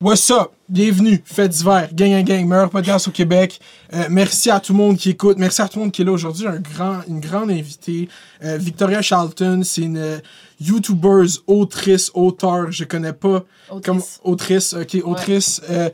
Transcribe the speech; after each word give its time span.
What's 0.00 0.30
up? 0.30 0.52
Bienvenue, 0.68 1.20
Fête 1.24 1.50
d'hiver, 1.50 1.88
gang 1.92 2.10
gang 2.10 2.24
gang, 2.24 2.46
meilleur 2.46 2.70
podcast 2.70 3.08
au 3.08 3.10
Québec. 3.10 3.58
Euh, 3.92 4.04
merci 4.08 4.48
à 4.48 4.60
tout 4.60 4.72
le 4.72 4.78
monde 4.78 4.96
qui 4.96 5.10
écoute, 5.10 5.38
merci 5.38 5.60
à 5.60 5.66
tout 5.66 5.80
le 5.80 5.86
monde 5.86 5.92
qui 5.92 6.02
est 6.02 6.04
là 6.04 6.12
aujourd'hui. 6.12 6.46
Un 6.46 6.60
grand, 6.60 7.00
une 7.08 7.18
grande 7.18 7.50
invitée, 7.50 8.08
euh, 8.44 8.58
Victoria 8.58 9.02
Charlton, 9.02 9.62
c'est 9.64 9.80
une 9.80 9.96
euh, 9.96 10.18
YouTubeuse, 10.60 11.42
autrice, 11.48 12.12
auteur, 12.14 12.70
je 12.70 12.84
connais 12.84 13.12
pas. 13.12 13.42
Autrice. 13.68 13.84
Comme, 13.84 14.02
autrice, 14.22 14.72
ok, 14.72 14.98
autrice. 15.02 15.60
Euh, 15.68 15.90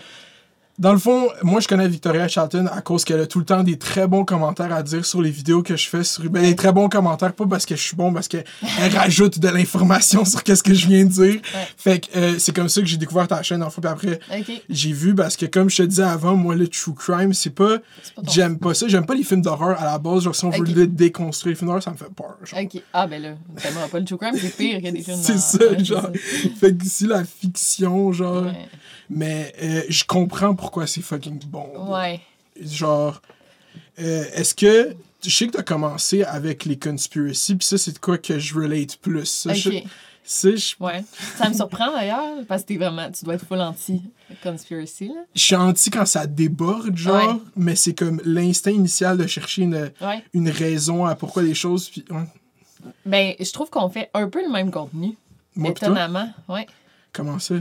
dans 0.79 0.93
le 0.93 0.99
fond, 0.99 1.29
moi 1.43 1.61
je 1.61 1.69
connais 1.69 1.87
Victoria 1.87 2.27
Charlton 2.27 2.67
à 2.73 2.81
cause 2.81 3.05
qu'elle 3.05 3.21
a 3.21 3.27
tout 3.27 3.39
le 3.39 3.45
temps 3.45 3.63
des 3.63 3.79
très 3.79 4.07
bons 4.09 4.25
commentaires 4.25 4.73
à 4.73 4.83
dire 4.83 5.05
sur 5.07 5.23
les 5.23 5.31
vidéos 5.31 5.63
que 5.63 5.77
je 5.77 5.89
fais. 5.89 6.03
Sur, 6.03 6.29
ben, 6.29 6.43
des 6.43 6.57
très 6.57 6.73
bons 6.73 6.89
commentaires, 6.89 7.33
pas 7.33 7.47
parce 7.47 7.65
que 7.65 7.77
je 7.77 7.83
suis 7.83 7.97
bon, 7.97 8.13
parce 8.13 8.27
qu'elle 8.29 8.45
rajoute 8.95 9.39
de 9.39 9.49
l'information 9.49 10.25
sur 10.25 10.43
qu'est-ce 10.43 10.63
que 10.65 10.75
je 10.75 10.87
viens 10.89 11.05
de 11.05 11.11
dire. 11.11 11.41
Fait 11.77 12.01
que 12.01 12.19
euh, 12.19 12.39
c'est 12.39 12.55
comme 12.55 12.69
ça 12.69 12.81
que 12.81 12.87
j'ai 12.89 12.97
découvert 12.97 13.29
ta 13.29 13.43
chaîne 13.43 13.63
en 13.63 13.71
fait. 13.71 13.81
Puis 13.81 13.91
après, 13.91 14.21
j'ai 14.69 14.93
vu 14.93 15.15
parce 15.15 15.37
que 15.37 15.47
comme 15.47 15.71
je 15.71 15.77
te 15.77 15.83
disais 15.85 16.03
avant, 16.03 16.35
moi 16.35 16.55
le 16.57 16.67
true 16.67 16.95
crime, 16.95 17.33
c'est 17.35 17.51
pas. 17.51 17.79
pas 17.79 18.23
ton- 18.23 18.33
J'aime 18.33 18.59
pas 18.59 18.75
ça. 18.75 18.89
J'aime 18.89 19.07
pas 19.07 19.15
les 19.15 19.23
films 19.25 19.43
d'horreur 19.43 19.81
à 19.81 19.85
la 19.85 19.99
base. 19.99 20.25
Genre 20.25 20.35
si 20.35 20.45
on 20.45 20.51
veut 20.51 20.61
Ok. 20.61 20.69
le 20.75 20.87
déconstruire, 20.89 21.53
les 21.53 21.57
films 21.57 21.69
d'horreur, 21.69 21.83
ça 21.83 21.93
me 21.93 21.97
fait 21.97 22.13
peur. 22.15 22.37
genre. 22.45 22.61
Ok. 22.61 22.83
Ah, 22.93 23.07
ben 23.07 23.23
là, 23.23 23.29
t'aimeras 23.63 23.89
pas 23.89 23.99
le 24.01 24.05
true 24.05 24.17
crime, 24.19 24.35
c'est 24.41 24.57
pire 24.57 24.83
que 24.83 24.91
des 24.91 25.03
films. 25.03 25.19
C'est 25.23 25.35
dans- 25.35 25.39
ça, 25.39 25.59
c'est 25.79 25.85
genre. 25.85 26.11
Fait 26.61 26.77
que 26.77 26.85
c'est 26.85 27.07
la 27.07 27.23
fiction, 27.25 28.13
genre. 28.13 28.45
Ouais. 28.47 28.69
Mais 29.11 29.53
euh, 29.63 29.83
je 29.91 30.03
comprends 30.05 30.55
pourquoi 30.65 30.87
c'est 30.87 31.03
fucking 31.03 31.39
bon. 31.47 31.93
Ouais. 31.93 32.21
Genre, 32.59 33.21
euh, 33.99 34.25
est-ce 34.35 34.55
que. 34.55 34.95
Je 35.23 35.31
sais 35.31 35.47
que 35.47 35.53
t'as 35.53 35.63
commencé 35.63 36.23
avec 36.25 36.65
les 36.65 36.79
conspiracies, 36.79 37.55
puis 37.57 37.67
ça, 37.67 37.77
c'est 37.79 37.93
de 37.93 37.99
quoi 37.99 38.17
que 38.19 38.39
je 38.39 38.55
relate 38.55 38.97
plus. 38.97 39.25
Ça, 39.27 39.53
je- 39.55 39.71
je, 39.71 40.75
Ouais. 40.81 41.05
Ça 41.37 41.49
me 41.51 41.55
surprend 41.55 41.93
d'ailleurs, 41.93 42.45
parce 42.49 42.63
que 42.63 42.69
t'es 42.69 42.77
vraiment. 42.79 43.11
Tu 43.11 43.25
dois 43.27 43.35
être 43.35 43.47
full 43.47 43.61
anti-conspiracy, 43.61 45.09
là. 45.09 45.23
je 45.35 45.41
suis 45.41 45.55
anti 45.55 45.91
quand 45.91 46.07
ça 46.07 46.27
déborde, 46.27 46.97
genre, 46.97 47.17
Ouais. 47.35 47.41
mais 47.57 47.77
c'est 47.77 47.95
comme 47.95 48.21
l'instinct 48.25 48.71
initial 48.71 49.19
de 49.19 49.27
chercher 49.27 49.63
une, 49.63 49.91
Ouais. 50.01 50.23
une 50.33 50.49
raison 50.49 51.05
à 51.05 51.15
pourquoi 51.15 51.43
les 51.43 51.55
choses. 51.55 51.89
Puis, 51.91 52.05
ouais. 52.11 52.25
Ben, 53.07 53.35
je 53.41 53.51
trouve 53.53 53.71
qu'on 53.71 53.89
fait 53.91 54.11
un 54.15 54.29
peu 54.29 54.43
le 54.43 54.51
même 54.51 54.71
contenu. 54.71 55.17
Moi, 55.57 55.71
étonnamment. 55.71 56.29
Ouais. 56.49 56.67
comment 57.13 57.39
ça? 57.39 57.55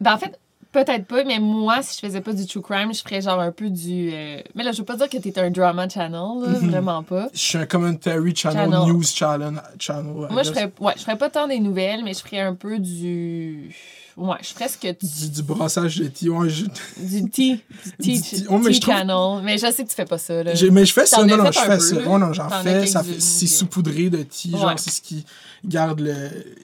Ben, 0.00 0.12
en 0.14 0.18
fait, 0.18 0.38
peut-être 0.84 1.06
pas, 1.06 1.24
mais 1.24 1.38
moi, 1.38 1.82
si 1.82 1.96
je 2.00 2.06
faisais 2.06 2.20
pas 2.20 2.32
du 2.32 2.46
true 2.46 2.60
crime, 2.62 2.92
je 2.92 3.00
ferais 3.00 3.20
genre 3.20 3.40
un 3.40 3.52
peu 3.52 3.70
du. 3.70 4.10
euh, 4.12 4.40
Mais 4.54 4.62
là, 4.62 4.72
je 4.72 4.78
veux 4.78 4.84
pas 4.84 4.96
dire 4.96 5.08
que 5.08 5.16
t'es 5.18 5.38
un 5.38 5.50
drama 5.50 5.88
channel, 5.88 6.12
là, 6.12 6.48
Mhm. 6.60 6.70
vraiment 6.70 7.02
pas. 7.02 7.28
Je 7.32 7.38
suis 7.38 7.58
un 7.58 7.66
commentary 7.66 8.34
channel, 8.36 8.70
Channel. 8.70 8.88
news 8.92 9.02
channel. 9.02 9.62
channel 9.78 10.04
Moi, 10.30 10.42
je 10.42 10.50
ferais, 10.50 10.72
ouais, 10.80 10.92
je 10.96 11.02
ferais 11.02 11.16
pas 11.18 11.30
tant 11.30 11.46
des 11.48 11.58
nouvelles, 11.60 12.02
mais 12.04 12.12
je 12.14 12.20
ferais 12.20 12.40
un 12.40 12.54
peu 12.54 12.78
du. 12.78 13.74
Ouais, 14.16 14.36
je 14.40 14.48
ferais 14.48 14.68
ce 14.68 14.78
que 14.78 14.90
tu. 14.92 15.04
Du, 15.04 15.28
du 15.28 15.42
brassage 15.42 15.98
de 15.98 16.06
thé. 16.08 16.28
Ouais, 16.30 16.48
je- 16.48 16.64
Du 16.64 17.28
tea, 17.30 17.56
du 17.56 17.90
tea, 18.00 18.12
Du 18.14 18.20
tea. 18.22 18.44
Oh, 18.48 18.58
mais 18.58 18.72
je 18.72 18.80
trouve-. 18.80 18.94
Mais 19.42 19.58
je 19.58 19.70
sais 19.70 19.84
que 19.84 19.88
tu 19.90 19.94
fais 19.94 20.06
pas 20.06 20.16
ça, 20.16 20.42
là. 20.42 20.52
Mais 20.72 20.86
je 20.86 20.92
fais 20.92 21.04
ça, 21.04 21.18
non, 21.26 21.36
non, 21.36 21.44
je 21.52 21.58
fais 21.66 21.80
ça. 21.80 21.94
non, 22.18 22.32
j'en 22.32 22.48
fais. 22.62 22.86
Ça 22.86 23.02
fait 23.02 23.20
c'est 23.20 23.46
saupoudré 23.46 24.08
de 24.08 24.22
tea, 24.22 24.52
genre, 24.52 24.78
c'est 24.78 24.90
ce 24.90 25.00
qui 25.02 25.24
garde 25.64 26.00
le, 26.00 26.14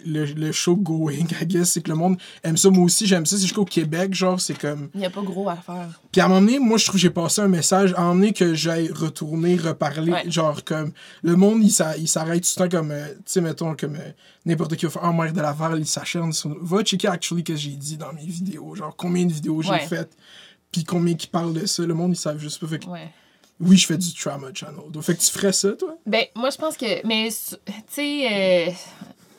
le, 0.06 0.24
le 0.24 0.52
show 0.52 0.76
going, 0.76 1.26
I 1.40 1.46
guess. 1.46 1.72
C'est 1.72 1.82
que 1.82 1.90
le 1.90 1.96
monde 1.96 2.16
aime 2.42 2.56
ça. 2.56 2.70
Moi 2.70 2.84
aussi, 2.84 3.06
j'aime 3.06 3.26
ça. 3.26 3.36
C'est 3.36 3.42
jusqu'au 3.42 3.64
Québec, 3.66 4.14
genre, 4.14 4.40
c'est 4.40 4.56
comme. 4.58 4.88
Il 4.94 5.00
y 5.02 5.04
a 5.04 5.10
pas 5.10 5.20
gros 5.22 5.48
à 5.50 5.56
faire. 5.56 6.00
Puis 6.10 6.20
à 6.20 6.24
un 6.24 6.28
moment 6.28 6.40
donné, 6.40 6.58
moi, 6.58 6.78
je 6.78 6.84
trouve 6.86 6.94
que 6.96 7.02
j'ai 7.02 7.10
passé 7.10 7.42
un 7.42 7.48
message. 7.48 7.92
À 7.96 8.00
un 8.00 8.04
moment 8.04 8.14
donné, 8.14 8.32
que 8.32 8.54
j'aille 8.54 8.90
retourner, 8.90 9.56
reparler. 9.56 10.12
Ouais. 10.12 10.30
Genre, 10.30 10.64
comme. 10.64 10.92
Le 11.22 11.36
monde, 11.36 11.60
il 11.62 11.70
s'a- 11.70 11.96
il 11.98 12.08
s'arrête 12.08 12.44
tout 12.44 12.62
le 12.62 12.68
temps 12.68 12.78
comme. 12.78 12.90
euh, 12.92 13.08
tu 13.08 13.14
sais, 13.26 13.40
mettons, 13.42 13.74
comme. 13.76 13.98
N'importe 14.44 14.74
qui 14.76 14.86
va 14.86 14.90
faire. 14.90 15.02
Oh, 15.04 15.12
mère 15.12 15.32
de 15.32 15.36
la 15.36 15.42
Laval, 15.44 15.78
il 15.78 15.86
s'acharne 15.86 16.32
sur. 16.32 16.56
Va 16.64 16.82
checker, 16.82 17.08
actually, 17.08 17.44
que 17.44 17.54
j'ai 17.54 17.70
dit 17.70 17.96
dans 17.96 18.12
mes 18.12 18.26
vidéos. 18.26 18.74
Genre, 18.74 18.94
combien 18.96 19.24
de 19.24 19.32
vidéos 19.32 19.62
j'ai 19.62 19.70
Ouais. 19.70 19.86
faites. 19.86 20.16
Puis 20.72 20.84
combien 20.84 21.14
qui 21.14 21.26
parlent 21.28 21.52
de 21.52 21.64
ça. 21.66 21.84
Le 21.84 21.94
monde, 21.94 22.12
ils 22.12 22.16
savent 22.16 22.38
juste 22.38 22.58
pas. 22.60 22.66
Fait 22.66 22.78
que, 22.80 22.86
Ouais. 22.86 23.08
oui, 23.60 23.76
je 23.76 23.86
fais 23.86 23.96
du 23.98 24.12
trauma 24.14 24.48
channel. 24.52 24.80
Donc, 24.90 25.02
fait 25.04 25.14
que 25.14 25.20
tu 25.20 25.30
ferais 25.30 25.52
ça, 25.52 25.70
toi? 25.72 25.96
Ben, 26.06 26.24
moi, 26.34 26.50
je 26.50 26.56
pense 26.56 26.76
que. 26.76 27.06
Mais, 27.06 27.28
tu 27.30 27.56
sais. 27.88 28.68
Euh... 28.68 28.72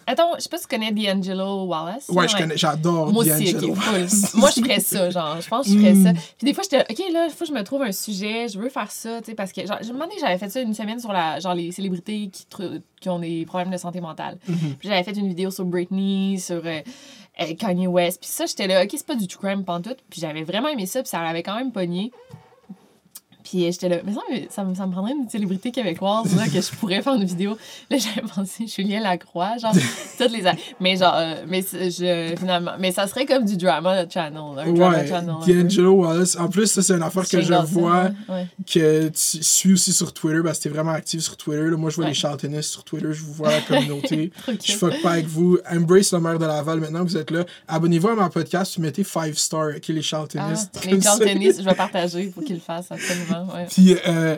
Attends, 0.06 0.32
je 0.38 0.42
sais 0.42 0.50
pas 0.50 0.58
si 0.58 0.64
tu 0.68 0.70
connais 0.76 0.92
D'Angelo 0.92 1.64
Wallace. 1.66 2.10
Ouais, 2.10 2.28
je 2.28 2.36
connais, 2.36 2.58
j'adore 2.58 3.12
Moi 3.12 3.24
aussi, 3.24 3.54
D'Angelo. 3.54 3.74
ok, 3.74 3.80
full. 3.80 4.40
Moi, 4.40 4.50
je 4.56 4.62
ferais 4.62 4.80
ça, 4.80 5.10
genre. 5.10 5.40
Je 5.42 5.48
pense 5.48 5.66
que 5.68 5.74
je 5.74 5.78
ferais 5.80 5.94
Mm. 5.94 6.04
ça. 6.04 6.14
Puis 6.38 6.46
des 6.46 6.54
fois, 6.54 6.64
j'étais, 6.64 6.82
ok, 6.90 7.14
là, 7.14 7.26
il 7.26 7.32
faut 7.32 7.46
que 7.46 7.50
je 7.50 7.54
me 7.54 7.64
trouve 7.64 7.82
un 7.84 7.92
sujet, 7.92 8.48
je 8.48 8.60
veux 8.60 8.70
faire 8.70 8.92
ça, 8.92 9.20
tu 9.22 9.32
sais, 9.32 9.36
parce 9.36 9.52
que, 9.52 9.66
genre, 9.66 9.78
je 9.82 9.88
me 9.90 9.94
demandais, 9.94 10.16
j'avais 10.20 10.38
fait 10.38 10.50
ça 10.50 10.62
une 10.62 10.74
semaine 10.74 11.00
sur 11.00 11.12
la, 11.14 11.40
genre, 11.40 11.54
les 11.56 11.72
célébrités 11.72 12.30
qui, 12.32 12.46
qui 13.00 13.10
ont 13.10 13.20
des 13.20 13.46
problèmes 13.46 13.72
de 13.72 13.78
santé 13.78 14.02
mentale. 14.02 14.38
Mhm. 14.48 14.76
Puis 14.80 14.90
j'avais 14.90 15.04
fait 15.04 15.12
une 15.18 15.28
vidéo 15.28 15.52
sur 15.52 15.66
Britney, 15.66 16.40
sur 16.40 16.62
euh, 16.66 16.80
euh, 17.42 17.54
Kanye 17.58 17.88
West. 17.88 18.20
Puis 18.22 18.30
ça, 18.30 18.46
j'étais 18.46 18.68
là, 18.68 18.84
ok, 18.84 18.90
c'est 18.92 19.06
pas 19.06 19.16
du 19.16 19.28
true 19.28 19.48
crime 19.48 19.64
pantoute. 19.64 19.98
Puis 20.10 20.20
j'avais 20.22 20.44
vraiment 20.44 20.70
aimé 20.70 20.86
ça, 20.86 21.02
puis 21.02 21.10
ça 21.10 21.22
l'avait 21.22 21.44
quand 21.44 21.56
même 21.56 21.72
pogné. 21.72 22.12
Puis 23.44 23.66
euh, 23.66 23.72
j'étais 23.72 23.90
là, 23.90 23.98
mais 24.06 24.14
ça, 24.14 24.20
me- 24.32 24.50
ça, 24.50 24.64
me, 24.64 24.76
ça 24.76 24.86
me 24.88 24.92
prendrait 24.92 25.12
une 25.14 25.30
célébrité 25.30 25.72
québécoise, 25.72 26.36
là, 26.36 26.46
que 26.46 26.62
je 26.62 26.72
pourrais 26.80 27.02
faire 27.02 27.14
une 27.16 27.26
vidéo. 27.26 27.58
Là, 27.90 27.98
j'avais 27.98 28.28
pensé 28.28 28.68
Julien 28.68 29.02
Lacroix, 29.02 29.58
genre, 29.58 29.74
toutes 30.18 30.32
les. 30.32 30.44
Mais 30.80 30.96
genre, 30.98 31.14
euh, 31.16 31.44
mais 31.48 31.62
je, 31.62 32.36
finalement, 32.38 32.72
mais 32.80 32.92
ça 32.92 33.08
serait 33.08 33.26
comme 33.26 33.46
du 33.46 33.58
drama 33.58 34.08
channel, 34.10 34.38
un 34.58 34.72
drama 34.74 34.98
Ouais, 34.98 35.08
channel. 35.08 35.30
un 35.30 35.46
peu. 35.46 35.54
D'Angelo 35.64 35.92
Wallace. 35.94 36.38
En 36.38 36.48
plus, 36.48 36.68
ça, 36.68 36.82
c'est 36.82 36.94
une 36.94 37.04
affaire 37.04 37.28
que 37.28 37.42
je 37.42 37.50
Dawson, 37.50 37.80
vois 37.80 38.10
ouais. 38.30 38.48
que 38.72 39.08
tu 39.10 39.44
suis 39.44 39.74
aussi 39.74 39.94
sur 39.94 40.14
Twitter 40.14 40.42
parce 40.44 40.58
que 40.60 40.64
t'es 40.64 40.70
vraiment 40.70 40.92
actif 40.92 41.22
sur 41.22 41.38
Twitter. 41.38 41.64
là. 41.70 41.78
Moi, 41.78 41.90
je 41.90 41.96
vois 41.96 42.06
Ouais. 42.06 42.12
les 42.12 42.16
charltonistes 42.16 42.70
sur 42.72 42.84
Twitter, 42.84 43.08
je 43.12 43.24
vous 43.24 43.34
vois 43.34 43.50
la 43.52 43.62
communauté. 43.62 44.32
Je 44.64 44.74
fuck 44.74 45.02
pas 45.02 45.12
avec 45.12 45.26
vous. 45.28 45.58
Embrace 45.70 46.14
le 46.14 46.20
maire 46.20 46.38
de 46.40 46.46
Laval 46.46 46.80
maintenant 46.80 47.04
que 47.04 47.10
vous 47.10 47.18
êtes 47.18 47.32
là. 47.32 47.44
Abonnez-vous 47.68 48.10
à 48.10 48.16
ma 48.16 48.30
podcast, 48.30 48.78
mettez 48.78 49.04
5 49.04 49.34
stars, 49.36 49.70
ok, 49.78 49.88
les 49.90 50.00
Ah, 50.00 50.02
charltonistes. 50.02 50.86
les 50.86 51.00
tennis, 51.00 51.58
je 51.60 51.64
vais 51.64 51.74
partager 51.76 52.28
pour 52.28 52.44
qu'ils 52.44 52.56
le 52.56 52.62
fassent 52.62 52.92
absolument. 52.92 53.33
Ouais. 53.54 53.66
Puis, 53.70 53.96
euh, 54.08 54.38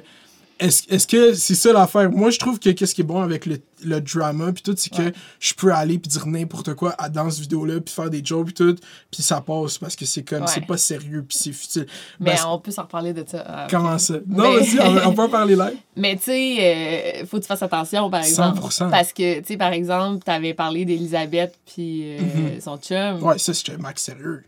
est-ce 0.58 1.06
que 1.06 1.34
c'est 1.34 1.54
ça 1.54 1.74
l'affaire? 1.74 2.10
Moi, 2.10 2.30
je 2.30 2.40
trouve 2.40 2.60
que 2.60 2.70
qu'est-ce 2.70 2.96
qui 2.96 3.02
est 3.02 3.04
bon 3.06 3.22
avec 3.22 3.46
le, 3.46 3.58
le 3.84 4.00
drama, 4.00 4.54
puis 4.54 4.64
tout, 4.64 4.74
c'est 4.78 4.90
que 4.90 5.12
je 5.38 5.54
peux 5.54 5.74
aller 5.74 6.00
puis 6.00 6.10
dire 6.10 6.26
n'importe 6.28 6.74
quoi 6.76 6.96
à- 6.98 7.10
dans 7.10 7.30
cette 7.30 7.42
vidéo-là, 7.42 7.82
puis 7.82 7.94
faire 7.94 8.10
des 8.10 8.24
jokes, 8.24 8.46
puis 8.46 8.54
tout, 8.54 8.76
puis 9.12 9.22
ça 9.22 9.42
passe 9.42 9.78
parce 9.78 9.98
que 9.98 10.06
c'est 10.06 10.24
comme, 10.24 10.44
Ouais. 10.44 10.48
c'est 10.48 10.66
pas 10.66 10.78
sérieux, 10.78 11.26
puis 11.28 11.38
c'est 11.38 11.52
futile. 11.52 11.88
Mais 12.22 12.36
Ben, 12.36 12.46
on 12.48 12.60
peut 12.60 12.72
s'en 12.72 12.84
reparler 12.84 13.12
de 13.12 13.26
ça. 13.28 13.46
euh, 13.46 13.68
Comment 13.70 13.98
ça? 13.98 14.14
Non, 14.28 14.54
Mais- 14.54 14.60
vas-y, 14.60 14.80
on, 14.80 15.10
on 15.10 15.14
peut 15.14 15.24
en 15.24 15.30
parler 15.30 15.58
là. 15.58 15.72
Mais 15.98 16.16
tu 16.16 16.24
sais, 16.24 17.22
euh, 17.22 17.26
faut 17.26 17.36
que 17.36 17.42
tu 17.42 17.48
fasses 17.48 17.62
attention, 17.64 18.10
par 18.10 18.24
exemple. 18.24 18.62
100%. 18.62 18.90
Parce 18.90 19.12
que, 19.12 19.40
tu 19.40 19.46
sais, 19.48 19.58
par 19.58 19.74
exemple, 19.74 20.24
t'avais 20.24 20.54
parlé 20.54 20.86
d'Elisabeth 20.86 21.54
puis 21.66 22.16
euh, 22.18 22.62
son 22.62 22.78
chum. 22.78 23.22
Ouais, 23.22 23.38
ça, 23.40 23.52
un 23.74 23.78
max 23.78 24.04
sérieux. 24.04 24.46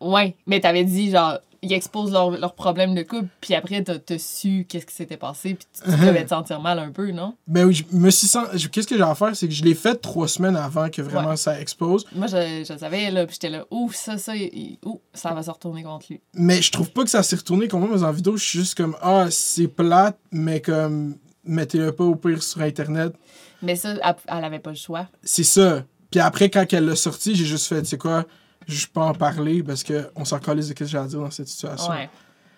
Ouais. 0.00 0.36
Mais 0.46 0.60
t'avais 0.60 0.84
dit, 0.84 1.10
genre, 1.10 1.38
ils 1.62 1.72
exposent 1.72 2.10
leurs 2.12 2.30
leurs 2.32 2.54
problèmes 2.54 2.94
de 2.94 3.02
couple, 3.02 3.28
puis 3.40 3.54
après, 3.54 3.82
t'as 3.84 4.18
su 4.18 4.66
qu'est-ce 4.68 4.84
qui 4.86 4.94
s'était 4.94 5.16
passé, 5.16 5.54
puis 5.54 5.66
tu, 5.72 5.82
tu 5.90 5.96
devais 6.06 6.24
te 6.24 6.28
sentir 6.30 6.60
mal 6.60 6.78
un 6.78 6.90
peu, 6.90 7.10
non? 7.12 7.34
Ben 7.46 7.64
oui, 7.66 7.74
je 7.74 7.84
me 7.96 8.10
suis 8.10 8.26
sent... 8.26 8.40
je- 8.54 8.68
Qu'est-ce 8.68 8.86
que 8.88 8.96
j'ai 8.96 9.02
à 9.02 9.14
faire? 9.14 9.34
C'est 9.36 9.46
que 9.48 9.54
je 9.54 9.62
l'ai 9.64 9.74
fait 9.74 9.94
trois 9.94 10.26
semaines 10.28 10.56
avant 10.56 10.88
que 10.90 11.00
vraiment 11.02 11.30
Ouais. 11.30 11.36
ça 11.36 11.60
explose. 11.60 12.04
Moi, 12.14 12.26
je, 12.26 12.64
je 12.68 12.76
savais, 12.78 13.10
là, 13.10 13.24
puis 13.26 13.34
j'étais 13.34 13.50
là, 13.50 13.64
ouh, 13.70 13.90
ça, 13.92 14.18
ça, 14.18 14.34
il- 14.34 14.78
ouh, 14.84 15.00
ça 15.14 15.32
va 15.34 15.42
se 15.42 15.50
retourner 15.50 15.82
contre 15.84 16.06
lui. 16.10 16.20
Mais 16.34 16.60
je 16.60 16.72
trouve 16.72 16.90
pas 16.90 17.04
que 17.04 17.10
ça 17.10 17.22
s'est 17.22 17.36
retourné 17.36 17.68
contre 17.68 17.86
moi, 17.86 17.96
mais 17.96 18.02
en 18.04 18.12
vidéo, 18.12 18.36
je 18.36 18.44
suis 18.44 18.58
juste 18.58 18.74
comme, 18.76 18.96
ah, 19.00 19.26
c'est 19.30 19.68
plate, 19.68 20.18
mais 20.32 20.60
comme, 20.60 21.16
mettez-le 21.44 21.92
pas 21.92 22.04
au 22.04 22.14
pire 22.16 22.42
sur 22.42 22.60
Internet. 22.62 23.14
Mais 23.62 23.76
ça, 23.76 23.90
elle, 24.02 24.14
elle 24.26 24.44
avait 24.44 24.58
pas 24.58 24.70
le 24.70 24.76
choix. 24.76 25.06
C'est 25.22 25.44
ça. 25.44 25.84
Puis 26.10 26.18
après, 26.20 26.50
quand 26.50 26.66
elle 26.72 26.86
l'a 26.86 26.96
sorti, 26.96 27.34
j'ai 27.36 27.44
juste 27.44 27.66
fait, 27.68 27.80
tu 27.82 27.88
sais 27.88 27.98
quoi, 27.98 28.24
je 28.66 28.86
peux 28.86 29.00
en 29.00 29.14
parler 29.14 29.62
parce 29.62 29.84
qu'on 29.84 30.24
s'en 30.24 30.38
calise 30.38 30.66
de 30.66 30.70
ce 30.70 30.74
que 30.74 30.84
j'ai 30.84 30.98
à 30.98 31.06
dire 31.06 31.20
dans 31.20 31.30
cette 31.30 31.48
situation. 31.48 31.90
Ouais. 31.90 32.08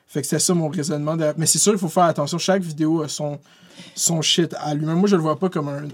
Fait 0.06 0.20
que 0.22 0.26
c'est 0.28 0.38
ça 0.38 0.54
mon 0.54 0.68
raisonnement. 0.68 1.16
de- 1.16 1.32
Mais 1.36 1.46
c'est 1.46 1.58
sûr, 1.58 1.72
il 1.72 1.78
faut 1.78 1.88
faire 1.88 2.04
attention. 2.04 2.38
Chaque 2.38 2.62
vidéo 2.62 3.02
a 3.02 3.08
son, 3.08 3.40
son 3.94 4.20
shit 4.22 4.54
à 4.58 4.74
lui-même. 4.74 4.98
Moi, 4.98 5.08
je 5.08 5.16
le 5.16 5.22
vois 5.22 5.38
pas 5.38 5.48
comme 5.48 5.68
un, 5.68 5.88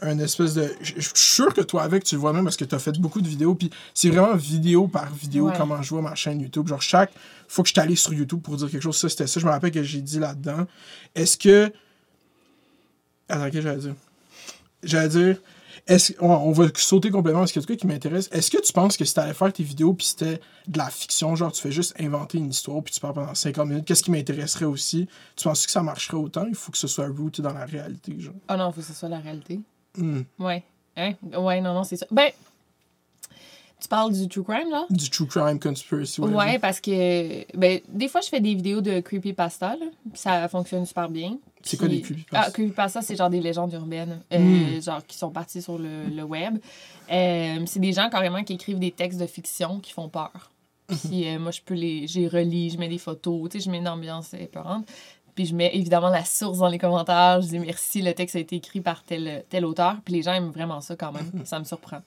un 0.00 0.18
espèce 0.18 0.54
de. 0.54 0.70
Je 0.82 1.00
suis 1.00 1.10
sûr 1.14 1.54
que 1.54 1.60
toi, 1.62 1.82
avec, 1.84 2.04
tu 2.04 2.16
le 2.16 2.20
vois 2.20 2.32
même 2.32 2.44
parce 2.44 2.56
que 2.56 2.64
tu 2.64 2.74
as 2.74 2.78
fait 2.78 2.98
beaucoup 2.98 3.20
de 3.22 3.28
vidéos. 3.28 3.54
Puis 3.54 3.70
c'est 3.94 4.10
vraiment 4.10 4.34
vidéo 4.34 4.88
par 4.88 5.10
vidéo 5.14 5.46
Ouais. 5.48 5.54
comment 5.56 5.80
je 5.80 5.88
vois 5.90 6.02
ma 6.02 6.14
chaîne 6.14 6.40
YouTube. 6.40 6.66
Genre, 6.68 6.82
chaque 6.82 7.12
fois 7.48 7.62
que 7.64 7.70
je 7.74 7.80
allé 7.80 7.96
sur 7.96 8.12
YouTube 8.12 8.42
pour 8.42 8.56
dire 8.56 8.68
quelque 8.70 8.82
chose, 8.82 8.96
ça, 8.98 9.08
c'était 9.08 9.26
ça. 9.26 9.38
Je 9.40 9.46
me 9.46 9.50
rappelle 9.50 9.70
que 9.70 9.82
j'ai 9.82 10.00
dit 10.02 10.18
là-dedans. 10.18 10.66
Est-ce 11.14 11.36
que. 11.38 11.72
Attends, 13.28 13.44
qu'est-ce 13.44 13.54
que 13.56 13.60
j'allais 13.62 13.78
dire? 13.80 13.94
J'allais 14.82 15.08
dire. 15.08 15.36
Est-ce, 15.86 16.14
on, 16.20 16.28
on 16.28 16.50
va 16.50 16.66
sauter 16.74 17.10
complètement 17.10 17.40
parce 17.40 17.52
qu'il 17.52 17.60
y 17.60 17.64
a 17.64 17.66
des 17.66 17.66
trucs 17.66 17.80
qui 17.80 17.86
m'intéresse. 17.86 18.28
Est-ce 18.32 18.50
que 18.50 18.60
tu 18.60 18.72
penses 18.72 18.96
que 18.96 19.04
si 19.04 19.14
t'allais 19.14 19.34
faire 19.34 19.52
tes 19.52 19.62
vidéos 19.62 19.94
puis 19.94 20.06
c'était 20.06 20.40
de 20.66 20.78
la 20.78 20.90
fiction, 20.90 21.36
genre 21.36 21.52
tu 21.52 21.62
fais 21.62 21.70
juste 21.70 21.94
inventer 22.00 22.38
une 22.38 22.50
histoire 22.50 22.82
puis 22.82 22.92
tu 22.92 23.00
parles 23.00 23.14
pendant 23.14 23.34
50 23.34 23.68
minutes, 23.68 23.84
qu'est-ce 23.84 24.02
qui 24.02 24.10
m'intéresserait 24.10 24.64
aussi? 24.64 25.06
Tu 25.36 25.44
penses 25.44 25.64
que 25.64 25.70
ça 25.70 25.82
marcherait 25.82 26.16
autant? 26.16 26.44
Il 26.48 26.56
faut 26.56 26.72
que 26.72 26.78
ce 26.78 26.88
soit 26.88 27.06
rooted 27.06 27.44
dans 27.44 27.52
la 27.52 27.66
réalité, 27.66 28.18
genre. 28.18 28.34
Oh 28.50 28.56
non, 28.56 28.72
faut 28.72 28.80
que 28.80 28.86
ce 28.86 28.94
soit 28.94 29.08
la 29.08 29.20
réalité. 29.20 29.60
Hmm. 29.96 30.22
Ouais. 30.38 30.64
Hein? 30.96 31.12
Ouais, 31.36 31.60
non, 31.60 31.74
non, 31.74 31.84
c'est 31.84 31.96
ça. 31.96 32.06
Ben, 32.10 32.30
tu 33.80 33.88
parles 33.88 34.12
du 34.12 34.26
true 34.28 34.42
crime, 34.42 34.70
là? 34.70 34.86
Du 34.90 35.08
true 35.10 35.26
crime 35.26 35.60
conspiracy. 35.60 36.20
Ouais, 36.20 36.32
whatever. 36.32 36.58
parce 36.58 36.80
que 36.80 37.56
ben, 37.56 37.80
des 37.88 38.08
fois, 38.08 38.22
je 38.22 38.28
fais 38.28 38.40
des 38.40 38.54
vidéos 38.54 38.80
de 38.80 39.00
creepypasta, 39.00 39.76
là, 39.76 39.86
puis 40.10 40.18
ça 40.18 40.48
fonctionne 40.48 40.86
super 40.86 41.08
bien. 41.08 41.36
C'est 41.66 41.76
quoi 41.76 41.88
des 41.88 42.00
creepypastas? 42.00 42.46
Ah, 42.48 42.50
creepypasta, 42.50 43.02
c'est 43.02 43.16
genre 43.16 43.30
des 43.30 43.40
légendes 43.40 43.72
urbaines, 43.72 44.20
euh, 44.32 44.38
Hmm. 44.78 44.82
genre 44.82 45.06
qui 45.06 45.16
sont 45.18 45.30
parties 45.30 45.60
sur 45.62 45.78
le, 45.78 46.06
le 46.06 46.22
web. 46.22 46.58
Euh, 47.12 47.58
c'est 47.66 47.80
des 47.80 47.92
gens 47.92 48.08
carrément 48.08 48.42
qui 48.44 48.54
écrivent 48.54 48.78
des 48.78 48.90
textes 48.92 49.20
de 49.20 49.26
fiction 49.26 49.80
qui 49.80 49.92
font 49.92 50.08
peur. 50.08 50.50
Puis 50.88 51.26
euh, 51.28 51.38
moi, 51.38 51.50
je 51.50 51.60
peux 51.64 51.74
les. 51.74 52.06
J'ai 52.06 52.28
relis, 52.28 52.70
je 52.70 52.78
mets 52.78 52.88
des 52.88 52.98
photos, 52.98 53.50
tu 53.50 53.58
sais, 53.58 53.64
je 53.64 53.70
mets 53.70 53.78
une 53.78 53.88
ambiance 53.88 54.32
épeurante. 54.34 54.86
Puis 55.34 55.44
je 55.46 55.54
mets 55.54 55.70
évidemment 55.74 56.08
la 56.08 56.24
source 56.24 56.58
dans 56.58 56.68
les 56.68 56.78
commentaires. 56.78 57.42
Je 57.42 57.48
dis 57.48 57.58
merci, 57.58 58.00
le 58.00 58.14
texte 58.14 58.36
a 58.36 58.38
été 58.38 58.56
écrit 58.56 58.80
par 58.80 59.02
tel, 59.02 59.44
tel 59.50 59.66
auteur. 59.66 59.96
Puis 60.04 60.14
les 60.14 60.22
gens 60.22 60.32
aiment 60.32 60.50
vraiment 60.50 60.80
ça 60.80 60.96
quand 60.96 61.12
même. 61.12 61.30
Ça 61.44 61.58
me 61.58 61.64
surprend. 61.64 61.98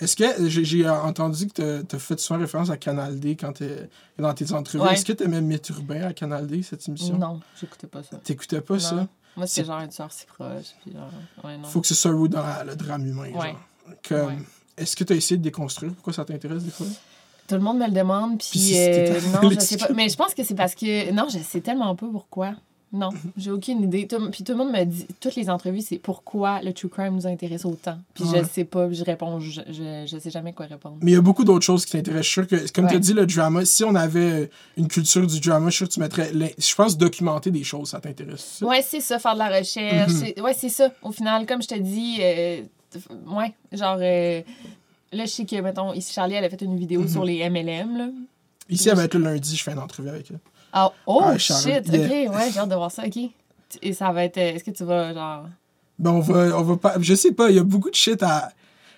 Est-ce 0.00 0.16
que 0.16 0.48
j'ai 0.48 0.88
entendu 0.88 1.48
que 1.48 1.82
tu 1.82 1.96
as 1.96 1.98
fait 1.98 2.18
souvent 2.20 2.38
référence 2.40 2.70
à 2.70 2.76
Canal 2.76 3.18
D 3.18 3.36
quand 3.36 3.52
t'es 3.54 3.88
dans 4.18 4.32
tes 4.34 4.52
entrevues? 4.52 4.84
Ouais. 4.84 4.92
Est-ce 4.94 5.04
que 5.04 5.12
tu 5.12 5.24
aimais 5.24 5.40
Mythe 5.40 5.68
urbain 5.70 6.02
à 6.02 6.12
Canal 6.12 6.46
D, 6.46 6.62
cette 6.62 6.86
émission? 6.88 7.18
Non, 7.18 7.40
j'écoutais 7.60 7.86
pas 7.88 8.02
ça. 8.02 8.16
T'écoutais 8.18 8.60
pas 8.60 8.78
ça? 8.78 9.06
Moi, 9.36 9.46
C'est- 9.46 9.64
genre 9.64 9.80
une 9.80 9.90
soeur 9.90 10.10
si 10.12 10.26
proche. 10.26 10.74
Puis 10.82 10.92
genre, 10.92 11.10
ouais, 11.44 11.56
non. 11.58 11.64
Faut 11.68 11.80
que 11.80 11.86
ce 11.86 11.94
soit 11.94 12.12
dans 12.28 12.42
la- 12.42 12.64
le 12.64 12.74
drame 12.76 13.06
humain. 13.06 13.30
Ouais. 13.34 13.54
genre. 14.08 14.30
Est-ce 14.76 14.94
que 14.94 15.02
tu 15.04 15.12
as 15.12 15.16
essayé 15.16 15.36
de 15.38 15.42
déconstruire? 15.42 15.92
Pourquoi 15.94 16.12
ça 16.12 16.24
t'intéresse 16.24 16.62
des 16.62 16.70
fois? 16.70 16.86
Tout 17.48 17.54
le 17.54 17.60
monde 17.60 17.78
me 17.78 17.86
le 17.86 17.92
demande, 17.92 18.38
Puis 18.38 18.48
puis 18.50 18.58
si 18.60 18.74
euh, 18.78 19.20
non, 19.42 19.50
je 19.50 19.58
sais 19.58 19.76
pas. 19.78 19.88
Mais 19.94 20.08
je 20.08 20.16
pense 20.16 20.34
que 20.34 20.44
c'est 20.44 20.54
parce 20.54 20.74
que. 20.74 21.10
Non, 21.12 21.26
je 21.32 21.38
sais 21.38 21.60
tellement 21.60 21.96
pas 21.96 22.06
pourquoi. 22.12 22.54
Non, 22.90 23.10
j'ai 23.36 23.50
aucune 23.50 23.82
idée. 23.82 24.06
Tout- 24.06 24.30
puis 24.30 24.42
tout 24.44 24.52
le 24.52 24.58
monde 24.58 24.72
me 24.72 24.82
dit, 24.84 25.06
toutes 25.20 25.34
les 25.36 25.50
entrevues, 25.50 25.82
c'est 25.82 25.98
pourquoi 25.98 26.62
le 26.62 26.72
true 26.72 26.88
crime 26.88 27.14
nous 27.16 27.26
intéresse 27.26 27.66
autant? 27.66 27.98
Puis 28.14 28.24
Ouais. 28.24 28.40
je 28.42 28.48
sais 28.48 28.64
pas, 28.64 28.90
je 28.90 29.04
réponds, 29.04 29.40
je, 29.40 29.60
je, 29.68 30.06
je 30.10 30.18
sais 30.18 30.30
jamais 30.30 30.54
quoi 30.54 30.64
répondre. 30.66 30.96
Mais 31.02 31.10
il 31.10 31.14
y 31.14 31.18
a 31.18 31.20
beaucoup 31.20 31.44
d'autres 31.44 31.66
choses 31.66 31.84
qui 31.84 31.92
t'intéressent. 31.92 32.24
Je 32.26 32.30
suis 32.32 32.34
sûr 32.34 32.46
que, 32.46 32.72
comme 32.72 32.88
tu 32.88 32.96
as 32.96 32.98
dit, 32.98 33.12
le 33.12 33.26
drama, 33.26 33.64
si 33.66 33.84
on 33.84 33.94
avait 33.94 34.20
euh, 34.42 34.46
une 34.78 34.88
culture 34.88 35.26
du 35.26 35.38
drama, 35.38 35.66
je 35.68 35.76
suis 35.76 35.76
sûr 35.78 35.88
que 35.88 35.92
tu 35.92 36.00
mettrais. 36.00 36.32
Je 36.56 36.74
pense 36.74 36.96
documenter 36.96 37.50
des 37.50 37.62
choses, 37.62 37.90
ça 37.90 38.00
t'intéresse. 38.00 38.62
Ouais, 38.66 38.80
c'est 38.80 39.00
ça, 39.00 39.18
faire 39.18 39.34
de 39.34 39.38
la 39.40 39.58
recherche. 39.58 40.12
Mhm. 40.12 40.18
c'est- 40.18 40.40
Ouais, 40.40 40.54
c'est 40.54 40.70
ça. 40.70 40.90
Au 41.02 41.12
final, 41.12 41.44
comme 41.44 41.60
je 41.60 41.68
te 41.68 41.78
dis, 41.78 42.16
euh, 42.20 42.62
ouais, 43.26 43.52
genre. 43.70 43.98
euh, 44.00 44.40
là, 45.12 45.24
je 45.26 45.30
sais 45.30 45.44
que, 45.44 45.56
mettons, 45.60 45.92
ici, 45.92 46.12
Charlie, 46.14 46.34
elle 46.36 46.44
a 46.44 46.48
fait 46.48 46.62
une 46.62 46.78
vidéo 46.78 47.02
Mhm. 47.02 47.08
sur 47.08 47.24
les 47.24 47.38
MLM, 47.50 47.98
là. 47.98 48.08
Ici, 48.70 48.88
elle 48.88 48.96
va 48.96 49.04
être 49.04 49.14
le 49.14 49.24
lundi, 49.24 49.56
je 49.56 49.62
fais 49.62 49.72
une 49.72 49.78
entrevue 49.78 50.08
avec 50.08 50.30
elle. 50.30 50.38
Ah, 50.72 50.90
oh, 51.06 51.20
Ah, 51.24 51.38
shit, 51.38 51.66
yeah. 51.66 51.80
ok, 52.28 52.34
ouais, 52.34 52.50
j'ai 52.52 52.58
hâte 52.58 52.68
de 52.68 52.74
voir 52.74 52.90
ça, 52.90 53.04
ok. 53.06 53.18
Et 53.82 53.92
ça 53.92 54.10
va 54.12 54.24
être. 54.24 54.38
euh, 54.38 54.54
Est-ce 54.54 54.64
que 54.64 54.70
tu 54.70 54.84
vas, 54.84 55.12
genre? 55.14 55.46
Ben, 55.98 56.10
on 56.12 56.20
va, 56.20 56.58
on 56.58 56.62
va 56.62 56.76
pas. 56.76 56.94
Je 57.00 57.14
sais 57.14 57.32
pas, 57.32 57.50
il 57.50 57.56
y 57.56 57.58
a 57.58 57.64
beaucoup 57.64 57.90
de 57.90 57.94
shit 57.94 58.22
à. 58.22 58.50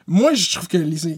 Moi, 0.06 0.34
je 0.34 0.54
trouve 0.56 0.66
que 0.68 0.76
les. 0.76 0.96
je- 0.96 1.08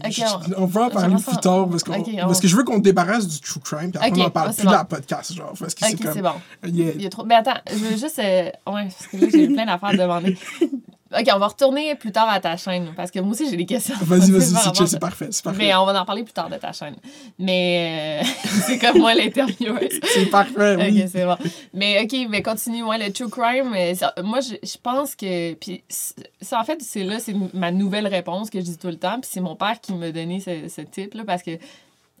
on- 0.55 0.65
va 0.65 0.83
en 0.85 0.89
parler 0.89 1.15
plus 1.15 1.37
tard 1.37 1.67
parce, 1.67 1.83
qu'on- 1.83 1.93
on- 1.93 2.15
parce 2.27 2.39
que 2.39 2.47
je 2.47 2.55
veux 2.55 2.63
qu'on 2.63 2.77
te 2.77 2.83
débarrasse 2.83 3.27
du 3.27 3.39
true 3.39 3.59
crime 3.59 3.91
puis 3.91 3.97
après 3.97 4.11
on 4.21 4.25
en 4.25 4.29
parle 4.29 4.53
plus 4.53 4.63
dans 4.65 4.79
le 4.79 4.85
podcast, 4.87 5.33
genre. 5.33 5.53
Parce 5.59 5.73
que 5.73 5.85
c'est 5.85 5.95
comme. 5.97 6.13
c'est 6.13 6.21
bon. 6.21 6.33
Yeah. 6.63 6.91
Il 6.95 7.01
y 7.01 7.05
a 7.07 7.09
trop... 7.09 7.25
Mais 7.25 7.35
attends, 7.35 7.57
je 7.71 7.75
veux 7.77 7.97
juste. 7.97 8.19
euh, 8.19 8.49
Ouais, 8.67 8.83
parce 8.85 9.07
que 9.07 9.17
là, 9.17 9.27
j'ai 9.31 9.47
plein 9.47 9.65
d'affaires 9.65 9.89
à 9.89 9.95
demander. 9.95 10.37
Ok, 11.17 11.27
on 11.33 11.39
va 11.39 11.47
retourner 11.47 11.95
plus 11.95 12.11
tard 12.11 12.27
à 12.29 12.39
ta 12.39 12.57
chaîne, 12.57 12.93
parce 12.95 13.11
que 13.11 13.19
moi 13.19 13.31
aussi, 13.33 13.49
j'ai 13.49 13.57
des 13.57 13.65
questions. 13.65 13.95
Vas-y, 14.01 14.31
vas-y, 14.31 14.41
c'est 14.75 14.85
c'est 14.87 14.99
parfait. 14.99 15.27
C'est 15.31 15.43
parfait. 15.43 15.57
Mais 15.63 15.75
on 15.75 15.85
va 15.85 16.01
en 16.01 16.05
parler 16.05 16.23
plus 16.23 16.33
tard 16.33 16.49
de 16.49 16.55
ta 16.57 16.71
chaîne. 16.71 16.95
Mais 17.39 18.21
euh, 18.23 18.27
c'est 18.65 18.79
comme 18.79 18.97
moi 18.99 19.13
l'intervieweuse. 19.13 19.99
C'est 20.13 20.25
parfait, 20.27 20.75
oui. 20.77 21.01
Ok, 21.03 21.09
c'est 21.11 21.25
bon. 21.25 21.37
Mais 21.73 22.01
ok, 22.03 22.27
mais 22.29 22.41
continue. 22.41 22.83
Ouais, 22.83 22.97
le 22.97 23.11
true 23.13 23.29
crime, 23.29 23.73
euh, 23.75 23.93
ça- 23.95 24.13
moi, 24.23 24.39
je, 24.41 24.55
je 24.63 24.77
pense 24.81 25.15
que. 25.15 25.53
Puis, 25.53 25.83
ça, 25.89 26.59
en 26.59 26.63
fait, 26.63 26.81
c'est 26.81 27.03
là, 27.03 27.19
c'est 27.19 27.35
ma 27.53 27.71
nouvelle 27.71 28.07
réponse 28.07 28.49
que 28.49 28.59
je 28.59 28.65
dis 28.65 28.77
tout 28.77 28.87
le 28.87 28.97
temps. 28.97 29.19
Puis, 29.21 29.29
c'est 29.33 29.41
mon 29.41 29.55
père 29.55 29.79
qui 29.81 29.93
m'a 29.93 30.11
donné 30.11 30.39
ce, 30.39 30.67
ce 30.69 30.81
type-là. 30.81 31.23
Parce 31.25 31.43
que, 31.43 31.51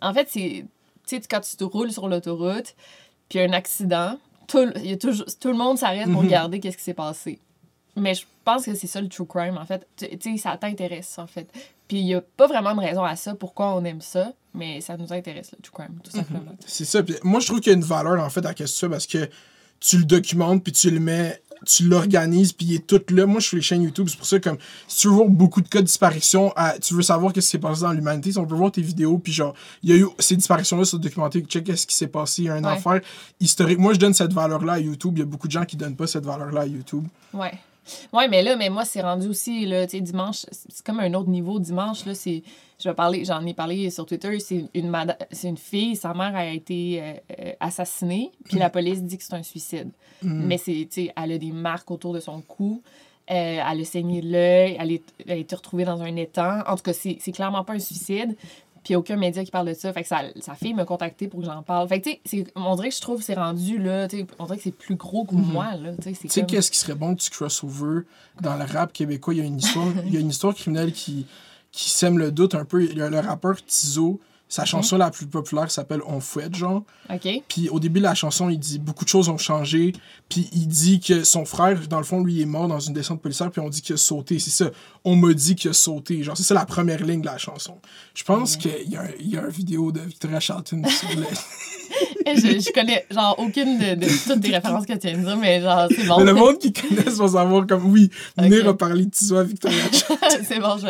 en 0.01 0.13
fait, 0.13 0.27
c'est. 0.29 0.65
Tu 1.07 1.17
sais, 1.17 1.21
quand 1.29 1.41
tu 1.41 1.55
te 1.57 1.63
roules 1.63 1.91
sur 1.91 2.07
l'autoroute, 2.07 2.75
puis 3.29 3.39
il 3.39 3.41
y 3.41 3.45
a 3.45 3.49
un 3.49 3.53
accident, 3.53 4.17
tout, 4.47 4.69
y 4.83 4.93
a 4.93 4.97
toujours, 4.97 5.25
tout 5.39 5.49
le 5.49 5.57
monde 5.57 5.77
s'arrête 5.77 6.05
pour 6.11 6.21
Mhm. 6.21 6.27
regarder 6.27 6.59
qu'est-ce 6.59 6.77
qui 6.77 6.83
s'est 6.83 6.93
passé. 6.93 7.39
Mais 7.95 8.15
je 8.15 8.23
pense 8.43 8.65
que 8.65 8.73
c'est 8.75 8.87
ça 8.87 8.99
le 9.01 9.07
true 9.07 9.25
crime, 9.25 9.57
en 9.57 9.65
fait. 9.65 9.85
Tu 9.97 10.07
sais, 10.19 10.37
ça 10.37 10.57
t'intéresse, 10.57 11.17
en 11.19 11.27
fait. 11.27 11.47
Puis 11.87 11.99
il 11.99 12.05
n'y 12.05 12.15
a 12.15 12.21
pas 12.21 12.47
vraiment 12.47 12.73
de 12.73 12.79
raison 12.79 13.03
à 13.03 13.15
ça, 13.15 13.35
pourquoi 13.35 13.75
on 13.75 13.83
aime 13.85 14.01
ça, 14.01 14.31
mais 14.55 14.81
ça 14.81 14.97
nous 14.97 15.11
intéresse, 15.13 15.51
le 15.51 15.61
true 15.61 15.73
crime, 15.73 15.99
tout 16.03 16.11
simplement. 16.11 16.55
C'est 16.65 16.85
ça. 16.85 17.03
Puis 17.03 17.15
moi, 17.23 17.39
je 17.39 17.45
trouve 17.47 17.59
qu'il 17.59 17.71
y 17.71 17.75
a 17.75 17.77
une 17.77 17.83
valeur, 17.83 18.19
en 18.23 18.29
fait, 18.29 18.45
à 18.45 18.53
ce 18.65 18.79
fais 18.79 18.89
parce 18.89 19.05
que 19.05 19.29
tu 19.79 19.97
le 19.97 20.05
documentes, 20.05 20.63
puis 20.63 20.71
tu 20.71 20.89
le 20.89 20.99
mets, 20.99 21.41
tu 21.65 21.87
l'organises, 21.87 22.51
puis 22.53 22.65
il 22.67 22.75
est 22.75 22.87
tout 22.87 23.01
là. 23.09 23.25
Moi, 23.25 23.39
je 23.41 23.49
fais 23.49 23.55
les 23.57 23.61
chaînes 23.61 23.83
YouTube, 23.83 24.07
c'est 24.09 24.17
pour 24.17 24.25
ça, 24.25 24.39
comme, 24.39 24.57
si 24.87 24.99
tu 25.01 25.07
veux 25.09 25.13
voir 25.13 25.27
beaucoup 25.27 25.61
de 25.61 25.67
cas 25.67 25.79
de 25.81 25.85
disparition, 25.85 26.51
à- 26.55 26.79
tu 26.79 26.93
veux 26.93 27.01
savoir 27.01 27.31
qu'est-ce 27.33 27.47
qui 27.47 27.51
s'est 27.51 27.57
passé 27.59 27.81
dans 27.81 27.91
l'humanité, 27.91 28.31
si 28.31 28.37
on 28.37 28.45
peut 28.45 28.55
voir 28.55 28.71
tes 28.71 28.81
vidéos, 28.81 29.17
puis 29.17 29.33
genre, 29.33 29.53
il 29.83 29.89
y 29.89 29.93
a 29.93 29.97
eu 29.97 30.07
ces 30.19 30.35
disparitions-là 30.37 30.85
sont 30.85 30.97
documentées, 30.97 31.41
check 31.41 31.65
qu'est-ce 31.65 31.85
qui 31.85 31.95
s'est 31.95 32.07
passé, 32.07 32.43
il 32.43 32.45
y 32.45 32.49
a 32.49 32.57
une 32.57 32.65
Ouais. 32.65 32.71
affaire 32.71 33.01
historique. 33.41 33.77
Moi, 33.77 33.93
je 33.93 33.99
donne 33.99 34.13
cette 34.13 34.33
valeur-là 34.33 34.73
à 34.73 34.79
YouTube, 34.79 35.13
il 35.17 35.19
y 35.19 35.23
a 35.23 35.25
beaucoup 35.25 35.47
de 35.47 35.51
gens 35.53 35.65
qui 35.65 35.75
donnent 35.75 35.95
pas 35.97 36.07
cette 36.07 36.25
valeur-là 36.25 36.61
à 36.61 36.65
YouTube. 36.65 37.05
Ouais. 37.33 37.51
Ouais, 38.13 38.27
mais 38.27 38.41
là, 38.43 38.55
mais 38.55 38.69
moi, 38.69 38.85
c'est 38.85 39.01
rendu 39.01 39.27
aussi, 39.27 39.65
là, 39.65 39.85
tu 39.85 39.97
sais, 39.97 40.01
dimanche, 40.01 40.45
c'est 40.51 40.85
comme 40.85 40.99
un 40.99 41.13
autre 41.13 41.29
niveau. 41.29 41.59
Dimanche, 41.59 42.05
là, 42.05 42.13
c'est. 42.15 42.43
Je 42.79 42.89
vais 42.89 42.95
parler, 42.95 43.23
j'en 43.23 43.45
ai 43.45 43.53
parlé 43.53 43.89
sur 43.89 44.05
Twitter, 44.05 44.39
c'est 44.39 44.65
une, 44.73 44.91
c'est 45.31 45.47
une 45.47 45.57
fille, 45.57 45.95
sa 45.95 46.13
mère 46.13 46.35
a 46.35 46.45
été 46.47 46.99
euh, 47.01 47.13
euh, 47.39 47.51
assassinée, 47.61 48.31
puis 48.45 48.57
la 48.57 48.69
police 48.69 49.01
dit 49.03 49.17
que 49.17 49.23
c'est 49.23 49.35
un 49.35 49.43
suicide. 49.43 49.89
Mm. 50.21 50.45
Mais 50.47 50.57
c'est, 50.57 50.87
tu 50.91 51.05
sais, 51.05 51.13
elle 51.15 51.31
a 51.31 51.37
des 51.37 51.51
marques 51.51 51.89
autour 51.91 52.13
de 52.13 52.19
son 52.19 52.41
cou, 52.41 52.81
euh, 53.31 53.59
elle 53.71 53.81
a 53.81 53.85
saigné 53.85 54.21
l'œil, 54.21 54.75
elle, 54.77 54.91
est- 54.91 55.13
elle 55.25 55.31
a 55.31 55.35
été 55.35 55.55
retrouvée 55.55 55.85
dans 55.85 56.01
un 56.01 56.13
étang. 56.17 56.59
En 56.67 56.75
tout 56.75 56.83
cas, 56.83 56.91
c'est 56.93 57.17
c'est 57.21 57.31
clairement 57.31 57.63
pas 57.63 57.73
un 57.73 57.79
suicide. 57.79 58.35
Puis 58.83 58.95
aucun 58.95 59.15
média 59.15 59.43
qui 59.43 59.51
parle 59.51 59.67
de 59.69 59.73
ça. 59.73 59.93
Fait 59.93 60.01
que 60.01 60.07
sa, 60.07 60.21
sa 60.41 60.55
fille 60.55 60.73
m'a 60.73 60.83
contacté 60.85 61.27
pour 61.27 61.39
que 61.39 61.45
j'en 61.45 61.63
parle. 61.63 61.87
Fait 61.87 62.01
que, 62.01 62.09
tu 62.09 62.19
sais, 62.25 62.45
on 62.55 62.75
dirait 62.75 62.89
que 62.89 62.95
je 62.95 63.01
trouve 63.01 63.19
que 63.19 63.23
c'est 63.25 63.33
rendu, 63.35 63.77
là, 63.77 64.07
tu 64.07 64.19
sais, 64.19 64.27
on 64.39 64.45
dirait 64.45 64.57
que 64.57 64.63
c'est 64.63 64.71
plus 64.77 64.95
gros 64.95 65.23
que 65.25 65.35
moi, 65.35 65.75
là. 65.75 65.91
Tu 66.01 66.13
sais, 66.13 66.27
comme- 66.41 66.47
qu'est-ce 66.47 66.69
qui 66.71 66.77
serait 66.77 66.95
bon 66.95 67.15
que 67.15 67.21
tu 67.21 67.29
crossover 67.29 68.01
dans 68.41 68.55
le 68.57 68.65
rap 68.65 68.91
québécois? 68.91 69.33
Il 69.33 69.37
y 69.39 69.41
a 69.41 69.45
une 69.45 69.57
histoire, 69.59 69.87
il 70.05 70.13
y 70.13 70.17
a 70.17 70.19
une 70.19 70.29
histoire 70.29 70.53
criminelle 70.53 70.91
qui, 70.91 71.25
qui 71.71 71.89
sème 71.89 72.17
le 72.17 72.31
doute 72.31 72.55
un 72.55 72.65
peu. 72.65 72.83
Il 72.83 72.97
y 72.97 73.01
a 73.01 73.09
le 73.09 73.19
rappeur 73.19 73.55
Tizo, 73.65 74.19
sa 74.53 74.65
chanson 74.65 74.97
la 74.97 75.09
plus 75.09 75.25
populaire 75.25 75.71
s'appelle 75.71 76.01
On 76.05 76.19
fouette, 76.19 76.53
genre. 76.53 76.83
OK. 77.11 77.27
Puis 77.47 77.69
au 77.69 77.79
début 77.79 77.99
de 77.99 78.03
la 78.03 78.13
chanson, 78.13 78.49
il 78.49 78.59
dit 78.59 78.77
beaucoup 78.77 79.03
de 79.03 79.09
choses 79.09 79.27
ont 79.27 79.39
changé. 79.39 79.93
Puis 80.29 80.47
il 80.53 80.67
dit 80.67 80.99
que 80.99 81.23
son 81.23 81.43
frère, 81.43 81.87
dans 81.87 81.97
le 81.97 82.03
fond, 82.03 82.23
lui, 82.23 82.39
est 82.39 82.45
mort 82.45 82.67
dans 82.67 82.79
une 82.79 82.93
descente 82.93 83.19
policière. 83.19 83.49
Puis 83.49 83.61
on 83.61 83.69
dit 83.69 83.81
qu'il 83.81 83.95
a 83.95 83.97
sauté. 83.97 84.37
C'est 84.37 84.51
ça. 84.51 84.69
On 85.03 85.15
m'a 85.15 85.33
dit 85.33 85.55
qu'il 85.55 85.71
a 85.71 85.73
sauté. 85.73 86.21
Genre, 86.21 86.37
c'est 86.37 86.43
ça 86.43 86.53
la 86.53 86.67
première 86.67 87.03
ligne 87.03 87.21
de 87.21 87.25
la 87.25 87.39
chanson. 87.39 87.79
Je 88.13 88.23
pense 88.23 88.55
qu'il 88.55 88.71
y, 88.85 88.91
y 88.91 89.37
a 89.37 89.41
une 89.41 89.49
vidéo 89.49 89.91
de 89.91 90.01
Victoria 90.01 90.39
Charlton 90.39 90.83
sur 90.87 91.09
le. 91.17 91.25
je, 92.35 92.59
je 92.59 92.71
connais 92.73 93.05
genre 93.11 93.35
aucune 93.39 93.77
de, 93.77 93.95
de 93.95 94.07
toutes 94.07 94.41
tes 94.41 94.51
références 94.55 94.85
que 94.85 94.93
tu 94.93 95.07
viens 95.07 95.17
de 95.17 95.23
dire, 95.23 95.37
mais 95.37 95.61
genre, 95.61 95.87
c'est 95.89 96.05
bon. 96.07 96.17
Mais 96.19 96.25
le 96.25 96.33
monde 96.33 96.57
qui 96.59 96.71
connaisse 96.73 97.15
va 97.17 97.27
savoir 97.27 97.65
comme 97.67 97.85
oui, 97.91 98.09
venez 98.37 98.59
Ok. 98.61 98.67
reparler 98.67 99.05
de 99.05 99.35
à 99.35 99.43
Victoria 99.43 99.81
c'est 100.43 100.59
bon, 100.59 100.77
je, 100.77 100.87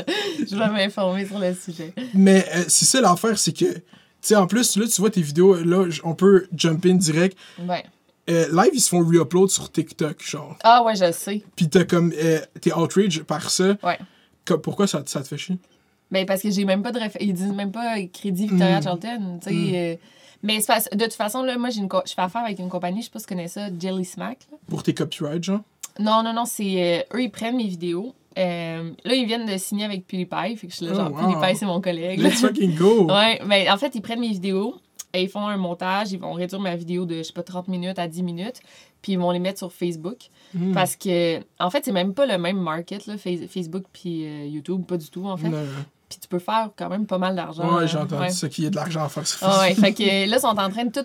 je 0.50 0.56
vais 0.56 0.70
m'informer 0.70 1.26
sur 1.26 1.40
le 1.40 1.54
sujet. 1.54 1.94
Mais 2.14 2.46
euh, 2.56 2.64
c'est 2.68 2.86
ça 2.86 3.02
l'affaire, 3.02 3.38
c'est 3.38 3.54
que. 3.54 3.66
Tu 3.66 4.30
sais, 4.30 4.36
en 4.38 4.48
plus, 4.48 4.78
là, 4.78 4.86
tu 4.88 5.02
vois 5.02 5.10
tes 5.10 5.22
vidéos, 5.22 5.56
là, 5.64 5.86
on 6.06 6.16
peut 6.16 6.48
jump 6.56 6.86
in 6.86 6.94
direct. 6.96 7.38
Ouais. 7.68 7.84
Euh, 8.30 8.48
live, 8.54 8.72
ils 8.74 8.80
se 8.80 8.88
font 8.88 9.02
re-upload 9.04 9.50
sur 9.50 9.70
TikTok, 9.70 10.24
genre. 10.24 10.58
Ah 10.64 10.82
ouais, 10.84 10.96
je 10.96 11.12
sais. 11.12 11.44
Puis 11.58 11.68
t'as 11.68 11.84
comme. 11.84 12.14
euh, 12.18 12.40
T'es 12.62 12.72
outrage 12.74 13.22
par 13.24 13.50
ça. 13.50 13.76
Ouais. 13.84 14.00
Que- 14.46 14.54
pourquoi 14.54 14.88
ça, 14.88 15.04
ça 15.06 15.22
te 15.22 15.28
fait 15.28 15.38
chier? 15.38 15.58
Ben 16.10 16.26
parce 16.26 16.42
que 16.42 16.52
j'ai 16.52 16.64
même 16.64 16.82
pas 16.84 16.92
de 16.94 17.00
réfé- 17.00 17.18
Ils 17.20 17.34
disent 17.34 17.52
même 17.52 17.72
pas 17.74 17.96
crédit 18.14 18.48
Victoria 18.48 18.80
Mm. 18.80 18.84
Charlton. 18.84 19.40
Tu 19.44 19.50
sais. 19.50 19.56
Mm. 19.56 19.72
euh, 19.76 19.96
mais 20.44 20.58
de 20.60 21.04
toute 21.06 21.14
façon, 21.14 21.42
là, 21.42 21.58
moi, 21.58 21.70
j'ai 21.72 21.80
une 21.80 21.88
co- 21.90 22.02
je 22.06 22.14
fais 22.14 22.22
affaire 22.22 22.44
avec 22.44 22.60
une 22.60 22.70
compagnie, 22.70 23.00
je 23.02 23.06
sais 23.06 23.12
pas 23.12 23.20
si 23.20 23.26
tu 23.26 23.34
connais 23.34 23.48
ça, 23.48 23.68
Jelly 23.80 24.06
Smack. 24.06 24.40
là. 24.52 24.58
Pour 24.68 24.84
tes 24.84 24.94
copyrights, 24.94 25.44
genre? 25.44 25.62
Non, 26.00 26.22
non, 26.24 26.34
non, 26.34 26.46
c'est. 26.46 27.04
euh, 27.14 27.18
eux, 27.18 27.24
ils 27.24 27.32
prennent 27.32 27.58
mes 27.58 27.68
vidéos. 27.68 28.14
Euh, 28.38 28.92
là, 29.06 29.14
ils 29.14 29.26
viennent 29.26 29.46
de 29.46 29.58
signer 29.58 29.86
avec 29.86 30.08
PewDiePie. 30.08 30.58
Fait 30.58 30.68
que 30.68 30.72
je 30.74 30.78
suis 30.78 30.86
là, 30.86 30.92
Oh, 30.94 30.96
genre, 30.98 31.12
wow. 31.12 31.18
PewDiePie, 31.34 31.56
c'est 31.56 31.66
mon 31.66 31.82
collègue. 31.82 32.20
Let's 32.20 32.42
fucking 32.42 32.76
go! 32.76 33.08
Ouais, 33.14 33.40
mais 33.46 33.70
en 33.70 33.78
fait, 33.78 33.94
ils 33.96 34.02
prennent 34.02 34.20
mes 34.22 34.30
vidéos 34.30 34.76
et 35.14 35.22
ils 35.22 35.30
font 35.30 35.46
un 35.46 35.58
montage, 35.58 36.12
ils 36.12 36.20
vont 36.20 36.34
réduire 36.34 36.60
ma 36.60 36.76
vidéo 36.76 37.06
de, 37.06 37.18
je 37.18 37.24
sais 37.24 37.34
pas, 37.34 37.44
30 37.44 37.68
minutes 37.68 38.00
à 38.00 38.08
10 38.08 38.24
minutes, 38.24 38.60
puis 39.04 39.12
ils 39.12 39.20
vont 39.20 39.30
les 39.30 39.38
mettre 39.38 39.60
sur 39.60 39.72
Facebook. 39.72 40.18
Mm. 40.56 40.74
Parce 40.74 40.96
que, 40.96 41.40
en 41.60 41.70
fait, 41.70 41.86
c'est 41.86 41.92
même 41.92 42.16
pas 42.16 42.26
le 42.26 42.40
même 42.40 42.58
market, 42.58 43.06
là, 43.06 43.18
Face- 43.20 43.46
Facebook 43.48 43.84
puis 43.94 44.26
euh, 44.26 44.46
YouTube, 44.48 44.84
pas 44.88 44.98
du 44.98 45.08
tout, 45.12 45.28
en 45.28 45.38
fait. 45.38 45.50
Non. 45.50 45.62
Puis 46.14 46.20
tu 46.22 46.28
peux 46.28 46.38
faire 46.40 46.70
quand 46.78 46.90
même 46.90 47.08
pas 47.08 47.18
mal 47.18 47.36
d'argent. 47.36 47.78
Euh, 47.80 47.88
j'ai 47.88 47.98
entendu 47.98 48.30
ça, 48.32 48.48
qu'il 48.50 48.64
y 48.66 48.68
a 48.68 48.70
de 48.70 48.76
l'argent 48.76 49.04
à 49.04 49.10
faire 49.10 49.26
sur 49.26 49.40
Ah 49.42 49.62
ouais, 49.62 49.74
fait 49.74 49.94
que 49.94 50.04
là, 50.30 50.38
ils 50.38 50.40
sont 50.40 50.48
en 50.48 50.70
train 50.70 50.86
de 50.86 50.92
tout, 50.92 51.04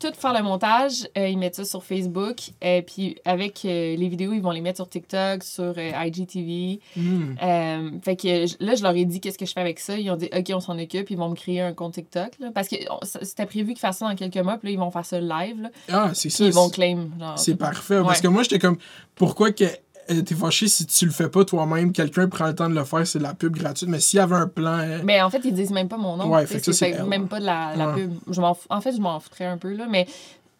tout 0.00 0.14
faire 0.18 0.32
le 0.32 0.42
montage. 0.42 1.06
euh, 1.18 1.28
ils 1.28 1.36
mettent 1.36 1.56
ça 1.56 1.64
sur 1.66 1.84
Facebook. 1.84 2.36
Et 2.62 2.80
puis, 2.82 3.16
avec 3.26 3.64
euh, 3.66 3.96
les 3.96 4.08
vidéos, 4.08 4.32
ils 4.32 4.40
vont 4.40 4.50
les 4.52 4.62
mettre 4.62 4.76
sur 4.78 4.88
TikTok, 4.88 5.42
sur 5.44 5.74
euh, 5.76 5.90
IGTV. 6.06 6.80
Mm. 6.96 7.34
Euh, 7.42 7.90
fait 8.02 8.16
que 8.16 8.64
là, 8.64 8.74
je 8.74 8.82
leur 8.82 8.94
ai 8.96 9.04
dit 9.04 9.20
qu'est-ce 9.20 9.36
que 9.38 9.46
je 9.46 9.52
fais 9.52 9.60
avec 9.60 9.78
ça. 9.78 9.98
Ils 9.98 10.10
ont 10.10 10.16
dit, 10.16 10.28
OK, 10.34 10.50
on 10.54 10.60
s'en 10.60 10.78
occupe. 10.78 11.10
Ils 11.10 11.18
vont 11.18 11.28
me 11.28 11.34
créer 11.34 11.60
un 11.60 11.74
compte 11.74 11.94
TikTok. 11.94 12.30
là. 12.40 12.48
parce 12.54 12.68
que 12.68 12.76
c'était 13.22 13.46
prévu 13.46 13.68
qu'ils 13.74 13.78
fassent 13.80 13.98
ça 13.98 14.08
dans 14.08 14.14
quelques 14.16 14.36
mois. 14.38 14.56
Puis 14.56 14.68
là, 14.68 14.72
ils 14.72 14.78
vont 14.78 14.90
faire 14.90 15.04
ça 15.04 15.20
live. 15.20 15.60
Là, 15.62 15.68
Ah, 15.92 16.10
c'est 16.14 16.30
ça. 16.30 16.44
ils 16.44 16.52
vont 16.52 16.70
claim. 16.70 17.08
C'est 17.36 17.56
parfait. 17.56 18.00
Parce 18.02 18.18
Ouais. 18.18 18.22
que 18.22 18.28
moi, 18.28 18.42
j'étais 18.42 18.58
comme, 18.58 18.78
pourquoi 19.14 19.52
que 19.52 19.64
euh, 19.64 19.68
t'es 20.06 20.34
fâché 20.34 20.68
si 20.68 20.86
tu 20.86 21.06
le 21.06 21.10
fais 21.12 21.28
pas 21.28 21.44
toi-même, 21.44 21.92
quelqu'un 21.92 22.28
prend 22.28 22.46
le 22.46 22.54
temps 22.54 22.68
de 22.68 22.74
le 22.74 22.84
faire, 22.84 23.06
c'est 23.06 23.18
de 23.18 23.24
la 23.24 23.34
pub 23.34 23.54
gratuite. 23.56 23.88
Mais 23.88 24.00
s'il 24.00 24.18
y 24.18 24.20
avait 24.20 24.36
un 24.36 24.46
plan. 24.48 24.78
euh, 24.78 25.00
Mais 25.04 25.20
en 25.22 25.30
fait, 25.30 25.40
ils 25.44 25.54
disent 25.54 25.70
même 25.72 25.88
pas 25.88 25.96
mon 25.98 26.16
nom. 26.16 26.28
Ouais, 26.32 26.46
fait 26.46 26.58
que 26.58 26.64
ça, 26.66 26.72
c'est 26.72 26.92
c'est 26.92 26.96
fait 26.98 27.02
même 27.04 27.28
pas 27.28 27.40
de 27.40 27.44
la, 27.46 27.74
la 27.76 27.88
Ouais. 27.88 27.94
pub. 28.04 28.12
Je 28.30 28.40
en 28.40 28.80
fait, 28.80 28.92
je 28.96 29.00
m'en 29.00 29.18
foutrais 29.20 29.44
un 29.46 29.58
peu, 29.58 29.72
là, 29.74 29.86
mais 29.90 30.06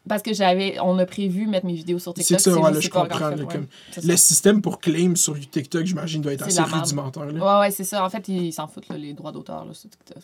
Parce 0.08 0.22
que 0.22 0.32
j'avais, 0.32 0.78
on 0.80 0.96
a 1.00 1.04
prévu 1.04 1.48
mettre 1.48 1.66
mes 1.66 1.72
vidéos 1.74 1.98
sur 1.98 2.12
C'est 2.16 2.22
TikTok. 2.22 2.40
ça, 2.40 2.54
ouais, 2.54 2.62
là, 2.70 2.74
c'est 2.76 2.82
je 2.82 2.90
comprends. 2.90 3.18
fait, 3.30 3.34
là, 3.36 3.44
comme- 3.44 3.66
C'est. 3.90 4.04
Le 4.04 4.16
système 4.16 4.62
pour 4.62 4.78
claim 4.78 5.16
sur 5.16 5.34
TikTok, 5.50 5.84
j'imagine, 5.84 6.22
doit 6.22 6.32
être 6.34 6.48
C'est 6.48 6.60
assez 6.60 6.72
rudimentaire. 6.72 7.26
Là. 7.26 7.32
Ouais, 7.54 7.60
ouais, 7.66 7.70
c'est 7.72 7.82
ça. 7.82 8.04
En 8.04 8.08
fait, 8.08 8.28
ils 8.28 8.52
s'en 8.52 8.68
foutent, 8.68 8.88
là, 8.88 8.96
les 8.96 9.14
droits 9.14 9.32
d'auteur 9.32 9.64
là, 9.64 9.74
sur 9.74 9.90
TikTok. 9.90 10.22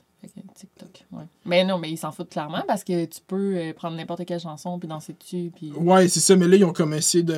TikTok, 0.55 1.05
ouais. 1.13 1.25
Mais 1.45 1.65
non, 1.65 1.79
mais 1.79 1.91
ils 1.91 1.97
s'en 1.97 2.13
foutent 2.13 2.29
clairement 2.31 2.63
parce 2.69 2.85
que 2.85 3.05
tu 3.07 3.19
peux 3.27 3.57
euh, 3.57 3.73
prendre 3.73 3.97
n'importe 3.97 4.25
quelle 4.25 4.39
chanson 4.39 4.79
puis 4.79 4.87
danser 4.89 5.17
dessus. 5.21 5.51
Puis... 5.55 5.73
Ouais, 5.73 6.07
c'est 6.09 6.21
ça, 6.21 6.37
mais 6.37 6.47
là, 6.47 6.55
ils 6.57 6.65
ont 6.65 6.73
comme 6.73 6.95
essayé 6.95 7.25
de 7.25 7.37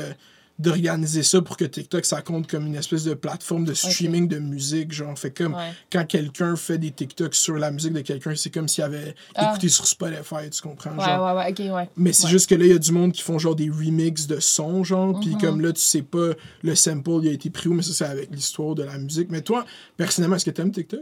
d'organiser 0.58 1.22
ça 1.24 1.42
pour 1.42 1.56
que 1.56 1.64
TikTok, 1.64 2.04
ça 2.04 2.22
compte 2.22 2.46
comme 2.48 2.66
une 2.66 2.76
espèce 2.76 3.02
de 3.04 3.14
plateforme 3.14 3.64
de 3.64 3.74
streaming 3.74 4.28
de 4.28 4.38
musique. 4.38 4.92
Genre, 4.92 5.18
fait 5.18 5.32
comme 5.32 5.54
Ouais. 5.54 5.72
quand 5.90 6.06
quelqu'un 6.06 6.54
fait 6.54 6.78
des 6.78 6.92
TikTok 6.92 7.34
sur 7.34 7.56
la 7.56 7.70
musique 7.72 7.92
de 7.92 8.00
quelqu'un, 8.02 8.34
c'est 8.36 8.50
comme 8.50 8.68
s'il 8.68 8.84
avait 8.84 9.14
Ah. 9.34 9.50
écouté 9.50 9.68
sur 9.68 9.84
Spotify, 9.86 10.48
tu 10.50 10.62
comprends? 10.62 10.92
Ouais, 10.96 11.04
genre. 11.04 11.34
ouais, 11.36 11.42
ouais, 11.44 11.50
ok, 11.50 11.74
ouais. 11.76 11.90
Mais 11.96 12.12
c'est 12.12 12.24
Ouais. 12.26 12.30
juste 12.30 12.48
que 12.48 12.54
là, 12.54 12.64
il 12.66 12.70
y 12.72 12.74
a 12.74 12.78
du 12.78 12.92
monde 12.92 13.10
qui 13.12 13.22
font 13.22 13.38
genre 13.38 13.56
des 13.56 13.68
remixes 13.68 14.26
de 14.28 14.38
sons, 14.38 14.84
genre, 14.84 15.18
puis 15.18 15.30
Mhm. 15.34 15.40
comme 15.40 15.60
là, 15.60 15.72
tu 15.72 15.80
sais 15.80 16.02
pas 16.02 16.30
le 16.62 16.74
sample, 16.76 17.20
il 17.22 17.28
a 17.30 17.32
été 17.32 17.50
pris 17.50 17.68
où, 17.68 17.74
mais 17.74 17.82
ça, 17.82 17.92
c'est 17.92 18.04
avec 18.04 18.30
l'histoire 18.30 18.74
de 18.76 18.84
la 18.84 18.96
musique. 18.96 19.30
Mais 19.30 19.40
toi, 19.42 19.64
personnellement, 19.96 20.36
est-ce 20.36 20.44
que 20.44 20.50
t'aimes 20.52 20.70
TikTok? 20.72 21.00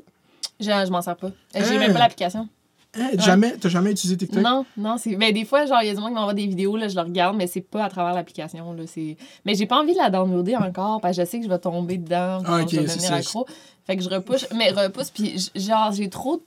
Je, 0.61 0.65
je 0.67 0.91
m'en 0.91 1.03
sers 1.03 1.17
pas. 1.17 1.31
J'ai 1.55 1.61
Ah. 1.63 1.79
même 1.79 1.93
pas 1.93 1.99
l'application. 1.99 2.49
Hein, 2.95 3.11
Jamais? 3.19 3.57
T'as 3.59 3.71
jamais 3.71 3.93
utilisé 3.93 4.19
TikTok? 4.19 4.43
Non, 4.43 4.67
non, 4.77 4.99
c'est. 4.99 5.17
Ben, 5.17 5.33
des 5.33 5.47
fois, 5.47 5.65
genre, 5.65 5.79
il 5.83 5.87
y 5.87 5.91
a 5.91 5.95
du 5.95 6.01
monde 6.01 6.11
qui 6.11 6.15
m'envoie 6.15 6.35
des 6.35 6.47
vidéos, 6.47 6.77
là, 6.77 6.89
je 6.89 6.95
le 6.95 7.01
regarde, 7.01 7.37
mais 7.37 7.47
c'est 7.47 7.63
pas 7.63 7.85
à 7.85 7.89
travers 7.89 8.13
l'application, 8.13 8.73
là. 8.75 8.83
C'est... 8.87 9.17
Mais 9.47 9.55
j'ai 9.55 9.65
pas 9.65 9.81
envie 9.81 9.93
de 9.95 9.99
la 9.99 10.11
downloader 10.11 10.57
encore, 10.57 11.01
parce 11.01 11.17
que 11.17 11.23
je 11.25 11.27
sais 11.29 11.39
que 11.39 11.45
je 11.45 11.49
vais 11.49 11.59
tomber 11.59 11.97
dedans, 11.97 12.43
Ah, 12.45 12.61
je 12.71 12.77
vais 12.77 12.83
devenir 12.85 13.13
accro. 13.15 13.47
Fait 13.85 13.97
que 13.97 14.03
je 14.03 14.09
repousse, 14.09 14.47
mais 14.55 14.71
repousse, 14.71 15.11
puis 15.11 15.51
genre, 15.57 15.91
j'ai 15.93 16.09
trop 16.09 16.37
de. 16.37 16.43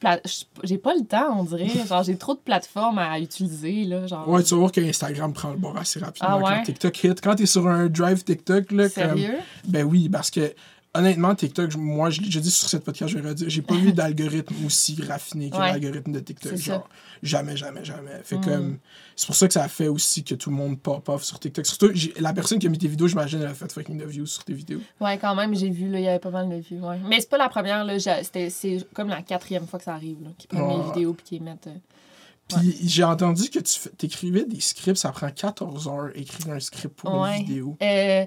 J'ai 0.64 0.78
pas 0.78 0.94
le 0.94 1.04
temps, 1.04 1.38
on 1.38 1.44
dirait. 1.44 1.68
Genre, 1.90 2.04
j'ai 2.04 2.16
trop 2.16 2.34
de 2.34 2.40
plateformes 2.40 2.98
à 2.98 3.20
utiliser, 3.20 3.84
là. 3.84 4.08
Genre. 4.08 4.30
Ouais, 4.30 4.42
tu 4.42 4.54
vas 4.54 4.60
voir 4.62 4.72
que 4.72 4.80
Instagram 4.80 5.34
prend 5.34 5.50
le 5.52 5.58
bord 5.58 5.76
assez 5.78 6.00
rapidement 6.00 6.30
Ah 6.32 6.38
ouais? 6.38 6.44
quand 6.44 6.64
TikTok 6.64 7.04
hit. 7.04 7.22
Quand 7.22 7.36
t'es 7.36 7.46
sur 7.46 7.68
un 7.68 7.88
drive 7.88 8.24
TikTok, 8.24 8.72
là, 8.72 8.84
comme... 8.88 9.18
Sérieux? 9.18 9.36
Ben 9.68 9.84
oui, 9.84 10.08
parce 10.08 10.32
que 10.32 10.54
honnêtement, 10.96 11.36
TikTok, 11.36 11.76
moi, 11.76 12.10
je 12.10 12.22
dit 12.22 12.50
sur 12.52 12.68
cette 12.70 12.84
podcast, 12.84 13.12
je 13.14 13.20
vais 13.20 13.30
redire, 13.30 13.50
j'ai 13.50 13.62
pas 13.62 13.76
vu 13.76 13.94
d'algorithme 13.94 14.66
aussi 14.66 15.00
raffiné 15.02 15.50
que 15.50 15.56
Ouais. 15.58 15.68
l'algorithme 15.72 16.12
de 16.12 16.20
TikTok. 16.20 16.56
Genre, 16.56 16.90
jamais, 17.22 17.56
jamais, 17.58 17.84
jamais. 17.86 18.22
Fait 18.24 18.38
Mm. 18.38 18.42
comme. 18.46 18.78
C'est 19.16 19.26
pour 19.28 19.36
ça 19.36 19.48
que 19.48 19.54
ça 19.54 19.68
fait 19.68 19.88
aussi 19.88 20.24
que 20.24 20.36
tout 20.36 20.50
le 20.50 20.56
monde 20.56 20.80
pop 20.80 21.08
off 21.10 21.24
sur 21.24 21.40
TikTok. 21.40 21.66
Surtout, 21.66 21.92
la 22.20 22.34
personne 22.34 22.60
qui 22.60 22.68
a 22.68 22.70
mis 22.70 22.78
tes 22.78 22.88
vidéos, 22.88 23.08
j'imagine, 23.08 23.40
elle 23.42 23.48
a 23.48 23.54
fait 23.54 23.72
fucking 23.72 23.98
de 23.98 24.06
views 24.06 24.26
sur 24.26 24.44
tes 24.44 24.54
vidéos. 24.54 24.82
Ouais, 25.00 25.18
quand 25.18 25.36
même, 25.36 25.56
j'ai 25.56 25.70
vu, 25.70 25.90
là, 25.90 26.00
il 26.00 26.04
y 26.06 26.08
avait 26.08 26.20
pas 26.20 26.32
mal 26.32 26.50
de 26.50 26.56
vues, 26.56 26.82
ouais. 26.82 27.00
Mais 27.08 27.20
c'est 27.20 27.30
pas 27.30 27.38
la 27.38 27.50
première, 27.50 27.84
là. 27.86 27.98
C'est 28.00 28.88
comme 28.94 29.10
la 29.10 29.22
quatrième 29.22 29.68
fois 29.68 29.80
que 29.80 29.86
ça 29.86 29.94
arrive, 29.94 30.22
là, 30.24 30.30
qu'ils 30.38 30.48
prennent 30.50 30.62
Ouais. 30.64 30.86
vidéos 30.94 31.14
puis 31.14 31.26
qu'ils 31.26 31.44
mettent. 31.44 31.68
euh, 31.68 31.76
Puis 32.48 32.78
j'ai 32.84 33.04
entendu 33.04 33.50
que 33.50 33.58
tu 33.60 33.90
t'écrivais 33.98 34.46
des 34.46 34.60
scripts, 34.60 34.98
ça 34.98 35.12
prend 35.12 35.32
14 35.32 35.88
heures 35.88 36.10
écrire 36.14 36.54
un 36.54 36.60
script 36.60 36.96
pour 36.96 37.26
une 37.26 37.44
vidéo. 37.44 37.76
Euh, 37.82 38.26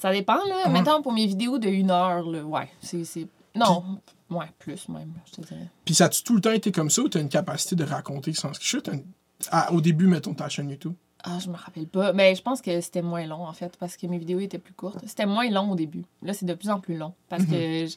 ça 0.00 0.12
dépend, 0.12 0.34
là. 0.48 0.66
Ouais. 0.66 0.72
Mettons, 0.72 1.02
pour 1.02 1.12
mes 1.12 1.26
vidéos 1.26 1.58
de 1.58 1.68
une 1.68 1.90
heure, 1.90 2.22
là, 2.28 2.42
ouais. 2.42 2.68
C'est. 2.80 3.26
Non, 3.54 3.98
ouais, 4.30 4.46
plus 4.58 4.88
même, 4.88 5.12
je 5.26 5.32
te 5.32 5.40
dirais. 5.40 5.68
Puis 5.84 5.94
ça 5.94 6.04
a-tu 6.06 6.22
tout 6.22 6.34
le 6.34 6.40
temps 6.40 6.52
été 6.52 6.70
comme 6.72 6.88
ça 6.90 7.02
ou 7.02 7.08
t'as 7.08 7.20
une 7.20 7.28
capacité 7.28 7.74
de 7.76 7.84
raconter 7.84 8.32
sans 8.32 8.52
sûr 8.60 8.82
que 8.82 8.92
une- 8.92 9.04
ah, 9.50 9.72
au 9.72 9.80
début, 9.80 10.06
mettons 10.06 10.34
ta 10.34 10.48
chaîne 10.48 10.70
YouTube. 10.70 10.94
Ah, 11.24 11.38
je 11.42 11.48
me 11.50 11.56
rappelle 11.56 11.86
pas. 11.86 12.12
Mais 12.12 12.34
je 12.34 12.42
pense 12.42 12.60
que 12.62 12.80
c'était 12.80 13.02
moins 13.02 13.26
long, 13.26 13.44
en 13.46 13.52
fait, 13.52 13.76
parce 13.78 13.96
que 13.96 14.06
mes 14.06 14.18
vidéos 14.18 14.40
étaient 14.40 14.58
plus 14.58 14.72
courtes. 14.72 14.98
C'était 15.06 15.26
moins 15.26 15.50
long 15.50 15.72
au 15.72 15.74
début. 15.74 16.04
Là, 16.22 16.32
c'est 16.32 16.46
de 16.46 16.54
plus 16.54 16.70
en 16.70 16.80
plus 16.80 16.96
long. 16.96 17.12
Parce 17.28 17.44
que. 17.44 17.86
je- 17.86 17.96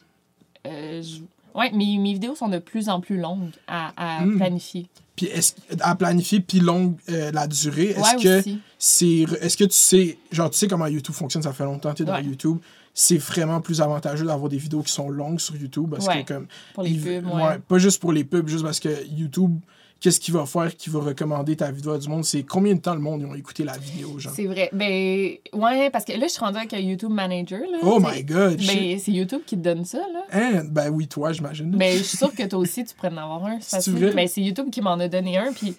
euh, 0.66 1.02
je- 1.02 1.20
Ouais, 1.56 1.70
mes, 1.70 1.98
mes 1.98 2.14
vidéos 2.14 2.34
sont 2.34 2.48
de 2.48 2.58
plus 2.58 2.88
en 2.88 3.00
plus 3.00 3.16
longues 3.16 3.52
à, 3.68 3.92
à 4.18 4.24
Mm. 4.24 4.38
planifier. 4.38 4.88
Puis 5.14 5.26
est-ce 5.26 5.52
à 5.80 5.94
planifier 5.94 6.40
puis 6.40 6.58
longue 6.58 6.96
euh, 7.08 7.30
la 7.30 7.46
durée, 7.46 7.90
est-ce 7.90 8.00
Ouais, 8.16 8.22
que 8.22 8.38
aussi. 8.40 8.60
C'est 8.86 9.24
est-ce 9.40 9.56
que 9.56 9.64
tu 9.64 9.72
sais 9.72 10.18
genre 10.30 10.50
tu 10.50 10.58
sais 10.58 10.68
comment 10.68 10.86
YouTube 10.86 11.14
fonctionne, 11.14 11.42
ça 11.42 11.54
fait 11.54 11.64
longtemps 11.64 11.92
que 11.92 11.96
tu 11.96 12.02
es 12.02 12.06
dans 12.06 12.12
Ouais. 12.16 12.22
YouTube, 12.22 12.58
c'est 12.92 13.16
vraiment 13.16 13.62
plus 13.62 13.80
avantageux 13.80 14.26
d'avoir 14.26 14.50
des 14.50 14.58
vidéos 14.58 14.82
qui 14.82 14.92
sont 14.92 15.08
longues 15.08 15.40
sur 15.40 15.56
YouTube 15.56 15.88
parce 15.90 16.06
Ouais, 16.06 16.22
que 16.22 16.34
comme 16.34 16.46
Pour 16.74 16.82
les 16.82 16.90
il- 16.90 17.00
pubs, 17.00 17.26
ouais, 17.34 17.58
pas 17.66 17.78
juste 17.78 17.98
pour 18.00 18.12
les 18.12 18.24
pubs, 18.24 18.46
juste 18.46 18.62
parce 18.62 18.80
que 18.80 18.90
YouTube 19.08 19.58
qu'est-ce 20.00 20.20
qu'il 20.20 20.34
va 20.34 20.44
faire 20.44 20.76
qui 20.76 20.90
va 20.90 21.00
recommander 21.00 21.56
ta 21.56 21.70
vidéo 21.72 21.92
à 21.92 21.98
du 21.98 22.10
monde, 22.10 22.26
c'est 22.26 22.42
combien 22.42 22.74
de 22.74 22.80
temps 22.80 22.92
le 22.92 23.00
monde 23.00 23.22
ils 23.22 23.26
ont 23.26 23.34
écouté 23.34 23.64
la 23.64 23.78
vidéo 23.78 24.18
genre. 24.18 24.34
C'est 24.36 24.44
vrai. 24.44 24.68
Ben, 24.74 25.30
ouais, 25.54 25.88
parce 25.90 26.04
que 26.04 26.12
là, 26.12 26.26
je 26.26 26.32
suis 26.32 26.40
rendue 26.40 26.58
avec 26.58 26.74
un 26.74 26.78
YouTube 26.78 27.10
Manager, 27.10 27.60
là. 27.60 27.78
Oh 27.84 27.98
my 27.98 28.22
god. 28.22 28.58
Ben, 28.58 28.98
c'est 28.98 29.12
YouTube 29.12 29.40
qui 29.46 29.56
te 29.56 29.62
donne 29.62 29.86
ça, 29.86 30.00
là. 30.12 30.24
Hein? 30.30 30.64
Ben 30.70 30.90
oui, 30.90 31.08
toi, 31.08 31.32
j'imagine. 31.32 31.70
Ben, 31.70 31.96
je 31.96 32.02
suis 32.02 32.18
sûre 32.18 32.34
que 32.34 32.42
toi 32.46 32.58
aussi, 32.58 32.84
tu 32.84 32.94
pourrais 32.94 33.08
en 33.14 33.16
avoir 33.16 33.46
un. 33.46 33.60
Facile. 33.60 33.94
vrai? 33.94 34.12
Ben, 34.12 34.28
c'est 34.28 34.42
YouTube 34.42 34.68
qui 34.70 34.82
m'en 34.82 34.98
a 35.00 35.08
donné 35.08 35.38
un, 35.38 35.52
puis... 35.54 35.74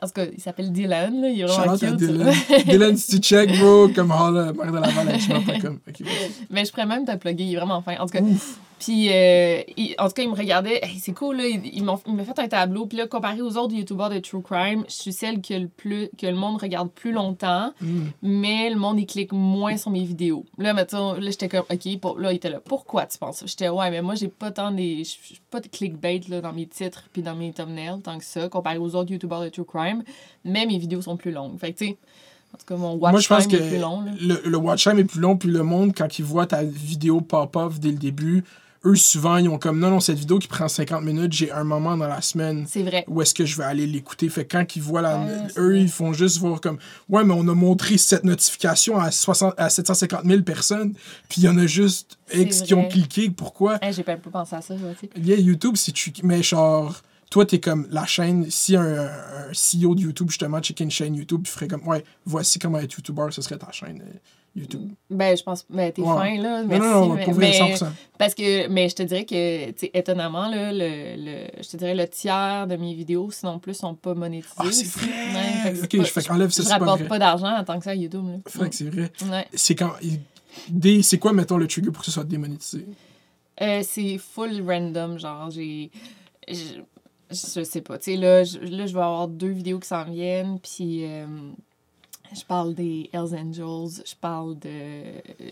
En 0.00 0.06
tout 0.06 0.12
cas, 0.12 0.26
il 0.32 0.40
s'appelle 0.40 0.70
Dylan, 0.72 1.20
là. 1.20 1.28
Il 1.28 1.40
est 1.40 1.44
vraiment 1.44 1.76
cute. 1.76 1.96
Dylan. 1.96 2.32
Dylan, 2.66 2.96
si 2.96 3.20
tu 3.20 3.28
check, 3.28 3.58
bro, 3.58 3.88
comme 3.88 4.12
Holla, 4.12 4.52
Marie 4.52 4.70
de 4.70 4.76
Laval, 4.76 5.60
comme. 5.60 5.80
Ok, 5.88 6.00
vas-y. 6.02 6.30
Mais 6.50 6.64
je 6.64 6.70
pourrais 6.70 6.86
même 6.86 7.04
te 7.04 7.16
plugger, 7.16 7.44
il 7.44 7.54
est 7.54 7.56
vraiment 7.56 7.82
fin. 7.82 7.96
En 7.98 8.06
tout 8.06 8.12
cas, 8.12 8.20
Ouf. 8.20 8.58
Puis, 8.78 9.08
euh, 9.10 9.60
il- 9.76 9.94
en 9.98 10.06
tout 10.06 10.12
cas, 10.14 10.22
il 10.22 10.30
me 10.30 10.34
regardait. 10.36 10.78
Hey, 10.84 10.98
c'est 11.00 11.12
cool, 11.12 11.36
là. 11.38 11.46
Il, 11.46 11.60
il 11.74 11.84
m'a 11.84 11.96
fait 12.24 12.38
un 12.38 12.48
tableau. 12.48 12.86
Puis 12.86 12.96
là, 12.98 13.06
comparé 13.06 13.40
aux 13.42 13.56
autres 13.56 13.74
YouTubers 13.74 14.10
de 14.10 14.18
True 14.18 14.42
Crime, 14.42 14.84
je 14.88 14.94
suis 14.94 15.12
celle 15.12 15.40
que 15.40 15.54
le, 15.54 15.68
plus, 15.68 16.08
que 16.18 16.26
le 16.26 16.34
monde 16.36 16.60
regarde 16.60 16.90
plus 16.90 17.12
longtemps, 17.12 17.72
Mm. 17.80 18.00
mais 18.22 18.70
le 18.70 18.76
monde, 18.76 18.98
il 19.00 19.06
clique 19.06 19.32
moins 19.32 19.76
sur 19.76 19.90
mes 19.90 20.04
vidéos. 20.04 20.44
Là, 20.58 20.74
mettons, 20.74 21.14
là, 21.14 21.30
j'étais 21.30 21.48
comme, 21.48 21.64
OK, 21.70 22.00
pour- 22.00 22.18
là, 22.18 22.32
il 22.32 22.36
était 22.36 22.50
là. 22.50 22.60
Pourquoi 22.64 23.06
tu 23.06 23.18
penses 23.18 23.38
ça? 23.38 23.46
J'étais, 23.46 23.68
ouais, 23.68 23.90
mais 23.90 24.02
moi, 24.02 24.14
j'ai 24.14 24.28
pas 24.28 24.50
tant 24.50 24.70
des. 24.70 25.02
Suis 25.04 25.40
pas 25.50 25.60
de 25.60 25.68
clickbait, 25.68 26.20
là, 26.28 26.40
dans 26.40 26.52
mes 26.52 26.66
titres 26.66 27.04
puis 27.12 27.22
dans 27.22 27.34
mes 27.34 27.52
thumbnails, 27.52 28.00
tant 28.02 28.18
que 28.18 28.24
ça, 28.24 28.48
comparé 28.48 28.78
aux 28.78 28.94
autres 28.94 29.10
YouTubers 29.10 29.40
de 29.42 29.48
True 29.48 29.64
Crime. 29.64 30.02
Mais 30.44 30.66
mes 30.66 30.78
vidéos 30.78 31.02
sont 31.02 31.16
plus 31.16 31.32
longues. 31.32 31.58
Fait 31.58 31.72
que, 31.72 31.78
tu 31.78 31.86
sais, 31.86 31.96
en 32.54 32.58
tout 32.58 32.64
cas, 32.66 32.76
mon 32.76 32.94
watch 32.94 33.10
Moi, 33.12 33.20
je 33.20 33.28
pense 33.28 33.46
time 33.48 33.58
que 33.58 33.62
est 33.64 33.68
plus 33.68 33.78
long, 33.78 34.00
là. 34.00 34.12
le, 34.20 34.40
le 34.48 34.56
watch 34.56 34.82
time 34.84 34.98
est 34.98 35.04
plus 35.04 35.20
long, 35.20 35.36
puis 35.36 35.50
le 35.50 35.62
monde, 35.62 35.92
quand 35.94 36.18
il 36.18 36.24
voit 36.24 36.46
ta 36.46 36.62
vidéo 36.62 37.20
pop-off 37.20 37.78
dès 37.78 37.90
le 37.90 37.98
début, 37.98 38.42
eux, 38.84 38.94
souvent, 38.94 39.36
ils 39.38 39.48
ont 39.48 39.58
comme 39.58 39.78
non, 39.78 39.90
non, 39.90 40.00
cette 40.00 40.18
vidéo 40.18 40.38
qui 40.38 40.48
prend 40.48 40.68
50 40.68 41.02
minutes, 41.02 41.32
j'ai 41.32 41.50
un 41.50 41.64
moment 41.64 41.96
dans 41.96 42.06
la 42.06 42.20
semaine 42.20 42.64
C'est 42.68 42.82
vrai. 42.82 43.04
où 43.08 43.20
est-ce 43.22 43.34
que 43.34 43.44
je 43.44 43.56
vais 43.56 43.64
aller 43.64 43.86
l'écouter. 43.86 44.28
Fait 44.28 44.44
que 44.44 44.56
quand 44.56 44.76
ils 44.76 44.82
voient 44.82 45.02
la. 45.02 45.18
Ouais, 45.18 45.32
c'est 45.48 45.60
eux, 45.60 45.78
ils 45.78 45.88
font 45.88 46.12
juste 46.12 46.38
voir 46.38 46.60
comme 46.60 46.78
Ouais, 47.08 47.24
mais 47.24 47.34
on 47.36 47.48
a 47.48 47.54
montré 47.54 47.98
cette 47.98 48.24
notification 48.24 48.98
à, 48.98 49.10
60, 49.10 49.54
à 49.56 49.68
750 49.68 50.24
000 50.24 50.42
personnes, 50.42 50.94
puis 51.28 51.42
il 51.42 51.44
y 51.44 51.48
en 51.48 51.58
a 51.58 51.66
juste 51.66 52.18
X 52.32 52.62
qui 52.62 52.74
ont 52.74 52.88
cliqué. 52.88 53.30
Pourquoi? 53.30 53.78
J'ai 53.90 54.02
pas 54.04 54.16
pensé 54.16 54.56
à 54.56 54.62
ça, 54.62 54.74
tu 54.74 54.80
sais. 55.06 55.10
Yeah, 55.20 55.38
YouTube, 55.38 55.76
si 55.76 55.92
tu. 55.92 56.12
Mais 56.22 56.42
genre, 56.42 57.02
toi, 57.30 57.44
t'es 57.44 57.60
comme 57.60 57.86
la 57.90 58.06
chaîne. 58.06 58.46
Si 58.50 58.76
un, 58.76 59.06
un 59.06 59.52
CEO 59.52 59.94
de 59.94 60.00
YouTube, 60.02 60.30
justement, 60.30 60.60
checkait 60.60 60.84
une 60.84 60.90
chaîne 60.90 61.14
YouTube, 61.14 61.42
puis 61.42 61.52
ferait 61.52 61.68
comme 61.68 61.86
Ouais, 61.86 62.04
voici 62.24 62.58
comment 62.58 62.78
être 62.78 62.92
YouTuber, 62.94 63.26
ce 63.30 63.42
serait 63.42 63.58
ta 63.58 63.70
chaîne 63.72 64.02
euh, 64.02 64.18
YouTube. 64.58 64.90
Ben, 65.10 65.36
je 65.36 65.42
pense. 65.42 65.64
Ben, 65.70 65.92
t'es 65.92 66.02
Ouais. 66.02 66.08
fin, 66.08 66.42
là. 66.42 66.62
Non, 66.62 66.68
Merci. 66.68 66.86
non, 66.88 67.06
non, 67.08 67.14
mais, 67.14 67.24
pour 67.24 67.34
vrai, 67.34 67.50
mais- 67.50 67.58
100%. 67.76 67.86
parce 68.18 68.34
que, 68.34 68.68
mais 68.68 68.88
je 68.88 68.94
te 68.96 69.02
dirais 69.02 69.24
que, 69.24 69.70
tu 69.72 69.88
étonnamment, 69.94 70.48
là, 70.48 70.72
le, 70.72 71.16
le, 71.16 71.46
je 71.62 71.68
te 71.68 71.76
dirais 71.76 71.94
le 71.94 72.06
tiers 72.08 72.66
de 72.66 72.76
mes 72.76 72.94
vidéos, 72.94 73.30
sinon 73.30 73.58
plus, 73.58 73.74
sont 73.74 73.94
pas 73.94 74.14
monétisées. 74.14 74.54
Ah, 74.58 74.64
c'est 74.70 74.86
vrai! 74.86 75.06
Ouais, 75.08 75.74
fait 75.74 75.82
ok, 75.84 75.96
pas- 75.98 76.04
je 76.04 76.12
fais 76.12 76.22
qu'enlève 76.22 76.50
ça, 76.50 76.62
je 76.62 76.68
pas 76.68 76.74
rapporte 76.78 76.98
vrai. 77.00 77.08
pas, 77.08 77.18
d'argent 77.18 77.56
en 77.56 77.64
tant 77.64 77.78
que 77.78 77.84
ça 77.84 77.90
à 77.90 77.94
YouTube, 77.94 78.24
là. 78.26 78.38
Fait 78.46 78.68
que 78.68 78.74
c'est 78.74 78.90
vrai. 78.90 79.10
Ouais. 79.30 79.46
C'est 79.54 79.74
quand. 79.74 79.92
c'est 81.02 81.18
quoi, 81.18 81.32
mettons, 81.32 81.56
le 81.56 81.66
trigger 81.66 81.90
pour 81.90 82.00
que 82.00 82.06
ce 82.06 82.12
soit 82.12 82.24
démonétisé? 82.24 82.86
Euh, 83.60 83.82
c'est 83.82 84.18
full 84.18 84.62
random, 84.66 85.18
genre, 85.18 85.50
j'ai. 85.50 85.90
Je, 86.48 87.62
sais 87.64 87.80
pas. 87.82 87.98
Tu 87.98 88.12
sais, 88.12 88.16
là, 88.16 88.38
là, 88.40 88.86
je 88.86 88.94
vais 88.94 89.00
avoir 89.00 89.28
deux 89.28 89.50
vidéos 89.50 89.78
qui 89.78 89.88
s'en 89.88 90.04
viennent, 90.04 90.58
puis 90.60 91.04
euh, 91.04 91.26
je 92.36 92.44
parle 92.44 92.74
des 92.74 93.08
Hells 93.12 93.34
Angels, 93.34 94.02
je 94.06 94.14
parle 94.20 94.58
de. 94.58 94.68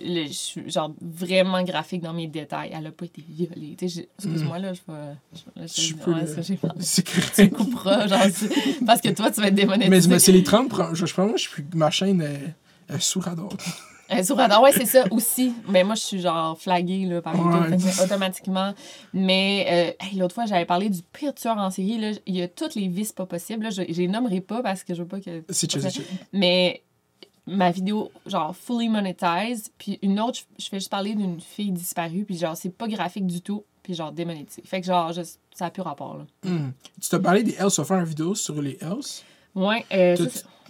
le- 0.01 0.27
je 0.27 0.33
suis, 0.33 0.71
genre, 0.71 0.93
vraiment 1.01 1.63
graphique 1.63 2.03
dans 2.03 2.13
mes 2.13 2.27
détails. 2.27 2.71
Elle 2.73 2.87
a 2.87 2.91
pas 2.91 3.05
été 3.07 3.23
violée. 3.29 3.77
Excuse-moi, 3.81 4.59
là, 4.59 4.73
je 4.75 4.81
vais. 4.87 5.15
Je, 5.35 5.63
Mm. 5.63 5.67
Je 5.67 5.95
peux 5.95 6.13
ouais, 6.13 6.21
le- 6.23 6.27
ça, 6.27 6.43
j'ai. 6.43 6.59
C'est 6.81 7.03
Tu 7.35 7.51
couperas, 7.51 8.07
genre, 8.09 8.19
parce 8.87 9.01
que 9.01 9.09
toi, 9.11 9.31
tu 9.31 9.41
vas 9.41 9.49
être 9.49 9.55
Mais, 9.55 9.63
démonétisé. 9.63 10.09
mais 10.09 10.19
c'est 10.19 10.33
les 10.33 10.43
30 10.45 10.69
pro- 10.69 10.95
Je, 10.95 11.07
je 11.07 11.15
pense 11.15 11.33
que 11.33 11.39
je 11.39 11.49
suis, 11.49 11.65
ma 11.75 11.91
chaîne 11.91 12.21
est, 12.21 12.55
est 12.95 13.01
sous 13.01 13.21
radar. 13.21 13.49
Euh, 14.11 14.23
Radar, 14.35 14.63
ouais, 14.63 14.73
c'est 14.73 14.87
ça 14.87 15.05
aussi. 15.11 15.53
Mais 15.69 15.83
moi, 15.85 15.95
je 15.97 16.01
suis 16.03 16.21
genre 16.21 16.59
flaguée 16.59 17.05
là, 17.07 17.21
par 17.23 17.35
YouTube, 17.35 17.73
Ouais. 17.73 17.79
fait 17.79 18.05
automatiquement. 18.05 18.73
Mais 19.13 19.95
euh, 20.01 20.05
hey, 20.07 20.19
l'autre 20.19 20.35
fois, 20.35 20.47
j'avais 20.47 20.65
parlé 20.65 20.89
du 20.89 21.01
pire 21.13 21.35
tueur 21.35 21.57
en 21.59 21.71
série. 21.71 21.99
Là. 21.99 22.13
Il 22.27 22.37
y 22.37 22.43
a 22.43 22.49
toutes 22.49 22.75
les 22.75 22.89
vices 22.89 23.13
pas 23.13 23.27
possibles. 23.27 23.65
Là. 23.65 23.71
Je, 23.71 23.83
je 23.89 24.01
les 24.01 24.09
nommerai 24.09 24.41
pas 24.41 24.63
parce 24.63 24.85
que 24.85 24.95
je 24.95 25.03
veux 25.03 25.09
pas 25.09 25.21
que. 25.21 25.43
C'est 25.51 25.71
chill, 25.71 25.83
c'est 25.83 25.91
chill. 25.91 26.05
Mais 26.33 26.83
ma 27.47 27.71
vidéo, 27.71 28.11
genre, 28.27 28.55
fully 28.57 28.89
monetized. 28.89 29.71
Puis 29.79 29.99
une 30.03 30.21
autre, 30.21 30.41
je, 30.59 30.69
fais 30.69 30.79
juste 30.79 30.91
parler 30.91 31.15
d'une 31.15 31.41
fille 31.41 31.73
disparue. 31.73 32.25
Puis 32.25 32.37
genre, 32.39 32.57
c'est 32.57 32.71
pas 32.71 32.89
graphique 32.89 33.27
du 33.27 33.41
tout. 33.41 33.65
Puis 33.83 33.95
genre, 33.95 34.13
démonétisé. 34.13 34.63
Fait 34.65 34.81
que 34.81 34.87
genre, 34.87 35.13
je- 35.13 35.23
ça 35.55 35.67
a 35.67 35.71
plus 35.71 35.83
rapport. 35.83 36.17
Là. 36.19 36.25
Hmm. 36.51 36.71
Tu 37.01 37.09
t'as 37.09 37.19
parlé 37.19 37.43
des 37.43 37.55
Hells, 37.55 37.71
tu 37.71 37.81
vas 37.81 37.85
faire 37.85 37.99
une 37.99 38.05
vidéo 38.05 38.35
sur 38.35 38.61
les 38.61 38.77
Hells? 38.81 39.23
Ouais, 39.55 39.85
euh, 39.95 40.17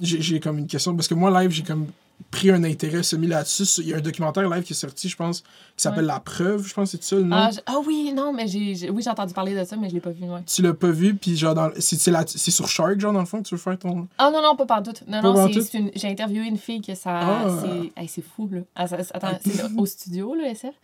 j'ai 0.00 0.38
comme 0.38 0.58
une 0.58 0.66
question, 0.68 0.94
parce 0.94 1.08
que 1.08 1.14
moi, 1.14 1.42
live, 1.42 1.50
j'ai 1.50 1.62
comme 1.64 1.86
pris 2.30 2.50
un 2.50 2.64
intérêt 2.64 3.02
semi 3.02 3.26
là-dessus. 3.26 3.64
Il 3.82 3.88
y 3.88 3.94
a 3.94 3.98
un 3.98 4.00
documentaire 4.00 4.48
live 4.48 4.62
qui 4.64 4.72
est 4.72 4.76
sorti, 4.76 5.08
je 5.08 5.16
pense, 5.16 5.40
qui 5.40 5.46
s'appelle 5.76 6.00
Ouais. 6.04 6.12
La 6.12 6.20
Preuve, 6.20 6.66
je 6.66 6.74
pense, 6.74 6.90
c'est 6.90 7.02
ça 7.02 7.16
le 7.16 7.22
nom? 7.22 7.36
Ah, 7.36 7.50
je- 7.52 7.60
ah 7.66 7.76
oui, 7.86 8.12
non, 8.14 8.32
mais 8.32 8.46
j'ai, 8.48 8.90
oui, 8.90 9.02
j'ai 9.02 9.10
entendu 9.10 9.32
parler 9.34 9.54
de 9.54 9.64
ça, 9.64 9.76
mais 9.76 9.88
je 9.88 9.94
l'ai 9.94 10.00
pas 10.00 10.10
vu, 10.10 10.24
ouais. 10.24 10.42
Tu 10.46 10.62
l'as 10.62 10.74
pas 10.74 10.90
vu, 10.90 11.14
puis 11.14 11.36
genre, 11.36 11.54
dans... 11.54 11.70
c'est 11.78 12.50
sur 12.50 12.68
Shark, 12.68 12.98
genre, 13.00 13.12
dans 13.12 13.20
le 13.20 13.26
fond, 13.26 13.42
que 13.42 13.48
tu 13.48 13.54
veux 13.54 13.60
faire 13.60 13.78
ton. 13.78 14.08
Ah 14.18 14.30
non, 14.32 14.42
non, 14.42 14.56
pas 14.56 14.66
partout. 14.66 14.92
Non, 15.06 15.22
Pas 15.22 15.32
non, 15.32 15.48
c'est, 15.52 15.78
une... 15.78 15.90
j'ai 15.94 16.08
interviewé 16.08 16.46
une 16.46 16.58
fille 16.58 16.80
que 16.80 16.94
ça. 16.94 17.10
Ah. 17.20 17.58
C'est... 17.62 18.02
hey, 18.02 18.08
fou, 18.34 18.48
là. 18.50 18.60
Ah, 18.74 18.86
ça- 18.88 18.96
Attends, 19.14 19.38
c'est 19.44 19.62
au 19.76 19.86
studio, 19.86 20.34
là, 20.34 20.48
SF. 20.50 20.74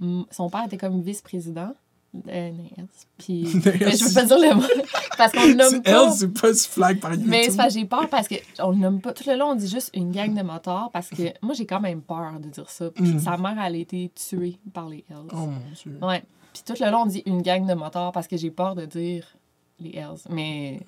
M- 0.00 0.24
Son 0.30 0.50
père 0.50 0.64
était 0.66 0.76
comme 0.78 1.00
vice-président. 1.02 1.74
Euh. 2.28 2.50
Puis. 3.18 3.46
mais 3.64 3.96
je 3.96 4.04
veux 4.04 4.14
pas 4.14 4.24
dire 4.24 4.38
le 4.38 4.54
mot. 4.54 4.62
Parce 5.16 5.32
qu'on 5.32 5.46
le 5.46 5.54
nomme 5.54 5.82
pas. 5.82 6.06
Elle, 6.06 6.12
c'est 6.12 6.28
pas 6.32 6.54
flag 6.54 7.00
par 7.00 7.12
YouTube. 7.12 7.28
Mais 7.28 7.48
j'ai 7.70 7.84
peur 7.84 8.08
parce 8.08 8.26
qu'on 8.28 8.70
le 8.70 8.76
nomme 8.78 9.00
pas. 9.00 9.12
Tout 9.12 9.24
le 9.28 9.36
long, 9.36 9.50
on 9.50 9.54
dit 9.54 9.68
juste 9.68 9.90
une 9.94 10.10
gang 10.10 10.34
de 10.34 10.42
motards 10.42 10.90
parce 10.92 11.08
que 11.10 11.22
moi, 11.42 11.54
j'ai 11.54 11.66
quand 11.66 11.80
même 11.80 12.00
peur 12.00 12.40
de 12.40 12.48
dire 12.48 12.68
ça. 12.70 12.90
Puis 12.90 13.04
Mm. 13.04 13.18
sa 13.20 13.36
mère, 13.36 13.56
elle 13.64 13.74
a 13.74 13.78
été 13.78 14.10
tuée 14.14 14.58
par 14.72 14.88
les 14.88 15.04
Hells. 15.10 15.28
Oh 15.32 15.36
mon 15.36 15.58
dieu. 15.74 15.98
Ouais. 16.02 16.22
Puis 16.52 16.62
tout 16.66 16.82
le 16.82 16.90
long, 16.90 17.02
on 17.02 17.06
dit 17.06 17.22
une 17.26 17.42
gang 17.42 17.66
de 17.66 17.74
motards 17.74 18.12
parce 18.12 18.26
que 18.26 18.36
j'ai 18.36 18.50
peur 18.50 18.74
de 18.74 18.86
dire 18.86 19.26
les 19.78 19.90
Hells. 19.90 20.20
Mais 20.30 20.80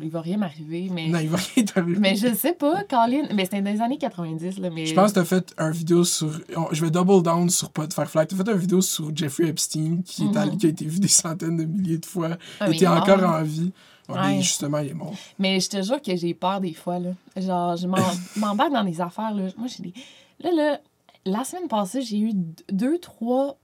il 0.00 0.10
va 0.10 0.20
rien 0.20 0.36
m'arriver. 0.38 0.88
Mais... 0.90 1.08
Non, 1.08 1.18
il 1.20 1.28
va 1.28 1.38
rien 1.54 1.64
t'arriver. 1.64 1.98
mais 2.00 2.16
je 2.16 2.34
sais 2.34 2.52
pas, 2.52 2.82
Colin. 2.84 3.22
Mais 3.34 3.44
c'était 3.44 3.60
dans 3.62 3.70
les 3.72 3.80
années 3.80 3.98
90, 3.98 4.58
là. 4.58 4.70
Mais... 4.70 4.86
Je 4.86 4.94
pense 4.94 5.10
que 5.10 5.16
t'as 5.20 5.24
fait 5.24 5.54
un 5.58 5.70
vidéo 5.70 6.04
sur. 6.04 6.30
Je 6.72 6.84
vais 6.84 6.90
double 6.90 7.22
down 7.22 7.48
sur 7.50 7.70
pas 7.70 7.86
de 7.86 7.92
faire 7.92 8.10
flag. 8.10 8.28
T'as 8.28 8.36
fait 8.36 8.50
une 8.50 8.56
vidéo 8.58 8.80
sur 8.80 9.14
Jeffrey 9.14 9.48
Epstein 9.48 10.02
qui, 10.04 10.24
est 10.24 10.36
allé- 10.36 10.52
Mhm. 10.52 10.58
qui 10.58 10.66
a 10.66 10.68
été 10.70 10.84
vu 10.84 10.98
des 10.98 11.08
centaines 11.08 11.56
de 11.56 11.64
milliers 11.64 11.98
de 11.98 12.06
fois. 12.06 12.30
Ah, 12.60 12.70
était 12.70 12.86
encore 12.86 13.18
mort. 13.18 13.30
en 13.36 13.42
vie. 13.42 13.72
Ouais, 14.08 14.16
Ouais. 14.16 14.28
mais 14.36 14.42
justement, 14.42 14.78
il 14.78 14.88
est 14.88 14.94
mort. 14.94 15.14
Mais 15.38 15.60
je 15.60 15.68
te 15.68 15.80
jure 15.82 16.02
que 16.02 16.14
j'ai 16.16 16.34
peur 16.34 16.60
des 16.60 16.72
fois, 16.74 16.98
là. 16.98 17.10
Genre, 17.36 17.76
je 17.76 17.86
m'embarque 18.40 18.72
dans 18.72 18.84
des 18.84 19.00
affaires, 19.00 19.32
là. 19.32 19.44
Moi, 19.56 19.68
j'ai 19.68 19.82
des... 19.84 19.94
Là, 20.40 20.50
là, 20.52 20.80
la 21.24 21.44
semaine 21.44 21.68
passée, 21.68 22.02
j'ai 22.02 22.18
eu 22.18 22.32
deux, 22.70 22.98
trois, 22.98 23.56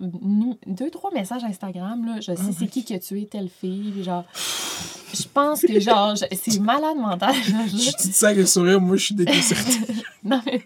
deux, 0.67 0.91
trois 0.91 1.11
messages 1.13 1.45
Instagram, 1.45 2.05
là. 2.07 2.17
Je 2.21 2.33
sais 2.33 2.35
Ah, 2.39 2.51
c'est 2.57 2.67
qui 2.69 2.85
qui 2.85 2.95
a 2.95 2.99
tué 2.99 3.27
telle 3.27 3.49
fille, 3.49 4.03
genre... 4.03 4.25
Je 5.15 5.23
pense 5.33 5.63
que, 5.63 5.81
genre, 5.81 6.15
je- 6.17 6.27
c'est 6.37 6.61
malade 6.61 6.97
mental. 6.99 7.35
Je 7.67 7.97
dit 7.97 8.13
ça 8.13 8.27
avec 8.27 8.41
le 8.41 8.47
sourire, 8.47 8.79
moi 8.79 8.97
je 8.97 9.07
suis 9.07 9.15
déconcerté. 9.15 9.73
non, 10.23 10.39
mais, 10.45 10.61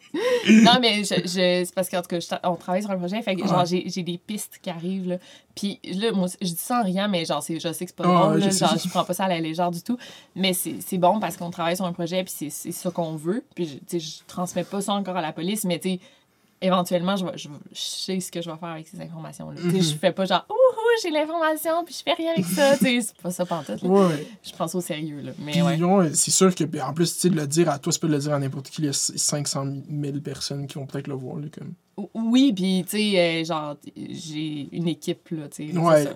non, 0.51 0.73
mais 0.81 1.05
je, 1.05 1.15
je- 1.23 1.65
c'est 1.65 1.75
parce 1.75 1.89
qu'en 1.89 2.03
tout 2.03 2.09
cas, 2.09 2.19
je 2.19 2.27
on 2.43 2.57
travaille 2.57 2.83
sur 2.83 2.91
un 2.91 2.97
projet, 2.99 3.23
fait 3.23 3.37
que, 3.37 3.47
genre, 3.47 3.65
j'ai, 3.65 3.85
j'ai 3.89 4.03
des 4.03 4.19
pistes 4.19 4.59
qui 4.61 4.69
arrivent, 4.69 5.09
là. 5.11 5.19
Puis 5.55 5.79
là, 5.95 6.11
moi, 6.11 6.27
je 6.41 6.49
dis 6.49 6.57
ça 6.57 6.81
en 6.81 6.83
riant, 6.83 7.09
mais 7.09 7.25
genre, 7.25 7.41
c'est, 7.41 7.61
je 7.61 7.73
sais 7.73 7.85
que 7.85 7.93
c'est 7.93 7.97
pas 7.97 8.03
drôle, 8.03 8.41
je 8.41 8.47
là, 8.47 8.51
sais. 8.51 8.67
genre, 8.67 8.77
je 8.77 8.89
prends 8.89 9.05
pas 9.05 9.15
ça 9.15 9.27
à 9.27 9.29
la 9.29 9.39
légère 9.41 9.71
du 9.71 9.81
tout. 9.81 9.97
Mais 10.35 10.53
c'est, 10.55 10.75
c'est 10.85 10.99
bon 10.99 11.21
parce 11.21 11.37
qu'on 11.37 11.51
travaille 11.51 11.77
sur 11.77 11.87
un 11.87 11.93
projet, 11.93 12.25
puis 12.25 12.35
c'est, 12.37 12.51
c'est 12.51 12.73
ça 12.73 12.91
qu'on 12.91 13.15
veut. 13.15 13.45
Puis, 13.55 13.67
je- 13.67 13.75
tu 13.75 13.81
sais, 13.87 14.01
je 14.01 14.19
transmets 14.27 14.65
pas 14.65 14.81
ça 14.81 14.93
encore 14.93 15.17
à 15.17 15.23
la 15.23 15.33
police, 15.33 15.63
mais 15.65 15.79
tu 15.79 15.91
sais, 15.91 16.01
éventuellement, 16.63 17.17
je, 17.17 17.27
vais- 17.27 17.37
je, 17.37 17.49
sais 17.73 18.21
ce 18.21 18.31
que 18.33 18.41
je 18.41 18.51
vais 18.51 18.57
faire 18.57 18.69
avec 18.71 18.89
ces 18.89 19.01
informations-là. 19.01 19.57
Sais, 19.61 19.67
Mhm. 19.67 19.83
je 19.83 19.95
fais 19.97 20.13
pas 20.13 20.25
genre, 20.25 20.47
ouh, 20.51 20.55
j'ai 21.03 21.11
l'information, 21.11 21.85
puis 21.85 21.95
je 21.99 22.03
fais 22.03 22.15
rien 22.15 22.33
avec 22.33 22.45
ça. 22.47 22.77
tu 22.79 22.85
sais, 22.85 23.01
c'est 23.01 23.17
pas 23.23 23.31
ça 23.31 23.45
pantoute, 23.47 23.83
là. 23.83 23.89
Ouais. 23.89 24.27
Je 24.43 24.53
prends 24.53 24.69
ça 24.69 24.79
au 24.79 24.81
sérieux, 24.81 25.21
là. 25.21 25.33
Mais 25.39 25.53
Puis, 25.53 25.63
ouais. 25.63 25.83
ouais, 25.83 26.11
c'est 26.15 26.31
sûr 26.31 26.55
que, 26.55 26.65
puis 26.65 26.81
en 26.81 26.93
plus, 26.93 27.13
tu 27.15 27.21
sais, 27.21 27.31
de 27.31 27.37
le 27.37 27.47
dire 27.47 27.69
à 27.71 27.79
toi, 27.79 27.93
pas 28.01 28.07
de 28.07 28.13
le 28.13 28.19
dire 28.19 28.35
à 28.35 28.39
n'importe 28.39 28.69
qui. 28.71 28.83
Il 28.83 28.87
y 28.87 28.89
a 28.89 28.93
500 28.93 29.67
000 29.91 30.19
personnes 30.21 30.67
qui 30.67 30.75
vont 30.75 30.87
peut-être 30.87 31.07
le 31.09 31.15
voir. 31.15 31.37
Là, 31.37 31.47
comme. 31.57 31.73
Oui, 32.15 32.53
puis 32.55 32.85
tu 32.89 32.97
sais, 32.97 33.19
euh, 33.21 33.45
genre, 33.45 33.77
j'ai 33.95 34.69
une 34.73 34.89
équipe, 34.89 35.29
là, 35.31 35.49
tu 35.55 35.71
sais. 35.71 35.79
Ouais. 35.79 36.09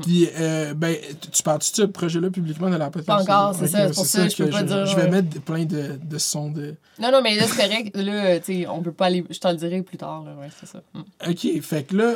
Puis, 0.00 0.28
euh, 0.38 0.74
ben, 0.74 0.96
tu- 1.20 1.30
tu 1.30 1.42
parles-tu 1.42 1.70
de 1.72 1.76
ce 1.76 1.82
projet-là 1.82 2.30
publiquement 2.30 2.70
dans 2.70 2.78
la 2.78 2.88
podcast? 2.90 3.26
Pas 3.26 3.34
encore, 3.48 3.54
c'est 3.54 3.66
ça, 3.66 3.88
c'est 3.88 3.94
pour 3.94 4.06
ça 4.06 4.24
que 4.26 4.30
je 4.32 4.36
peux 4.44 4.50
pas 4.50 4.62
dire, 4.62 4.86
Je 4.86 4.96
vais 4.96 5.10
mettre 5.10 5.40
plein 5.40 5.64
de, 5.64 5.98
de 6.02 6.18
sons 6.18 6.50
de. 6.50 6.76
Non, 7.00 7.10
non, 7.10 7.20
mais 7.20 7.34
là, 7.34 7.46
c'est 7.48 7.56
correct. 7.68 7.96
Là, 7.96 8.38
tu 8.38 8.62
sais, 8.62 8.66
on 8.68 8.80
peut 8.80 8.92
pas 8.92 9.06
aller. 9.06 9.24
Je 9.28 9.38
te 9.40 9.48
le 9.48 9.56
dirai 9.56 9.82
plus 9.82 9.98
tard, 9.98 10.22
là, 10.24 10.34
ouais, 10.40 10.48
c'est 10.60 10.66
ça. 10.66 10.80
Mm. 10.94 11.00
Ok, 11.30 11.60
fait 11.62 11.82
que 11.82 11.96
là, 11.96 12.14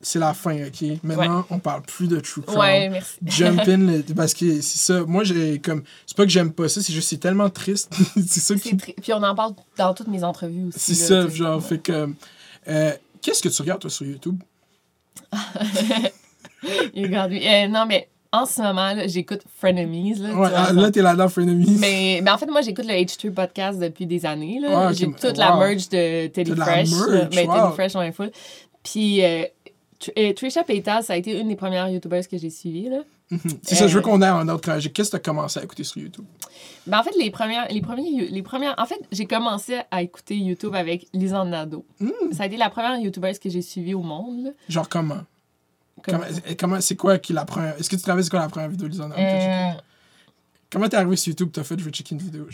c'est 0.00 0.18
la 0.18 0.32
fin, 0.34 0.56
ok? 0.66 0.98
Maintenant, 1.02 1.44
on 1.50 1.58
parle 1.58 1.82
plus 1.82 2.06
de 2.08 2.20
True 2.20 2.42
Crime. 2.42 2.58
Ouais, 2.58 2.88
merci. 2.88 3.16
Jump 3.26 3.60
in, 3.66 3.78
le- 3.78 4.02
parce 4.14 4.32
que 4.34 4.60
c'est 4.60 4.78
ça. 4.78 5.04
Moi, 5.06 5.24
j'ai 5.24 5.58
comme. 5.58 5.82
C'est 6.06 6.16
pas 6.16 6.24
que 6.24 6.30
j'aime 6.30 6.52
pas 6.52 6.68
ça, 6.68 6.80
c'est 6.82 6.92
juste 6.92 7.08
c'est 7.08 7.16
tellement 7.18 7.50
triste. 7.50 7.92
c'est 8.26 8.40
ça 8.40 8.54
qui. 8.54 8.76
Tri- 8.76 8.94
Puis 9.02 9.12
on 9.12 9.22
en 9.22 9.34
parle 9.34 9.54
dans 9.76 9.94
toutes 9.94 10.08
mes 10.08 10.22
entrevues 10.24 10.66
aussi. 10.68 10.94
C'est 10.94 10.94
ça, 10.94 11.28
genre, 11.28 11.62
fait 11.62 11.78
que. 11.78 12.08
euh, 12.68 12.92
Qu'est-ce 13.20 13.42
que 13.42 13.48
tu 13.48 13.60
regardes, 13.62 13.80
toi, 13.80 13.90
sur 13.90 14.06
YouTube? 14.06 14.40
Regarde 16.96 17.30
lui. 17.32 17.46
Euh, 17.46 17.68
non, 17.68 17.84
mais 17.86 18.08
en 18.32 18.46
ce 18.46 18.60
moment, 18.60 18.92
là, 18.94 19.06
j'écoute 19.06 19.40
Frenemies. 19.58 20.14
Là, 20.16 20.34
Ouais, 20.34 20.48
ah, 20.54 20.72
là, 20.72 20.90
t'es 20.90 21.02
là-dedans, 21.02 21.28
Frenemies. 21.28 21.76
mais, 21.78 22.20
mais 22.22 22.30
en 22.30 22.38
fait, 22.38 22.46
moi, 22.46 22.60
j'écoute 22.62 22.84
le 22.86 22.92
H2 22.94 23.32
podcast 23.32 23.78
depuis 23.78 24.06
des 24.06 24.26
années. 24.26 24.58
Là. 24.60 24.92
J'ai 24.92 25.06
mais- 25.06 25.14
toute 25.14 25.36
la 25.36 25.56
merge 25.56 25.88
de 25.88 26.26
Teddy 26.28 26.52
Fresh. 26.54 26.90
merge, 26.90 27.08
là. 27.10 27.24
Ben, 27.26 27.48
wow. 27.48 27.54
Teddy 27.62 27.74
Fresh, 27.74 27.96
on 27.96 28.02
est 28.02 28.12
full. 28.12 28.30
Puis 28.82 29.24
euh, 29.24 29.44
Euh, 30.16 30.32
Trisha 30.32 30.62
Paytas, 30.64 31.02
ça 31.02 31.14
a 31.14 31.16
été 31.16 31.38
une 31.40 31.48
des 31.48 31.56
premières 31.56 31.88
YouTubers 31.88 32.28
que 32.28 32.38
j'ai 32.38 32.50
suivies. 32.50 32.88
Là. 32.88 32.98
C'est 33.62 33.74
ça, 33.74 33.86
je 33.88 33.94
veux 33.94 33.98
Euh, 33.98 34.02
qu'on 34.02 34.22
ait 34.22 34.26
un 34.26 34.48
autre 34.48 34.62
chronologique. 34.62 34.92
Qu'est-ce 34.94 35.10
que 35.10 35.16
t'as 35.16 35.22
commencé 35.22 35.58
à 35.60 35.64
écouter 35.64 35.84
sur 35.84 35.98
YouTube? 36.00 36.24
Ben, 36.86 37.00
en 37.00 37.02
fait, 37.02 37.14
les 37.18 37.30
premières, 37.30 37.66
les 37.68 37.80
premiers, 37.82 38.28
les 38.28 38.42
premières, 38.42 38.74
en 38.78 38.86
fait, 38.86 39.00
j'ai 39.12 39.26
commencé 39.26 39.76
à 39.90 40.02
écouter 40.02 40.36
YouTube 40.36 40.74
avec 40.74 41.06
Lisanne 41.12 41.50
Nadeau. 41.50 41.84
Hmm. 42.00 42.10
Ça 42.32 42.44
a 42.44 42.46
été 42.46 42.56
la 42.56 42.70
première 42.70 42.96
YouTubeuse 42.98 43.38
que 43.38 43.50
j'ai 43.50 43.60
suivie 43.62 43.94
au 43.94 44.02
monde. 44.02 44.44
là. 44.44 44.50
Genre, 44.68 44.88
comment? 44.88 45.18
Comme- 46.04 46.20
Comment, 46.20 46.26
comment- 46.58 46.80
c'est 46.80 46.96
quoi 46.96 47.18
qui 47.18 47.32
la 47.32 47.44
première. 47.44 47.76
Est-ce 47.78 47.90
que 47.90 47.96
tu 47.96 48.02
te 48.02 48.06
rappelles 48.08 48.22
c'est 48.24 48.30
quoi 48.30 48.38
la 48.40 48.48
première 48.48 48.68
vidéo 48.68 48.86
de 48.86 48.92
Lisanne? 48.92 49.12
Euh, 49.18 49.72
Comment 50.70 50.88
t'es 50.88 50.96
arrivé 50.96 51.16
sur 51.16 51.30
YouTube? 51.30 51.48
T'as 51.52 51.64
fait, 51.64 51.78
je 51.78 51.84
veux 51.84 51.90
checker 51.90 52.14
une 52.14 52.20
vidéo. 52.20 52.46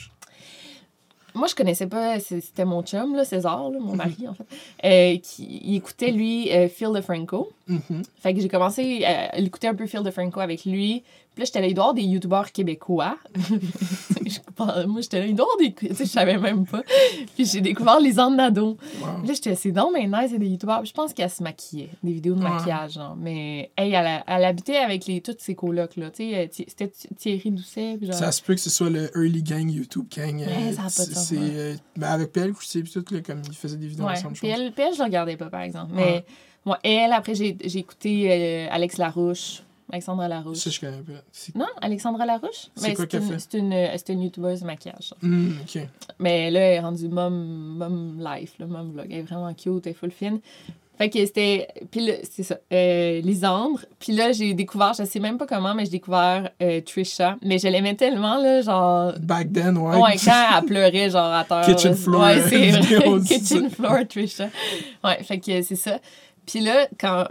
Moi, 1.35 1.47
je 1.49 1.55
connaissais 1.55 1.87
pas, 1.87 2.21
c'est- 2.21 2.41
c'était 2.41 2.65
mon 2.65 2.83
chum, 2.83 3.15
là, 3.17 3.25
César, 3.25 3.71
là, 3.71 3.79
Mhm. 3.79 3.85
mon 3.87 3.97
mari, 3.97 4.17
en 4.29 4.35
fait, 4.35 4.45
euh, 4.85 5.19
qui 5.19 5.61
il 5.65 5.77
écoutait, 5.77 6.11
lui, 6.11 6.51
euh, 6.53 6.69
Phil 6.69 6.89
DeFranco. 6.95 7.51
Mhm. 7.69 8.03
Fait 8.21 8.35
que 8.35 8.41
j'ai 8.41 8.49
commencé 8.49 9.05
à 9.05 9.37
écouter 9.39 9.69
un 9.69 9.75
peu 9.75 9.87
Phil 9.87 10.03
DeFranco 10.03 10.41
avec 10.41 10.65
lui. 10.65 11.03
Puis 11.35 11.41
là, 11.43 11.45
j'étais 11.47 11.61
là, 11.61 11.67
il 11.67 11.75
doit 11.75 11.83
y 11.83 11.85
avoir 11.87 11.95
des 11.95 12.03
youtubeurs 12.03 12.53
québécois. 12.53 13.19
Moi, 14.87 15.01
j'étais 15.01 15.19
là, 15.21 15.27
il 15.27 15.35
doit 15.35 15.47
y 15.47 15.49
avoir 15.49 15.57
des... 15.59 15.73
Tu 15.75 15.95
sais, 15.95 16.05
je 16.05 16.11
savais 16.11 16.39
même 16.39 16.65
pas. 16.67 16.83
Puis 17.35 17.45
j'ai 17.47 17.61
découvert 17.61 17.99
les 18.01 18.13
Nado. 18.15 18.67
Wow. 18.69 18.77
Puis 19.19 19.29
là, 19.29 19.35
j'étais, 19.35 19.55
c'est 19.55 19.73
donc 19.73 19.91
mais 19.93 20.07
nice, 20.07 20.27
il 20.29 20.33
y 20.33 20.37
a 20.37 20.39
des 20.39 20.47
youtubeurs. 20.49 20.85
Je 20.85 20.93
pense 20.93 21.13
qu'elle 21.13 21.31
se 21.31 21.43
maquillait, 21.43 21.89
des 22.03 22.13
vidéos 22.13 22.35
de 22.35 22.43
Ouais. 22.45 22.51
maquillage, 22.51 22.93
genre. 22.93 23.17
Mais, 23.17 23.71
hey, 23.77 23.93
elle, 23.93 24.07
a- 24.07 24.25
elle 24.27 24.45
habitait 24.45 24.77
avec 24.77 25.07
les, 25.07 25.21
toutes 25.21 25.41
ses 25.41 25.55
colocs, 25.55 25.97
là. 25.97 26.11
Tu 26.11 26.31
sais, 26.31 26.37
euh, 26.37 26.47
c'était 26.51 26.89
Thi- 26.89 27.09
Thierry 27.17 27.51
Doucet, 27.51 27.99
genre... 28.01 28.15
Ça 28.15 28.31
se 28.33 28.41
peut 28.43 28.55
que 28.55 28.61
ce 28.61 28.71
soit 28.71 28.91
le 28.91 29.11
early 29.17 29.43
gang 29.43 29.69
YouTube 29.71 30.07
gang. 30.17 30.41
euh, 30.41 30.47
Ouais, 30.47 30.73
ça 30.73 30.83
pas 30.83 31.11
de 31.11 31.15
c'est- 31.15 31.37
euh, 31.39 31.75
ben, 31.97 32.09
avec 32.09 32.33
PL, 32.33 32.53
je 32.61 32.67
sais, 32.67 32.83
puis 32.83 32.93
tout, 32.93 33.05
là, 33.13 33.21
comme 33.21 33.43
ils 33.49 33.55
faisaient 33.57 33.77
des 33.77 33.89
vidéos 33.89 34.07
Ouais. 34.07 34.13
ensemble, 34.13 34.35
puis 34.35 34.49
elle, 34.49 34.73
je 34.77 34.99
le 34.99 35.05
regardais 35.05 35.37
pas, 35.37 35.47
par 35.51 35.63
exemple. 35.63 35.93
Mais, 35.95 36.03
Ouais. 36.03 36.25
moi, 36.65 36.79
elle, 36.85 37.13
après, 37.13 37.35
j'ai, 37.35 37.57
j'ai 37.65 37.81
écouté 37.81 38.31
euh, 38.31 38.69
Alex 38.71 38.99
Larouche, 38.99 39.63
Alexandra 39.95 40.27
Larouche. 40.29 40.59
Ça, 40.59 40.71
je 40.71 40.81
connais 40.81 41.03
pas. 41.03 41.13
C'est- 41.31 41.55
Non, 41.55 41.67
Alexandra 41.81 42.27
Larouche? 42.27 42.67
C'est 42.75 42.95
quoi 42.95 43.07
qu'elle 43.07 43.23
une, 43.23 43.29
fait? 43.29 43.39
C'est 43.39 43.59
une, 43.59 43.89
c'est 43.97 44.09
une 44.13 44.23
youtubeuse 44.23 44.61
de 44.61 44.67
maquillage. 44.67 45.15
Hmm, 45.23 45.53
ok. 45.63 45.83
Mais 46.19 46.51
là, 46.51 46.61
elle 46.61 46.75
est 46.75 46.81
rendue 46.81 47.09
mom, 47.09 47.77
mom 47.79 48.19
life, 48.19 48.55
là, 48.59 48.67
mom 48.67 48.93
vlog. 48.93 49.07
Elle 49.11 49.19
est 49.19 49.23
vraiment 49.23 49.53
cute, 49.55 49.87
elle 49.87 49.93
est 49.93 49.95
full 49.95 50.11
fine. 50.11 50.41
Fait 50.99 51.11
que 51.11 51.25
c'était. 51.25 51.69
Puis 51.91 52.07
là, 52.07 52.13
c'est 52.29 52.43
ça. 52.45 52.57
Euh, 52.73 53.21
Lisandre. 53.21 53.81
Puis 53.99 54.13
là, 54.13 54.33
j'ai 54.33 54.55
découvert, 54.55 54.95
je 54.95 55.05
sais 55.05 55.19
même 55.21 55.39
pas 55.39 55.47
comment, 55.47 55.75
mais 55.75 55.85
j'ai 55.85 55.93
découvert 55.93 56.51
euh, 56.63 56.81
Trisha. 56.81 57.37
Mais 57.43 57.59
je 57.59 57.67
l'aimais 57.69 57.95
tellement, 57.95 58.37
là, 58.37 58.63
genre. 58.63 59.13
Back 59.21 59.53
then, 59.53 59.77
ouais. 59.77 59.97
Ouais, 59.97 60.17
quand 60.25 60.59
elle 60.59 60.65
pleurait, 60.65 61.11
genre, 61.11 61.33
à 61.33 61.45
terre. 61.45 61.67
Kitchen 61.67 61.91
là, 61.91 61.97
floor, 61.97 62.23
Ouais, 62.23 62.39
euh, 62.39 63.21
c'est 63.25 63.39
Kitchen 63.39 63.71
floor, 63.71 63.99
Trisha. 64.09 64.49
Ouais, 65.03 65.23
fait 65.23 65.39
que 65.39 65.63
c'est 65.63 65.77
ça. 65.77 65.99
Puis 66.47 66.61
là, 66.61 66.89
quand. 66.99 67.27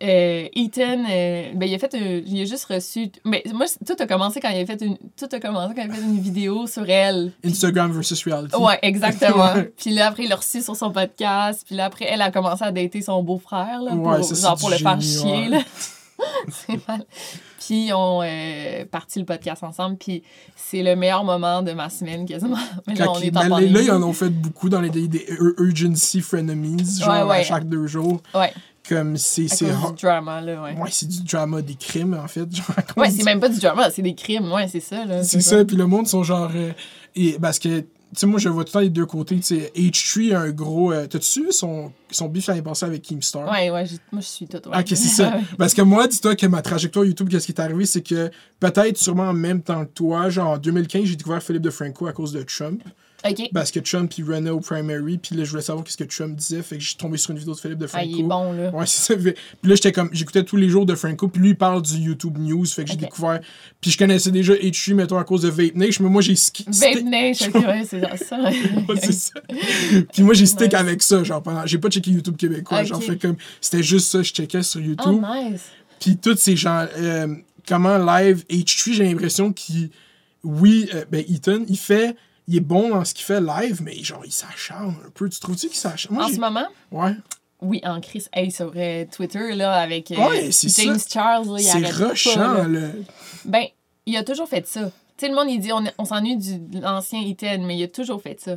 Euh, 0.00 0.46
Ethan, 0.54 1.04
euh, 1.10 1.50
ben, 1.54 1.68
il 1.68 1.74
a 1.74 1.78
fait 1.80 1.92
un- 1.96 2.22
il 2.24 2.40
a 2.42 2.44
juste 2.44 2.66
reçu. 2.66 3.10
Mais 3.24 3.42
moi, 3.52 3.66
c- 3.66 3.78
tout 3.84 3.96
a 3.98 4.06
commencé 4.06 4.38
quand 4.38 4.48
il 4.50 4.60
a 4.60 4.66
fait 4.66 4.80
une, 4.80 4.96
tout 5.18 5.26
a 5.32 5.40
commencé 5.40 5.74
quand 5.74 5.82
il 5.82 5.90
a 5.90 5.94
fait 5.94 6.00
une 6.02 6.20
vidéo 6.20 6.68
sur 6.68 6.88
elle. 6.88 7.32
Instagram 7.44 7.90
versus 7.90 8.22
reality. 8.24 8.54
Ouais, 8.56 8.78
exactement. 8.82 9.54
Puis 9.76 9.90
là, 9.90 10.06
après, 10.08 10.22
il 10.24 10.28
l'a 10.28 10.36
reçu 10.36 10.62
sur 10.62 10.76
son 10.76 10.92
podcast. 10.92 11.64
Puis 11.66 11.74
là, 11.74 11.86
après, 11.86 12.04
elle 12.08 12.22
a 12.22 12.30
commencé 12.30 12.62
à 12.64 12.70
dater 12.70 13.02
son 13.02 13.24
beau-frère, 13.24 13.82
là, 13.82 13.90
pour, 13.90 14.06
Ouais, 14.06 14.22
ça, 14.22 14.34
genre 14.50 14.56
pour 14.58 14.70
le 14.70 14.76
faire 14.76 15.00
chier, 15.00 15.30
ouais. 15.32 15.48
là. 15.48 15.58
c'est 16.48 16.88
mal. 16.88 17.04
Puis 17.60 17.86
ils 17.86 17.92
ont 17.92 18.22
euh, 18.22 18.84
parti 18.86 19.18
le 19.18 19.24
podcast 19.24 19.62
ensemble. 19.62 19.96
Puis 19.98 20.22
c'est 20.56 20.82
le 20.82 20.94
meilleur 20.96 21.24
moment 21.24 21.62
de 21.62 21.72
ma 21.72 21.90
semaine, 21.90 22.24
quasiment. 22.24 22.56
Mais 22.86 22.94
là, 22.94 23.10
on 23.10 23.18
est 23.20 23.36
en 23.36 23.40
ben, 23.42 23.48
pandémie. 23.48 23.72
là, 23.72 23.82
ils 23.82 23.90
en 23.90 24.02
ont 24.02 24.12
fait 24.12 24.30
beaucoup 24.30 24.68
dans 24.68 24.80
les 24.80 24.90
des, 24.90 25.08
des 25.08 25.26
ur- 25.28 25.54
urgency 25.58 26.20
frenemies, 26.20 26.84
genre 27.00 27.08
Ouais, 27.26 27.30
ouais. 27.30 27.40
à 27.40 27.42
chaque 27.42 27.68
deux 27.68 27.86
jours. 27.86 28.20
Ouais, 28.34 28.52
Comme 28.88 29.16
c'est. 29.16 29.48
c'est 29.48 29.66
du 29.66 29.72
drama, 30.00 30.40
là, 30.40 30.62
ouais. 30.62 30.74
Ouais, 30.80 30.88
c'est 30.90 31.06
du 31.08 31.22
drama, 31.24 31.60
des 31.60 31.74
crimes, 31.74 32.14
en 32.14 32.26
fait. 32.28 32.46
Genre, 32.54 32.66
Ouais, 32.96 33.10
c'est 33.10 33.24
même 33.24 33.40
pas 33.40 33.48
du 33.48 33.58
drama, 33.60 33.90
c'est 33.90 34.02
des 34.02 34.14
crimes. 34.14 34.50
Ouais, 34.52 34.66
c'est 34.68 34.80
ça, 34.80 35.04
là. 35.04 35.22
C'est 35.22 35.40
ça, 35.40 35.64
puis 35.64 35.76
le 35.76 35.86
monde 35.86 36.06
sont 36.06 36.22
genre. 36.22 36.50
euh, 36.54 36.72
et, 37.14 37.36
parce 37.38 37.58
que, 37.58 37.80
tu 37.80 37.86
sais, 38.14 38.26
moi, 38.26 38.38
je 38.40 38.48
vois 38.48 38.64
tout 38.64 38.68
le 38.70 38.72
temps 38.72 38.80
les 38.80 38.88
deux 38.88 39.04
côtés. 39.04 39.36
Tu 39.36 39.42
sais, 39.42 39.72
H3 39.76 40.34
a 40.34 40.40
un 40.40 40.50
gros. 40.50 40.92
euh, 40.92 41.06
T'as-tu 41.06 41.44
vu 41.44 41.52
son, 41.52 41.92
son 42.10 42.28
bif 42.28 42.46
l'année 42.46 42.62
passée 42.62 42.86
avec 42.86 43.02
Keemstar? 43.02 43.44
Ouais, 43.50 43.68
ouais, 43.70 43.84
moi, 44.10 44.20
je 44.22 44.26
suis 44.26 44.46
toute. 44.48 44.66
Ouais. 44.68 44.78
Ok, 44.78 44.86
c'est 44.88 44.96
ça. 44.96 45.34
Parce 45.58 45.74
que 45.74 45.82
moi, 45.82 46.06
dis-toi 46.06 46.34
que 46.34 46.46
ma 46.46 46.62
trajectoire 46.62 47.04
YouTube, 47.04 47.28
qu'est-ce 47.28 47.44
qui 47.46 47.52
est 47.52 47.60
arrivé, 47.60 47.84
c'est 47.84 48.00
que 48.02 48.30
peut-être 48.60 48.96
sûrement 48.96 49.24
en 49.28 49.34
même 49.34 49.60
temps 49.60 49.84
que 49.84 49.90
toi, 49.92 50.30
genre 50.30 50.48
en 50.52 50.58
2015, 50.58 51.04
j'ai 51.04 51.16
découvert 51.16 51.42
Philippe 51.42 51.62
de 51.62 51.70
Franco 51.70 52.06
à 52.06 52.12
cause 52.12 52.32
de 52.32 52.42
Trump. 52.42 52.82
Ok. 53.28 53.48
Parce 53.52 53.72
que 53.72 53.80
Trump 53.80 54.12
il 54.16 54.24
runnait 54.24 54.50
au 54.50 54.60
primary, 54.60 55.18
puis 55.18 55.34
là, 55.34 55.42
je 55.42 55.50
voulais 55.50 55.62
savoir 55.62 55.84
qu'est-ce 55.84 55.96
que 55.96 56.04
Trump 56.04 56.36
disait, 56.36 56.62
fait 56.62 56.78
que 56.78 56.84
j'ai 56.84 56.94
tombé 56.96 57.18
sur 57.18 57.32
une 57.32 57.38
vidéo 57.38 57.52
de 57.54 57.58
Philippe 57.58 57.78
de 57.78 57.86
Ah, 57.86 57.88
Franco. 57.88 58.06
il 58.08 58.20
est 58.20 58.22
bon, 58.22 58.52
là. 58.52 58.70
Ouais, 58.70 58.86
c'est 58.86 59.12
ça. 59.12 59.16
Puis 59.20 59.34
là, 59.64 59.74
j'étais 59.74 59.90
comme, 59.90 60.08
j'écoutais 60.12 60.44
tous 60.44 60.56
les 60.56 60.68
jours 60.68 60.86
de 60.86 60.94
Franco, 60.94 61.26
puis 61.26 61.42
lui, 61.42 61.48
il 61.50 61.56
parle 61.56 61.82
du 61.82 61.96
YouTube 61.96 62.38
News, 62.38 62.64
fait 62.66 62.84
que 62.84 62.90
j'ai 62.90 62.96
découvert. 62.96 63.40
Puis 63.80 63.90
je 63.90 63.98
connaissais 63.98 64.30
déjà 64.30 64.54
H3, 64.54 64.94
mettons, 64.94 65.18
à 65.18 65.24
cause 65.24 65.42
de 65.42 65.48
Vape 65.48 65.74
Nation, 65.74 66.04
mais 66.04 66.10
moi, 66.10 66.22
j'ai 66.22 66.36
ski. 66.36 66.64
Vape 66.68 67.02
Nation, 67.02 67.50
ouais, 67.54 67.84
c'est 67.88 68.00
ça. 68.18 68.38
Ouais, 68.40 69.00
c'est 69.02 69.12
ça. 69.12 69.40
Puis 70.12 70.22
moi, 70.22 70.34
j'ai 70.34 70.46
stick 70.46 70.72
Nice. 70.72 70.74
avec 70.80 71.02
ça, 71.02 71.24
genre, 71.24 71.42
pendant. 71.42 71.66
J'ai 71.66 71.78
pas 71.78 71.88
checké 71.90 72.12
YouTube 72.12 72.36
québécois, 72.36 72.84
genre, 72.84 73.02
fait 73.02 73.18
comme. 73.18 73.36
C'était 73.60 73.82
juste 73.82 74.06
ça, 74.10 74.22
je 74.22 74.32
checkais 74.32 74.62
sur 74.62 74.80
Oh, 74.80 74.84
YouTube. 74.84 75.24
nice. 75.50 75.62
Puis 75.98 76.16
tous 76.16 76.36
ces 76.36 76.54
gens, 76.56 76.86
euh, 76.96 77.34
comment 77.66 77.98
live 77.98 78.44
H3, 78.48 78.92
j'ai 78.92 79.04
l'impression 79.04 79.52
qu'il. 79.52 79.90
Oui, 80.44 80.88
euh, 80.94 81.04
ben, 81.10 81.24
Ethan, 81.28 81.64
il 81.68 81.76
fait. 81.76 82.14
Il 82.48 82.56
est 82.56 82.60
bon 82.60 82.88
dans 82.88 83.04
ce 83.04 83.12
qu'il 83.14 83.24
fait 83.26 83.40
live, 83.40 83.80
mais 83.84 84.02
genre, 84.02 84.22
il 84.24 84.32
s'acharne 84.32 84.96
un 85.06 85.10
peu. 85.14 85.28
Tu 85.28 85.38
trouves-tu 85.38 85.68
qu'il 85.68 85.76
s'acharne? 85.76 86.18
En 86.20 86.28
ce 86.28 86.38
moment, 86.40 86.66
Ouais. 86.90 87.14
oui, 87.60 87.80
en 87.84 88.00
Chris, 88.00 88.24
hey, 88.32 88.50
sur 88.50 88.72
euh, 88.74 89.04
Twitter, 89.14 89.54
là, 89.54 89.74
avec 89.74 90.10
euh, 90.10 90.16
Ouais, 90.16 90.50
c'est 90.50 90.68
James 90.82 90.98
ça. 90.98 91.06
Charles, 91.10 91.46
là, 91.46 91.56
il 91.58 91.62
C'est 91.64 91.80
pas, 91.82 92.08
rushant, 92.08 92.40
là. 92.54 92.66
là. 92.66 92.88
Ben, 93.44 93.64
il 94.06 94.16
a 94.16 94.24
toujours 94.24 94.48
fait 94.48 94.66
ça. 94.66 94.90
Tu 95.18 95.26
sais, 95.26 95.28
le 95.28 95.34
monde, 95.36 95.50
il 95.50 95.60
dit, 95.60 95.72
on, 95.72 95.84
on 95.98 96.04
s'ennuie 96.06 96.36
de 96.38 96.80
l'ancien 96.80 97.20
Ethan, 97.20 97.58
mais 97.66 97.76
il 97.76 97.82
a 97.84 97.88
toujours 97.88 98.22
fait 98.22 98.40
ça. 98.40 98.56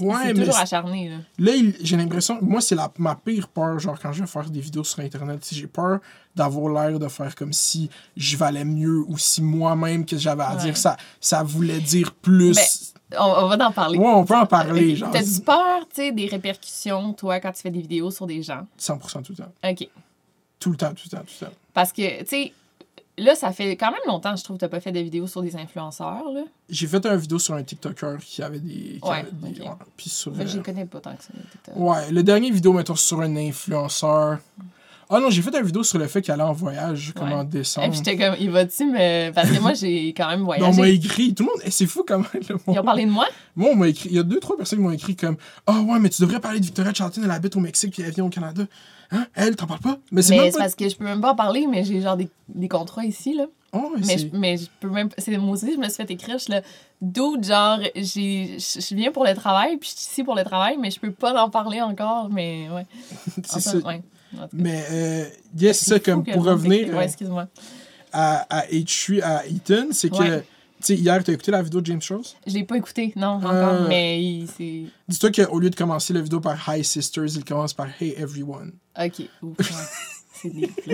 Il 0.00 0.06
Ouais, 0.06 0.14
mais 0.26 0.34
toujours 0.34 0.54
c'est- 0.54 0.60
acharné, 0.62 1.08
là. 1.08 1.16
Là, 1.38 1.52
j'ai 1.80 1.96
l'impression, 1.96 2.38
moi, 2.40 2.60
c'est 2.60 2.74
la, 2.74 2.90
ma 2.98 3.14
pire 3.14 3.48
peur, 3.48 3.78
genre, 3.78 3.98
quand 4.00 4.12
je 4.12 4.20
vais 4.20 4.26
faire 4.28 4.48
des 4.50 4.60
vidéos 4.60 4.84
sur 4.84 5.00
Internet. 5.00 5.46
J'ai 5.50 5.66
peur 5.66 5.98
d'avoir 6.36 6.72
l'air 6.88 6.98
de 6.98 7.08
faire 7.08 7.34
comme 7.34 7.52
si 7.52 7.90
je 8.16 8.36
valais 8.36 8.64
mieux 8.64 9.04
ou 9.08 9.18
si 9.18 9.42
moi-même, 9.42 10.04
que 10.06 10.16
j'avais 10.16 10.42
à 10.44 10.54
Ouais. 10.56 10.62
dire, 10.62 10.76
ça, 10.76 10.96
ça 11.20 11.42
voulait 11.42 11.80
dire 11.80 12.12
plus. 12.14 12.54
Ben, 12.56 12.64
On, 13.18 13.24
on 13.24 13.48
va 13.48 13.68
en 13.68 13.72
parler. 13.72 13.98
ouais, 13.98 14.06
on 14.06 14.24
peut 14.24 14.36
en 14.36 14.46
parler, 14.46 14.96
genre, 14.96 15.10
T'as-tu 15.10 15.40
peur, 15.40 15.80
tu 15.88 15.96
sais, 15.96 16.12
des 16.12 16.26
répercussions, 16.26 17.12
toi, 17.14 17.40
quand 17.40 17.52
tu 17.52 17.62
fais 17.62 17.70
des 17.70 17.80
vidéos 17.80 18.10
sur 18.10 18.26
des 18.26 18.42
gens? 18.42 18.66
100% 18.78 19.22
tout 19.22 19.32
le 19.38 19.44
temps. 19.44 19.52
OK. 19.64 19.88
Tout 20.60 20.70
le 20.70 20.76
temps, 20.76 20.92
tout 20.92 21.04
le 21.10 21.16
temps, 21.16 21.22
tout 21.24 21.34
le 21.40 21.46
temps. 21.46 21.52
Parce 21.72 21.92
que, 21.92 22.20
tu 22.20 22.26
sais, 22.26 22.52
là, 23.16 23.34
ça 23.34 23.52
fait 23.52 23.76
quand 23.76 23.90
même 23.90 24.00
longtemps, 24.06 24.36
je 24.36 24.44
trouve, 24.44 24.56
que 24.56 24.60
t'as 24.60 24.68
pas 24.68 24.80
fait 24.80 24.92
de 24.92 25.00
vidéos 25.00 25.26
sur 25.26 25.40
des 25.42 25.56
influenceurs, 25.56 26.30
là. 26.34 26.42
J'ai 26.68 26.86
fait 26.86 27.04
une 27.06 27.16
vidéo 27.16 27.38
sur 27.38 27.54
un 27.54 27.62
TikToker 27.62 28.18
qui 28.18 28.42
avait 28.42 28.58
des. 28.58 28.98
qui 29.00 29.08
Ouais, 29.08 29.20
avait 29.20 29.30
des- 29.32 29.60
ok. 29.62 29.66
ouais, 29.66 29.72
puis 29.96 30.10
sur. 30.10 30.32
Mais 30.34 30.44
euh, 30.44 30.48
je 30.48 30.58
connais 30.58 30.84
pas 30.84 31.00
tant 31.00 31.14
que 31.16 31.22
ça. 31.24 31.30
les 31.68 31.80
ouais, 31.80 32.10
le 32.10 32.22
dernier 32.22 32.50
vidéo, 32.50 32.72
mettons, 32.74 32.94
sur 32.96 33.20
un 33.20 33.34
influenceur. 33.36 34.38
Ah 35.10 35.20
non, 35.20 35.30
j'ai 35.30 35.40
fait 35.42 35.56
une 35.58 35.64
vidéo 35.64 35.82
sur 35.82 35.98
le 35.98 36.06
fait 36.06 36.20
qu'il 36.20 36.32
allait 36.32 36.42
en 36.42 36.52
voyage, 36.52 37.12
comme 37.16 37.28
Ouais. 37.28 37.34
en 37.34 37.42
Et 37.42 37.46
décembre. 37.46 37.88
puis 37.88 37.96
j'étais 37.98 38.16
comme, 38.18 38.36
il 38.38 38.50
va-tu 38.50 38.84
me. 38.84 39.30
Parce 39.32 39.50
que 39.50 39.58
moi, 39.60 39.72
j'ai 39.74 40.08
quand 40.08 40.28
même 40.28 40.40
Mais 40.40 40.62
on 40.62 40.66
m'a 40.66 40.70
voyagé. 40.70 40.96
écrit, 40.98 41.34
tout 41.34 41.44
le 41.44 41.48
monde, 41.50 41.62
eh, 41.64 41.70
c'est 41.70 41.86
fou 41.86 42.04
quand 42.06 42.18
même. 42.18 42.28
le 42.48 42.54
monde. 42.54 42.62
Ils 42.76 42.78
ont 42.78 42.84
parlé 42.84 43.06
de 43.06 43.10
moi? 43.10 43.26
Moi, 43.56 43.70
on 43.72 43.76
m'a 43.76 43.88
écrit, 43.88 44.08
il 44.10 44.16
y 44.16 44.18
a 44.18 44.22
deux, 44.22 44.38
trois 44.38 44.56
personnes 44.56 44.80
qui 44.80 44.84
m'ont 44.84 44.90
écrit 44.92 45.16
comme 45.16 45.36
Ah 45.66 45.80
ouais, 45.80 45.98
mais 45.98 46.10
tu 46.10 46.20
devrais 46.22 46.40
parler 46.40 46.60
de 46.60 46.64
Victoria 46.66 46.92
Charlton, 46.92 47.22
elle 47.24 47.30
habite 47.30 47.56
au 47.56 47.60
Mexique 47.60 47.92
puis 47.94 48.02
elle 48.02 48.12
vient 48.12 48.24
au 48.24 48.28
Canada. 48.28 48.64
Hein? 49.10 49.26
Elle, 49.34 49.56
t'en 49.56 49.66
parles 49.66 49.80
pas? 49.80 49.96
Mais 50.12 50.20
c'est 50.20 50.36
Mais 50.36 50.50
pas. 50.50 50.58
parce 50.58 50.74
que 50.74 50.86
je 50.88 50.94
peux 50.94 51.04
même 51.04 51.22
pas 51.22 51.32
en 51.32 51.36
parler, 51.36 51.66
mais 51.66 51.82
j'ai 51.84 52.02
genre 52.02 52.16
des, 52.18 52.28
des 52.48 52.68
contrats 52.68 53.04
ici, 53.06 53.34
là. 53.34 53.46
Oh, 53.72 53.92
Mais 54.06 54.16
je, 54.18 54.26
mais 54.32 54.56
je 54.56 54.66
peux 54.80 54.88
même. 54.88 55.08
C'est 55.18 55.36
moi 55.38 55.52
aussi, 55.54 55.72
je 55.72 55.78
me 55.78 55.84
suis 55.88 55.94
fait 55.94 56.10
écrire. 56.10 56.38
Je. 56.38 56.52
D'autres, 57.02 57.44
genre, 57.44 57.78
j'ai, 57.96 58.56
je 58.58 58.94
viens 58.94 59.12
pour 59.12 59.24
le 59.24 59.34
travail, 59.34 59.76
puis 59.78 59.90
je 59.90 59.96
suis 60.00 60.10
ici 60.10 60.24
pour 60.24 60.34
le 60.34 60.42
travail, 60.44 60.76
mais 60.80 60.90
je 60.90 60.98
peux 61.00 61.10
pas 61.12 61.34
en 61.42 61.48
parler 61.50 61.80
encore, 61.82 62.28
mais 62.30 62.68
ouais. 62.70 62.86
c'est 63.46 63.60
ça. 63.60 63.76
ouais. 63.78 64.02
Mais, 64.52 64.84
euh, 64.90 65.24
yes, 65.58 65.78
c'est 65.78 65.90
ça, 65.90 66.00
comme 66.00 66.24
pour 66.24 66.44
revenir 66.44 66.88
euh, 66.94 66.98
Ouais, 66.98 67.44
à, 68.12 68.46
à 68.60 68.66
H3, 68.66 69.22
à 69.22 69.46
Eaton, 69.46 69.88
c'est 69.92 70.10
que, 70.10 70.16
Ouais. 70.16 70.40
tu 70.40 70.46
sais, 70.80 70.94
hier, 70.94 71.22
t'as 71.24 71.32
écouté 71.32 71.50
la 71.50 71.62
vidéo 71.62 71.80
de 71.80 71.86
James 71.86 72.00
Charles? 72.02 72.22
Je 72.46 72.54
l'ai 72.54 72.64
pas 72.64 72.76
écouté, 72.76 73.12
non, 73.16 73.28
encore, 73.36 73.52
Euh, 73.52 73.86
mais 73.88 74.22
il- 74.22 74.48
c'est. 74.48 74.84
Dis-toi 75.08 75.30
qu'au 75.30 75.58
lieu 75.58 75.70
de 75.70 75.76
commencer 75.76 76.12
la 76.12 76.20
vidéo 76.20 76.40
par 76.40 76.56
Hi 76.68 76.82
Sisters, 76.84 77.26
il 77.36 77.44
commence 77.44 77.74
par 77.74 77.88
Hey 78.00 78.14
Everyone. 78.16 78.72
Ok, 78.98 79.22
ouf, 79.42 79.56
c'est 80.42 80.50
deep. 80.50 80.72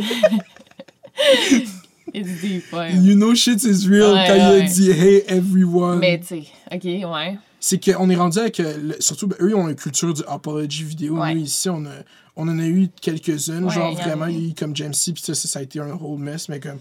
It's 2.12 2.40
deep, 2.40 2.72
ouais. 2.72 2.94
You 2.96 3.14
know 3.16 3.34
shit 3.34 3.62
is 3.64 3.88
real 3.88 4.12
Ouais, 4.14 4.24
quand 4.26 4.34
il 4.34 4.40
a 4.40 4.60
dit 4.60 4.90
Hey 4.90 5.24
Everyone. 5.26 5.98
Mais 5.98 6.20
tu 6.20 6.26
sais, 6.26 6.44
ok, 6.72 6.84
ouais. 6.84 7.38
c'est 7.58 7.82
qu'on 7.82 8.08
est 8.10 8.16
rendu 8.16 8.38
avec. 8.38 8.60
euh, 8.60 8.76
le- 8.76 8.96
surtout, 9.00 9.26
ben, 9.26 9.36
eux, 9.40 9.50
ils 9.50 9.54
ont 9.54 9.68
une 9.68 9.74
culture 9.74 10.12
du 10.12 10.22
apology 10.28 10.84
vidéo. 10.84 11.16
Nous, 11.16 11.36
ici, 11.40 11.68
on, 11.70 11.84
a, 11.86 11.90
on 12.36 12.48
en 12.48 12.58
a 12.58 12.66
eu 12.66 12.88
quelques-unes. 13.00 13.64
Ouais, 13.64 13.72
genre, 13.74 13.94
vraiment, 13.94 14.26
il 14.26 14.38
y 14.42 14.46
a 14.46 14.48
eu 14.50 14.54
comme 14.54 14.74
James 14.76 14.94
C. 14.94 15.12
Puis 15.12 15.22
ça, 15.24 15.34
ça, 15.34 15.58
a 15.58 15.62
été 15.62 15.80
un 15.80 15.92
whole 15.94 16.18
mess. 16.18 16.48
Mais 16.48 16.60
comme. 16.60 16.78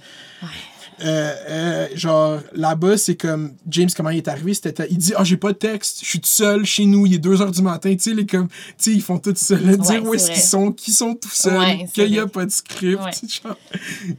Euh, 1.04 1.34
euh, 1.50 1.88
genre, 1.96 2.40
là-bas, 2.54 2.98
c'est 2.98 3.16
comme. 3.16 3.54
James, 3.68 3.90
comment 3.98 4.12
il 4.12 4.18
est 4.18 4.28
arrivé 4.28 4.54
c'était, 4.54 4.88
Il 4.92 4.98
dit 5.00 5.14
Ah, 5.18 5.24
j'ai 5.24 5.38
pas 5.38 5.52
de 5.52 5.58
texte. 5.58 6.00
Je 6.02 6.06
suis 6.06 6.20
tout 6.20 6.30
seul 6.30 6.66
chez 6.66 6.86
nous. 6.86 7.08
Il 7.08 7.16
est 7.16 7.20
2 7.20 7.36
h 7.38 7.52
du 7.52 7.62
matin. 7.64 7.92
Tu 7.96 8.00
sais, 8.00 8.14
les 8.14 8.26
comme. 8.28 8.48
Tu 8.48 8.54
sais, 8.78 8.92
ils 8.94 9.02
font 9.02 9.18
tout 9.18 9.34
ça. 9.36 9.56
là, 9.58 9.76
dire 9.76 10.04
Ouais, 10.04 10.10
où 10.10 10.14
est-ce 10.14 10.30
qu'ils 10.32 10.42
sont, 10.42 10.72
qui 10.72 10.92
sont 10.92 11.16
tout 11.16 11.30
seuls. 11.32 11.58
Ouais, 11.58 11.86
qu'il 11.94 12.10
y 12.14 12.20
a 12.20 12.28
pas 12.28 12.46
de 12.46 12.52
script. 12.52 13.02
Ouais. 13.02 13.12
tu 13.12 13.28
sais, 13.28 13.42
genre. 13.44 13.58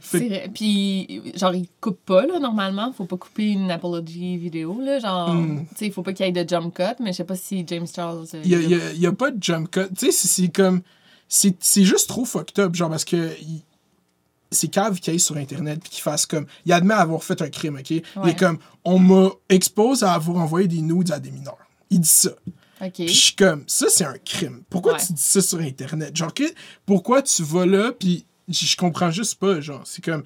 Fait- 0.01 0.19
vrai. 0.27 0.51
Puis, 0.53 1.21
genre, 1.35 1.55
il 1.55 1.67
coupe 1.79 1.99
pas, 2.05 2.25
là, 2.25 2.39
normalement. 2.39 2.91
Faut 2.91 3.05
pas 3.05 3.17
couper 3.17 3.51
une 3.51 3.71
apology 3.71 4.37
vidéo, 4.37 4.79
là. 4.81 4.99
Genre, 4.99 5.33
Mm. 5.33 5.59
tu 5.69 5.75
sais, 5.77 5.85
il 5.87 5.93
faut 5.93 6.03
pas 6.03 6.11
qu'il 6.13 6.25
y 6.25 6.29
ait 6.29 6.43
de 6.43 6.47
jump 6.47 6.73
cut, 6.75 6.83
mais 7.01 7.11
je 7.13 7.17
sais 7.17 7.23
pas 7.23 7.35
si 7.35 7.63
James 7.67 7.87
Charles. 7.93 8.25
euh, 8.33 8.41
Il 8.43 8.51
y 8.51 8.55
a, 8.55 8.59
il 8.59 8.63
il 8.65 8.69
y 8.71 8.73
a- 8.75 8.91
il 8.93 8.99
y 9.01 9.07
a 9.07 9.13
pas 9.13 9.31
de 9.31 9.41
jump 9.41 9.71
cut. 9.71 9.81
Tu 9.97 10.11
sais, 10.11 10.27
c'est 10.27 10.49
comme. 10.49 10.81
C'est 11.27 11.83
juste 11.83 12.07
trop 12.09 12.25
fucked 12.25 12.59
up, 12.59 12.75
genre, 12.75 12.89
parce 12.89 13.05
que. 13.05 13.35
il- 13.41 13.63
C'est 14.51 14.67
cave 14.69 14.99
qui 14.99 15.09
aille 15.09 15.19
sur 15.19 15.35
Internet 15.37 15.79
puis 15.81 15.89
qu'il 15.89 16.01
fasse 16.03 16.25
comme. 16.25 16.45
Il 16.65 16.71
admet 16.71 16.93
avoir 16.93 17.23
fait 17.23 17.41
un 17.41 17.49
crime, 17.49 17.77
ok? 17.77 17.89
Il 17.89 18.03
Ouais. 18.17 18.31
est 18.31 18.35
comme. 18.39 18.59
On 18.85 18.99
m'a 18.99 19.29
expose 19.49 20.03
à 20.03 20.13
avoir 20.13 20.37
envoyé 20.37 20.67
des 20.67 20.81
nudes 20.81 21.11
à 21.11 21.19
des 21.19 21.31
mineurs. 21.31 21.57
Il 21.89 21.99
dit 21.99 22.07
ça. 22.07 22.29
Ok. 22.81 22.91
Puis 22.93 23.07
je 23.09 23.13
suis 23.25 23.35
comme. 23.35 23.63
Ça, 23.67 23.87
c'est 23.89 24.05
un 24.05 24.17
crime. 24.23 24.63
Pourquoi 24.69 24.93
Ouais. 24.93 24.99
tu 25.05 25.13
dis 25.13 25.21
ça 25.21 25.41
sur 25.41 25.59
Internet? 25.59 26.15
Genre, 26.15 26.33
que, 26.33 26.43
pourquoi 26.85 27.21
tu 27.23 27.43
vas 27.43 27.65
là 27.65 27.91
puis 27.91 28.25
je 28.47 28.77
comprends 28.77 29.09
juste 29.11 29.35
pas, 29.39 29.59
genre. 29.59 29.81
C'est 29.83 30.03
comme. 30.05 30.23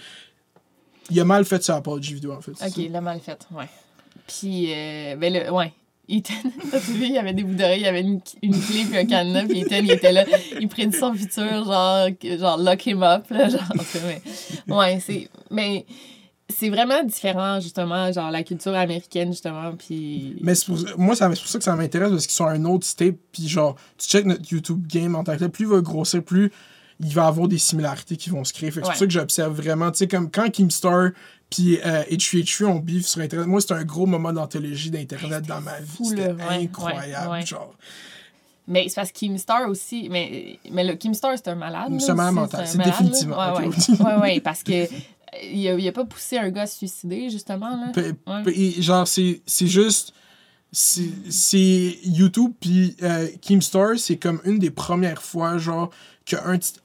Il 1.09 1.19
a 1.19 1.25
mal 1.25 1.43
fait 1.45 1.63
sa 1.63 1.77
apology 1.77 2.13
vidéo, 2.13 2.33
en 2.33 2.41
fait. 2.41 2.51
Ok, 2.51 2.57
ça. 2.57 2.81
l'a 2.89 3.01
mal 3.01 3.19
fait, 3.21 3.47
ouais. 3.51 3.69
Puis, 4.27 4.71
euh, 4.73 5.15
ben 5.15 5.33
le, 5.33 5.51
ouais. 5.51 5.73
Ethan, 6.09 6.33
il 7.01 7.11
y 7.11 7.17
avait 7.17 7.33
des 7.33 7.43
bouts 7.43 7.53
d'oreilles, 7.53 7.81
il 7.81 7.85
y 7.85 7.87
avait 7.87 8.01
une, 8.01 8.19
une 8.41 8.59
clé 8.59 8.85
puis 8.89 8.97
un 8.97 9.05
cadenas, 9.05 9.45
puis 9.45 9.59
Ethan, 9.59 9.81
il 9.83 9.91
était 9.91 10.11
là, 10.11 10.25
il 10.59 10.67
prédit 10.67 10.97
son 10.97 11.13
futur, 11.13 11.65
genre, 11.65 12.09
genre, 12.21 12.57
lock 12.57 12.85
him 12.87 13.03
up, 13.03 13.29
là, 13.29 13.49
genre, 13.49 13.61
mais, 14.05 14.75
ouais, 14.75 14.99
c'est, 14.99 15.29
mais 15.51 15.85
c'est 16.49 16.69
vraiment 16.69 17.03
différent, 17.03 17.59
justement, 17.59 18.11
genre, 18.11 18.31
la 18.31 18.43
culture 18.43 18.73
américaine, 18.73 19.31
justement, 19.31 19.73
puis... 19.77 20.35
Mais 20.41 20.53
moi, 20.97 21.15
c'est 21.15 21.27
pour 21.27 21.37
ça 21.37 21.59
que 21.59 21.63
ça 21.63 21.75
m'intéresse 21.75 22.09
parce 22.09 22.25
qu'ils 22.25 22.35
sont 22.35 22.47
un 22.47 22.65
autre 22.65 22.87
step. 22.87 23.17
Puis 23.31 23.47
genre, 23.47 23.75
tu 23.97 24.07
check 24.07 24.25
notre 24.25 24.51
YouTube 24.51 24.85
game 24.87 25.15
en 25.15 25.23
tant 25.23 25.33
que 25.33 25.39
tel, 25.39 25.49
plus 25.49 25.65
il 25.65 25.69
va 25.69 25.81
grossir, 25.81 26.23
plus 26.23 26.51
il 26.99 27.13
va 27.13 27.27
avoir 27.27 27.47
des 27.47 27.57
similarités 27.57 28.17
qui 28.17 28.29
vont 28.29 28.43
se 28.43 28.53
créer. 28.53 28.71
Fait 28.71 28.81
que 28.81 28.85
C'est 28.85 28.91
pour 28.91 28.99
ça 28.99 29.05
que 29.05 29.11
j'observe 29.11 29.53
vraiment. 29.55 29.91
Tu 29.91 29.99
sais, 29.99 30.07
comme 30.07 30.29
quand 30.29 30.49
Keemstar 30.51 31.11
puis 31.49 31.79
euh, 31.83 32.03
H3H3 32.11 32.65
ont 32.65 32.79
beef 32.79 33.07
sur 33.07 33.21
Internet, 33.21 33.47
moi, 33.47 33.61
c'est 33.61 33.73
un 33.73 33.83
gros 33.83 34.05
moment 34.05 34.31
d'anthologie 34.33 34.91
d'Internet 34.91 35.45
dans 35.47 35.61
ma 35.61 35.79
vie. 35.79 36.05
C'était. 36.05 36.31
Ouais, 36.33 36.63
incroyable. 36.63 37.31
ouais. 37.31 37.45
Genre, 37.45 37.73
Mais 38.67 38.87
c'est 38.89 38.95
parce 38.95 39.11
que 39.11 39.19
Keemstar 39.19 39.67
aussi, 39.69 40.09
mais, 40.09 40.59
mais 40.71 40.83
le 40.83 40.95
Keemstar, 40.95 41.31
c'est 41.37 41.47
un 41.47 41.55
malade. 41.55 41.99
C'est 41.99 42.11
un 42.11 42.15
malade 42.15 42.33
mental, 42.33 42.67
c'est 42.67 42.77
définitivement, 42.77 43.55
Ouais, 43.55 43.67
ok, 43.67 44.21
ouais, 44.21 44.39
parce 44.41 44.63
que... 44.63 44.87
Il 45.43 45.67
a, 45.67 45.75
il 45.75 45.87
a 45.87 45.91
pas 45.91 46.05
poussé 46.05 46.39
un 46.39 46.49
gars 46.49 46.63
à 46.63 46.65
se 46.65 46.77
suicider, 46.77 47.29
justement, 47.29 47.69
là. 47.69 47.91
Ouais. 47.95 48.51
et 48.51 48.81
genre, 48.81 49.07
c'est 49.07 49.43
c'est 49.45 49.67
juste. 49.67 50.11
C'est 50.71 51.11
c'est 51.29 51.99
YouTube 52.03 52.53
puis 52.59 52.95
euh, 53.03 53.27
Keemstar, 53.39 53.99
c'est 53.99 54.17
comme 54.17 54.41
une 54.43 54.57
des 54.57 54.71
premières 54.71 55.21
fois, 55.21 55.59
genre, 55.59 55.91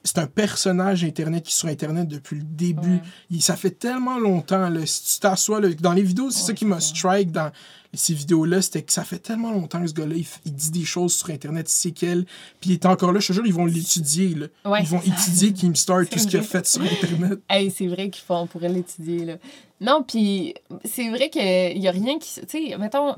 c'est 0.03 0.17
un 0.17 0.27
personnage 0.27 1.03
Internet 1.03 1.43
qui 1.43 1.51
est 1.51 1.55
sur 1.55 1.67
Internet 1.67 2.07
depuis 2.07 2.37
le 2.37 2.43
début. 2.43 2.95
Ouais. 2.95 3.01
Il- 3.29 3.41
ça 3.41 3.55
fait 3.55 3.71
tellement 3.71 4.17
longtemps, 4.17 4.69
là. 4.69 4.85
Si 4.85 5.13
tu 5.15 5.19
t'assois, 5.19 5.61
dans 5.61 5.93
les 5.93 6.03
vidéos, 6.03 6.31
c'est 6.31 6.41
Ouais, 6.41 6.47
ça 6.47 6.53
qui 6.53 6.65
m'a 6.65 6.79
c'est 6.79 6.95
strike 6.95 7.31
dans 7.31 7.51
ces 7.93 8.13
vidéos-là, 8.13 8.61
c'était 8.61 8.83
que 8.83 8.91
ça 8.91 9.03
fait 9.03 9.19
tellement 9.19 9.51
longtemps 9.51 9.81
que 9.81 9.87
ce 9.87 9.93
gars-là, 9.93 10.15
il, 10.15 10.53
dit 10.53 10.71
des 10.71 10.83
choses 10.83 11.13
sur 11.13 11.29
Internet, 11.29 11.69
sait 11.69 11.91
qu'elle, 11.91 12.25
puis 12.59 12.71
il 12.71 12.73
est 12.73 12.85
encore 12.85 13.11
là, 13.11 13.19
je 13.19 13.27
te 13.27 13.33
jure, 13.33 13.45
ils 13.45 13.53
vont 13.53 13.65
l'étudier. 13.65 14.35
Ouais, 14.65 14.81
ils 14.81 14.87
vont 14.87 15.01
c'est 15.01 15.11
étudier 15.11 15.53
Keemstar, 15.61 16.01
tout 16.01 16.07
C'est 16.11 16.19
ce 16.19 16.27
qu'il 16.27 16.39
a 16.39 16.43
fait 16.43 16.65
sur 16.67 16.81
Internet. 16.81 17.39
Hey, 17.49 17.71
c'est 17.71 17.87
vrai 17.87 18.09
qu'il 18.09 18.23
faut, 18.23 18.33
on 18.33 18.47
pourrait 18.47 18.69
l'étudier, 18.69 19.25
là. 19.25 19.37
Non, 19.81 20.03
puis 20.03 20.55
c'est 20.83 21.09
vrai 21.09 21.29
qu'il 21.29 21.77
y 21.81 21.87
a 21.87 21.91
rien 21.91 22.19
qui... 22.19 22.41
Tu 22.41 22.69
sais, 22.69 22.77
mettons... 22.77 23.15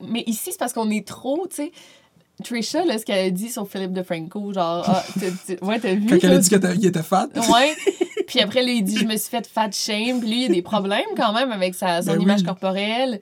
Mais 0.00 0.24
ici, 0.26 0.50
c'est 0.52 0.58
parce 0.58 0.72
qu'on 0.72 0.90
est 0.90 1.06
trop, 1.06 1.46
tu 1.48 1.56
sais... 1.56 1.72
Trisha, 2.42 2.84
là, 2.84 2.98
ce 2.98 3.04
qu'elle 3.04 3.26
a 3.26 3.30
dit 3.30 3.48
sur 3.48 3.66
Philippe 3.68 3.92
DeFranco, 3.92 4.52
genre... 4.52 4.84
Ah, 4.86 5.02
t'as- 5.20 5.54
t'as- 5.56 5.64
ouais, 5.66 5.78
t'as 5.80 5.94
vu? 5.94 6.06
Quand 6.06 6.18
elle 6.22 6.32
a 6.34 6.38
dit 6.38 6.48
qu'il 6.50 6.86
était 6.86 7.02
fat. 7.02 7.28
Ouais. 7.34 7.74
Puis 8.26 8.40
après, 8.40 8.62
là, 8.62 8.70
il 8.70 8.82
dit 8.84 8.96
Je 8.98 9.04
me 9.04 9.16
suis 9.16 9.28
fait 9.30 9.46
fat 9.46 9.70
shame. 9.72 10.20
Puis 10.20 10.28
lui, 10.28 10.42
il 10.42 10.44
a 10.46 10.48
des 10.54 10.62
problèmes 10.62 11.00
quand 11.16 11.32
même 11.32 11.50
avec 11.52 11.74
sa, 11.74 12.00
son 12.02 12.12
Ben 12.12 12.16
oui. 12.18 12.22
image 12.24 12.42
corporelle. 12.44 13.20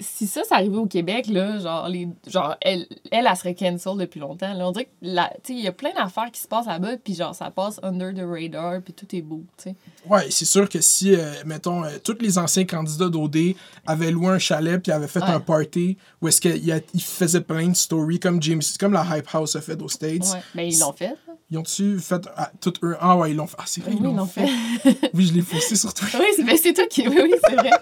Si 0.00 0.26
ça, 0.26 0.42
ça 0.44 0.56
arrivait 0.56 0.76
au 0.76 0.86
Québec, 0.86 1.26
là, 1.28 1.58
genre, 1.58 1.88
les, 1.88 2.08
genre 2.26 2.56
elle, 2.60 2.86
elle, 3.10 3.26
elle 3.26 3.36
serait 3.36 3.54
cancel 3.54 3.96
depuis 3.96 4.20
longtemps. 4.20 4.52
Là. 4.52 4.68
On 4.68 4.72
dirait 4.72 4.84
que, 4.86 4.90
la- 5.02 5.32
tu 5.42 5.52
sais, 5.52 5.58
il 5.58 5.64
y 5.64 5.68
a 5.68 5.72
plein 5.72 5.92
d'affaires 5.94 6.30
qui 6.30 6.40
se 6.40 6.46
passent 6.48 6.66
là-bas, 6.66 6.96
puis 7.02 7.14
genre, 7.14 7.34
ça 7.34 7.50
passe 7.50 7.80
under 7.82 8.12
the 8.14 8.20
radar, 8.28 8.80
puis 8.82 8.92
tout 8.92 9.06
est 9.16 9.22
beau, 9.22 9.42
tu 9.56 9.70
sais. 9.70 9.74
Ouais, 10.08 10.26
c'est 10.30 10.44
sûr 10.44 10.68
que 10.68 10.80
si, 10.80 11.14
euh, 11.14 11.32
mettons, 11.44 11.84
euh, 11.84 11.98
tous 12.04 12.18
les 12.20 12.38
anciens 12.38 12.64
candidats 12.64 13.08
d'OD 13.08 13.54
avaient 13.86 14.10
loué 14.10 14.28
un 14.28 14.38
chalet 14.38 14.80
puis 14.82 14.92
avaient 14.92 15.06
fait 15.08 15.20
Ouais. 15.22 15.30
un 15.30 15.40
party 15.40 15.96
où 16.20 16.28
est-ce 16.28 16.40
qu'ils 16.40 16.82
ils 16.94 17.02
faisaient 17.02 17.40
plein 17.40 17.68
de 17.68 17.74
stories 17.76 18.20
comme 18.20 18.42
James, 18.42 18.62
comme 18.78 18.92
la 18.92 19.04
Hype 19.16 19.28
House 19.32 19.56
a 19.56 19.60
fait 19.60 19.80
aux 19.80 19.88
States. 19.88 20.22
Ouais. 20.32 20.40
Ben, 20.54 20.62
ils 20.62 20.78
l'ont 20.78 20.92
fait. 20.92 21.14
Ils 21.50 21.58
ont-tu 21.58 22.00
fait 22.00 22.28
ah, 22.36 22.50
tout 22.60 22.72
eux? 22.82 22.96
Ah 23.00 23.16
ouais, 23.16 23.30
ils 23.30 23.36
l'ont 23.36 23.46
fait. 23.46 23.56
Ah, 23.58 23.64
c'est 23.66 23.80
vrai, 23.80 23.92
Oui, 23.92 23.98
ils 24.10 24.16
l'ont 24.16 24.26
fait. 24.26 24.46
fait. 24.82 25.10
Oui, 25.14 25.26
je 25.26 25.32
l'ai 25.32 25.42
posté 25.42 25.76
sur 25.76 25.94
Twitter. 25.94 26.18
oui, 26.18 26.26
c'est 26.36 26.42
ben, 26.44 26.56
c'est 26.60 26.72
toi 26.72 26.86
qui. 26.90 27.06
Oui, 27.08 27.18
oui, 27.22 27.34
c'est 27.48 27.54
vrai. 27.54 27.70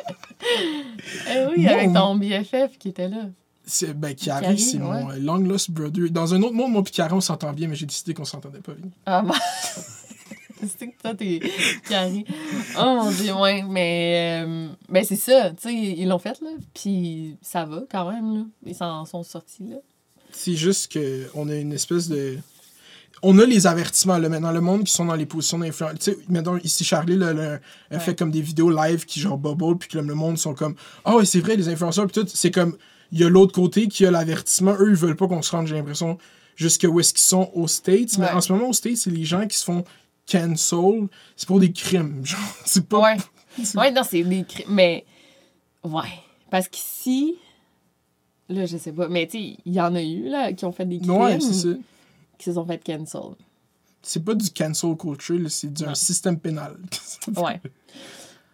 Eh 1.30 1.46
oui, 1.56 1.64
Bon. 1.66 1.72
avec 1.72 1.92
ton 1.92 2.03
BFF 2.14 2.78
qui 2.78 2.88
était 2.88 3.08
là. 3.08 3.28
C'est, 3.66 3.98
ben, 3.98 4.14
Kiari, 4.14 4.58
c'est 4.58 4.78
mon 4.78 5.10
euh, 5.10 5.16
long 5.18 5.38
lost 5.38 5.70
brother. 5.70 6.10
Dans 6.10 6.34
un 6.34 6.42
autre 6.42 6.54
monde, 6.54 6.72
moi 6.72 6.82
et 6.86 6.90
Kiari, 6.90 7.14
on 7.14 7.20
s'entend 7.20 7.52
bien, 7.52 7.68
mais 7.68 7.76
j'ai 7.76 7.86
décidé 7.86 8.12
qu'on 8.12 8.26
s'entendait 8.26 8.60
pas 8.60 8.74
bien. 8.74 8.90
Ah, 9.06 9.22
bah. 9.22 9.34
c'est 10.66 10.88
que 10.88 11.00
toi, 11.00 11.14
t'es 11.14 11.40
carré. 11.88 12.24
Oh 12.78 13.00
mon 13.02 13.10
dieu, 13.10 13.32
ouais. 13.34 13.62
Mais, 13.62 14.42
euh, 14.44 14.68
ben, 14.88 15.04
c'est 15.04 15.16
ça. 15.16 15.50
Tu 15.50 15.62
sais, 15.62 15.74
ils 15.74 16.06
l'ont 16.06 16.18
fait, 16.18 16.40
là. 16.42 16.50
Puis 16.74 17.36
ça 17.40 17.64
va 17.64 17.84
quand 17.90 18.10
même, 18.10 18.34
là. 18.34 18.44
Ils 18.66 18.74
s'en 18.74 19.04
sont 19.06 19.22
sortis, 19.22 19.64
là. 19.64 19.76
C'est 20.30 20.54
juste 20.54 20.92
que 20.92 21.30
on 21.34 21.48
a 21.48 21.54
une 21.54 21.72
espèce 21.72 22.08
de. 22.08 22.38
On 23.22 23.38
a 23.38 23.46
les 23.46 23.66
avertissements, 23.66 24.18
là, 24.18 24.28
maintenant, 24.28 24.52
le 24.52 24.60
monde 24.60 24.84
qui 24.84 24.92
sont 24.92 25.06
dans 25.06 25.14
les 25.14 25.24
positions 25.26 25.58
d'influence. 25.58 25.94
Tu 25.98 26.12
sais, 26.12 26.18
maintenant, 26.28 26.56
ici, 26.62 26.84
Charlie, 26.84 27.16
là, 27.16 27.32
là, 27.32 27.58
elle 27.90 27.96
Ouais. 27.98 28.04
fait 28.04 28.14
comme 28.18 28.30
des 28.30 28.42
vidéos 28.42 28.70
live 28.70 29.06
qui, 29.06 29.20
genre, 29.20 29.38
bubble, 29.38 29.78
puis 29.78 29.88
que 29.88 29.96
là, 29.98 30.02
le 30.04 30.14
monde 30.14 30.36
sont 30.36 30.52
comme, 30.54 30.74
ah 31.04 31.16
ouais, 31.16 31.24
c'est 31.24 31.40
vrai, 31.40 31.56
les 31.56 31.68
influenceurs, 31.68 32.06
puis 32.06 32.20
tout. 32.22 32.28
C'est 32.32 32.50
comme, 32.50 32.76
il 33.12 33.20
y 33.20 33.24
a 33.24 33.28
l'autre 33.28 33.52
côté 33.54 33.88
qui 33.88 34.04
a 34.04 34.10
l'avertissement. 34.10 34.74
Eux, 34.78 34.90
ils 34.90 34.96
veulent 34.96 35.16
pas 35.16 35.26
qu'on 35.28 35.40
se 35.42 35.50
rende, 35.52 35.66
j'ai 35.66 35.74
l'impression, 35.76 36.18
jusqu'à 36.56 36.88
où 36.88 37.00
est-ce 37.00 37.14
qu'ils 37.14 37.22
sont 37.22 37.50
aux 37.54 37.68
States. 37.68 38.18
Mais 38.18 38.28
en 38.30 38.40
ce 38.40 38.52
moment, 38.52 38.68
aux 38.68 38.72
States, 38.74 38.96
c'est 38.98 39.10
les 39.10 39.24
gens 39.24 39.46
qui 39.46 39.56
se 39.58 39.64
font 39.64 39.84
cancel. 40.30 41.08
C'est 41.36 41.46
pour 41.46 41.60
des 41.60 41.72
crimes. 41.72 42.20
Genre, 42.24 42.40
c'est 42.64 42.86
pas. 42.88 43.00
Ouais. 43.00 43.16
Ouais, 43.76 43.92
non, 43.92 44.02
c'est 44.02 44.22
des 44.24 44.44
crimes. 44.44 44.66
Mais, 44.68 45.04
ouais. 45.84 46.02
Parce 46.50 46.66
qu'ici, 46.68 47.36
là, 48.48 48.66
je 48.66 48.76
sais 48.76 48.90
pas. 48.92 49.06
Mais, 49.08 49.26
tu 49.28 49.38
sais, 49.38 49.56
il 49.64 49.72
y 49.72 49.80
en 49.80 49.94
a 49.94 50.02
eu, 50.02 50.28
là, 50.28 50.52
qui 50.52 50.64
ont 50.64 50.72
fait 50.72 50.84
des 50.86 50.98
crimes. 50.98 51.12
Ouais, 51.16 51.38
c'est 51.40 51.52
ça. 51.52 51.68
Qui 52.38 52.44
se 52.46 52.52
sont 52.54 52.66
fait 52.66 52.82
cancel. 52.84 53.20
C'est 54.02 54.24
pas 54.24 54.34
du 54.34 54.50
cancel 54.50 54.96
culture, 54.96 55.50
c'est 55.50 55.72
d'un 55.72 55.86
Non. 55.88 55.94
système 55.94 56.38
pénal. 56.38 56.76
Ouais. 57.36 57.60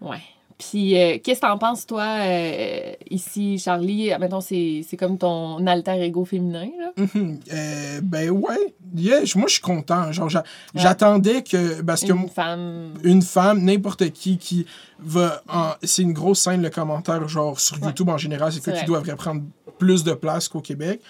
Ouais. 0.01 0.21
Puis, 0.59 0.95
euh, 1.01 1.19
qu'est-ce 1.25 1.41
que 1.41 1.47
t'en 1.47 1.57
penses, 1.57 1.87
toi, 1.87 2.03
euh, 2.21 2.93
ici, 3.09 3.59
Charlie? 3.59 4.11
Mettons, 4.21 4.43
c'est 4.43 4.85
comme 4.99 5.17
ton 5.17 5.67
alter 5.67 6.03
ego 6.03 6.27
féminin, 6.27 6.69
là. 6.79 6.93
Euh, 7.17 8.01
ben 8.03 8.29
ouais. 8.31 8.75
Yeah, 8.95 9.21
moi, 9.37 9.47
je 9.49 9.55
suis 9.55 9.63
content. 9.63 10.13
Genre, 10.13 10.29
j'a- 10.29 10.45
j'attendais 10.75 11.43
que. 11.43 11.81
Parce 11.81 12.03
que 12.05 12.13
Une 12.13 12.29
femme. 12.29 12.93
une 13.03 13.23
femme, 13.23 13.63
n'importe 13.65 14.11
qui, 14.11 14.37
qui 14.37 14.67
va. 14.99 15.43
en- 15.49 15.73
C'est 15.83 16.03
une 16.03 16.13
grosse 16.13 16.41
scène, 16.41 16.61
le 16.61 16.69
commentaire, 16.71 17.27
genre, 17.27 17.59
sur 17.59 17.81
Ouais. 17.81 17.89
YouTube 17.89 18.11
en 18.11 18.19
général, 18.19 18.53
c'est 18.53 18.61
que 18.63 18.79
qui 18.79 18.85
devrait 18.85 19.17
prendre 19.17 19.43
plus 19.79 20.05
de 20.05 20.13
place 20.13 20.47
qu'au 20.49 20.61
Québec. 20.61 21.01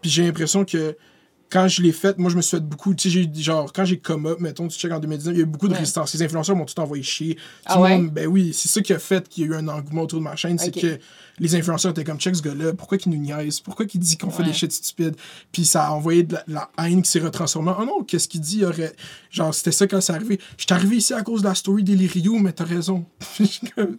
Puis 0.00 0.10
j'ai 0.10 0.22
l'impression 0.24 0.64
que. 0.64 0.96
Quand 1.50 1.66
je 1.66 1.82
l'ai 1.82 1.90
faite, 1.92 2.18
moi, 2.18 2.30
je 2.30 2.36
me 2.36 2.42
suis 2.42 2.56
fait 2.56 2.62
beaucoup. 2.62 2.94
Tu 2.94 3.10
sais, 3.10 3.28
genre, 3.42 3.72
quand 3.72 3.84
j'ai 3.84 3.98
come 3.98 4.26
up, 4.26 4.38
mettons, 4.38 4.68
tu 4.68 4.78
check 4.78 4.92
en 4.92 5.00
2019, 5.00 5.34
il 5.34 5.38
y 5.38 5.40
a 5.40 5.42
eu 5.42 5.46
beaucoup 5.46 5.66
de 5.66 5.72
Ouais. 5.72 5.78
résistance. 5.80 6.14
Les 6.14 6.22
influenceurs 6.22 6.54
m'ont 6.54 6.64
tout 6.64 6.78
envoyé 6.78 7.02
chier. 7.02 7.34
Tout 7.34 7.40
Ah 7.66 7.76
le 7.76 7.82
ouais? 7.82 7.96
monde, 7.98 8.10
ben 8.10 8.26
oui, 8.28 8.52
c'est 8.54 8.68
ça 8.68 8.80
qui 8.80 8.92
a 8.92 8.98
fait 9.00 9.28
qu'il 9.28 9.44
y 9.44 9.46
a 9.48 9.50
eu 9.50 9.56
un 9.56 9.66
engouement 9.68 10.02
autour 10.02 10.20
de 10.20 10.24
ma 10.24 10.36
chaîne. 10.36 10.58
C'est 10.58 10.70
que 10.70 10.98
les 11.40 11.54
influenceurs 11.56 11.90
étaient 11.90 12.04
comme, 12.04 12.18
check 12.20 12.36
ce 12.36 12.42
gars-là, 12.42 12.72
pourquoi 12.74 12.98
qu'il 12.98 13.10
nous 13.12 13.18
niaise? 13.18 13.58
Pourquoi 13.60 13.86
qu'il 13.86 13.98
dit 14.00 14.16
qu'on 14.16 14.30
fait 14.30 14.44
des 14.44 14.52
shit 14.52 14.70
stupides? 14.70 15.16
Puis 15.50 15.64
ça 15.64 15.86
a 15.86 15.90
envoyé 15.90 16.22
de 16.22 16.36
la, 16.46 16.70
haine 16.78 17.02
qui 17.02 17.10
s'est 17.10 17.18
retransformée. 17.20 17.72
Oh 17.78 17.84
non, 17.84 18.04
qu'est-ce 18.04 18.28
qu'il 18.28 18.40
dit? 18.42 18.64
Aurait... 18.64 18.94
Genre, 19.30 19.52
c'était 19.54 19.72
ça 19.72 19.86
quand 19.88 20.00
c'est 20.00 20.12
arrivé. 20.12 20.38
Je 20.56 20.62
suis 20.64 20.72
arrivé 20.74 20.96
ici 20.96 21.14
à 21.14 21.22
cause 21.22 21.42
de 21.42 21.48
la 21.48 21.54
story 21.56 21.82
d'Elirio, 21.82 22.34
mais 22.38 22.52
t'as 22.52 22.64
raison. 22.64 23.04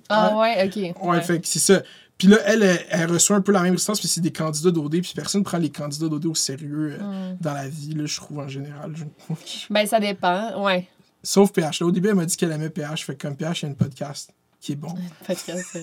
Ah, 0.10 0.38
ouais, 0.38 0.66
ok. 0.68 1.04
Ouais, 1.06 1.22
fait 1.22 1.40
que 1.42 1.48
c'est 1.48 1.60
ça. 1.60 1.82
Puis 2.22 2.28
là, 2.28 2.38
elle, 2.46 2.62
elle, 2.62 2.86
elle 2.90 3.12
reçoit 3.12 3.36
un 3.36 3.42
peu 3.42 3.52
la 3.52 3.62
même 3.64 3.72
résistance, 3.72 4.00
puis 4.00 4.08
c'est 4.08 4.22
des 4.22 4.32
candidats 4.32 4.70
d'OD, 4.70 5.02
puis 5.02 5.14
personne 5.16 5.44
prend 5.44 5.58
les 5.58 5.72
candidats 5.72 6.08
d'OD 6.08 6.26
au 6.28 6.36
sérieux 6.36 6.98
euh, 7.02 7.32
Hmm. 7.32 7.38
dans 7.42 7.54
la 7.54 7.68
vie, 7.68 7.94
là, 7.96 8.06
je 8.06 8.16
trouve, 8.18 8.38
en 8.40 8.48
général. 8.48 8.94
Je- 8.96 9.06
Ben, 9.72 9.88
ça 9.88 10.00
dépend. 10.00 10.64
Ouais. 10.64 10.88
Sauf 11.24 11.52
PH. 11.52 11.80
Là, 11.80 11.88
au 11.88 11.92
début, 11.92 12.10
elle 12.10 12.16
m'a 12.16 12.26
dit 12.26 12.38
qu'elle 12.38 12.52
aimait 12.52 12.70
PH, 12.70 13.06
fait 13.06 13.16
que 13.16 13.28
comme 13.28 13.36
PH, 13.36 13.64
il 13.64 13.66
y 13.66 13.70
a 13.70 13.72
un 13.72 13.76
podcast 13.76 14.32
qui 14.60 14.74
est 14.74 14.76
bon. 14.76 14.94
Podcast. 15.28 15.78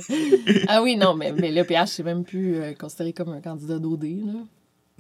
ah 0.69 0.81
oui, 0.83 0.97
non, 0.97 1.15
mais, 1.17 1.33
mais 1.33 1.51
le 1.51 1.65
PH, 1.65 1.89
c'est 1.91 2.03
même 2.05 2.23
plus 2.23 2.55
euh, 2.57 2.75
considéré 2.75 3.13
comme 3.13 3.31
un 3.31 3.41
candidat 3.41 3.81
d'OD, 3.81 4.05
là. 4.05 4.33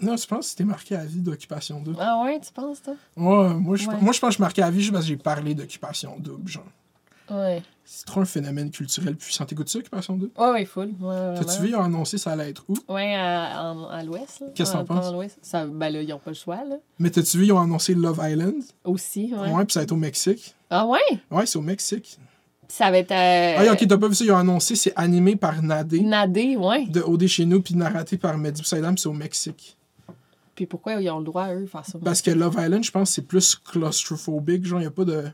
Non, 0.00 0.16
je 0.16 0.26
pense 0.26 0.38
que 0.46 0.50
c'était 0.50 0.64
marqué 0.64 0.94
à 0.96 1.04
vie 1.04 1.20
d'occupation 1.20 1.80
double? 1.80 1.96
Ah 2.00 2.22
ouais, 2.24 2.38
tu 2.40 2.52
penses, 2.52 2.82
toi? 2.82 2.94
Ouais, 3.16 3.54
moi, 3.54 3.76
je, 3.76 3.88
Ouais. 3.88 3.94
moi, 4.00 4.12
je 4.12 4.18
pense 4.20 4.30
que 4.30 4.36
je 4.36 4.42
marquais 4.42 4.62
à 4.62 4.70
vie 4.70 4.80
juste 4.80 4.92
parce 4.92 5.04
que 5.04 5.08
j'ai 5.08 5.16
parlé 5.16 5.54
d'occupation 5.56 6.16
double, 6.20 6.48
genre. 6.48 6.64
Ouais. 7.30 7.62
C'est 7.84 8.04
trop 8.04 8.20
un 8.20 8.24
phénomène 8.26 8.70
culturel 8.70 9.16
puissant. 9.16 9.46
T'écoutes 9.46 9.68
ça, 9.70 9.78
occupation 9.78 10.16
double? 10.16 10.32
Ouais, 10.38 10.50
ouais, 10.50 10.64
full. 10.66 10.92
Ouais, 11.00 11.34
T'as-tu 11.36 11.62
vu, 11.62 11.68
ils 11.68 11.74
ont 11.76 11.82
annoncé 11.82 12.18
ça 12.18 12.32
allait 12.32 12.50
être 12.50 12.64
où? 12.68 12.74
Ouais, 12.92 13.14
à, 13.14 13.70
à 13.70 14.04
l'ouest. 14.04 14.44
Qu'est-ce 14.54 14.72
que 14.72 14.76
En- 14.76 14.84
t'en 14.84 15.00
penses? 15.00 15.32
Ça, 15.40 15.66
ben 15.66 15.88
là, 15.90 16.02
ils 16.02 16.08
n'ont 16.08 16.18
pas 16.18 16.30
le 16.30 16.36
choix, 16.36 16.56
là. 16.64 16.76
Mais 16.98 17.08
t'as-tu 17.10 17.38
vu, 17.38 17.46
ils 17.46 17.52
ont 17.52 17.58
annoncé 17.60 17.94
Love 17.94 18.20
Island? 18.22 18.62
Aussi, 18.84 19.32
ouais. 19.34 19.50
Ouais, 19.52 19.64
puis 19.64 19.72
ça 19.72 19.80
va 19.80 19.84
être 19.84 19.92
au 19.92 19.96
Mexique. 19.96 20.54
Ah 20.68 20.86
ouais? 20.86 20.98
Ouais, 21.30 21.46
c'est 21.46 21.58
au 21.58 21.62
Mexique. 21.62 22.18
Ça 22.70 22.90
va 22.90 22.98
être. 22.98 23.12
euh, 23.12 23.66
Ah, 23.70 23.72
ok, 23.72 23.86
t'as 23.88 23.96
pas 23.96 24.08
vu 24.08 24.14
ça, 24.14 24.24
ils 24.24 24.32
ont 24.32 24.36
annoncé, 24.36 24.76
c'est 24.76 24.92
animé 24.94 25.36
par 25.36 25.62
Nadé. 25.62 26.00
Nadé, 26.00 26.56
ouais. 26.56 26.84
de 26.86 27.00
OD 27.00 27.26
chez 27.26 27.46
nous, 27.46 27.62
puis 27.62 27.74
narraté 27.74 28.18
par 28.18 28.36
Mehdi 28.36 28.60
Poussaïdam, 28.60 28.98
c'est 28.98 29.08
au 29.08 29.14
Mexique. 29.14 29.78
Puis 30.54 30.66
pourquoi 30.66 30.94
ils 31.00 31.08
ont 31.08 31.20
le 31.20 31.24
droit, 31.24 31.48
eux, 31.54 31.62
de 31.62 31.66
faire 31.66 31.86
ça? 31.86 31.98
Parce 32.04 32.20
que 32.20 32.30
Love 32.32 32.56
Island, 32.58 32.84
je 32.84 32.90
pense, 32.90 33.10
c'est 33.10 33.22
plus 33.22 33.54
claustrophobique. 33.54 34.66
Genre, 34.66 34.82
il 34.82 34.86
a 34.86 34.90
pas 34.90 35.04
de. 35.06 35.24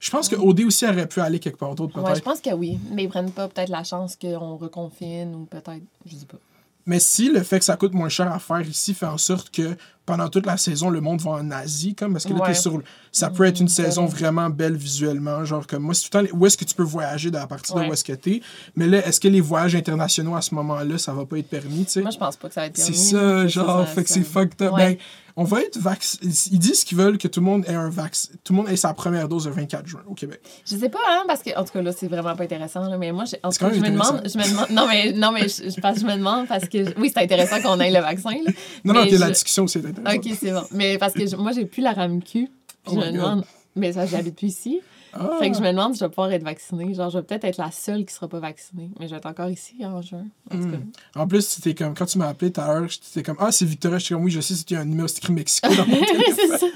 Je 0.00 0.10
pense 0.10 0.28
que 0.28 0.36
OD 0.36 0.60
aussi 0.64 0.84
aurait 0.86 1.06
pu 1.08 1.20
aller 1.20 1.38
quelque 1.38 1.56
part 1.58 1.74
d'autre, 1.74 1.96
Ouais, 1.96 2.02
je 2.06 2.10
peut-être. 2.12 2.24
pense 2.24 2.40
que 2.40 2.50
oui. 2.54 2.78
Mais 2.92 3.04
ils 3.04 3.08
prennent 3.08 3.30
pas 3.32 3.48
peut-être 3.48 3.70
la 3.70 3.82
chance 3.84 4.16
qu'on 4.16 4.56
reconfine 4.56 5.34
ou 5.34 5.44
peut-être. 5.46 5.82
Je 6.04 6.16
sais 6.16 6.26
pas. 6.26 6.36
Mais 6.84 7.00
si 7.00 7.30
le 7.30 7.42
fait 7.42 7.58
que 7.58 7.64
ça 7.64 7.76
coûte 7.76 7.94
moins 7.94 8.08
cher 8.08 8.30
à 8.32 8.38
faire 8.38 8.60
ici 8.60 8.94
fait 8.94 9.06
en 9.06 9.18
sorte 9.18 9.50
que 9.50 9.76
pendant 10.06 10.28
toute 10.28 10.46
la 10.46 10.56
saison, 10.56 10.88
le 10.88 11.00
monde 11.00 11.20
va 11.20 11.32
en 11.32 11.50
Asie, 11.50 11.94
comme 11.94 12.12
parce 12.12 12.24
que 12.24 12.32
là, 12.32 12.40
Ouais. 12.40 12.46
t'es 12.48 12.54
sur. 12.54 12.80
Ça 13.12 13.28
peut 13.30 13.44
être 13.44 13.58
une 13.60 13.66
Mm, 13.66 13.68
c'est 13.68 13.82
saison 13.84 14.06
vrai. 14.06 14.18
vraiment 14.20 14.48
belle 14.50 14.76
visuellement. 14.76 15.44
Genre, 15.44 15.66
comme 15.66 15.82
moi, 15.82 15.94
c'est 15.94 16.08
tout 16.08 16.16
le 16.18 16.28
temps. 16.28 16.36
Où 16.38 16.46
est-ce 16.46 16.56
que 16.56 16.64
tu 16.64 16.74
peux 16.74 16.82
voyager 16.82 17.30
de 17.30 17.36
la 17.36 17.46
partie 17.46 17.72
de 17.72 17.78
Ouais. 17.78 17.88
où 17.88 17.92
est-ce 17.92 18.04
que 18.04 18.12
t'es? 18.12 18.40
Mais 18.76 18.86
là, 18.86 19.06
est-ce 19.06 19.18
que 19.20 19.28
les 19.28 19.40
voyages 19.40 19.74
internationaux 19.74 20.36
à 20.36 20.40
ce 20.42 20.54
moment-là, 20.54 20.96
ça 20.98 21.12
va 21.12 21.26
pas 21.26 21.38
être 21.38 21.48
permis, 21.50 21.84
tu 21.84 21.92
sais? 21.92 22.02
Moi, 22.02 22.10
je 22.12 22.18
pense 22.18 22.36
pas 22.36 22.48
que 22.48 22.54
ça 22.54 22.60
va 22.62 22.66
être 22.68 22.76
C'est 22.76 22.92
permis, 22.92 22.98
ça, 22.98 23.16
là. 23.22 23.46
genre, 23.48 23.80
ça- 23.80 23.86
fait 23.86 24.02
que 24.04 24.08
ça- 24.08 24.14
c'est 24.14 24.22
fucked 24.22 24.62
up. 24.62 24.72
Ouais. 24.74 24.86
Ben, 24.94 24.96
on 25.38 25.44
va 25.44 25.60
être 25.60 25.76
vacciné. 25.78 26.32
Ils 26.50 26.58
disent 26.58 26.82
qu'ils 26.84 26.96
veulent 26.96 27.18
que 27.18 27.28
tout 27.28 27.40
le 27.40 27.46
monde 27.46 27.64
ait 27.68 27.74
un 27.74 27.90
vaccin. 27.90 28.30
Tout 28.42 28.54
le 28.54 28.56
monde 28.58 28.68
ait 28.70 28.76
sa 28.76 28.94
première 28.94 29.28
dose 29.28 29.46
le 29.46 29.52
24 29.52 29.86
juin 29.86 30.00
au 30.08 30.14
Québec. 30.14 30.40
Je 30.66 30.76
sais 30.76 30.88
pas, 30.88 30.98
hein, 31.10 31.24
parce 31.26 31.42
que, 31.42 31.50
en 31.58 31.62
tout 31.64 31.72
cas, 31.74 31.82
là, 31.82 31.92
c'est 31.92 32.08
vraiment 32.08 32.34
pas 32.34 32.44
intéressant, 32.44 32.88
là, 32.88 32.96
mais 32.96 33.12
moi, 33.12 33.24
en 33.42 33.50
C'est 33.50 33.58
tout 33.58 33.66
cas, 33.66 33.74
je 33.74 33.80
me 33.80 33.90
demande, 33.90 34.22
je 34.24 34.38
me 34.38 34.48
demande, 34.48 34.70
non, 34.70 34.86
mais, 34.88 35.12
non, 35.12 35.32
mais 35.32 35.42
je, 35.48 35.64
je, 35.64 35.70
je 36.00 36.06
me 36.06 36.16
demande, 36.16 36.48
parce 36.48 36.66
que, 36.68 36.98
oui, 36.98 37.10
c'est 37.14 37.22
intéressant 37.22 37.60
qu'on 37.60 37.78
ait 37.80 37.90
le 37.90 38.00
vaccin, 38.00 38.30
là. 38.30 38.52
Non, 38.84 38.94
non, 38.94 39.04
la 39.04 39.30
discussion, 39.30 39.66
c'est 39.66 39.80
intéressant. 39.80 39.95
Ok, 40.14 40.28
c'est 40.38 40.52
bon. 40.52 40.62
Mais 40.72 40.98
parce 40.98 41.14
que 41.14 41.26
je- 41.26 41.36
moi, 41.36 41.52
j'ai 41.52 41.66
plus 41.66 41.82
la 41.82 41.92
RAMQ, 41.92 42.24
puis 42.24 42.48
Oh 42.86 42.90
je 42.92 42.96
me 42.96 43.12
demande, 43.12 43.44
mais 43.74 43.92
ça, 43.92 44.06
j'habite 44.06 44.36
plus 44.36 44.48
ici. 44.48 44.80
Ah. 45.18 45.30
Fait 45.38 45.50
que 45.50 45.56
je 45.56 45.62
me 45.62 45.70
demande 45.70 45.94
si 45.94 46.00
je 46.00 46.04
vais 46.04 46.10
pouvoir 46.10 46.30
être 46.32 46.42
vaccinée. 46.42 46.92
Genre, 46.92 47.08
je 47.08 47.18
vais 47.18 47.24
peut-être 47.24 47.44
être 47.44 47.56
la 47.56 47.70
seule 47.70 48.04
qui 48.04 48.12
sera 48.12 48.28
pas 48.28 48.38
vaccinée, 48.38 48.90
mais 49.00 49.06
je 49.06 49.12
vais 49.12 49.16
être 49.16 49.24
encore 49.26 49.48
ici 49.48 49.74
en 49.82 50.02
juin. 50.02 50.26
En. 50.50 50.56
Hmm. 50.56 50.84
En 51.14 51.26
plus, 51.26 51.46
c'était 51.46 51.74
comme, 51.74 51.94
quand 51.94 52.04
tu 52.04 52.18
m'as 52.18 52.28
appelé 52.28 52.52
tout 52.52 52.60
à 52.60 52.66
l'heure, 52.66 52.86
j'étais 52.88 53.22
comme, 53.22 53.36
ah, 53.38 53.50
c'est 53.50 53.64
Victoria. 53.64 53.96
J'étais 53.98 54.14
comme, 54.14 54.24
oui, 54.24 54.30
je 54.30 54.40
sais, 54.42 54.54
c'était 54.54 54.76
un 54.76 54.84
numéro 54.84 55.08
écrit 55.08 55.32
Mexico 55.32 55.68
dans 55.74 55.86
mon 55.86 55.96
téléphone. 56.04 56.34
c'est 56.36 56.58
ça. 56.58 56.66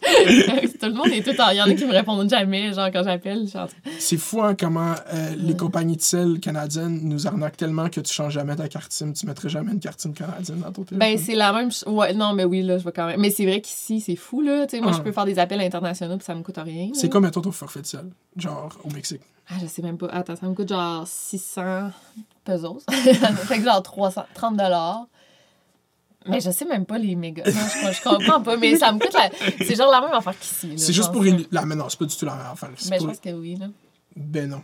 tout 0.80 0.86
le 0.86 0.92
monde 0.94 1.08
est 1.08 1.22
tout 1.22 1.40
en. 1.40 1.50
Il 1.50 1.56
y 1.56 1.62
en 1.62 1.66
a 1.66 1.74
qui 1.74 1.84
me 1.84 1.92
répondent 1.92 2.28
jamais, 2.30 2.72
genre, 2.72 2.88
quand 2.92 3.02
j'appelle. 3.04 3.48
train- 3.50 3.66
C'est 3.98 4.16
fou, 4.16 4.42
hein, 4.42 4.54
comment 4.58 4.94
euh, 5.12 5.34
les 5.36 5.56
compagnies 5.56 5.96
de 5.96 6.02
sel 6.02 6.38
canadiennes 6.40 7.00
nous 7.02 7.26
arnaquent 7.26 7.56
tellement 7.56 7.88
que 7.88 8.00
tu 8.00 8.12
changes 8.14 8.34
jamais 8.34 8.54
ta 8.56 8.68
carte 8.68 8.92
SIM. 8.92 9.12
Tu 9.12 9.26
mettrais 9.26 9.48
jamais 9.48 9.72
une 9.72 9.80
carte 9.80 10.00
SIM 10.00 10.12
canadienne 10.12 10.60
dans 10.60 10.72
ton 10.72 10.84
téléphone. 10.84 10.98
Ben, 10.98 11.18
c'est 11.18 11.34
la 11.34 11.52
même. 11.52 11.70
Ouais, 11.86 12.14
non, 12.14 12.32
mais 12.32 12.44
oui, 12.44 12.62
là, 12.62 12.78
je 12.78 12.84
vais 12.84 12.92
quand 12.92 13.06
même. 13.06 13.20
Mais 13.20 13.30
c'est 13.30 13.44
vrai 13.44 13.60
qu'ici, 13.60 14.00
c'est 14.00 14.16
fou, 14.16 14.40
là. 14.40 14.66
Tu 14.66 14.76
sais, 14.76 14.82
moi, 14.82 14.92
Ah. 14.94 14.96
je 14.98 15.02
peux 15.02 15.12
faire 15.12 15.24
des 15.24 15.38
appels 15.38 15.60
internationaux, 15.60 16.16
puis 16.16 16.24
ça 16.24 16.34
me 16.34 16.42
coûte 16.42 16.58
rien. 16.58 16.90
c'est 16.94 17.08
quoi, 17.08 17.20
mettons, 17.20 17.40
ton 17.40 17.52
forfait 17.52 17.82
de 17.82 17.86
sel? 17.86 18.06
Genre, 18.36 18.70
au 18.84 18.90
Mexique. 18.92 19.22
Ah, 19.50 19.54
je 19.60 19.66
sais 19.66 19.82
même 19.82 19.96
pas. 19.98 20.06
Attends, 20.08 20.36
ça 20.36 20.46
me 20.46 20.54
coûte 20.54 20.68
genre 20.68 21.04
600 21.06 21.90
pesos. 22.44 22.84
fait 22.90 23.58
que 23.58 23.64
genre 23.64 23.82
300, 23.82 24.24
30 24.34 24.56
dollars. 24.56 25.06
Mais 26.28 26.40
je 26.40 26.50
sais 26.50 26.64
même 26.64 26.84
pas 26.86 26.98
les 26.98 27.14
mégas. 27.16 27.44
Non, 27.46 27.52
je, 27.52 27.92
je 27.96 28.02
comprends 28.02 28.40
pas, 28.42 28.56
mais 28.56 28.76
ça 28.76 28.92
me 28.92 28.98
coûte 28.98 29.12
la... 29.14 29.30
C'est 29.64 29.74
genre 29.76 29.90
la 29.90 30.00
même 30.00 30.12
affaire 30.12 30.38
qu'ici. 30.38 30.72
C'est 30.78 30.92
juste 30.92 31.12
pour. 31.12 31.22
là. 31.24 31.32
La, 31.50 31.64
mais 31.64 31.74
non, 31.74 31.88
c'est 31.88 31.98
pas 31.98 32.04
du 32.06 32.16
tout 32.16 32.24
la 32.26 32.34
même 32.36 32.46
affaire. 32.52 32.70
C'est 32.76 32.90
Ben, 32.90 33.00
je 33.00 33.06
pense 33.06 33.20
que 33.20 33.30
oui, 33.30 33.56
là. 33.56 33.66
Ben 34.16 34.48
non. 34.48 34.62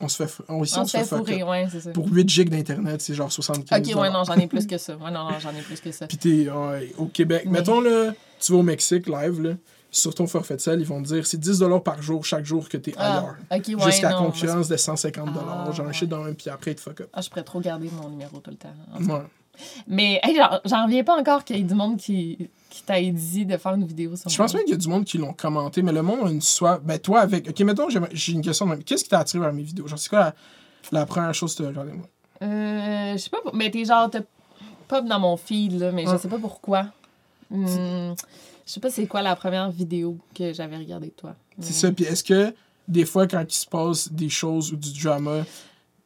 On 0.00 0.08
se 0.08 0.16
fait. 0.16 0.24
f- 0.24 0.44
On, 0.48 0.64
ici, 0.64 0.74
On 0.76 0.82
on, 0.82 0.86
se 0.86 0.96
fait 0.98 1.04
fourrer, 1.04 1.42
ouais, 1.44 1.68
c'est 1.70 1.80
ça. 1.80 1.90
Pour 1.92 2.08
8 2.08 2.28
gigs 2.28 2.48
d'Internet, 2.50 3.00
c'est 3.00 3.14
genre 3.14 3.30
75 3.30 3.78
Ok, 3.88 3.96
ouais, 4.00 4.10
non, 4.10 4.24
j'en 4.24 4.34
ai 4.34 4.48
plus 4.48 4.66
que 4.66 4.76
ça. 4.76 4.96
Ouais, 4.96 5.10
non, 5.10 5.30
non, 5.30 5.38
j'en 5.38 5.50
ai 5.50 5.62
plus 5.62 5.80
que 5.80 5.92
ça. 5.92 6.06
Puis 6.08 6.16
t'es 6.18 6.50
ouais, 6.50 6.92
au 6.98 7.06
Québec. 7.06 7.44
Mais- 7.46 7.60
Mettons, 7.60 7.80
là, 7.80 8.12
tu 8.40 8.52
vas 8.52 8.58
au 8.58 8.62
Mexique 8.62 9.06
live, 9.06 9.40
là. 9.40 9.50
sur 9.92 10.12
ton 10.12 10.26
forfait 10.26 10.56
de 10.56 10.60
sel, 10.60 10.80
ils 10.80 10.86
vont 10.86 11.00
te 11.00 11.06
dire 11.06 11.24
c'est 11.24 11.38
10 11.38 11.62
par 11.84 12.02
jour 12.02 12.24
chaque 12.24 12.44
jour 12.44 12.68
que 12.68 12.76
tu 12.76 12.90
es 12.90 12.94
Ah, 12.96 13.18
ailleurs. 13.20 13.36
ok, 13.52 13.68
ouais. 13.80 13.90
Jusqu'à 13.92 14.12
concurrence 14.14 14.66
de 14.68 14.76
150 14.76 15.28
Ah, 15.36 15.64
un 15.68 15.86
ouais. 15.86 15.92
shit 15.92 16.08
dans 16.08 16.24
un, 16.24 16.32
puis 16.34 16.50
après, 16.50 16.74
te 16.74 16.80
fuck 16.80 17.02
up. 17.02 17.08
Ah, 17.12 17.20
je 17.20 17.28
pourrais 17.28 17.44
trop 17.44 17.60
garder 17.60 17.88
mon 18.02 18.08
numéro 18.08 18.38
tout 18.40 18.50
le 18.50 18.56
temps. 18.56 18.74
En. 18.92 19.04
Ouais. 19.04 19.22
Mais 19.86 20.20
hey, 20.22 20.36
j'en- 20.64 20.84
reviens 20.84 21.04
pas 21.04 21.18
encore 21.18 21.44
qu'il 21.44 21.56
y 21.56 21.60
ait 21.60 21.62
du 21.64 21.74
monde 21.74 21.96
qui, 21.96 22.48
qui 22.70 22.82
t'a 22.82 23.00
dit 23.00 23.46
de 23.46 23.56
faire 23.56 23.74
une 23.74 23.84
vidéo 23.86 24.16
sur 24.16 24.28
Je 24.28 24.36
pense 24.36 24.52
même 24.54 24.64
qu'il 24.64 24.72
y 24.72 24.74
a 24.74 24.78
du 24.78 24.88
monde 24.88 25.04
qui 25.04 25.18
l'ont 25.18 25.32
commenté, 25.32 25.82
mais 25.82 25.92
le 25.92 26.02
monde 26.02 26.26
a 26.26 26.30
une 26.30 26.40
soif. 26.40 26.80
Ben, 26.82 26.98
toi, 26.98 27.20
avec. 27.20 27.48
Ok, 27.48 27.60
mettons, 27.60 27.88
j'ai 28.12 28.32
une 28.32 28.42
question. 28.42 28.66
de. 28.66 28.76
Qu'est-ce 28.76 29.04
qui 29.04 29.10
t'a 29.10 29.20
attiré 29.20 29.42
vers 29.42 29.52
mes 29.52 29.62
vidéos? 29.62 29.86
Genre, 29.86 29.98
c'est 29.98 30.08
quoi 30.08 30.18
la, 30.20 30.34
la 31.00 31.06
première 31.06 31.34
chose 31.34 31.52
que 31.54 31.58
tu 31.62 31.64
as 31.66 31.68
regardé, 31.68 31.92
moi? 31.92 32.06
Euh, 32.42 33.12
je 33.12 33.18
sais 33.18 33.30
pas, 33.30 33.38
mais 33.52 33.70
t'es 33.70 33.84
genre, 33.84 34.10
t'as 34.10 34.20
pop 34.88 35.04
dans 35.06 35.20
mon 35.20 35.36
feed, 35.36 35.78
là, 35.78 35.92
mais 35.92 36.04
je 36.06 36.16
sais 36.16 36.28
pas 36.28 36.38
pourquoi. 36.38 36.86
Hmm, 37.50 37.66
je 38.66 38.72
sais 38.72 38.80
pas 38.80 38.90
c'est 38.90 39.06
quoi 39.06 39.22
la 39.22 39.36
première 39.36 39.70
vidéo 39.70 40.18
que 40.34 40.52
j'avais 40.52 40.76
regardée 40.76 41.06
de 41.08 41.12
toi. 41.12 41.34
C'est 41.60 41.70
Hmm. 41.70 41.72
ça. 41.74 41.92
Puis 41.92 42.04
est-ce 42.06 42.24
que, 42.24 42.54
des 42.88 43.04
fois, 43.04 43.26
quand 43.26 43.42
il 43.48 43.54
se 43.54 43.66
passe 43.66 44.12
des 44.12 44.28
choses 44.28 44.72
ou 44.72 44.76
du 44.76 44.92
drama. 45.00 45.44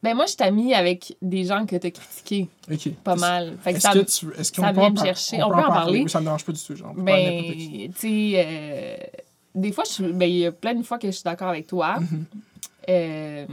Ben 0.03 0.15
moi, 0.15 0.27
je 0.27 0.35
t'ai 0.37 0.51
mis 0.53 0.75
avec 0.75 1.17
des 1.21 1.45
gens 1.45 1.67
que 1.67 1.75
t'as 1.75 1.91
critiqués 1.91 2.49
Ok. 2.71 2.91
pas 3.03 3.17
mal. 3.17 3.57
Fait 3.63 3.73
que 3.73 3.77
Est-ce 3.79 3.83
ça, 3.89 3.93
que 3.93 3.99
tu. 3.99 4.41
Est-ce 4.41 4.53
qu'on 4.53 4.63
ça 4.63 4.73
peut 4.73 4.81
vient 4.81 4.91
en 4.91 4.93
me 4.93 4.97
chercher. 5.05 5.43
On 5.43 5.49
peut 5.49 5.55
en 5.57 5.63
parler? 5.69 6.03
Oui, 6.05 6.09
ça 6.11 6.21
me 6.21 6.25
dérange 6.27 6.45
pas 6.45 6.53
du 6.53 6.61
tout. 6.63 6.77
Genre, 6.77 6.95
ben, 6.95 7.43
tu 7.57 7.91
sais, 7.97 8.33
euh, 8.37 8.97
des 9.57 9.73
fois, 9.73 9.83
ben, 10.01 10.29
il 10.31 10.37
y 10.39 10.47
a 10.47 10.53
plein 10.53 10.75
de 10.75 10.83
fois 10.85 10.99
que 10.99 11.09
je 11.09 11.13
suis 11.13 11.25
d'accord 11.25 11.49
avec 11.49 11.67
toi. 11.67 11.99
Mhm. 11.99 12.25
Euh, 12.91 13.45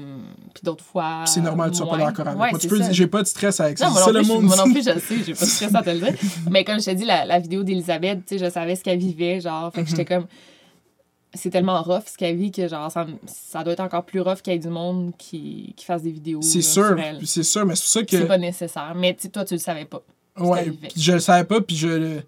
puis 0.54 0.64
d'autres 0.64 0.84
fois. 0.86 1.24
C'est 1.26 1.42
normal, 1.42 1.72
tu 1.72 1.78
sois 1.78 1.90
pas 1.90 1.98
d'accord 1.98 2.28
avec 2.28 2.40
Ouais, 2.40 2.50
moi. 2.52 2.60
Tu 2.60 2.68
peux 2.70 2.82
j'ai 2.92 3.08
pas 3.08 3.22
de 3.22 3.28
stress 3.28 3.60
avec 3.60 3.78
ça. 3.78 3.88
Non, 3.88 3.92
moi 3.92 4.02
C'est 4.06 4.12
non, 4.14 4.14
ça 4.14 4.14
plus, 4.14 4.18
le 4.20 4.24
je, 4.24 4.32
monde. 4.34 4.44
moi 4.46 4.56
non 4.56 4.64
plus, 4.72 4.86
je 4.86 5.00
sais, 5.00 5.16
j'ai 5.26 5.34
pas 5.34 5.46
de 5.46 5.50
stress 5.50 5.76
à 5.76 5.82
te 5.82 5.90
le 5.90 6.00
dire. 6.00 6.14
Mais 6.52 6.64
comme 6.64 6.80
je 6.80 6.86
t'ai 6.86 6.96
dit, 6.96 7.04
la, 7.06 7.26
la 7.26 7.40
vidéo 7.40 7.64
d'Elisabeth, 7.64 8.20
tu 8.26 8.38
sais, 8.38 8.46
je 8.46 8.50
savais 8.50 8.76
ce 8.78 8.84
qu'elle 8.84 9.00
vivait, 9.00 9.42
genre, 9.42 9.74
fait 9.74 9.84
que 9.84 9.90
j'étais 9.90 10.04
Mhm. 10.04 10.22
comme... 10.22 10.28
C'est 11.36 11.50
tellement 11.50 11.82
rough 11.84 12.04
ce 12.08 12.18
qu'elle 12.18 12.36
vit 12.38 12.52
que, 12.52 12.68
genre, 12.68 12.92
ça, 12.92 13.06
ça 13.28 13.64
doit 13.64 13.74
être 13.74 13.80
encore 13.82 14.06
plus 14.06 14.22
rough 14.22 14.42
qu'il 14.42 14.54
y 14.54 14.56
ait 14.56 14.60
du 14.60 14.70
monde 14.70 15.12
qui, 15.18 15.74
qui 15.78 15.86
fasse 15.86 16.02
des 16.02 16.12
vidéos 16.12 16.42
C'est 16.42 16.62
sûr. 16.62 16.96
C'est 17.24 17.44
sûr, 17.44 17.66
mais 17.66 17.76
c'est 17.76 17.82
pour 17.84 17.90
ça 17.92 18.00
C'est 18.00 18.06
que. 18.06 18.24
pas 18.26 18.38
nécessaire. 18.38 18.94
Mais 18.96 19.14
toi, 19.32 19.46
tu 19.46 19.54
le 19.56 19.60
savais 19.60 19.86
pas. 19.86 20.02
Ouais, 20.40 20.72
je 20.98 21.12
le 21.14 21.20
savais 21.20 21.44
pas, 21.46 21.62
puis 21.62 21.76
je 21.76 21.88
le. 21.88 22.24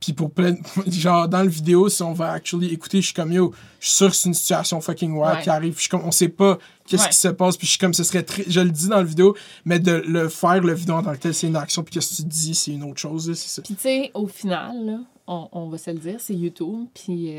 Puis 0.00 0.14
pour 0.14 0.30
plein. 0.30 0.54
Genre, 0.86 1.28
dans 1.28 1.42
le 1.42 1.50
vidéo, 1.50 1.90
si 1.90 2.02
on 2.02 2.14
va 2.14 2.32
actually 2.32 2.72
écouter, 2.72 3.02
je 3.02 3.06
suis 3.06 3.14
comme 3.14 3.32
yo, 3.32 3.52
je 3.80 3.86
suis 3.88 3.96
sûr 3.96 4.08
que 4.08 4.16
c'est 4.16 4.28
une 4.30 4.34
situation 4.34 4.80
fucking 4.80 5.12
wild 5.12 5.36
Ouais. 5.36 5.42
qui 5.42 5.50
arrive. 5.50 5.72
Puis 5.74 5.76
je 5.76 5.80
suis 5.82 5.90
comme, 5.90 6.04
on 6.06 6.10
sait 6.10 6.30
pas 6.30 6.58
qu'est-ce 6.86 7.02
Ouais. 7.02 7.08
qui 7.10 7.16
se 7.18 7.28
passe, 7.28 7.58
puis 7.58 7.66
je 7.66 7.72
suis 7.72 7.78
comme, 7.78 7.92
ce 7.92 8.02
serait 8.02 8.22
très. 8.22 8.44
Je 8.48 8.60
le 8.60 8.70
dis 8.70 8.88
dans 8.88 9.00
le 9.00 9.04
vidéo, 9.06 9.36
mais 9.66 9.78
de 9.78 9.92
le 9.92 10.30
faire, 10.30 10.60
le 10.62 10.72
vidéo 10.72 10.94
en 10.94 11.02
tant 11.02 11.12
que 11.12 11.18
tel, 11.18 11.34
c'est 11.34 11.48
une 11.48 11.56
action, 11.56 11.82
puis 11.82 11.92
qu'est-ce 11.92 12.10
que 12.12 12.16
tu 12.22 12.28
dis, 12.28 12.54
c'est 12.54 12.70
une 12.72 12.82
autre 12.84 12.98
chose, 12.98 13.28
là, 13.28 13.34
c'est 13.34 13.48
ça. 13.48 13.60
Puis 13.60 13.74
tu 13.74 13.82
sais, 13.82 14.10
au 14.14 14.26
final, 14.26 14.86
là, 14.86 14.98
on, 15.26 15.48
on 15.52 15.68
va 15.68 15.76
se 15.76 15.90
le 15.90 15.98
dire, 15.98 16.16
c'est 16.18 16.34
YouTube, 16.34 16.86
puis 16.94 17.34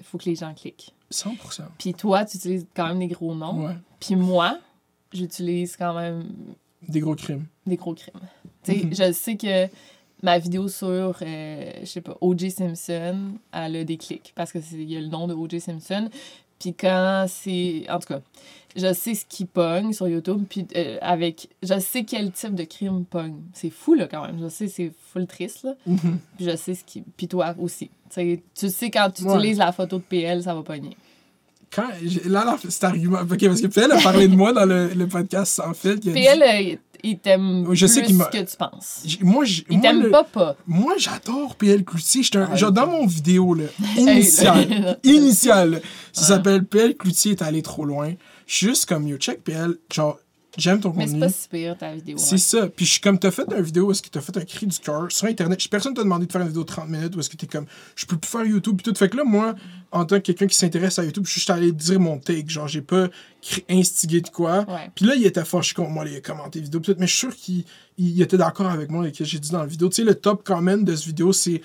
il 0.00 0.06
faut 0.06 0.18
que 0.18 0.24
les 0.26 0.34
gens 0.36 0.52
cliquent. 0.54 0.94
100%. 1.10 1.62
Puis 1.78 1.94
toi, 1.94 2.24
tu 2.24 2.36
utilises 2.36 2.66
quand 2.74 2.88
même 2.88 2.98
des 2.98 3.08
gros 3.08 3.34
noms. 3.34 3.66
Ouais. 3.66 3.76
Puis 4.00 4.14
moi, 4.16 4.58
j'utilise 5.12 5.76
quand 5.76 5.94
même 5.94 6.24
Des 6.86 7.00
gros 7.00 7.14
crimes. 7.14 7.46
des 7.66 7.76
gros 7.76 7.94
crimes. 7.94 8.20
Tu 8.62 8.72
sais, 8.78 8.84
Mhm. 8.84 8.94
je 8.94 9.12
sais 9.12 9.36
que 9.36 9.68
ma 10.22 10.38
vidéo 10.38 10.68
sur, 10.68 11.16
euh, 11.22 11.72
je 11.80 11.86
sais 11.86 12.00
pas, 12.00 12.16
O.J. 12.20 12.50
Simpson, 12.50 13.32
elle 13.52 13.76
a 13.76 13.84
des 13.84 13.96
clics 13.96 14.32
parce 14.34 14.52
que 14.52 14.60
c'est- 14.60 14.76
il 14.76 14.90
y 14.90 14.96
a 14.96 15.00
le 15.00 15.06
nom 15.08 15.26
de 15.26 15.34
O.J. 15.34 15.60
Simpson. 15.60 16.10
Puis 16.58 16.74
quand 16.74 17.26
c'est. 17.28 17.84
En 17.88 17.98
tout 17.98 18.08
cas, 18.08 18.20
je 18.76 18.92
sais 18.92 19.14
ce 19.14 19.24
qui 19.26 19.44
pogne 19.44 19.92
sur 19.92 20.08
YouTube. 20.08 20.44
Puis 20.48 20.66
euh, 20.76 20.98
avec. 21.00 21.48
Je 21.62 21.78
sais 21.78 22.04
quel 22.04 22.30
type 22.32 22.54
de 22.54 22.64
crime 22.64 23.04
pogne. 23.04 23.36
C'est 23.52 23.70
fou, 23.70 23.94
là, 23.94 24.06
quand 24.10 24.26
même. 24.26 24.38
Je 24.42 24.48
sais, 24.48 24.68
c'est 24.68 24.92
full 25.12 25.26
triste, 25.26 25.64
là. 25.64 25.74
Mhm. 25.86 26.18
Puis 26.36 26.46
je 26.46 26.56
sais 26.56 26.74
ce 26.74 26.84
qui. 26.84 27.02
Puis 27.16 27.28
toi 27.28 27.54
aussi. 27.58 27.86
Tu 28.10 28.14
sais, 28.14 28.42
tu 28.54 28.68
sais, 28.70 28.90
quand 28.90 29.10
tu 29.14 29.24
Ouais. 29.24 29.34
utilises 29.38 29.58
la 29.58 29.72
photo 29.72 29.98
de 29.98 30.02
PL, 30.02 30.42
ça 30.42 30.54
va 30.54 30.62
pogner. 30.62 30.96
Quand. 31.70 31.88
Là, 32.26 32.44
là, 32.44 32.56
cet 32.68 32.84
argument. 32.84 33.18
Ok, 33.20 33.44
parce 33.46 33.60
que 33.60 33.66
PL 33.66 33.92
a 33.92 34.00
parlé 34.00 34.26
de 34.28 34.34
moi 34.34 34.52
dans 34.52 34.64
le, 34.64 34.88
le 34.94 35.06
podcast 35.06 35.52
sans 35.54 35.74
fil. 35.74 36.00
PL, 36.00 36.78
il 37.02 37.18
t'aime 37.18 37.64
Oui, 37.68 37.76
je 37.76 37.86
sais 37.86 38.02
plus 38.02 38.16
que 38.18 38.38
tu 38.50 38.56
penses. 38.56 39.02
Moi, 39.22 39.44
Il 39.70 39.80
t'aime 39.80 40.10
pas 40.10 40.24
pas. 40.24 40.56
Moi, 40.66 40.94
j'adore 40.98 41.56
PL 41.56 41.84
Cloutier. 41.84 42.22
Ah, 42.34 42.70
dans 42.70 42.86
mon 42.86 43.06
vidéo, 43.06 43.54
là, 43.54 43.64
initial, 43.96 44.98
initial, 45.04 45.80
ça 46.12 46.22
Ouais. 46.22 46.28
s'appelle 46.28 46.64
PL 46.64 46.96
Cloutier 46.96 47.32
est 47.32 47.42
allé 47.42 47.62
trop 47.62 47.84
loin. 47.84 48.12
Je 48.46 48.54
suis 48.54 48.66
juste 48.68 48.86
comme, 48.86 49.06
yo, 49.06 49.16
check 49.18 49.42
PL, 49.44 49.74
genre, 49.92 50.18
j'aime 50.58 50.80
ton 50.80 50.92
Mais 50.94 51.06
c'est 51.06 51.12
contenu. 51.12 51.20
pas 51.20 51.28
si 51.32 51.48
pire 51.48 51.78
ta 51.78 51.94
vidéo. 51.94 52.16
C'est 52.18 52.32
ouais. 52.32 52.38
ça. 52.38 52.68
Puis 52.68 52.84
je 52.84 52.90
suis 52.92 53.00
comme, 53.00 53.18
t'as 53.18 53.30
fait 53.30 53.44
une 53.50 53.62
vidéo 53.62 53.86
où 53.86 53.90
est-ce 53.92 54.02
que 54.02 54.08
t'as 54.10 54.20
fait 54.20 54.36
un 54.36 54.44
cri 54.44 54.66
du 54.66 54.78
cœur 54.78 55.06
sur 55.10 55.26
Internet. 55.26 55.60
Personne 55.70 55.94
t'a 55.94 56.02
demandé 56.02 56.26
de 56.26 56.32
faire 56.32 56.42
une 56.42 56.48
vidéo 56.48 56.62
de 56.62 56.68
30 56.68 56.88
minutes 56.88 57.16
où 57.16 57.20
est-ce 57.20 57.30
que 57.30 57.36
t'es 57.36 57.46
comme, 57.46 57.66
je 57.96 58.04
peux 58.04 58.16
plus 58.18 58.28
faire 58.30 58.44
YouTube. 58.44 58.76
Puis 58.82 58.92
tout. 58.92 58.98
Fait 58.98 59.08
que 59.08 59.16
là, 59.16 59.24
moi, 59.24 59.54
en 59.92 60.04
tant 60.04 60.16
que 60.16 60.22
quelqu'un 60.22 60.46
qui 60.46 60.56
s'intéresse 60.56 60.98
à 60.98 61.04
YouTube, 61.04 61.24
je 61.24 61.30
suis 61.30 61.40
juste 61.40 61.50
allé 61.50 61.72
dire 61.72 61.98
mon 62.00 62.18
take. 62.18 62.48
Genre, 62.48 62.68
j'ai 62.68 62.82
pas 62.82 63.08
cri- 63.40 63.64
instigé 63.70 64.20
de 64.20 64.28
quoi. 64.28 64.66
Ouais. 64.68 64.90
Puis 64.94 65.04
là, 65.06 65.14
il 65.14 65.24
était 65.24 65.44
fâché 65.44 65.74
contre 65.74 65.90
moi, 65.90 66.04
il 66.06 66.16
a 66.16 66.20
commenté 66.20 66.60
vidéo. 66.60 66.80
pis 66.80 66.92
tout, 66.92 66.96
mais 66.98 67.06
je 67.06 67.12
suis 67.12 67.20
sûr 67.28 67.34
qu'il 67.36 67.64
il 67.96 68.20
était 68.20 68.36
d'accord 68.36 68.66
avec 68.70 68.90
moi 68.90 69.08
et 69.08 69.12
que 69.12 69.24
j'ai 69.24 69.38
dit 69.38 69.50
dans 69.50 69.60
la 69.60 69.66
vidéo. 69.66 69.88
Tu 69.88 69.96
sais, 69.96 70.04
le 70.04 70.14
top 70.14 70.42
comment 70.44 70.76
de 70.76 70.94
cette 70.94 71.06
vidéo, 71.06 71.32
c'est 71.32 71.62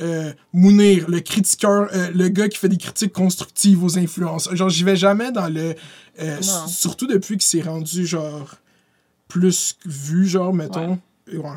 euh, 0.00 0.32
Mounir, 0.52 1.08
le 1.08 1.20
critiqueur, 1.20 1.88
euh, 1.92 2.10
le 2.14 2.28
gars 2.28 2.48
qui 2.48 2.58
fait 2.58 2.68
des 2.68 2.76
critiques 2.78 3.12
constructives 3.12 3.82
aux 3.84 3.98
influences. 3.98 4.48
Genre, 4.54 4.68
j'y 4.68 4.84
vais 4.84 4.96
jamais 4.96 5.30
dans 5.32 5.48
le. 5.48 5.74
euh, 6.20 6.40
surtout 6.42 7.06
depuis 7.06 7.36
qu'il 7.36 7.42
s'est 7.42 7.62
rendu, 7.68 8.06
genre, 8.06 8.56
plus 9.28 9.76
vu, 9.84 10.26
genre, 10.26 10.52
mettons. 10.52 10.98
Et 11.30 11.36
ouais. 11.36 11.50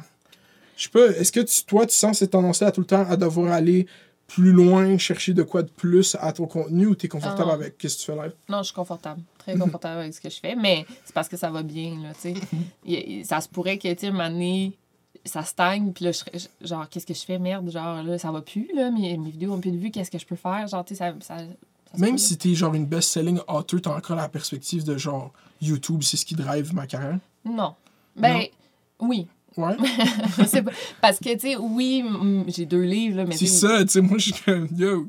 Je 0.78 0.84
sais 0.84 0.89
pas, 0.89 1.06
est-ce 1.08 1.32
que 1.32 1.39
tu, 1.39 1.63
toi, 1.65 1.86
tu 1.86 1.95
sens 1.95 2.19
cette 2.19 2.32
tendance-là 2.32 2.71
tout 2.71 2.82
le 2.82 2.88
temps 2.88 3.06
à 3.10 3.15
devoir 3.17 3.54
aller 3.54 3.88
plus 4.28 4.52
loin, 4.52 4.98
chercher 4.98 5.34
de 5.34 5.43
quoi 5.43 5.62
de 5.62 5.69
plus 5.69 6.17
à 6.19 6.34
ton 6.34 6.48
contenu 6.48 6.88
ou 6.88 6.95
t'es 6.95 7.08
confortable 7.08 7.50
Ah. 7.52 7.56
avec 7.56 7.78
qu'est-ce 7.78 7.95
que 7.98 8.00
tu 8.02 8.06
fais 8.08 8.15
live? 8.24 8.34
Non, 8.50 8.60
je 8.60 8.63
suis 8.65 8.74
confortable. 8.74 9.19
Mhm. 9.21 9.26
Très 9.38 9.58
confortable 9.58 10.00
avec 10.02 10.13
ce 10.13 10.19
que 10.19 10.30
je 10.30 10.39
fais. 10.39 10.56
Mais 10.56 10.86
c'est 11.06 11.13
parce 11.13 11.30
que 11.30 11.38
ça 11.38 11.50
va 11.52 11.62
bien, 11.63 11.98
là, 12.04 12.10
tu 12.13 12.34
sais. 12.34 12.34
Mhm. 12.86 13.24
Ça 13.24 13.39
se 13.41 13.48
pourrait 13.48 13.78
que, 13.78 13.88
tu 13.93 14.00
sais, 14.00 14.08
une 14.08 14.19
année, 14.19 14.74
ça 15.23 15.43
stagne, 15.43 15.91
puis 15.93 16.06
là, 16.06 16.12
je 16.12 16.39
genre, 16.67 16.88
qu'est-ce 16.89 17.06
que 17.06 17.13
je 17.13 17.23
fais? 17.23 17.39
Merde, 17.39 17.69
genre, 17.71 18.04
là, 18.04 18.17
ça 18.17 18.32
va 18.32 18.41
plus, 18.41 18.69
là, 18.75 18.91
mes, 18.91 19.17
mes 19.17 19.30
vidéos 19.30 19.54
ont 19.54 19.60
plus 19.60 19.71
de 19.71 19.78
vues, 19.78 19.91
qu'est-ce 19.91 20.12
que 20.12 20.19
je 20.19 20.25
peux 20.25 20.36
faire? 20.36 20.67
Genre, 20.67 20.84
tu 20.84 20.95
sais, 20.95 20.99
ça, 20.99 21.13
ça, 21.21 21.38
ça 21.38 21.95
se 21.95 22.01
Même 22.01 22.17
si 22.17 22.38
t'es 22.38 22.54
genre 22.54 22.73
une 22.73 22.86
best-selling 22.86 23.39
author, 23.47 23.82
t'as 23.82 23.95
encore 23.95 24.15
la 24.17 24.28
perspective 24.30 24.84
de 24.84 24.97
genre 24.97 25.32
YouTube, 25.62 26.01
c'est 26.04 26.17
ce 26.17 26.25
qui 26.25 26.36
drive 26.36 26.73
ma 26.73 26.88
carrière? 26.88 27.19
Non. 27.45 27.75
Ben, 28.15 28.34
Non? 28.34 29.08
oui. 29.10 29.28
Ouais. 29.58 29.75
Pas. 30.38 30.71
Parce 31.01 31.19
que, 31.19 31.34
tu 31.34 31.39
sais, 31.39 31.56
oui, 31.58 32.04
j'ai 32.47 32.65
deux 32.65 32.82
livres, 32.84 33.17
là, 33.17 33.25
mais 33.25 33.38
c'est 33.38 33.45
ça, 33.47 33.84
tu 33.86 33.89
sais, 33.91 34.01
moi 34.01 34.17
je 34.17 34.34
suis 34.34 34.43
comme 34.43 34.67
yo. 34.75 35.08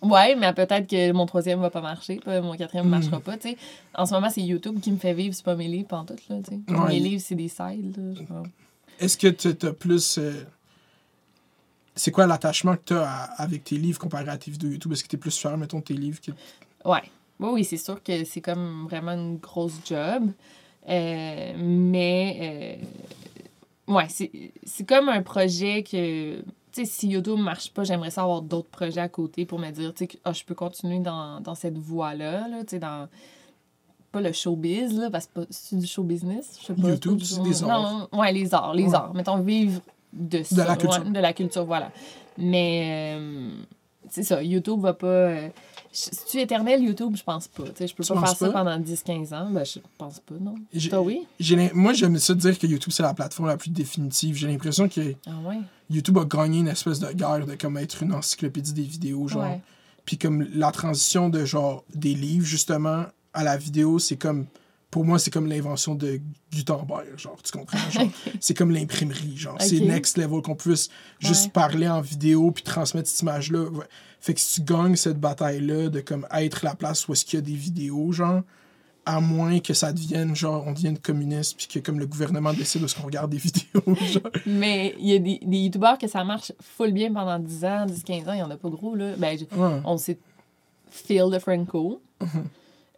Ouais, 0.00 0.36
mais 0.36 0.52
peut-être 0.52 0.86
que 0.88 1.10
mon 1.10 1.26
troisième 1.26 1.58
va 1.60 1.70
pas 1.70 1.80
marcher, 1.80 2.20
puis 2.24 2.40
mon 2.40 2.54
quatrième 2.56 2.86
Mm. 2.86 2.90
marchera 2.90 3.18
pas, 3.18 3.36
tu 3.36 3.48
sais. 3.50 3.56
En 3.96 4.06
ce 4.06 4.14
moment, 4.14 4.30
c'est 4.30 4.40
YouTube 4.42 4.78
qui 4.80 4.92
me 4.92 4.96
fait 4.98 5.12
vivre, 5.14 5.34
c'est 5.34 5.44
pas 5.44 5.56
mes 5.56 5.66
livres, 5.66 5.88
pantoute, 5.88 6.20
là, 6.28 6.36
tu 6.48 6.54
sais. 6.54 6.72
Ouais. 6.72 6.88
Mes 6.90 7.00
livres, 7.00 7.20
c'est 7.26 7.34
des 7.34 7.48
sides, 7.48 7.96
là. 7.96 8.14
genre. 8.28 8.46
Est-ce 8.98 9.16
que 9.16 9.28
t'as 9.28 9.52
t'as 9.54 9.72
plus. 9.72 10.18
euh, 10.18 10.44
C'est 11.94 12.10
quoi 12.12 12.26
l'attachement 12.26 12.74
que 12.76 12.82
t'as 12.86 13.04
à- 13.08 13.42
avec 13.42 13.64
tes 13.64 13.76
livres 13.76 13.98
comparé 13.98 14.28
à 14.28 14.38
tes 14.38 14.50
vidéos 14.50 14.70
YouTube? 14.70 14.92
Est-ce 14.92 15.02
que 15.04 15.08
t'es 15.08 15.16
plus 15.16 15.36
fier, 15.36 15.56
mettons, 15.56 15.80
tes 15.80 15.94
livres? 15.94 16.20
Que... 16.20 16.30
Ouais. 16.88 17.02
Oui, 17.40 17.50
oui, 17.52 17.64
c'est 17.64 17.76
sûr 17.76 18.02
que 18.02 18.24
c'est 18.24 18.40
comme 18.40 18.86
vraiment 18.88 19.12
une 19.12 19.36
grosse 19.36 19.74
job. 19.84 20.30
Euh, 20.88 21.52
mais, 21.56 22.78
euh, 23.88 23.92
ouais, 23.92 24.06
c'est 24.08 24.84
comme 24.88 25.08
un 25.08 25.22
projet 25.22 25.82
que, 25.84 26.38
tu 26.40 26.44
sais, 26.72 26.84
si 26.84 27.08
YouTube 27.08 27.38
marche 27.38 27.70
pas, 27.72 27.84
j'aimerais 27.84 28.10
ça 28.10 28.22
avoir 28.22 28.42
d'autres 28.42 28.70
projets 28.70 29.00
à 29.02 29.08
côté 29.08 29.44
pour 29.46 29.58
me 29.58 29.70
dire, 29.70 29.92
tu 29.94 30.06
sais, 30.06 30.18
ah, 30.24 30.32
je 30.32 30.42
peux 30.44 30.54
continuer 30.54 30.98
dans, 31.00 31.40
dans 31.40 31.54
cette 31.54 31.78
voie-là, 31.78 32.48
là, 32.48 32.64
tu 32.64 32.70
sais, 32.70 32.78
dans. 32.78 33.08
Pas 34.12 34.20
le 34.20 34.32
showbiz, 34.32 34.98
là, 34.98 35.10
parce 35.10 35.26
que 35.26 35.40
c'est 35.50 35.76
du 35.78 35.86
show 35.86 36.02
business. 36.02 36.58
Je 36.60 36.66
sais 36.66 36.74
pas. 36.74 36.88
YouTube, 36.88 37.20
c'est 37.22 37.42
des 37.42 37.62
arts. 37.62 38.08
Non, 38.12 38.18
ouais, 38.20 38.32
les 38.32 38.54
arts, 38.54 38.72
les 38.74 38.84
Ouais. 38.86 38.94
arts. 38.94 39.12
Mettons, 39.14 39.38
vivre 39.40 39.80
de 40.12 40.42
ça. 40.42 40.66
la 40.66 40.76
culture. 40.76 41.04
ouais, 41.04 41.10
de 41.10 41.20
la 41.20 41.32
culture, 41.34 41.64
voilà. 41.66 41.92
Mais, 42.38 43.16
euh, 43.18 43.50
c'est 44.08 44.22
ça, 44.22 44.42
YouTube 44.42 44.80
va 44.80 44.94
pas. 44.94 45.06
euh, 45.06 45.48
si 45.92 46.10
tu 46.30 46.38
es 46.38 46.42
éternel, 46.42 46.82
YouTube, 46.82 47.16
je 47.16 47.22
pense 47.24 47.48
pas. 47.48 47.64
Tu 47.64 47.70
sais, 47.74 47.86
je 47.88 47.94
peux 47.94 48.04
Tu 48.04 48.12
pas 48.12 48.20
faire 48.20 48.36
ça 48.36 48.50
pendant 48.50 48.78
10-15 48.78 49.32
ans. 49.34 49.50
Ben, 49.50 49.64
je 49.64 49.80
pense 49.98 50.20
pas, 50.20 50.34
non. 50.40 50.54
Toi, 50.88 51.00
oui? 51.00 51.26
Moi, 51.74 51.92
j'aime 51.94 52.16
ça 52.18 52.34
dire 52.34 52.58
que 52.58 52.66
YouTube, 52.66 52.92
c'est 52.92 53.02
la 53.02 53.14
plateforme 53.14 53.48
la 53.48 53.56
plus 53.56 53.70
définitive. 53.70 54.36
J'ai 54.36 54.46
l'impression 54.48 54.88
que 54.88 55.14
Ah, 55.26 55.30
ouais? 55.46 55.58
YouTube 55.90 56.18
a 56.18 56.24
gagné 56.24 56.60
une 56.60 56.68
espèce 56.68 57.00
de 57.00 57.10
guerre 57.12 57.44
de 57.44 57.54
comme 57.56 57.76
être 57.78 58.02
une 58.02 58.12
encyclopédie 58.14 58.72
des 58.72 58.82
vidéos, 58.82 59.28
genre. 59.28 59.58
Puis 60.04 60.16
comme 60.16 60.46
la 60.54 60.70
transition 60.72 61.28
de 61.28 61.44
genre 61.44 61.84
des 61.94 62.14
livres 62.14 62.46
justement 62.46 63.04
à 63.38 63.44
la 63.44 63.56
vidéo, 63.56 63.98
c'est 63.98 64.16
comme 64.16 64.46
pour 64.90 65.04
moi 65.04 65.18
c'est 65.18 65.30
comme 65.30 65.46
l'invention 65.46 65.94
de 65.94 66.20
Gutenberg, 66.52 67.16
genre 67.18 67.36
tu 67.42 67.52
comprends, 67.52 67.78
c'est 68.40 68.54
comme 68.54 68.70
l'imprimerie, 68.70 69.36
genre 69.36 69.56
c'est 69.60 69.80
next 69.80 70.16
level 70.18 70.40
qu'on 70.42 70.54
puisse 70.56 70.88
juste 71.20 71.52
parler 71.52 71.88
en 71.88 72.00
vidéo 72.00 72.50
puis 72.50 72.62
transmettre 72.64 73.08
cette 73.08 73.20
image 73.22 73.50
là. 73.52 73.66
Fait 74.20 74.34
que 74.34 74.40
si 74.40 74.60
tu 74.60 74.72
gagnes 74.72 74.96
cette 74.96 75.20
bataille 75.20 75.60
là 75.60 75.88
de 75.88 76.00
comme 76.00 76.26
être 76.32 76.64
la 76.64 76.74
place 76.74 77.06
où 77.06 77.12
est-ce 77.12 77.24
qu'il 77.24 77.38
y 77.38 77.42
a 77.42 77.44
des 77.44 77.54
vidéos 77.54 78.12
genre 78.12 78.42
À 79.06 79.20
moins 79.20 79.60
que 79.60 79.72
ça 79.74 79.92
devienne, 79.92 80.34
genre, 80.34 80.64
on 80.66 80.72
devienne 80.72 80.98
communiste, 80.98 81.56
puis 81.56 81.66
que 81.66 81.78
comme 81.78 81.98
le 81.98 82.06
gouvernement 82.06 82.52
décide 82.52 82.82
de 82.82 82.86
ce 82.88 82.94
qu'on 82.96 83.04
regarde 83.06 83.30
des 83.30 83.38
vidéos, 83.48 83.94
genre. 83.94 84.32
Mais 84.44 84.94
il 84.98 85.06
y 85.08 85.14
a 85.14 85.18
des, 85.18 85.38
des 85.42 85.58
youtubeurs 85.58 85.96
que 85.98 86.06
ça 86.08 86.24
marche 86.24 86.52
full 86.60 86.92
bien 86.92 87.10
pendant 87.12 87.38
10 87.38 87.64
ans, 87.64 87.86
10, 87.86 88.02
15 88.04 88.28
ans, 88.28 88.32
il 88.34 88.38
y 88.40 88.42
en 88.42 88.50
a 88.50 88.56
pas 88.58 88.68
gros, 88.68 88.94
là. 88.94 89.14
Ben, 89.16 89.38
je- 89.38 89.44
Ouais. 89.56 89.80
on 89.84 89.96
sait 89.96 90.18
Phil 90.90 91.30
de 91.32 91.38
Franco. 91.38 92.02
Mhm. 92.20 92.44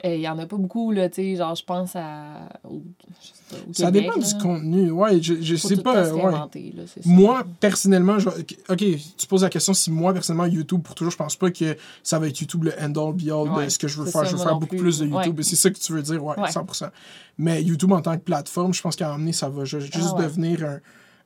Il 0.05 0.21
y 0.21 0.29
en 0.29 0.39
a 0.39 0.47
pas 0.47 0.57
beaucoup, 0.57 0.93
là, 0.93 1.09
tu 1.09 1.17
sais, 1.17 1.37
genre, 1.37 1.55
je 1.55 1.65
pense 1.65 1.95
à. 1.95 2.49
Au, 2.65 2.83
je 3.21 3.27
sais 3.27 3.33
pas, 3.51 3.57
au 3.69 3.73
Ça 3.73 3.87
Québec, 3.87 4.03
dépend 4.03 4.17
là. 4.21 4.27
du 4.27 4.35
contenu. 4.43 4.91
Ouais, 4.91 5.23
je, 5.23 5.35
je 5.41 5.57
Faut 5.57 5.69
sais 5.69 5.77
pas. 5.77 6.11
ouais. 6.13 6.33
là, 6.33 6.49
c'est. 6.87 7.05
Moi, 7.07 7.45
personnellement, 7.61 8.19
je... 8.19 8.29
ok, 8.31 8.85
tu 9.17 9.27
poses 9.29 9.43
la 9.43 9.51
question 9.51 9.75
si 9.75 9.91
moi, 9.91 10.13
personnellement, 10.13 10.47
YouTube, 10.47 10.83
pour 10.83 10.95
toujours, 10.95 11.11
je 11.13 11.17
pense 11.17 11.37
pas 11.37 11.51
que 11.51 11.77
ça 12.03 12.19
va 12.19 12.29
être 12.29 12.41
YouTube 12.41 12.65
le 12.65 12.73
end-all, 12.83 13.13
be 13.15 13.29
all 13.31 13.45
de 13.49 13.57
Ouais, 13.57 13.69
ce 13.71 13.79
que 13.79 13.89
je 13.89 13.99
veux 13.99 14.07
c'est 14.07 14.13
faire. 14.13 14.23
ça, 14.23 14.31
je 14.31 14.37
veux 14.37 14.43
faire 14.43 14.55
beaucoup 14.59 14.77
plus. 14.77 14.81
plus 14.81 14.99
de 15.01 15.07
Ouais. 15.07 15.25
YouTube. 15.25 15.41
Et 15.41 15.43
C'est 15.43 15.57
ça 15.57 15.71
que 15.71 15.79
tu 15.79 15.93
veux 15.93 16.03
dire, 16.03 16.25
ouais, 16.25 16.39
Ouais. 16.39 16.49
100%. 16.51 16.91
Mais 17.39 17.63
YouTube 17.63 17.93
en 17.93 18.01
tant 18.01 18.17
que 18.17 18.23
plateforme, 18.23 18.73
je 18.75 18.81
pense 18.83 18.97
qu'à 18.97 19.07
un 19.07 19.09
moment 19.11 19.21
donné, 19.21 19.33
ça 19.33 19.49
va 19.49 19.65
ju- 19.65 19.81
juste 19.81 19.95
Ah 20.13 20.17
ouais. 20.17 20.25
devenir 20.25 20.65
un, 20.65 20.79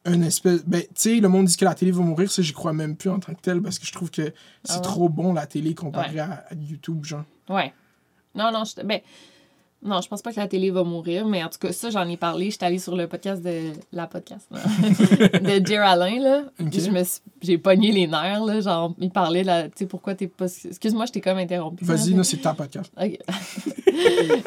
un 0.07 0.21
espèce. 0.23 0.65
Ben, 0.67 0.81
tu 0.83 0.89
sais, 0.97 1.15
le 1.21 1.29
monde 1.29 1.47
dit 1.47 1.57
que 1.57 1.65
la 1.65 1.75
télé 1.75 1.91
va 1.91 2.03
mourir, 2.03 2.31
ça, 2.31 2.43
j'y 2.43 2.53
crois 2.53 2.73
même 2.73 2.95
plus 2.97 3.11
en 3.11 3.19
tant 3.19 3.33
que 3.35 3.41
tel 3.41 3.63
parce 3.63 3.79
que 3.79 3.87
je 3.87 3.93
trouve 3.93 4.11
que 4.11 4.23
c'est 4.65 4.73
Ah 4.73 4.77
ouais? 4.77 4.83
trop 4.83 5.09
bon 5.09 5.33
la 5.33 5.47
télé 5.47 5.75
comparé 5.75 6.15
Ouais. 6.15 6.21
à, 6.21 6.45
à 6.51 6.55
YouTube, 6.55 7.05
genre. 7.05 7.25
Ouais. 7.49 7.73
Non, 8.35 8.51
non, 8.53 8.65
je, 8.65 8.83
ben, 8.85 9.01
non, 9.87 10.01
je 10.01 10.09
pense 10.09 10.23
pas 10.23 10.33
que 10.33 10.41
la 10.41 10.49
télé 10.49 10.71
va 10.71 10.83
mourir, 10.83 11.27
mais 11.27 11.45
en 11.45 11.49
tout 11.51 11.59
cas, 11.59 11.71
ça, 11.71 11.91
j'en 11.91 12.09
ai 12.09 12.17
parlé. 12.17 12.51
J'étais 12.51 12.65
allée 12.65 12.79
sur 12.79 12.97
le 12.97 13.07
podcast 13.07 13.43
de. 13.43 13.73
La 13.93 14.07
podcast, 14.07 14.49
là, 14.51 14.61
de 15.61 15.67
Jer 15.67 15.83
Alain, 15.83 16.19
là. 16.21 16.45
Ok. 16.59 16.71
Puis 16.71 16.81
je 16.81 16.91
me 16.91 17.05
suis- 17.05 17.21
J'ai 17.43 17.59
pogné 17.59 17.93
les 17.93 18.07
nerfs, 18.07 18.43
là. 18.45 18.61
Genre, 18.63 18.95
il 18.99 19.11
parlait, 19.11 19.45
là, 19.45 19.65
tu 19.65 19.73
sais, 19.77 19.87
pourquoi 19.87 20.15
t'es 20.15 20.27
pas. 20.27 20.47
Excuse-moi, 20.47 21.05
je 21.05 21.13
t'ai 21.13 21.21
comme 21.21 21.37
interrompu. 21.37 21.85
Vas-y, 21.85 22.13
là. 22.13 22.17
là, 22.19 22.25
c'est 22.25 22.39
ta 22.39 22.55
podcast. 22.55 22.91
Ok. 23.01 23.19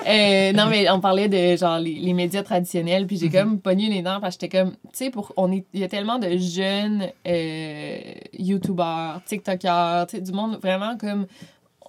Euh, 0.07 0.51
non, 0.53 0.65
mais 0.69 0.89
on 0.89 0.99
parlait 0.99 1.29
de 1.29 1.55
genre 1.57 1.79
les, 1.79 1.95
les 1.95 2.13
médias 2.13 2.43
traditionnels, 2.43 3.07
puis 3.07 3.17
j'ai 3.17 3.29
comme 3.29 3.59
pogné 3.59 3.89
les 3.89 4.01
nerfs 4.01 4.19
parce 4.21 4.35
que 4.35 4.41
j'étais 4.45 4.57
comme, 4.57 4.71
tu 4.71 4.77
sais, 4.93 5.09
pour 5.09 5.31
on 5.37 5.51
est, 5.51 5.65
il 5.73 5.79
y 5.79 5.83
a 5.83 5.87
tellement 5.87 6.19
de 6.19 6.35
jeunes 6.37 7.07
euh, 7.25 7.97
YouTubeurs, 8.37 9.21
TikTokers, 9.25 10.07
tu 10.07 10.17
sais, 10.17 10.21
du 10.21 10.31
monde 10.31 10.57
vraiment 10.61 10.97
comme 10.97 11.27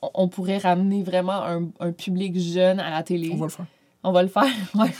on, 0.02 0.28
pourrait 0.28 0.58
ramener 0.58 1.02
vraiment 1.02 1.42
un, 1.42 1.68
un 1.80 1.92
public 1.92 2.38
jeune 2.38 2.80
à 2.80 2.90
la 2.90 3.02
télé. 3.02 3.30
On 3.32 3.36
va 3.36 3.46
le 3.46 3.50
faire. 3.50 3.66
On 4.02 4.12
va 4.12 4.22
le 4.22 4.28
faire, 4.28 4.44
ouais. 4.74 4.90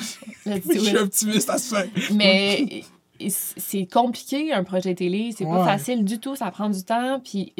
Je 0.46 0.78
suis 0.78 0.96
optimiste 0.96 1.50
à 1.50 1.58
ce 1.58 1.74
fait. 1.74 2.12
Mais 2.12 2.82
c'est 3.28 3.86
compliqué 3.86 4.52
un 4.52 4.64
projet 4.64 4.94
télé, 4.94 5.30
c'est 5.36 5.44
pas 5.44 5.60
Ouais. 5.60 5.64
facile 5.64 6.04
du 6.04 6.18
tout, 6.18 6.36
ça 6.36 6.50
prend 6.50 6.68
du 6.68 6.82
temps. 6.82 7.20
Puis 7.20 7.54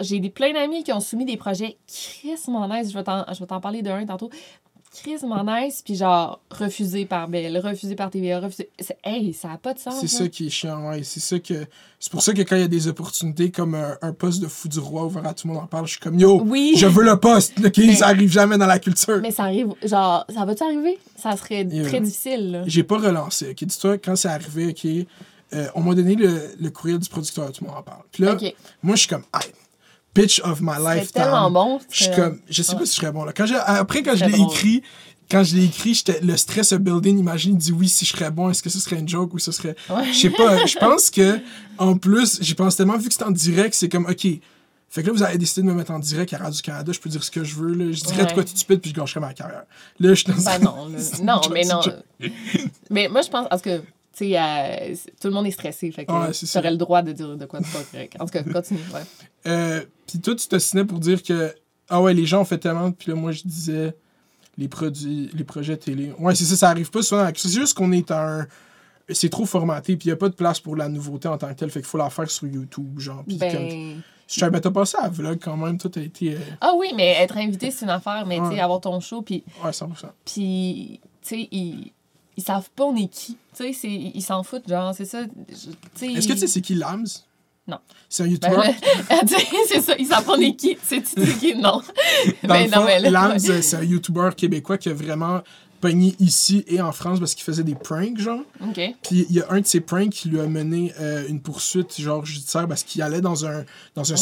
j'ai 0.00 0.20
des, 0.20 0.30
plein 0.30 0.52
d'amis 0.52 0.84
qui 0.84 0.92
ont 0.92 1.00
soumis 1.00 1.24
des 1.24 1.36
projets 1.36 1.78
Chris 1.86 2.30
nice, 2.48 2.90
je 2.90 2.94
vais 2.94 3.46
t'en 3.46 3.60
parler 3.60 3.82
d'un 3.82 4.04
tantôt. 4.06 4.30
Chris 4.92 5.18
nice, 5.22 5.82
puis 5.84 5.94
genre 5.94 6.40
refusé 6.50 7.04
par 7.06 7.28
Bell, 7.28 7.56
refusé 7.58 7.94
par 7.94 8.10
TVA, 8.10 8.40
refusé. 8.40 8.68
Hey, 9.04 9.32
ça 9.32 9.52
a 9.52 9.56
pas 9.56 9.72
de 9.72 9.78
sens. 9.78 10.00
C'est 10.00 10.08
ça 10.08 10.28
qui 10.28 10.48
est 10.48 10.50
chiant, 10.50 10.88
ouais. 10.88 11.04
C'est 11.04 11.20
ça 11.20 11.38
que. 11.38 11.64
C'est 12.00 12.10
pour 12.10 12.22
ça 12.22 12.32
que 12.32 12.42
quand 12.42 12.56
il 12.56 12.62
y 12.62 12.64
a 12.64 12.68
des 12.68 12.88
opportunités 12.88 13.52
comme 13.52 13.76
un, 13.76 13.96
un 14.02 14.12
poste 14.12 14.40
de 14.42 14.48
fou 14.48 14.66
du 14.68 14.80
roi 14.80 15.04
ouvert 15.04 15.24
à 15.26 15.32
tout 15.32 15.46
le 15.46 15.54
monde 15.54 15.62
en 15.62 15.66
parle, 15.68 15.86
je 15.86 15.92
suis 15.92 16.00
comme 16.00 16.18
yo, 16.18 16.42
Oui. 16.44 16.74
je 16.76 16.86
veux 16.86 17.04
le 17.04 17.18
poste, 17.20 17.54
ok? 17.64 17.72
Mais- 17.78 17.94
Ça 17.94 18.06
arrive 18.08 18.32
jamais 18.32 18.58
dans 18.58 18.66
la 18.66 18.80
culture. 18.80 19.20
Mais 19.22 19.30
ça 19.30 19.44
arrive, 19.44 19.68
genre, 19.84 20.24
ça 20.28 20.44
va-tu 20.44 20.64
arriver? 20.64 20.98
Ça 21.16 21.36
serait 21.36 21.62
Yeah. 21.64 21.84
très 21.88 22.00
difficile. 22.00 22.64
J'ai 22.66 22.82
pas 22.82 22.98
relancé, 22.98 23.50
ok? 23.50 23.64
Dis-toi, 23.64 23.98
quand 23.98 24.16
c'est 24.16 24.28
arrivé, 24.28 24.68
ok, 24.70 25.06
euh, 25.54 25.68
on 25.76 25.82
m'a 25.82 25.94
donné 25.94 26.16
le, 26.16 26.50
le 26.60 26.70
courriel 26.70 26.98
du 26.98 27.08
producteur, 27.08 27.52
tout 27.52 27.62
le 27.64 27.68
monde 27.70 27.78
en 27.78 27.82
parle. 27.82 28.02
Puis 28.10 28.24
là, 28.24 28.36
moi, 28.82 28.96
je 28.96 29.00
suis 29.00 29.08
comme, 29.08 29.22
hey, 29.34 29.52
pitch 30.14 30.40
of 30.44 30.60
my 30.60 30.72
C'est 30.76 30.94
lifetime. 30.94 31.22
tellement 31.22 31.50
bon. 31.50 31.80
Je 31.90 32.04
suis 32.04 32.14
comme, 32.14 32.38
je 32.48 32.62
sais 32.62 32.74
pas 32.74 32.84
si 32.86 32.94
je 32.96 33.00
serais 33.00 33.12
bon 33.12 33.24
là. 33.24 33.32
Quand 33.32 33.46
j'ai- 33.46 33.56
après, 33.56 34.02
quand 34.02 34.16
je 34.16 34.24
l'ai 34.24 34.40
écrit, 34.40 34.82
quand 35.30 35.44
je 35.44 35.54
l'ai 35.56 35.64
écrit, 35.66 35.94
j'étais 35.94 36.20
le 36.20 36.36
stress 36.36 36.72
a 36.72 36.78
building. 36.78 37.18
Imagine, 37.18 37.52
il 37.52 37.58
dit 37.58 37.72
oui, 37.72 37.88
si 37.88 38.04
je 38.04 38.10
serais 38.16 38.30
bon, 38.32 38.50
est-ce 38.50 38.62
que 38.62 38.70
ce 38.70 38.80
serait 38.80 38.96
une 38.98 39.08
joke 39.08 39.32
ou 39.34 39.38
ce 39.38 39.52
serait. 39.52 39.76
Ouais. 39.88 40.12
Je 40.12 40.18
sais 40.18 40.30
pas. 40.30 40.66
Je 40.66 40.76
pense 40.80 41.10
que, 41.10 41.38
en 41.78 41.96
plus, 41.96 42.38
j'y 42.42 42.54
pense 42.54 42.76
tellement, 42.76 42.98
vu 42.98 43.08
que 43.08 43.14
c'est 43.14 43.22
en 43.22 43.30
direct, 43.30 43.74
c'est 43.74 43.88
comme, 43.88 44.06
ok. 44.06 44.26
Fait 44.92 45.02
que 45.02 45.06
là, 45.06 45.12
vous 45.12 45.22
avez 45.22 45.38
décidé 45.38 45.62
de 45.62 45.66
me 45.68 45.74
mettre 45.74 45.92
en 45.92 46.00
direct 46.00 46.32
à 46.34 46.38
Radio-Canada, 46.38 46.90
je 46.92 46.98
peux 46.98 47.08
dire 47.08 47.22
ce 47.22 47.30
que 47.30 47.44
je 47.44 47.54
veux, 47.54 47.74
là. 47.74 47.92
Je 47.92 48.00
dirais 48.02 48.22
de 48.24 48.28
Ouais. 48.30 48.34
quoi 48.34 48.42
tu 48.42 48.54
te 48.54 48.74
puis 48.74 48.90
je 48.90 48.94
gâcherais 48.96 49.20
ma 49.20 49.32
carrière. 49.32 49.62
Là, 50.00 50.08
je 50.08 50.14
suis 50.14 50.24
dans 50.24 50.42
Ben 50.42 50.58
non, 50.58 50.88
là. 50.88 50.98
Non, 51.22 51.40
mais 51.52 51.62
non. 51.64 51.80
mais 52.90 53.08
moi, 53.08 53.22
je 53.22 53.28
pense, 53.30 53.46
parce 53.48 53.62
que, 53.62 53.82
tu 54.16 54.30
sais, 54.30 54.38
euh, 54.38 54.94
tout 55.20 55.28
le 55.28 55.34
monde 55.34 55.46
est 55.46 55.50
stressé, 55.52 55.90
fait 55.92 56.04
que 56.04 56.12
Ouais, 56.12 56.32
tu 56.32 56.58
aurais 56.58 56.70
le 56.70 56.76
droit 56.76 57.02
de 57.02 57.12
dire 57.12 57.36
de 57.36 57.44
quoi 57.46 57.60
tu 57.60 57.70
pas 57.70 57.82
correct. 57.90 58.16
En 58.18 58.26
tout 58.26 58.32
cas, 58.32 58.42
continue, 58.42 58.80
ouais. 58.92 59.02
Euh, 59.46 59.84
puis 60.06 60.20
toi, 60.20 60.34
tu 60.34 60.46
t'ostinais 60.48 60.84
pour 60.84 60.98
dire 60.98 61.22
que 61.22 61.54
ah 61.88 62.00
ouais, 62.02 62.14
les 62.14 62.26
gens 62.26 62.40
ont 62.42 62.44
fait 62.44 62.58
tellement, 62.58 62.90
puis 62.92 63.10
là, 63.10 63.16
moi, 63.16 63.32
je 63.32 63.42
disais 63.44 63.94
les 64.58 64.68
produits, 64.68 65.30
les 65.34 65.44
projets 65.44 65.76
télé. 65.76 66.12
Ouais, 66.18 66.34
c'est 66.34 66.44
ça, 66.44 66.56
ça 66.56 66.68
arrive 66.70 66.90
pas 66.90 67.02
souvent. 67.02 67.28
C'est 67.34 67.48
juste 67.50 67.74
qu'on 67.74 67.92
est 67.92 68.10
un. 68.10 68.46
C'est 69.12 69.28
trop 69.30 69.46
formaté, 69.46 69.96
puis 69.96 70.06
il 70.06 70.08
n'y 70.10 70.12
a 70.12 70.16
pas 70.16 70.28
de 70.28 70.34
place 70.34 70.60
pour 70.60 70.76
la 70.76 70.88
nouveauté 70.88 71.26
en 71.26 71.36
tant 71.38 71.48
que 71.48 71.54
telle, 71.54 71.70
fait 71.70 71.80
qu'il 71.80 71.88
faut 71.88 71.98
la 71.98 72.10
faire 72.10 72.30
sur 72.30 72.46
YouTube, 72.46 72.98
genre. 73.00 73.24
Puis 73.26 73.38
comme. 73.38 73.48
Ben... 73.50 74.02
Je 74.28 74.38
savais, 74.38 74.52
ben, 74.52 74.60
t'as 74.60 74.70
passé 74.70 74.96
à 74.96 75.02
la 75.02 75.08
vlog 75.08 75.40
quand 75.42 75.56
même, 75.56 75.76
toi, 75.76 75.90
t'as 75.92 76.02
été. 76.02 76.34
euh, 76.34 76.38
Ah 76.60 76.72
oui, 76.78 76.92
mais 76.94 77.16
être 77.20 77.36
invité, 77.36 77.72
c'est 77.72 77.84
une 77.84 77.90
affaire, 77.90 78.24
mais 78.26 78.38
tu 78.38 78.50
sais, 78.54 78.60
avoir 78.60 78.80
ton 78.80 79.00
show, 79.00 79.22
puis, 79.22 79.42
Ouais, 79.64 79.72
100%. 79.72 79.88
puis 80.24 81.00
tu 81.20 81.28
sais, 81.28 81.48
ils, 81.50 81.90
ils 82.40 82.44
savent 82.44 82.70
pas 82.74 82.84
on 82.84 82.96
est 82.96 83.08
qui. 83.08 83.36
Tu 83.54 83.64
sais, 83.64 83.72
c'est- 83.72 83.88
ils 83.88 84.22
s'en 84.22 84.42
foutent, 84.42 84.68
genre, 84.68 84.94
c'est 84.94 85.04
ça. 85.04 85.20
Est-ce 85.20 86.26
que 86.26 86.32
tu 86.32 86.38
sais 86.38 86.46
c'est 86.46 86.60
qui 86.60 86.74
Lams? 86.74 87.06
Non. 87.68 87.78
C'est 88.08 88.22
un 88.22 88.26
Ben, 88.26 88.32
YouTuber? 88.32 88.74
c'est 89.68 89.80
ça, 89.80 89.94
ils 89.98 90.06
savent 90.06 90.24
pas 90.24 90.32
on 90.36 90.40
est 90.40 90.56
qui. 90.56 90.76
Sais 90.82 91.02
qui, 91.02 91.54
non. 91.54 91.62
Dans 91.62 91.82
Ben, 92.48 92.64
le 92.64 92.70
non, 92.70 92.80
fond, 92.80 92.84
mais 92.86 92.98
là, 93.00 93.10
Lams, 93.10 93.38
c'est 93.38 93.76
un 93.76 93.82
YouTuber 93.82 94.30
québécois 94.36 94.78
qui 94.78 94.88
a 94.88 94.94
vraiment 94.94 95.40
pogné 95.80 96.14
ici 96.20 96.64
et 96.66 96.80
en 96.80 96.92
France 96.92 97.18
parce 97.18 97.34
qu'il 97.34 97.44
faisait 97.44 97.64
des 97.64 97.74
pranks, 97.74 98.18
genre. 98.18 98.40
OK. 98.62 98.80
Puis 99.02 99.26
il 99.30 99.36
y 99.36 99.40
a 99.40 99.46
un 99.50 99.60
de 99.60 99.66
ses 99.66 99.80
pranks 99.80 100.10
qui 100.10 100.28
lui 100.28 100.38
a 100.40 100.46
mené 100.46 100.92
euh, 101.00 101.26
une 101.28 101.40
poursuite 101.40 102.00
genre 102.00 102.24
judiciaire 102.24 102.68
parce 102.68 102.82
qu'il 102.82 103.02
allait 103.02 103.20
dans 103.20 103.46
un 103.46 103.64
dans 103.94 104.12
un 104.12 104.16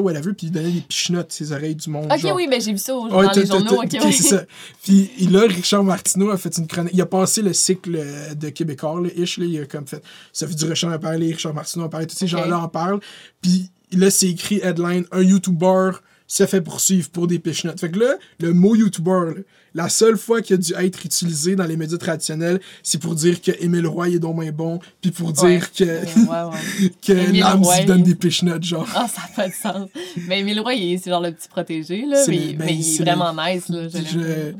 où 0.00 0.08
elle 0.10 0.16
a 0.16 0.20
vu 0.20 0.34
puis 0.34 0.46
il 0.46 0.50
donnait 0.52 0.70
des 0.70 0.80
pichenottes 0.80 1.32
ses 1.32 1.52
oreilles 1.52 1.74
du 1.74 1.90
monde. 1.90 2.06
OK, 2.10 2.18
genre. 2.18 2.36
oui, 2.36 2.46
ben 2.50 2.60
j'ai 2.60 2.72
vu 2.72 2.78
ça 2.78 2.94
au- 2.94 3.06
Ouais, 3.08 3.26
dans 3.26 3.32
les 3.32 3.46
journaux. 3.46 3.74
OK, 3.82 3.88
ok, 3.94 4.00
oui. 4.04 4.12
c'est 4.12 4.22
ça. 4.28 4.44
Puis 4.82 5.10
il- 5.18 5.32
là, 5.32 5.40
Richard 5.48 5.84
Martineau 5.84 6.30
a 6.30 6.38
fait 6.38 6.56
une 6.58 6.66
chronique. 6.66 6.92
Il 6.94 7.00
a 7.02 7.06
passé 7.06 7.42
le 7.42 7.52
cycle 7.52 7.96
euh, 7.96 8.34
de 8.34 8.48
Québécois, 8.50 9.00
là, 9.02 9.08
ish, 9.16 9.38
là, 9.38 9.44
il 9.46 9.60
a 9.60 9.66
comme 9.66 9.86
fait. 9.86 10.02
Ça 10.32 10.46
fait 10.46 10.54
du 10.54 10.64
Richard 10.64 10.92
a 10.92 10.98
parlé, 10.98 11.32
Richard 11.32 11.54
Martineau 11.54 11.84
a 11.86 11.90
parlé, 11.90 12.06
tous 12.06 12.16
ces 12.16 12.24
Ok. 12.26 12.30
gens-là 12.30 12.58
en 12.60 12.68
parlent. 12.68 13.00
Puis 13.42 13.70
là, 13.92 14.10
c'est 14.10 14.28
écrit 14.28 14.60
headline 14.62 15.04
un 15.12 15.22
YouTuber 15.22 15.90
se 16.32 16.46
fait 16.46 16.60
poursuivre 16.60 17.10
pour 17.10 17.26
des 17.26 17.40
pichenottes. 17.40 17.80
Fait 17.80 17.90
que 17.90 17.98
là, 17.98 18.14
le 18.38 18.52
mot 18.54 18.76
YouTuber, 18.76 19.10
là, 19.10 19.42
la 19.74 19.88
seule 19.88 20.16
fois 20.16 20.42
qu'il 20.42 20.54
a 20.54 20.58
dû 20.58 20.72
être 20.78 21.04
utilisé 21.04 21.56
dans 21.56 21.64
les 21.64 21.76
médias 21.76 21.98
traditionnels, 21.98 22.60
c'est 22.84 23.00
pour 23.00 23.16
dire 23.16 23.42
que 23.42 23.50
Émile 23.60 23.88
Roy 23.88 24.10
est 24.10 24.18
donc 24.20 24.40
bien 24.40 24.52
bon, 24.52 24.78
puis 25.02 25.10
pour 25.10 25.32
dire 25.32 25.72
que, 25.72 25.84
Ouais, 25.84 26.52
ouais. 26.52 26.90
que 27.04 27.12
Lams 27.36 27.62
Roy, 27.64 27.82
donne 27.84 28.02
des 28.04 28.14
pichenottes, 28.14 28.62
genre. 28.62 28.86
Ah, 28.94 29.08
ça 29.08 29.22
n'a 29.22 29.28
pas 29.34 29.48
de 29.48 29.54
sens. 29.54 29.88
Mais 30.28 30.38
Émile 30.40 30.60
Roy, 30.60 30.74
c'est 31.02 31.10
genre 31.10 31.20
le 31.20 31.32
petit 31.32 31.48
protégé, 31.48 32.04
là. 32.06 32.22
Mais, 32.28 32.36
ben, 32.54 32.66
mais 32.66 32.74
il 32.76 32.94
est 33.00 33.04
vraiment 33.04 33.32
nice, 33.34 33.68
là. 33.68 33.88
je- 33.88 34.52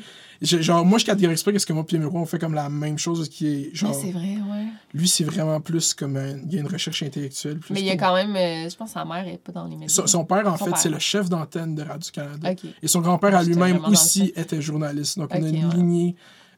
genre, 0.42 0.84
moi, 0.84 0.98
je 0.98 1.04
catégorise 1.04 1.42
pas 1.42 1.52
qu'est-ce 1.52 1.66
que 1.66 1.72
moi 1.72 1.84
et 1.90 2.04
Roy, 2.04 2.20
on 2.20 2.26
fait 2.26 2.38
comme 2.38 2.54
la 2.54 2.68
même 2.68 2.98
chose, 2.98 3.28
qui 3.28 3.46
est 3.46 3.70
genre. 3.74 3.94
C'est 3.94 4.10
vrai, 4.10 4.36
ouais. 4.36 4.66
Lui, 4.94 5.06
c'est 5.06 5.24
vraiment 5.24 5.60
plus 5.60 5.92
comme 5.94 6.16
un- 6.16 6.38
il 6.38 6.52
y 6.52 6.56
a 6.56 6.60
une 6.60 6.66
recherche 6.66 7.02
intellectuelle. 7.02 7.58
Plus 7.58 7.74
Mais 7.74 7.80
il 7.80 7.86
y 7.86 7.90
a 7.90 7.96
quand 7.96 8.14
même. 8.14 8.34
euh, 8.34 8.68
je 8.68 8.74
pense 8.76 8.88
que 8.88 8.94
sa 8.94 9.04
mère 9.04 9.26
est 9.28 9.38
pas 9.38 9.52
dans 9.52 9.66
les 9.66 9.76
médias. 9.76 9.88
son, 9.94 10.06
son 10.06 10.24
père, 10.24 10.46
en 10.46 10.56
Son 10.56 10.64
fait, 10.66 10.76
c'est 10.76 10.88
le 10.88 10.98
chef 10.98 11.28
d'antenne 11.28 11.74
de 11.74 11.82
Radio-Canada. 11.82 12.52
Et 12.82 12.88
son 12.88 13.00
grand-père 13.00 13.34
à 13.36 13.42
lui-même 13.42 13.84
aussi 13.84 14.32
était 14.34 14.60
journaliste. 14.62 15.18
Donc, 15.18 15.30
on 15.32 15.42
a 15.42 15.48
une 15.48 15.64
ouais. 15.66 15.74
lignée. 15.74 16.16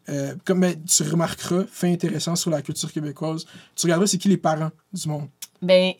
euh, 0.08 0.34
comme 0.44 0.60
ben, 0.60 0.74
tu 0.84 1.02
remarqueras, 1.04 1.64
fait 1.70 1.92
intéressant 1.92 2.34
sur 2.34 2.50
la 2.50 2.60
culture 2.62 2.92
québécoise. 2.92 3.44
Tu 3.76 3.86
regarderas, 3.86 4.06
c'est 4.08 4.18
qui 4.18 4.28
les 4.28 4.36
parents 4.36 4.70
du 4.92 5.08
monde? 5.08 5.28
Ben, 5.60 5.92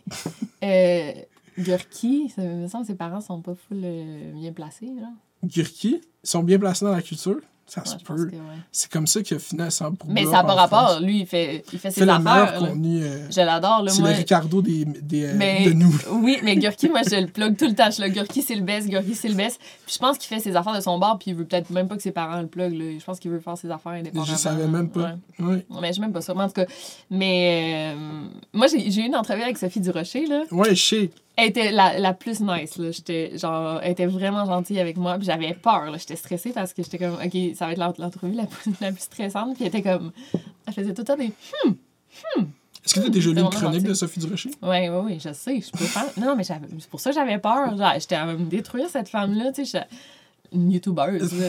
euh, 0.64 1.12
Gurki, 1.58 2.32
ça 2.34 2.42
me 2.42 2.66
semble 2.66 2.84
que 2.84 2.92
ses 2.92 2.96
parents 2.96 3.20
sont 3.20 3.40
pas 3.42 3.54
full 3.54 3.80
euh, 3.84 4.32
bien 4.34 4.52
placés, 4.52 4.86
là. 5.00 5.08
Gurki? 5.44 6.00
Sont 6.24 6.42
bien 6.42 6.58
placés 6.58 6.84
dans 6.84 6.92
la 6.92 7.02
culture? 7.02 7.40
Ça 7.66 7.80
Ouais, 7.80 7.86
se 7.86 7.96
peut. 8.04 8.14
ouais. 8.26 8.38
C'est 8.70 8.90
comme 8.90 9.06
ça 9.06 9.22
qu'il 9.22 9.36
a 9.36 9.40
fini 9.40 9.62
à 9.62 9.70
100 9.70 9.92
pour 9.94 10.10
Mais 10.10 10.24
ça 10.26 10.30
n'a 10.32 10.44
pas 10.44 10.54
rapport. 10.54 10.88
France. 10.90 11.00
Lui, 11.00 11.20
il 11.20 11.26
fait, 11.26 11.64
il 11.72 11.78
fait 11.78 11.90
ses 11.90 12.04
le 12.04 12.10
affaires. 12.10 12.58
contenu. 12.58 13.02
euh, 13.02 13.30
Je 13.30 13.40
l'adore, 13.40 13.84
c'est 13.88 14.00
Moi, 14.00 14.10
le 14.10 14.16
Ricardo 14.16 14.60
des, 14.60 14.84
des, 14.84 15.24
euh, 15.26 15.32
Mais- 15.36 15.64
de 15.64 15.72
nous. 15.72 15.94
Oui, 16.12 16.36
mais 16.42 16.56
Gurki, 16.56 16.90
moi, 16.90 17.00
je 17.08 17.16
le 17.16 17.26
plug 17.32 17.56
tout 17.56 17.66
le 17.66 17.74
temps. 17.74 17.90
Je 17.90 18.00
là, 18.02 18.10
Gurki, 18.10 18.42
c'est 18.42 18.56
le 18.56 18.60
best, 18.62 18.88
Gurki, 18.90 19.14
c'est 19.14 19.28
le 19.28 19.34
best. 19.36 19.58
Puis 19.86 19.94
je 19.94 19.98
pense 19.98 20.18
qu'il 20.18 20.28
fait 20.28 20.40
ses 20.40 20.54
affaires 20.54 20.74
de 20.76 20.80
son 20.82 20.98
bar, 20.98 21.18
puis 21.18 21.30
il 21.30 21.36
veut 21.36 21.44
peut-être 21.46 21.70
même 21.70 21.88
pas 21.88 21.96
que 21.96 22.02
ses 22.02 22.12
parents 22.12 22.40
le 22.42 22.46
plug. 22.46 22.74
Là. 22.74 22.84
Je 22.98 23.04
pense 23.04 23.18
qu'il 23.18 23.30
veut 23.30 23.40
faire 23.40 23.56
ses 23.56 23.70
affaires 23.70 23.92
indépendamment. 23.92 24.26
Je 24.26 24.34
savais 24.36 24.66
même 24.68 24.90
pas. 24.90 25.14
Ouais. 25.38 25.46
Ouais. 25.46 25.66
Mais 25.80 25.88
je 25.88 25.94
sais 25.94 26.00
même 26.02 26.12
pas 26.12 26.20
ça. 26.20 26.34
Mais 26.34 26.42
en 26.42 26.48
tout 26.48 26.54
cas, 26.54 26.66
mais 27.10 27.94
euh, 27.96 28.24
moi, 28.52 28.66
j'ai 28.66 28.90
j'ai 28.90 29.02
eu 29.02 29.06
une 29.06 29.16
entrevue 29.16 29.42
avec 29.42 29.56
Sophie 29.56 29.80
Durocher, 29.80 30.26
là. 30.26 30.42
Ouais, 30.50 30.74
je 30.74 30.82
sais. 30.84 31.10
Elle 31.36 31.48
était 31.48 31.72
la, 31.72 31.98
la 31.98 32.12
plus 32.12 32.40
nice, 32.40 32.76
là. 32.76 32.90
J'étais, 32.90 33.38
genre, 33.38 33.80
elle 33.82 33.92
était 33.92 34.06
vraiment 34.06 34.44
gentille 34.44 34.78
avec 34.78 34.96
moi. 34.98 35.16
Puis 35.16 35.24
j'avais 35.26 35.54
peur, 35.54 35.90
là. 35.90 35.96
J'étais 35.98 36.16
stressée 36.16 36.50
parce 36.52 36.72
que 36.74 36.82
j'étais 36.82 36.98
comme, 36.98 37.14
OK, 37.14 37.56
ça 37.56 37.66
va 37.66 37.72
être 37.72 37.78
l'ent- 37.78 37.94
l'entrevue 37.98 38.34
la 38.34 38.44
plus, 38.46 38.70
la 38.80 38.92
plus 38.92 39.00
stressante. 39.02 39.54
Puis 39.54 39.62
elle 39.64 39.68
était 39.68 39.82
comme, 39.82 40.12
elle 40.66 40.72
faisait 40.74 40.92
tout 40.92 41.02
le 41.02 41.06
temps 41.06 41.16
des, 41.16 41.32
Est-ce 42.84 42.94
que 42.94 43.00
tu 43.00 43.06
as 43.06 43.10
déjà 43.10 43.30
lu 43.30 43.40
une 43.40 43.48
chronique 43.48 43.74
gentil. 43.80 43.86
de 43.88 43.94
Sophie 43.94 44.20
Durocher? 44.20 44.50
Ouais, 44.60 44.88
ouais, 44.88 44.98
ouais, 44.98 45.18
je 45.24 45.32
sais, 45.32 45.60
je 45.60 45.70
peux 45.70 45.84
faire. 45.84 46.04
Non, 46.18 46.34
mais 46.36 46.44
c'est 46.44 46.60
pour 46.90 47.00
ça 47.00 47.10
que 47.10 47.16
j'avais 47.16 47.38
peur. 47.38 47.74
J'étais 47.98 48.16
à 48.16 48.26
me 48.26 48.36
détruire 48.44 48.88
cette 48.90 49.08
femme-là, 49.08 49.52
tu 49.52 49.64
sais. 49.64 49.84
Je- 50.53 50.57
une 50.59 50.70
YouTubeuse, 50.72 51.32
là. 51.40 51.48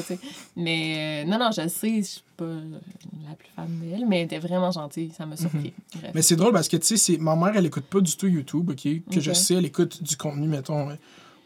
Mais 0.55 1.23
euh, 1.25 1.29
non, 1.29 1.37
non, 1.39 1.49
je 1.51 1.67
sais, 1.67 1.97
je 1.97 2.01
suis 2.03 2.21
pas 2.37 2.45
la 2.45 3.35
plus 3.35 3.47
fan 3.55 3.67
d'elle, 3.81 4.05
mais 4.07 4.19
elle 4.19 4.25
était 4.25 4.39
vraiment 4.39 4.71
gentille, 4.71 5.11
ça 5.17 5.25
m'a 5.25 5.35
surpris. 5.37 5.73
Bref. 5.95 6.11
Mais 6.15 6.21
c'est 6.21 6.35
drôle 6.35 6.53
parce 6.53 6.67
que, 6.67 6.77
tu 6.77 6.85
sais, 6.87 6.97
c'est- 6.97 7.17
ma 7.17 7.35
mère, 7.35 7.51
elle 7.55 7.65
écoute 7.65 7.85
pas 7.85 7.99
du 8.01 8.15
tout 8.15 8.27
YouTube, 8.27 8.69
OK? 8.69 8.83
Que 9.11 9.19
je 9.21 9.31
Ok. 9.31 9.35
sais, 9.35 9.53
elle 9.55 9.65
écoute 9.65 10.01
du 10.03 10.15
contenu, 10.17 10.47
mettons, 10.47 10.89
euh, 10.89 10.95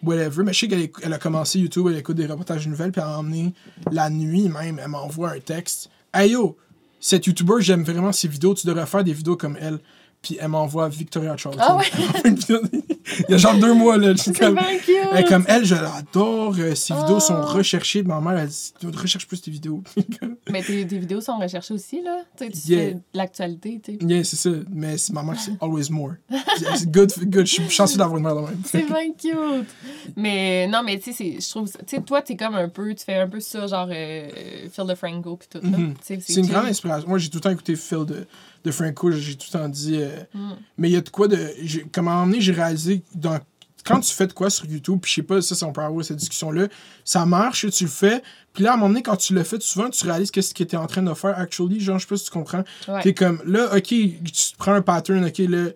whatever. 0.03 0.43
Mais 0.43 0.53
je 0.53 0.59
sais 0.59 0.67
qu'elle 0.67 0.89
elle 1.01 1.13
a 1.13 1.17
commencé 1.19 1.59
YouTube, 1.59 1.87
elle 1.89 1.97
écoute 1.97 2.17
des 2.17 2.25
reportages 2.25 2.65
de 2.65 2.69
nouvelles, 2.69 2.91
puis 2.91 3.01
elle 3.01 3.07
a 3.07 3.19
emmené 3.19 3.53
la 3.91 4.09
nuit 4.09 4.49
même, 4.49 4.79
elle 4.81 4.89
m'envoie 4.89 5.31
un 5.31 5.39
texte. 5.39 5.89
Hey 6.13 6.31
yo, 6.31 6.57
cette 6.99 7.25
YouTuber, 7.27 7.55
j'aime 7.59 7.83
vraiment 7.83 8.11
ses 8.11 8.27
vidéos, 8.27 8.53
tu 8.55 8.65
devrais 8.67 8.85
faire 8.85 9.03
des 9.03 9.13
vidéos 9.13 9.35
comme 9.37 9.57
elle. 9.59 9.79
Puis 10.21 10.37
elle 10.41 10.49
m'envoie 10.49 10.89
Victoria 10.89 11.37
Charlton. 11.37 11.61
Ah 11.63 11.75
ouais? 11.77 11.85
Il 13.29 13.31
y 13.31 13.33
a 13.35 13.37
genre 13.37 13.55
deux 13.57 13.73
mois, 13.73 13.97
là. 13.97 14.13
C'est 14.17 14.37
comme- 14.37 14.57
cute! 14.85 14.95
Elle, 15.13 15.25
comme 15.25 15.45
elle, 15.47 15.63
je 15.63 15.75
l'adore. 15.75 16.53
euh, 16.59 16.75
Ses 16.75 16.93
vidéos 16.93 17.19
sont 17.21 17.37
Oh. 17.41 17.53
recherchées. 17.53 18.03
Ma 18.03 18.19
mère, 18.19 18.37
elle 18.37 18.49
dit 18.49 18.97
recherche 18.97 19.27
plus 19.27 19.41
tes 19.41 19.49
vidéos. 19.51 19.81
Mais 20.51 20.61
tes, 20.61 20.85
tes 20.85 20.97
vidéos 20.97 21.21
sont 21.21 21.37
recherchées 21.37 21.73
aussi, 21.73 22.01
là. 22.01 22.23
Tu 22.37 22.45
sais, 22.45 22.51
tu 22.51 22.59
Yeah. 22.71 22.79
fais 22.79 22.93
de 22.95 22.99
l'actualité, 23.13 23.79
tu 23.81 23.93
sais. 23.93 23.97
yeah, 24.05 24.23
c'est 24.25 24.35
ça. 24.35 24.49
Mais 24.69 24.95
ma 25.13 25.23
mère, 25.23 25.39
c'est 25.39 25.53
always 25.61 25.89
more. 25.89 26.13
C'est 26.75 26.91
good, 26.91 27.11
good. 27.27 27.45
Je 27.45 27.53
suis 27.53 27.69
chanceux 27.69 27.97
d'avoir 27.97 28.17
une 28.17 28.23
mère 28.25 28.35
de 28.35 28.41
même. 28.41 28.61
C'est 28.65 28.85
bien 28.85 29.13
cute! 29.17 29.67
Mais 30.17 30.67
non, 30.67 30.81
mais 30.83 30.99
tu 30.99 31.13
sais, 31.13 31.37
je 31.39 31.49
trouve. 31.49 31.71
Tu 31.71 31.95
sais, 31.95 32.01
toi, 32.01 32.21
t'es 32.21 32.35
comme 32.35 32.55
un 32.55 32.69
peu. 32.69 32.93
Tu 32.93 33.05
fais 33.05 33.15
un 33.15 33.27
peu 33.29 33.39
ça, 33.39 33.65
genre 33.67 33.87
euh, 33.89 34.27
Phil 34.71 34.85
DeFranco, 34.85 35.37
puis 35.37 35.47
tout, 35.49 35.61
sais, 36.01 36.19
C'est 36.21 36.41
une 36.41 36.47
grande 36.47 36.65
inspiration. 36.65 37.07
Moi, 37.07 37.17
j'ai 37.19 37.29
tout 37.29 37.37
le 37.37 37.41
temps 37.41 37.51
écouté 37.51 37.75
Phil 37.75 38.05
de, 38.05 38.27
de 38.67 38.71
Franco. 38.71 39.11
J'ai 39.11 39.35
tout 39.35 39.47
le 39.53 39.59
temps 39.59 39.69
dit. 39.69 39.95
euh, 39.97 40.09
Mm. 40.33 40.51
Mais 40.77 40.89
il 40.89 40.93
y 40.93 40.97
a 40.97 41.01
de 41.01 41.09
quoi 41.09 41.27
de. 41.27 41.37
Comme 41.91 42.07
à 42.07 42.11
un 42.11 42.13
moment 42.15 42.27
donné, 42.27 42.41
j'ai 42.41 42.51
réalisé. 42.53 43.01
Dans, 43.15 43.39
quand 43.85 44.01
tu 44.01 44.13
fais 44.13 44.27
de 44.27 44.33
quoi 44.33 44.49
sur 44.49 44.65
YouTube, 44.65 44.99
puis 45.01 45.09
je 45.09 45.15
sais 45.15 45.21
pas, 45.23 45.41
ça, 45.41 45.55
si 45.55 45.63
on 45.63 45.71
peut 45.71 45.79
avoir 45.81 46.03
cette 46.03 46.17
discussion-là, 46.17 46.67
ça 47.05 47.25
marche, 47.25 47.65
tu 47.71 47.85
le 47.85 47.89
fais. 47.89 48.21
Puis 48.53 48.63
là, 48.65 48.71
à 48.71 48.73
un 48.73 48.77
moment 48.77 48.89
donné, 48.89 49.01
quand 49.01 49.15
tu 49.15 49.33
le 49.33 49.43
fais 49.43 49.59
souvent, 49.61 49.89
tu 49.89 50.05
réalises 50.05 50.29
qu'est-ce 50.29 50.53
que 50.53 50.63
tu 50.65 50.75
es 50.75 50.77
en 50.77 50.87
train 50.87 51.01
de 51.03 51.13
faire, 51.13 51.37
actually. 51.39 51.79
Genre, 51.79 51.97
je 51.97 52.03
sais 52.03 52.09
pas 52.09 52.17
si 52.17 52.25
tu 52.25 52.31
comprends. 52.31 52.63
Ouais. 52.89 53.01
T'es 53.01 53.13
comme, 53.13 53.41
là, 53.45 53.73
ok, 53.75 53.83
tu 53.87 54.15
prends 54.57 54.73
un 54.73 54.81
pattern, 54.81 55.23
ok, 55.25 55.37
là. 55.37 55.67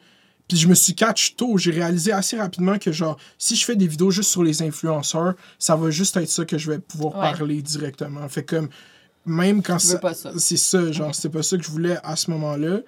Puis 0.50 0.58
je 0.58 0.68
me 0.68 0.74
suis 0.76 0.94
catch 0.94 1.36
tôt, 1.38 1.58
j'ai 1.58 1.72
réalisé 1.72 2.12
assez 2.12 2.36
rapidement 2.38 2.78
que, 2.78 2.92
genre, 2.92 3.18
si 3.38 3.56
je 3.56 3.64
fais 3.64 3.78
des 3.78 3.88
vidéos 3.88 4.12
juste 4.12 4.32
sur 4.32 4.44
les 4.44 4.62
influenceurs, 4.62 5.36
ça 5.58 5.78
va 5.78 5.90
juste 5.92 6.18
être 6.18 6.28
ça 6.28 6.44
que 6.44 6.58
je 6.58 6.70
vais 6.70 6.80
pouvoir 6.80 7.16
Ouais. 7.16 7.32
parler 7.32 7.62
directement. 7.62 8.28
Fait 8.28 8.44
comme, 8.44 8.68
même 9.26 9.62
quand 9.62 9.78
Tu 9.78 9.88
veux 9.88 9.94
ça. 9.94 10.00
pas 10.00 10.14
ça. 10.14 10.32
C'est 10.38 10.58
ça, 10.58 10.92
genre, 10.92 11.14
c'était 11.14 11.30
pas 11.30 11.44
ça 11.44 11.58
que 11.58 11.64
je 11.64 11.70
voulais 11.70 11.98
à 12.04 12.16
ce 12.16 12.32
moment-là. 12.32 12.80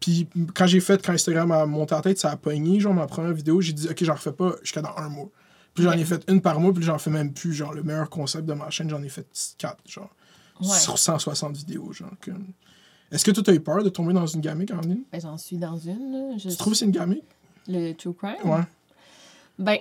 Puis 0.00 0.28
quand 0.54 0.66
j'ai 0.66 0.80
fait, 0.80 1.04
quand 1.04 1.12
Instagram 1.12 1.50
a 1.52 1.66
monté 1.66 1.94
en 1.94 2.00
tête, 2.00 2.18
ça 2.18 2.30
a 2.30 2.36
pogné, 2.36 2.80
genre, 2.80 2.94
ma 2.94 3.06
première 3.06 3.32
vidéo, 3.34 3.60
j'ai 3.60 3.72
dit, 3.72 3.88
ok, 3.88 4.02
j'en 4.04 4.14
refais 4.14 4.32
pas 4.32 4.54
jusqu'à 4.62 4.80
dans 4.82 4.96
un 4.96 5.08
mois. 5.08 5.28
Puis 5.74 5.84
j'en 5.84 5.92
ai 5.92 6.04
fait 6.04 6.24
une 6.28 6.40
par 6.40 6.58
mois, 6.58 6.72
puis 6.72 6.82
j'en 6.82 6.98
fais 6.98 7.10
même 7.10 7.32
plus. 7.32 7.52
Genre, 7.52 7.72
le 7.74 7.82
meilleur 7.82 8.08
concept 8.10 8.44
de 8.46 8.54
ma 8.54 8.70
chaîne, 8.70 8.88
j'en 8.90 9.02
ai 9.02 9.08
fait 9.08 9.26
quatre, 9.58 9.78
genre. 9.86 10.10
Ouais. 10.60 10.78
Sur 10.78 10.98
160 10.98 11.56
vidéos, 11.56 11.92
genre. 11.92 12.10
Est-ce 13.12 13.24
que 13.24 13.30
toi, 13.30 13.42
t'as 13.42 13.52
eu 13.54 13.60
peur 13.60 13.82
de 13.82 13.88
tomber 13.88 14.12
dans 14.12 14.26
une 14.26 14.40
gamique 14.40 14.72
en 14.72 14.80
ligne? 14.80 15.02
Ben, 15.12 15.20
j'en 15.20 15.36
suis 15.36 15.56
dans 15.58 15.76
une, 15.76 16.12
là. 16.12 16.38
Je- 16.38 16.48
Tu 16.50 16.56
trouves 16.56 16.72
que 16.72 16.78
c'est 16.78 16.84
une 16.86 16.90
gamique? 16.92 17.24
Le 17.68 17.92
true 17.92 18.14
crime? 18.14 18.36
Ouais. 18.44 18.60
Ben, 19.58 19.78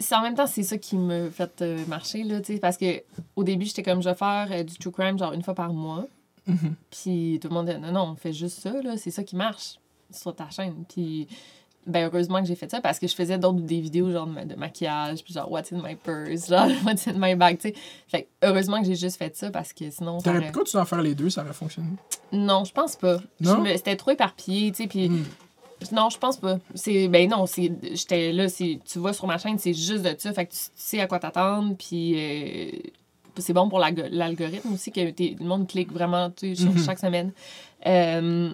c'est 0.00 0.14
en 0.14 0.22
même 0.22 0.34
temps, 0.34 0.46
c'est 0.46 0.62
ça 0.62 0.78
qui 0.78 0.96
me 0.96 1.30
fait 1.30 1.62
euh, 1.62 1.84
marcher, 1.86 2.22
là, 2.24 2.40
tu 2.40 2.54
sais, 2.54 2.58
parce 2.60 2.76
que 2.76 3.02
au 3.34 3.44
début, 3.44 3.66
j'étais 3.66 3.82
comme, 3.82 4.02
je 4.02 4.08
vais 4.08 4.14
faire 4.14 4.48
euh, 4.50 4.62
du 4.62 4.76
true 4.78 4.90
crime, 4.90 5.18
genre, 5.18 5.32
une 5.32 5.42
fois 5.42 5.54
par 5.54 5.72
mois. 5.72 6.06
Mhm. 6.46 6.74
Puis 6.90 7.38
tout 7.42 7.48
le 7.48 7.54
monde 7.54 7.66
dit, 7.66 7.78
non, 7.78 7.92
non, 7.92 8.02
on 8.12 8.16
fait 8.16 8.32
juste 8.32 8.60
ça, 8.60 8.70
là, 8.82 8.96
c'est 8.96 9.10
ça 9.10 9.22
qui 9.24 9.36
marche 9.36 9.78
sur 10.10 10.34
ta 10.34 10.48
chaîne. 10.48 10.84
Puis, 10.88 11.26
ben, 11.86 12.06
heureusement 12.06 12.40
que 12.40 12.48
j'ai 12.48 12.54
fait 12.54 12.70
ça, 12.70 12.80
parce 12.80 12.98
que 12.98 13.06
je 13.06 13.14
faisais 13.14 13.38
d'autres, 13.38 13.60
des 13.60 13.80
vidéos, 13.80 14.10
genre, 14.10 14.26
de, 14.26 14.32
ma- 14.32 14.44
de 14.44 14.54
maquillage, 14.54 15.22
puis 15.22 15.34
genre, 15.34 15.50
what's 15.50 15.72
in 15.72 15.82
my 15.82 15.94
purse, 15.96 16.46
genre, 16.48 16.68
what's 16.84 17.06
in 17.06 17.14
my 17.16 17.34
bag, 17.34 17.58
tu 17.58 17.68
sais. 17.68 17.74
Fait 18.08 18.22
que, 18.22 18.46
heureusement 18.46 18.80
que 18.80 18.86
j'ai 18.86 18.96
juste 18.96 19.16
fait 19.16 19.36
ça, 19.36 19.50
parce 19.50 19.72
que 19.72 19.90
sinon, 19.90 20.18
T'aurais 20.18 20.46
pu 20.46 20.52
continuer 20.52 20.82
à 20.82 20.84
faire 20.86 21.02
les 21.02 21.14
deux, 21.14 21.30
ça 21.30 21.42
aurait 21.42 21.52
fonctionné. 21.52 21.90
Non, 22.32 22.64
je 22.64 22.72
pense 22.72 22.96
pas. 22.96 23.18
Non? 23.40 23.64
C'était 23.76 23.96
trop 23.96 24.12
éparpillé, 24.12 24.70
tu 24.72 24.82
sais, 24.82 24.88
puis... 24.88 25.08
Mm. 25.08 25.24
Non, 25.92 26.08
je 26.10 26.18
pense 26.18 26.36
pas. 26.36 26.58
C'est 26.74 27.08
ben 27.08 27.28
non, 27.30 27.46
c'est 27.46 27.72
j'étais 27.94 28.32
là, 28.32 28.48
c'est 28.48 28.78
tu 28.84 28.98
vois 28.98 29.12
sur 29.12 29.26
ma 29.26 29.38
chaîne, 29.38 29.58
c'est 29.58 29.72
juste 29.74 30.02
de 30.02 30.14
ça, 30.18 30.32
fait 30.32 30.46
que 30.46 30.52
tu, 30.52 30.58
tu 30.58 30.70
sais 30.76 31.00
à 31.00 31.06
quoi 31.06 31.18
t'attendre 31.18 31.74
puis 31.76 32.14
euh, 32.16 32.70
c'est 33.38 33.52
bon 33.52 33.68
pour 33.68 33.78
l'algo- 33.78 34.08
l'algorithme 34.10 34.72
aussi 34.72 34.90
que 34.92 35.00
le 35.00 35.44
monde 35.44 35.66
clique 35.68 35.92
vraiment 35.92 36.30
tu 36.30 36.54
sais, 36.56 36.64
Mhm. 36.68 36.78
chaque 36.84 36.98
semaine. 36.98 37.32
Euh, 37.86 38.50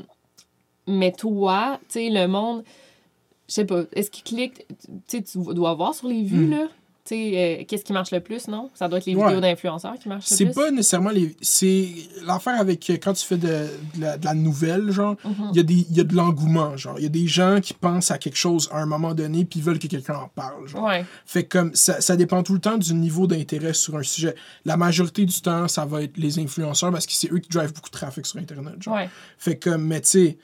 mais 0.87 1.13
toi, 1.13 1.79
tu 1.89 1.95
sais 2.01 2.11
le 2.11 2.27
monde 2.27 2.65
je 3.49 3.55
sais 3.55 3.65
pas, 3.65 3.83
est-ce 3.95 4.11
qu'il 4.11 4.25
clique 4.25 4.67
tu 4.69 4.91
sais 5.07 5.23
tu 5.23 5.39
dois 5.55 5.75
voir 5.75 5.95
sur 5.95 6.09
les 6.09 6.23
vues 6.23 6.47
Mhm. 6.47 6.51
là, 6.51 6.69
tu 7.05 7.15
sais 7.17 7.61
euh, 7.61 7.65
qu'est-ce 7.67 7.85
qui 7.85 7.93
marche 7.93 8.13
le 8.13 8.21
plus, 8.21 8.47
non? 8.47 8.71
Ça 8.75 8.89
doit 8.89 8.99
être 8.99 9.07
les 9.07 9.17
Ouais. 9.17 9.25
vidéos 9.27 9.41
d'influenceurs 9.41 9.95
qui 9.99 10.09
marchent 10.09 10.31
le 10.31 10.37
C'est 10.37 10.45
plus. 10.45 10.55
pas 10.55 10.71
nécessairement 10.71 11.11
les. 11.11 11.35
C'est 11.41 11.89
l'affaire 12.25 12.61
avec 12.61 12.89
euh, 12.91 12.95
quand 13.03 13.13
tu 13.13 13.27
fais 13.27 13.37
de, 13.37 13.49
de 13.49 14.01
la, 14.01 14.17
de 14.19 14.25
la 14.25 14.35
nouvelle, 14.35 14.91
genre, 14.93 15.17
Mhm. 15.25 15.51
il 15.53 15.57
y, 15.57 15.61
a 15.61 15.63
des- 15.65 15.87
il 15.91 15.97
y 15.97 16.01
a 16.01 16.05
de 16.05 16.15
l'engouement, 16.15 16.77
genre. 16.77 16.95
Il 16.99 17.03
y 17.03 17.07
a 17.07 17.09
des 17.11 17.27
gens 17.27 17.59
qui 17.61 17.75
pensent 17.75 18.11
à 18.13 18.19
quelque 18.19 18.37
chose 18.37 18.69
à 18.73 18.79
un 18.79 18.87
moment 18.87 19.15
donné, 19.15 19.45
puis 19.45 19.61
veulent 19.61 19.81
que 19.81 19.89
quelqu'un 19.89 20.15
en 20.15 20.29
parle, 20.29 20.69
genre. 20.69 20.85
Ouais. 20.85 21.05
Fait 21.27 21.43
que 21.45 21.59
comme 21.59 21.75
ça, 21.75 22.01
ça 22.01 22.15
dépend 22.17 22.43
tout 22.45 22.55
le 22.55 22.61
temps 22.61 22.79
du 22.79 22.95
niveau 22.95 23.27
d'intérêt 23.27 23.73
sur 23.75 23.97
un 23.97 24.03
sujet. 24.05 24.35
La 24.65 24.77
majorité 24.77 25.25
du 25.25 25.41
temps, 25.41 25.67
ça 25.67 25.85
va 25.85 26.03
être 26.03 26.17
les 26.17 26.39
influenceurs 26.39 26.93
parce 26.93 27.07
que 27.07 27.13
c'est 27.13 27.33
eux 27.33 27.39
qui 27.41 27.49
drivent 27.49 27.73
beaucoup 27.75 27.91
de 27.91 27.97
trafic 27.97 28.27
sur 28.27 28.39
Internet, 28.39 28.81
genre. 28.81 28.95
Ouais. 28.95 29.09
Fait 29.39 29.57
que, 29.57 29.71
mais 29.71 30.01
tu 30.03 30.09
sais, 30.09 30.39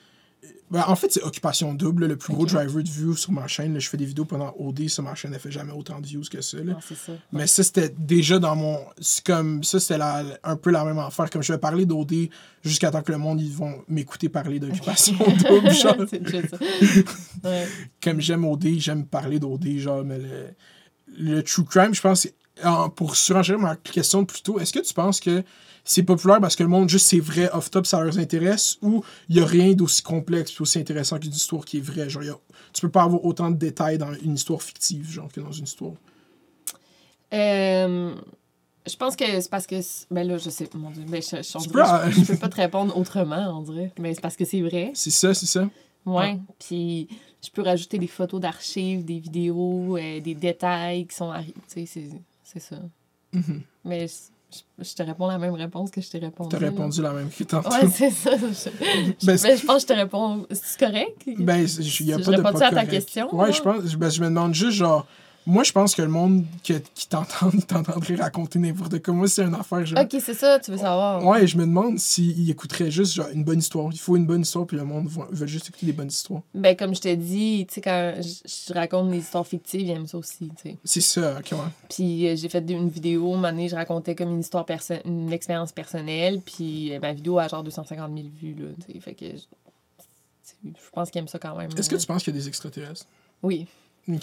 ben, 0.71 0.83
en 0.87 0.95
fait, 0.95 1.11
c'est 1.11 1.23
Occupation 1.23 1.73
Double, 1.73 2.05
le 2.05 2.15
plus 2.15 2.31
gros 2.33 2.45
driver 2.45 2.83
de 2.83 2.87
views 2.89 3.15
sur 3.15 3.31
ma 3.31 3.47
chaîne. 3.47 3.73
là. 3.73 3.79
je 3.79 3.89
fais 3.89 3.97
des 3.97 4.05
vidéos 4.05 4.25
pendant 4.25 4.53
OD, 4.59 4.87
sur 4.87 5.01
ma 5.03 5.15
chaîne, 5.15 5.33
elle 5.33 5.39
fait 5.39 5.51
jamais 5.51 5.71
autant 5.73 5.99
de 5.99 6.05
views 6.05 6.21
que 6.31 6.41
ça. 6.41 6.57
là. 6.57 6.63
Non, 6.73 6.77
c'est 6.87 6.95
ça. 6.95 7.13
Mais 7.31 7.47
ça, 7.47 7.63
c'était 7.63 7.89
déjà 7.97 8.37
dans 8.37 8.55
mon. 8.55 8.77
C'est 9.01 9.23
comme. 9.25 9.63
Ça, 9.63 9.79
c'était 9.79 9.99
un 10.43 10.55
peu 10.55 10.69
la 10.69 10.85
même 10.85 10.99
affaire. 10.99 11.29
Comme 11.31 11.41
je 11.41 11.51
vais 11.53 11.57
parler 11.59 11.85
d'OD 11.87 12.29
jusqu'à 12.63 12.91
temps 12.91 13.01
que 13.01 13.11
le 13.11 13.17
monde, 13.17 13.41
ils 13.41 13.51
vont 13.51 13.83
m'écouter 13.87 14.29
parler 14.29 14.59
d'Occupation 14.59 15.15
Double. 15.47 15.71
genre. 15.71 15.95
Ouais. 17.43 17.67
Comme 18.03 18.19
j'aime 18.21 18.45
OD, 18.45 18.67
j'aime 18.79 19.05
parler 19.05 19.39
d'OD, 19.39 19.77
genre, 19.77 20.03
mais 20.03 20.19
le, 20.19 20.47
le 21.17 21.41
true 21.41 21.63
crime, 21.63 21.93
je 21.93 22.01
pense. 22.01 22.27
Pour 22.95 23.15
surenchérir 23.15 23.59
ma 23.61 23.75
question 23.75 24.25
plus 24.25 24.41
tôt, 24.41 24.59
est-ce 24.59 24.73
que 24.73 24.79
tu 24.79 24.93
penses 24.93 25.19
que 25.19 25.43
c'est 25.85 26.03
populaire 26.03 26.39
parce 26.41 26.55
que 26.55 26.63
le 26.63 26.69
monde, 26.69 26.89
juste 26.89 27.07
c'est 27.07 27.19
vrai, 27.19 27.49
off-top, 27.53 27.85
ça 27.87 28.01
leur 28.03 28.17
intéresse, 28.19 28.77
ou 28.81 29.03
il 29.29 29.37
n'y 29.37 29.41
a 29.41 29.45
rien 29.45 29.73
d'aussi 29.73 30.01
complexe 30.03 30.51
et 30.51 30.61
aussi 30.61 30.77
intéressant 30.79 31.17
qu'une 31.19 31.31
histoire 31.31 31.65
qui 31.65 31.77
est 31.77 31.81
vraie? 31.81 32.09
Genre, 32.09 32.23
a- 32.23 32.39
tu 32.73 32.81
peux 32.81 32.89
pas 32.89 33.03
avoir 33.03 33.23
autant 33.25 33.49
de 33.49 33.55
détails 33.57 33.97
dans 33.97 34.13
une 34.13 34.35
histoire 34.35 34.61
fictive, 34.61 35.09
genre, 35.09 35.31
que 35.31 35.39
dans 35.41 35.51
une 35.51 35.63
histoire. 35.63 35.93
Euh, 37.33 38.13
je 38.87 38.95
pense 38.95 39.15
que 39.15 39.25
c'est 39.41 39.49
parce 39.49 39.67
que. 39.67 39.75
Ben 40.11 40.27
là, 40.27 40.37
je 40.37 40.49
sais. 40.49 40.67
Mon 40.73 40.89
Dieu, 40.91 41.03
ben 41.07 41.21
je, 41.21 41.37
je, 41.37 41.69
peux, 41.69 41.83
je 42.11 42.25
peux 42.25 42.37
pas 42.37 42.49
te 42.49 42.55
répondre 42.55 42.95
autrement, 42.97 43.57
on 43.59 43.61
dirait. 43.61 43.91
Mais 43.99 44.13
c'est 44.15 44.21
parce 44.21 44.35
que 44.35 44.45
c'est 44.45 44.61
vrai. 44.61 44.91
C'est 44.95 45.11
ça, 45.11 45.33
c'est 45.33 45.45
ça. 45.45 45.69
Ouais. 46.05 46.39
Puis 46.59 47.07
je 47.43 47.49
peux 47.51 47.61
rajouter 47.61 47.99
des 47.99 48.07
photos 48.07 48.39
d'archives, 48.41 49.05
des 49.05 49.19
vidéos, 49.19 49.95
euh, 49.97 50.19
des 50.21 50.33
détails 50.33 51.05
qui 51.05 51.15
sont 51.15 51.29
arrivés. 51.29 51.53
Tu 51.73 51.81
sais, 51.81 51.85
c'est- 51.85 52.21
c'est 52.53 52.59
ça. 52.59 52.77
Mhm. 53.33 53.61
Mais 53.85 54.07
je, 54.07 54.57
je 54.83 54.93
te 54.95 55.03
réponds 55.03 55.27
la 55.27 55.37
même 55.37 55.53
réponse 55.53 55.91
que 55.91 56.01
je 56.01 56.09
t'ai 56.09 56.17
répondu. 56.19 56.49
T'as 56.49 56.59
là. 56.59 56.69
répondu 56.69 57.01
la 57.01 57.13
même 57.13 57.29
que 57.29 57.43
tantôt. 57.43 57.69
Ouais, 57.69 57.87
c'est 57.93 58.09
ça. 58.11 58.31
Je, 58.37 58.69
Ben, 59.25 59.37
je- 59.37 59.43
ben, 59.43 59.57
je 59.57 59.65
pense 59.65 59.75
que 59.75 59.81
je 59.81 59.93
te 59.93 59.93
réponds. 59.99 60.45
C'est 60.51 60.79
correct? 60.79 61.23
Ben, 61.37 61.65
il 61.67 62.05
n'y 62.05 62.13
a 62.13 62.17
Je 62.17 62.23
pas 62.23 62.31
de 62.31 62.35
réponds-tu 62.37 62.59
pas 62.59 62.65
à 62.65 62.69
ta 62.69 62.69
correct. 62.71 62.89
question, 62.91 63.35
Ouais, 63.35 63.47
là? 63.47 63.51
je 63.51 63.61
pense. 63.61 63.95
Ben, 63.95 64.09
je 64.09 64.21
me 64.21 64.25
demande 64.27 64.53
juste, 64.55 64.77
genre. 64.77 65.05
Moi, 65.49 65.63
je 65.63 65.71
pense 65.71 65.95
que 65.95 66.03
le 66.03 66.09
monde 66.09 66.45
que- 66.63 66.77
qui 66.93 67.07
t'entend, 67.07 67.49
il 67.53 67.65
t'entendrait 67.65 68.15
raconter 68.15 68.59
n'importe 68.59 69.01
quoi. 69.01 69.15
Moi, 69.15 69.27
c'est 69.27 69.41
une 69.43 69.55
affaire, 69.55 69.83
genre. 69.83 69.99
Ok, 70.03 70.15
c'est 70.23 70.35
ça, 70.35 70.59
tu 70.59 70.69
veux 70.69 70.77
savoir. 70.77 71.25
Ouais, 71.25 71.47
je 71.47 71.57
me 71.57 71.63
demande 71.65 71.97
s'il 71.97 72.47
écouterait 72.51 72.91
juste 72.91 73.13
genre, 73.15 73.29
une 73.33 73.43
bonne 73.43 73.57
histoire. 73.57 73.89
Il 73.91 73.97
faut 73.97 74.15
une 74.15 74.27
bonne 74.27 74.41
histoire, 74.41 74.67
puis 74.67 74.77
le 74.77 74.83
monde 74.83 75.07
va- 75.07 75.27
veut 75.31 75.47
juste 75.47 75.69
écouter 75.69 75.87
des 75.87 75.93
bonnes 75.93 76.09
histoires. 76.09 76.41
Ben, 76.53 76.75
comme 76.77 76.93
je 76.93 77.01
te 77.01 77.15
dis, 77.15 77.65
tu 77.67 77.73
sais, 77.75 77.81
quand 77.81 78.13
je, 78.21 78.73
raconte 78.73 79.09
des 79.09 79.17
histoires 79.17 79.47
fictives, 79.47 79.81
ils 79.81 79.89
aiment 79.89 80.05
ça 80.07 80.19
aussi, 80.19 80.49
tu 80.61 80.69
sais. 80.69 80.77
C'est 80.83 81.01
ça, 81.01 81.39
ok, 81.39 81.51
ouais. 81.53 81.57
Puis 81.89 82.27
euh, 82.27 82.35
j'ai 82.35 82.47
fait 82.47 82.63
une 82.69 82.89
vidéo, 82.89 83.33
un 83.33 83.41
donné, 83.41 83.69
je 83.69 83.75
racontais 83.75 84.13
comme 84.13 84.29
une 84.29 84.41
histoire, 84.41 84.65
perso- 84.65 85.01
une 85.03 85.33
expérience 85.33 85.71
personnelle, 85.71 86.41
puis 86.41 86.93
euh, 86.93 86.99
ma 86.99 87.11
vidéo 87.13 87.39
a 87.39 87.47
genre 87.47 87.63
250 87.63 88.11
000 88.15 88.27
vues, 88.39 88.53
là, 88.53 88.67
tu 88.85 88.93
sais. 88.93 88.99
Fait 88.99 89.13
que 89.15 89.25
je, 90.63 90.69
pense 90.93 91.09
qu'ils 91.09 91.19
aiment 91.19 91.27
ça 91.27 91.39
quand 91.39 91.55
même. 91.55 91.69
Est-ce 91.75 91.89
que 91.89 91.95
là. 91.95 92.01
tu 92.01 92.05
penses 92.05 92.23
qu'il 92.23 92.35
y 92.35 92.37
a 92.37 92.39
des 92.39 92.47
extraterrestres? 92.47 93.05
Oui. 93.41 93.65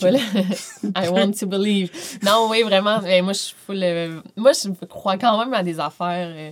Voilà. 0.01 0.19
I 0.97 1.09
want 1.09 1.33
to 1.39 1.47
believe. 1.47 1.91
Non, 2.25 2.49
oui, 2.51 2.63
vraiment. 2.63 3.01
Mais 3.03 3.23
moi, 3.23 3.33
je 3.33 3.39
suis 3.39 3.57
full, 3.67 3.81
euh, 3.83 4.21
Moi, 4.37 4.53
je 4.53 4.69
crois 4.87 5.17
quand 5.17 5.39
même 5.39 5.55
à 5.55 5.63
des 5.63 5.79
affaires. 5.79 6.29
euh, 6.37 6.51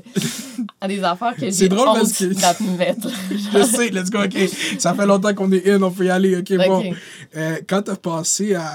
à 0.80 0.86
des 0.88 1.02
affaires 1.02 1.34
que 1.34 1.50
C'est 1.50 1.64
j'ai 1.64 1.68
drôle 1.68 1.88
honte 1.88 1.96
parce 1.98 2.12
que- 2.18 2.32
d'admettre. 2.40 3.08
Je 3.30 3.62
sais, 3.64 3.88
let's 3.90 4.10
go, 4.10 4.22
ok. 4.22 4.36
Ça 4.78 4.94
fait 4.94 5.06
longtemps 5.06 5.34
qu'on 5.34 5.50
est 5.52 5.68
in, 5.68 5.82
on 5.82 5.90
peut 5.90 6.04
y 6.06 6.10
aller, 6.10 6.36
ok, 6.36 6.56
bon. 6.68 6.78
Ok. 6.90 6.96
Euh, 7.36 7.56
quand 7.68 7.82
t'as 7.82 7.96
passé 7.96 8.54
à, 8.54 8.70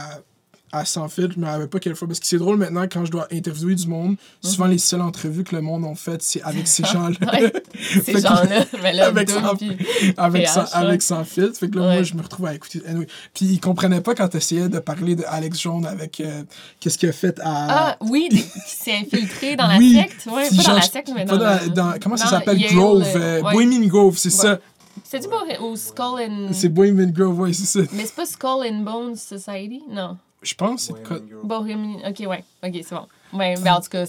à 0.71 0.85
sans 0.85 1.07
filtre, 1.07 1.33
je 1.35 1.39
me 1.39 1.45
rappelle 1.45 1.67
pas 1.67 1.79
quelle 1.79 1.95
fois. 1.95 2.07
Parce 2.07 2.19
que 2.19 2.25
c'est 2.27 2.37
drôle 2.37 2.57
maintenant, 2.57 2.83
quand 2.83 3.05
je 3.05 3.11
dois 3.11 3.27
interviewer 3.31 3.75
du 3.75 3.87
monde, 3.87 4.15
souvent 4.41 4.65
les 4.67 4.77
seules 4.77 5.01
entrevues 5.01 5.43
que 5.43 5.55
le 5.55 5.61
monde 5.61 5.83
ont 5.85 5.95
faites, 5.95 6.21
c'est 6.21 6.41
avec 6.43 6.67
ces 6.67 6.83
gens-là. 6.93 7.17
Ouais, 7.33 7.53
Ces 8.03 8.19
gens-là, 8.21 8.65
mais 8.83 8.93
là, 8.93 9.07
avec, 9.07 9.29
sans, 9.29 9.55
puis- 9.55 9.77
avec, 10.17 10.47
sans, 10.47 10.65
avec 10.73 11.01
sans 11.01 11.23
filtre. 11.23 11.57
Fait 11.57 11.69
que 11.69 11.77
là, 11.79 11.93
moi, 11.93 12.03
je 12.03 12.13
me 12.13 12.21
retrouve 12.21 12.45
à 12.45 12.53
écouter. 12.53 12.81
Anyway. 12.87 13.07
Puis 13.33 13.45
ils 13.45 13.59
comprenaient 13.59 14.01
pas 14.01 14.15
quand 14.15 14.27
t'essayais 14.27 14.69
de 14.69 14.79
parler 14.79 15.15
de 15.15 15.23
Alex 15.27 15.59
Jones 15.61 15.85
avec 15.85 16.19
euh, 16.21 16.43
qu'est-ce 16.79 16.97
qu'il 16.97 17.09
a 17.09 17.13
fait 17.13 17.39
à. 17.39 17.43
Ah, 17.89 17.97
oui, 18.01 18.27
qui 18.29 18.41
s'est 18.65 18.95
infiltré 18.97 19.55
dans 19.55 19.67
la 19.67 19.77
Oui, 19.77 19.93
secte? 19.95 20.25
Ouais, 20.27 20.49
pas 20.49 20.55
dans 20.55 20.61
genre, 20.63 20.75
la 20.75 20.81
secte, 20.81 21.11
mais 21.15 21.25
dans, 21.25 21.37
dans- 21.37 21.59
le- 21.63 21.69
dans- 21.69 21.93
comment 22.01 22.17
ça 22.17 22.25
dans 22.25 22.29
s'appelle? 22.31 22.61
Grove, 22.73 23.03
euh, 23.03 23.19
euh, 23.39 23.41
ouais. 23.41 23.53
Bohemian 23.53 23.87
Grove, 23.87 24.17
c'est 24.17 24.29
ça? 24.29 24.59
C'est-tu 25.03 25.29
pas 25.29 25.43
au 25.61 25.75
Skull 25.75 26.19
and... 26.29 26.49
C'est 26.51 26.69
Bohemian 26.69 27.09
Grove, 27.09 27.39
ouais, 27.39 27.53
c'est 27.53 27.65
ça. 27.65 27.79
Mais 27.93 28.05
c'est 28.05 28.15
pas 28.15 28.25
Skull 28.25 28.67
and 28.69 28.81
Bones 28.81 29.15
Society? 29.15 29.81
Non. 29.89 30.17
Je 30.41 30.53
pense 30.53 30.87
que 30.87 30.93
c'est. 31.15 31.23
Bohemian. 31.43 31.99
Ok, 32.07 32.19
ouais. 32.27 32.43
Ok, 32.63 32.71
c'est 32.83 32.95
bon. 32.95 33.07
Ouais, 33.33 33.55
mais 33.61 33.69
en 33.69 33.81
tout 33.81 33.89
cas, 33.89 34.05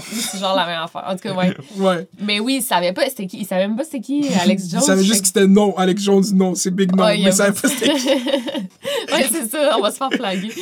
c'est 0.12 0.38
genre 0.38 0.54
la 0.54 0.66
même 0.66 0.82
affaire. 0.82 1.04
En 1.06 1.12
tout 1.12 1.20
cas, 1.20 1.34
ouais. 1.34 1.56
Ouais. 1.76 2.08
Mais 2.20 2.40
oui, 2.40 2.56
il 2.56 2.62
savait 2.62 2.92
pas 2.92 3.08
c'était 3.08 3.26
qui. 3.26 3.38
Il 3.38 3.46
savait 3.46 3.66
même 3.66 3.76
pas 3.76 3.84
c'était 3.84 4.00
qui 4.00 4.28
Alex 4.40 4.68
Jones. 4.70 4.80
Il 4.82 4.86
savait 4.86 5.04
juste 5.04 5.22
que 5.22 5.26
c'était 5.28 5.46
non. 5.46 5.76
Alex 5.76 6.02
Jones, 6.02 6.24
non, 6.34 6.54
c'est 6.54 6.70
Big 6.70 6.94
Non. 6.94 7.04
Ouais, 7.04 7.18
mais 7.18 7.30
il 7.30 7.32
savait 7.32 7.58
pas 7.58 7.68
c'était 7.68 7.94
qui. 7.94 8.08
ouais, 8.08 9.28
c'est 9.30 9.50
ça, 9.50 9.76
on 9.78 9.82
va 9.82 9.90
se 9.90 9.96
faire 9.96 10.12
flaguer. 10.12 10.52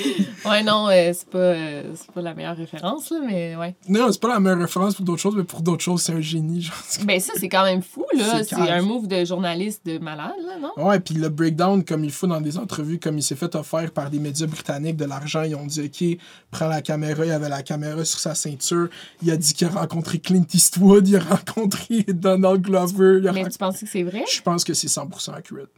Ouais, 0.45 0.62
non, 0.62 0.89
euh, 0.89 1.12
c'est 1.12 1.28
pas, 1.28 1.39
euh, 1.39 1.82
c'est 1.95 2.11
pas 2.11 2.22
la 2.22 2.34
meilleure 2.34 2.57
référence, 2.57 3.11
là, 3.11 3.18
mais 3.26 3.57
ouais. 3.57 3.74
Non, 3.89 4.11
c'est 4.12 4.20
pas 4.20 4.28
la 4.28 4.41
meilleure 4.41 4.59
référence 4.61 4.95
pour 4.95 5.05
d'autres 5.05 5.22
choses, 5.22 5.36
mais 5.36 5.45
pour 5.45 5.62
d'autres 5.62 5.82
choses, 5.82 6.03
c'est 6.03 6.12
un 6.12 6.20
génie. 6.20 6.62
Genre. 6.62 6.76
Ben, 7.05 7.20
ça, 7.20 7.32
c'est 7.36 7.49
quand 7.49 7.64
même 7.64 7.82
fou, 7.82 8.05
là. 8.16 8.43
C'est 8.45 8.55
un 8.55 8.82
move 8.82 9.07
de 9.07 9.24
journaliste 9.24 9.84
de 9.86 9.99
malade, 9.99 10.32
là, 10.47 10.55
non? 10.61 10.84
Ouais, 10.84 11.01
puis 11.01 11.14
le 11.14 11.28
breakdown, 11.28 11.84
comme 11.84 12.05
il 12.05 12.12
faut 12.12 12.26
dans 12.26 12.41
des 12.41 12.59
entrevues, 12.59 12.99
comme 12.99 13.18
il 13.18 13.22
s'est 13.22 13.36
fait 13.36 13.55
offrir 13.55 13.91
par 13.91 14.11
des 14.11 14.18
médias 14.18 14.47
britanniques 14.47 14.97
de 14.97 15.05
l'argent, 15.05 15.43
ils 15.43 15.55
ont 15.55 15.66
dit 15.66 15.82
OK, 15.82 16.18
prends 16.51 16.68
la 16.68 16.82
caméra, 16.82 17.24
il 17.24 17.32
avait 17.32 17.49
la 17.49 17.62
caméra 17.62 18.05
sur 18.05 18.18
sa 18.18 18.34
ceinture. 18.34 18.89
Il 19.22 19.28
a 19.31 19.37
dit 19.37 19.53
qu'il 19.55 19.66
a 19.66 19.70
rencontré 19.70 20.18
Clint 20.18 20.45
Eastwood, 20.53 21.09
il 21.09 21.16
a 21.16 21.20
rencontré 21.20 22.05
Donald 22.09 22.62
Glover. 22.62 23.18
il 23.20 23.29
a 23.29 23.33
Mais 23.33 23.49
tu 23.49 23.59
penses 23.59 23.81
que 23.81 23.87
c'est 23.87 24.03
vrai? 24.03 24.24
Je 24.31 24.41
pense 24.43 24.64
que 24.64 24.74
c'est 24.74 24.89
100% 24.89 25.33
accurate. 25.35 25.68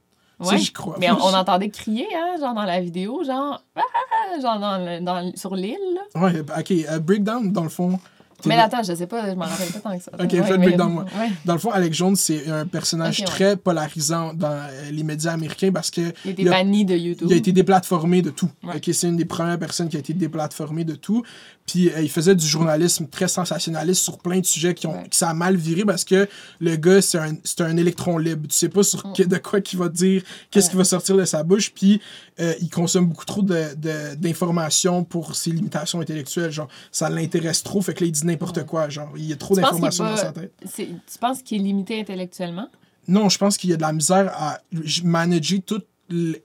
Ouais. 0.41 0.57
j'y 0.57 0.73
crois. 0.73 0.97
Mais 0.99 1.11
on, 1.11 1.19
on 1.23 1.35
entendait 1.35 1.69
crier, 1.69 2.07
hein, 2.17 2.37
genre 2.41 2.55
dans 2.55 2.63
la 2.65 2.81
vidéo, 2.81 3.23
genre, 3.25 3.63
ah, 3.77 3.81
genre 4.41 4.59
dans 4.59 4.79
le- 4.79 5.01
dans 5.05 5.31
sur 5.37 5.55
l'île. 5.55 5.77
Ouais, 6.15 6.41
ok, 6.41 6.71
euh, 6.91 6.99
breakdown, 6.99 7.53
dans 7.53 7.63
le 7.63 7.69
fond. 7.69 7.99
Mais 8.47 8.57
attends, 8.57 8.83
je 8.83 8.95
sais 8.95 9.07
pas, 9.07 9.31
je 9.31 9.35
m'en 9.35 9.45
rappelle 9.45 9.69
pas 9.69 9.79
tant 9.81 9.97
que 9.99 10.03
ça. 10.05 10.11
Ok, 10.15 10.33
Ouais, 10.33 10.39
le 10.51 10.59
mais- 10.59 10.67
breakdown, 10.67 10.93
moi. 10.93 11.05
Ouais. 11.19 11.31
Dans 11.45 11.53
le 11.55 11.59
fond, 11.59 11.71
Alex 11.71 11.97
Jones, 11.97 12.17
c'est 12.17 12.49
un 12.49 12.67
personnage 12.67 13.21
Ok, 13.21 13.27
ouais. 13.27 13.33
très 13.33 13.57
polarisant 13.57 14.33
dans 14.35 14.51
euh, 14.51 14.91
les 14.91 15.03
médias 15.03 15.33
américains 15.33 15.71
parce 15.73 15.91
que 15.91 16.01
Il 16.25 16.29
a 16.29 16.31
été 16.33 16.45
banni 16.45 16.85
de 16.85 16.97
YouTube. 16.97 17.27
il 17.31 17.35
a 17.35 17.37
été 17.37 17.53
déplatformé 17.53 18.23
de 18.23 18.31
tout. 18.31 18.51
Ouais. 18.63 18.77
Ok, 18.77 18.91
c'est 18.93 19.09
une 19.09 19.17
des 19.17 19.25
premières 19.25 19.59
personnes 19.59 19.89
qui 19.89 19.97
a 19.97 20.01
été 20.01 20.13
déplatformée 20.15 20.85
de 20.85 20.95
tout. 20.95 21.23
Puis 21.67 21.89
euh, 21.91 22.01
il 22.03 22.11
faisait 22.11 22.35
du 22.35 22.47
journalisme 22.47 23.07
très 23.07 23.29
sensationnaliste 23.29 24.03
sur 24.03 24.19
plein 24.19 24.41
de 24.41 24.47
sujets 24.47 24.75
qui 24.75 24.87
ont 24.89 25.03
qui 25.05 25.17
ça 25.19 25.31
a 25.31 25.35
mal 25.35 25.55
viré 25.57 25.85
parce 25.85 26.05
que 26.05 26.29
le 26.59 26.77
gars 26.77 27.01
c'est 27.01 27.19
un 27.19 27.35
un 27.61 27.77
électron 27.77 28.19
libre. 28.19 28.49
Tu 28.49 28.57
sais 28.57 28.69
pas 28.69 28.83
sur 28.83 29.07
Mm. 29.07 29.13
que- 29.13 29.23
de 29.23 29.37
quoi 29.37 29.61
qu'il 29.61 29.79
va 29.79 29.89
dire, 29.89 30.23
qu'est-ce 30.51 30.71
qui 30.71 30.77
va 30.77 30.83
sortir 30.85 31.17
de 31.17 31.25
sa 31.25 31.43
bouche. 31.45 31.71
Puis 31.73 32.01
euh, 32.41 32.55
il 32.61 32.71
consomme 32.71 33.07
beaucoup 33.07 33.25
trop 33.27 33.43
de- 33.43 33.75
de- 33.77 34.15
d'informations 34.17 35.05
pour 35.05 35.37
ses 35.37 35.51
limitations 35.51 36.01
intellectuelles. 36.01 36.51
Genre 36.51 36.69
ça 36.91 37.09
l'intéresse 37.11 37.63
trop, 37.63 37.81
fait 37.83 37.95
que 37.95 38.01
là 38.01 38.07
il 38.09 38.13
dit 38.13 38.25
n'importe 38.31 38.65
quoi. 38.65 38.89
Genre 38.89 39.11
il 39.17 39.25
y 39.25 39.33
a 39.33 39.37
trop 39.37 39.55
d'informations 39.55 40.05
dans 40.05 40.17
sa 40.17 40.33
tête. 40.33 40.53
Tu 40.75 41.19
penses 41.21 41.43
qu'il 41.43 41.61
est 41.61 41.65
limité 41.65 42.01
intellectuellement? 42.01 42.69
Non, 43.09 43.29
je 43.29 43.39
pense 43.39 43.57
qu'il 43.57 43.71
y 43.71 43.73
a 43.73 43.77
de 43.77 43.83
la 43.83 43.93
misère 43.93 44.33
à 44.35 44.61
manager 45.03 45.61
toute 45.67 45.87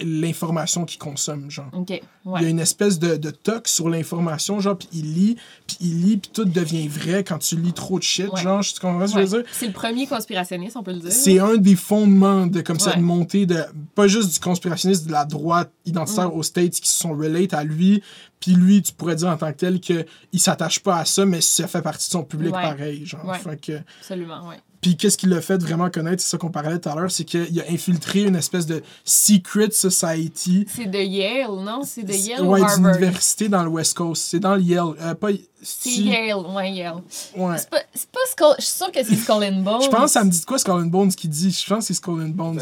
l'information 0.02 0.86
qu'il 0.86 1.00
consomme. 1.00 1.50
Genre. 1.50 1.66
Ok, 1.74 1.90
Il 1.90 1.96
y 1.96 2.00
a 2.30 2.32
ouais. 2.32 2.50
une 2.50 2.60
espèce 2.60 3.00
de, 3.00 3.16
de 3.18 3.30
toc 3.32 3.68
sur 3.68 3.90
l'information, 3.90 4.60
genre, 4.60 4.78
puis 4.78 4.88
il 4.94 5.14
lit, 5.14 5.36
puis 5.68 5.78
il 5.82 6.02
lit, 6.02 6.18
puis 6.18 6.32
tout 6.34 6.46
devient 6.46 6.88
vrai 6.88 7.24
quand 7.24 7.40
tu 7.40 7.56
lis 7.58 7.74
trop 7.74 7.98
de 8.00 8.04
shit, 8.04 8.30
Ouais. 8.32 8.42
genre, 8.42 8.62
tu 8.64 8.80
comprends 8.80 9.08
ce 9.08 9.14
que 9.16 9.22
je 9.22 9.26
veux 9.28 9.38
Ouais. 9.38 9.44
dire? 9.44 9.52
C'est 9.54 9.68
le 9.68 9.74
premier 9.74 10.08
conspirationniste, 10.08 10.78
on 10.78 10.84
peut 10.84 10.94
le 10.94 11.00
dire. 11.00 11.12
C'est 11.12 11.40
un 11.40 11.56
des 11.58 11.76
fondements 11.76 12.48
de 12.48 12.62
comme 12.62 12.80
cette 12.80 12.96
Ouais. 12.96 13.02
montée 13.02 13.46
de 13.46 13.58
pas 13.96 14.08
juste 14.08 14.34
du 14.34 14.40
conspirationniste 14.40 15.08
de 15.08 15.12
la 15.12 15.26
droite 15.26 15.72
identitaire 15.86 16.30
Mm. 16.30 16.38
aux 16.38 16.44
States 16.44 16.74
qui 16.80 16.90
se 16.90 17.00
sont 17.00 17.14
relate 17.16 17.54
à 17.54 17.64
lui, 17.64 18.02
puis 18.40 18.54
lui 18.54 18.82
tu 18.82 18.92
pourrais 18.94 19.16
dire 19.16 19.30
en 19.30 19.38
tant 19.38 19.52
que 19.52 19.58
tel 19.58 19.80
que 19.80 20.06
il 20.32 20.40
s'attache 20.40 20.80
pas 20.80 20.98
à 20.98 21.06
ça 21.06 21.26
mais 21.26 21.42
ça 21.42 21.68
fait 21.68 21.82
partie 21.82 22.08
de 22.08 22.12
son 22.12 22.24
public 22.24 22.54
Ouais. 22.54 22.62
pareil 22.62 23.06
genre 23.06 23.26
Ouais. 23.26 23.40
Fait 23.40 23.60
que 23.60 23.80
Absolument, 24.00 24.48
ouais. 24.50 24.58
Puis 24.86 24.96
qu'est-ce 24.96 25.18
qui 25.18 25.26
l'a 25.26 25.42
fait 25.42 25.58
vraiment 25.58 25.90
connaître, 25.90 26.22
c'est 26.22 26.30
ça 26.30 26.38
qu'on 26.38 26.52
parlait 26.52 26.78
tout 26.78 26.90
à 26.90 26.94
l'heure, 26.94 27.10
c'est 27.10 27.24
qu'il 27.24 27.60
a 27.60 27.64
infiltré 27.72 28.22
une 28.22 28.36
espèce 28.36 28.68
de 28.68 28.84
secret 29.04 29.72
society 29.72 30.68
C'est 30.70 30.86
de 30.86 31.00
Yale, 31.00 31.56
non? 31.64 31.82
C'est 31.84 32.04
de 32.04 32.14
Yale 32.14 32.44
ouais, 32.44 32.62
ou 32.62 32.66
d'une 32.76 32.86
université 32.90 33.50
dans 33.50 33.64
le 33.64 33.70
West 33.70 33.96
Coast. 33.96 34.28
C'est 34.30 34.40
dans 34.40 34.54
le 34.54 34.62
Yale. 34.62 34.94
Euh, 35.02 35.16
pas, 35.16 35.30
C'est 35.64 35.90
Yale, 35.90 36.36
ouais, 36.36 36.72
Yale. 36.72 37.02
Ouais. 37.36 37.58
C'est 37.58 37.70
pas, 37.72 37.80
c'est 37.96 38.10
pas 38.12 38.20
Skull... 38.30 38.56
Je 38.60 38.64
suis 38.64 38.78
sûre 38.78 38.92
que 38.92 39.04
c'est 39.04 39.16
Skull 39.16 39.44
and 39.44 39.64
Bones. 39.64 39.82
Je 39.82 39.90
pense 39.90 40.04
que 40.04 40.12
ça 40.12 40.24
me 40.24 40.30
dit 40.30 40.40
de 40.40 40.46
quoi 40.46 40.60
Skull 40.60 40.74
and 40.74 40.86
Bones 40.86 41.12
qui 41.16 41.30
dit. 41.30 41.50
Je 41.50 41.68
pense 41.68 41.80
que 41.80 41.86
c'est 41.86 41.94
Skull 41.96 42.22
and 42.22 42.36
Bones. 42.36 42.60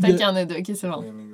Peut-être 0.00 0.16
qu'il 0.16 0.20
y 0.20 0.26
en 0.26 0.36
a 0.36 0.44
deux. 0.44 0.56
Ok, 0.56 0.70
c'est 0.74 0.88
bon. 0.88 0.96
Bohemian 1.02 1.30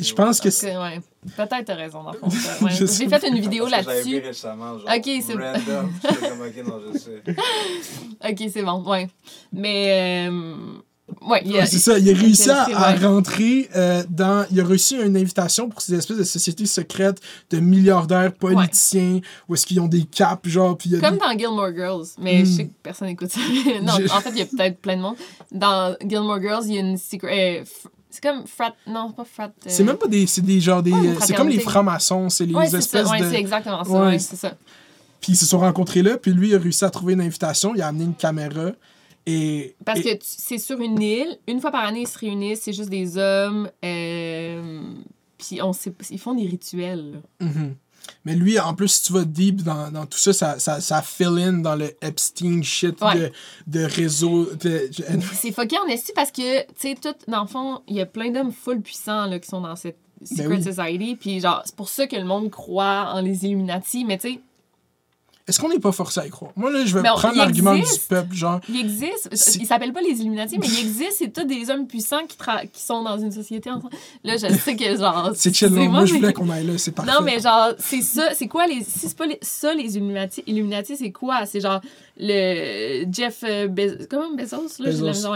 je 0.00 0.14
pense 0.14 0.40
que 0.40 0.50
c'est. 0.50 0.76
Ouais. 0.76 1.00
Peut-être 1.36 1.64
t'as 1.66 1.74
raison, 1.74 2.02
dans 2.02 2.12
le 2.12 2.18
fond. 2.18 2.26
ouais. 2.64 2.72
J'ai 2.72 3.08
fait 3.08 3.28
une 3.28 3.38
vidéo 3.38 3.68
là-dessus. 3.68 4.18
récemment, 4.18 4.78
genre, 4.78 4.88
Ok, 4.96 5.04
c'est- 5.04 5.34
sais. 6.98 7.22
Ok, 8.30 8.50
c'est 8.52 8.62
bon, 8.62 8.82
ouais. 8.88 9.08
Mais, 9.52 10.28
euh, 10.28 10.54
ouais, 11.20 11.42
Ouais, 11.46 11.66
c'est 11.66 11.78
ça, 11.78 11.98
il 11.98 12.08
a 12.10 12.14
réussi 12.18 12.50
à, 12.50 12.94
rentrer 12.96 13.68
euh, 13.76 14.02
dans. 14.08 14.46
Il 14.50 14.60
a 14.60 14.64
reçu 14.64 15.00
une 15.04 15.16
invitation 15.16 15.68
pour 15.68 15.80
ces 15.80 15.94
espèces 15.94 16.16
de 16.18 16.24
sociétés 16.24 16.66
secrètes 16.66 17.20
de 17.50 17.58
milliardaires 17.60 18.32
politiciens 18.32 19.20
où 19.48 19.54
est-ce 19.54 19.66
qu'ils 19.66 19.80
ont 19.80 19.88
des 19.88 20.04
capes, 20.04 20.46
genre. 20.48 20.76
Puis 20.76 20.90
Comme 21.00 21.14
des- 21.14 21.18
dans 21.18 21.38
Gilmore 21.38 21.72
Girls, 21.74 22.06
mais 22.18 22.42
Hmm. 22.42 22.46
je 22.46 22.50
sais 22.50 22.64
que 22.66 22.72
personne 22.82 23.08
n'écoute 23.08 23.30
ça. 23.30 23.40
non, 23.82 23.92
Je- 24.00 24.10
en 24.12 24.20
fait, 24.20 24.30
il 24.30 24.38
y 24.38 24.42
a 24.42 24.46
peut-être 24.46 24.78
plein 24.78 24.96
de 24.96 25.02
monde. 25.02 25.16
Dans 25.50 25.94
Gilmore 26.06 26.40
Girls, 26.40 26.64
il 26.66 26.74
y 26.74 26.78
a 26.78 26.80
une 26.80 26.96
secret. 26.98 27.60
euh, 27.60 27.64
c'est 28.10 28.22
comme 28.22 28.46
frat. 28.46 28.74
Non, 28.86 29.10
pas 29.12 29.24
frat. 29.24 29.44
euh, 29.46 29.68
C'est 29.68 29.84
même 29.84 29.96
pas 29.96 30.06
des. 30.08 30.26
C'est 30.26 30.42
des 30.42 30.60
genre 30.60 30.82
des. 30.82 30.92
Ouais, 30.92 31.16
c'est 31.20 31.34
comme 31.34 31.48
les 31.48 31.60
francs-maçons, 31.60 32.28
c'est 32.28 32.44
les 32.46 32.54
Ouais, 32.54 32.68
ça. 32.68 32.78
espèces 32.78 33.08
Ouais, 33.08 33.20
de. 33.20 33.30
c'est 33.30 33.36
exactement 33.38 33.84
ça. 33.84 33.90
Ouais. 33.90 33.98
Ouais, 34.08 34.18
c'est 34.18 34.36
ça. 34.36 34.52
Puis 35.20 35.32
ils 35.34 35.36
se 35.36 35.46
sont 35.46 35.60
rencontrés 35.60 36.02
là, 36.02 36.16
puis 36.18 36.32
lui 36.32 36.48
il 36.48 36.54
a 36.56 36.58
réussi 36.58 36.84
à 36.84 36.90
trouver 36.90 37.12
une 37.12 37.20
invitation, 37.20 37.74
il 37.76 37.80
a 37.82 37.86
amené 37.86 38.04
une 38.04 38.14
caméra. 38.14 38.72
Et. 39.26 39.76
Parce 39.84 40.00
et- 40.00 40.18
que 40.18 40.24
c'est 40.24 40.58
sur 40.58 40.80
une 40.80 41.00
île. 41.00 41.38
Une 41.46 41.60
fois 41.60 41.70
par 41.70 41.84
année, 41.84 42.02
ils 42.02 42.08
se 42.08 42.18
réunissent. 42.18 42.62
C'est 42.62 42.72
juste 42.72 42.90
des 42.90 43.18
hommes. 43.18 43.70
euh, 43.84 44.82
puis 45.38 45.58
ils 46.10 46.18
font 46.18 46.34
des 46.34 46.46
rituels. 46.46 47.20
Mhm. 47.40 47.74
Mais 48.24 48.34
lui, 48.34 48.58
en 48.58 48.74
plus, 48.74 48.88
si 48.88 49.02
tu 49.04 49.12
vas 49.12 49.24
deep 49.24 49.62
dans, 49.62 49.90
dans 49.90 50.06
tout 50.06 50.18
ça, 50.18 50.32
ça, 50.32 50.58
ça, 50.58 50.80
ça 50.80 51.02
fill 51.02 51.38
in 51.38 51.52
dans 51.54 51.76
le 51.76 51.92
Epstein 52.04 52.62
shit 52.62 53.00
Ouais. 53.00 53.14
de, 53.16 53.32
de 53.80 53.84
réseau. 53.84 54.46
De, 54.56 54.90
C'est 55.32 55.52
fucké 55.52 55.76
en 55.78 55.86
esti 55.86 56.12
parce 56.14 56.32
que, 56.32 56.62
tu 56.62 56.66
sais, 56.78 56.94
tout, 57.00 57.14
dans 57.28 57.42
le 57.42 57.46
fond, 57.48 57.80
il 57.88 57.96
y 57.96 58.00
a 58.00 58.06
plein 58.06 58.30
d'hommes 58.30 58.52
full 58.52 58.80
puissants 58.80 59.26
là, 59.26 59.38
qui 59.38 59.48
sont 59.48 59.60
dans 59.60 59.76
cette 59.76 59.98
Secret 60.24 60.48
Ben 60.48 60.56
oui. 60.58 60.62
Society. 60.64 61.16
Puis, 61.16 61.40
genre, 61.40 61.62
c'est 61.64 61.74
pour 61.74 61.88
ça 61.88 62.06
que 62.06 62.14
le 62.16 62.24
monde 62.24 62.50
croit 62.50 63.10
en 63.12 63.20
les 63.20 63.44
Illuminati. 63.44 64.04
Mais, 64.04 64.18
tu 64.18 64.32
sais, 64.34 64.40
Est-ce 65.48 65.58
qu'on 65.60 65.68
n'est 65.68 65.78
pas 65.80 65.90
forcé 65.92 66.20
à 66.20 66.26
y 66.26 66.30
croire? 66.30 66.52
Moi, 66.56 66.70
là, 66.70 66.84
je 66.84 66.94
vais 66.94 67.02
Mais 67.02 67.08
prendre 67.08 67.36
l'argument 67.36 67.74
du 67.74 67.82
peuple, 68.08 68.34
genre. 68.34 68.60
il 68.68 68.78
existe. 68.78 69.28
Si- 69.34 69.58
Ils 69.58 69.66
s'appellent 69.66 69.92
pas 69.92 70.00
les 70.00 70.20
Illuminati, 70.20 70.56
mais 70.58 70.66
il 70.68 70.78
existe. 70.86 71.16
C'est 71.18 71.32
tous 71.32 71.44
des 71.44 71.68
hommes 71.68 71.86
puissants 71.88 72.24
qui, 72.28 72.36
tra- 72.36 72.68
qui 72.70 72.80
sont 72.80 73.02
dans 73.02 73.18
une 73.18 73.32
société 73.32 73.68
ensemble. 73.70 73.92
Là, 74.22 74.36
je 74.36 74.46
sais 74.56 74.76
que, 74.76 74.96
genre. 74.96 75.30
C'est 75.34 75.52
chill, 75.54 75.66
excusez-moi, 75.68 75.88
moi, 76.00 76.04
je 76.06 76.14
voulais 76.14 76.32
qu'on 76.32 76.48
aille 76.48 76.66
là, 76.66 76.78
c'est 76.78 76.92
parfait. 76.92 77.10
Non, 77.10 77.22
mais 77.22 77.40
genre, 77.40 77.70
c'est 77.78 78.02
ça. 78.02 78.34
C'est 78.34 78.46
quoi 78.46 78.66
les. 78.68 78.82
Si 78.84 79.08
c'est 79.08 79.16
pas 79.16 79.26
les- 79.26 79.38
ça, 79.42 79.74
les 79.74 79.96
Illuminati, 79.96 80.44
Illuminati 80.46 80.96
c'est 80.96 81.10
quoi? 81.10 81.44
C'est 81.46 81.60
genre 81.60 81.80
le 82.18 83.04
Jeff. 83.10 83.42
euh, 83.42 83.66
Bez- 83.68 84.06
comment? 84.08 84.34
Bezos? 84.36 84.78
Là, 84.78 84.90
Bezos. 84.90 85.28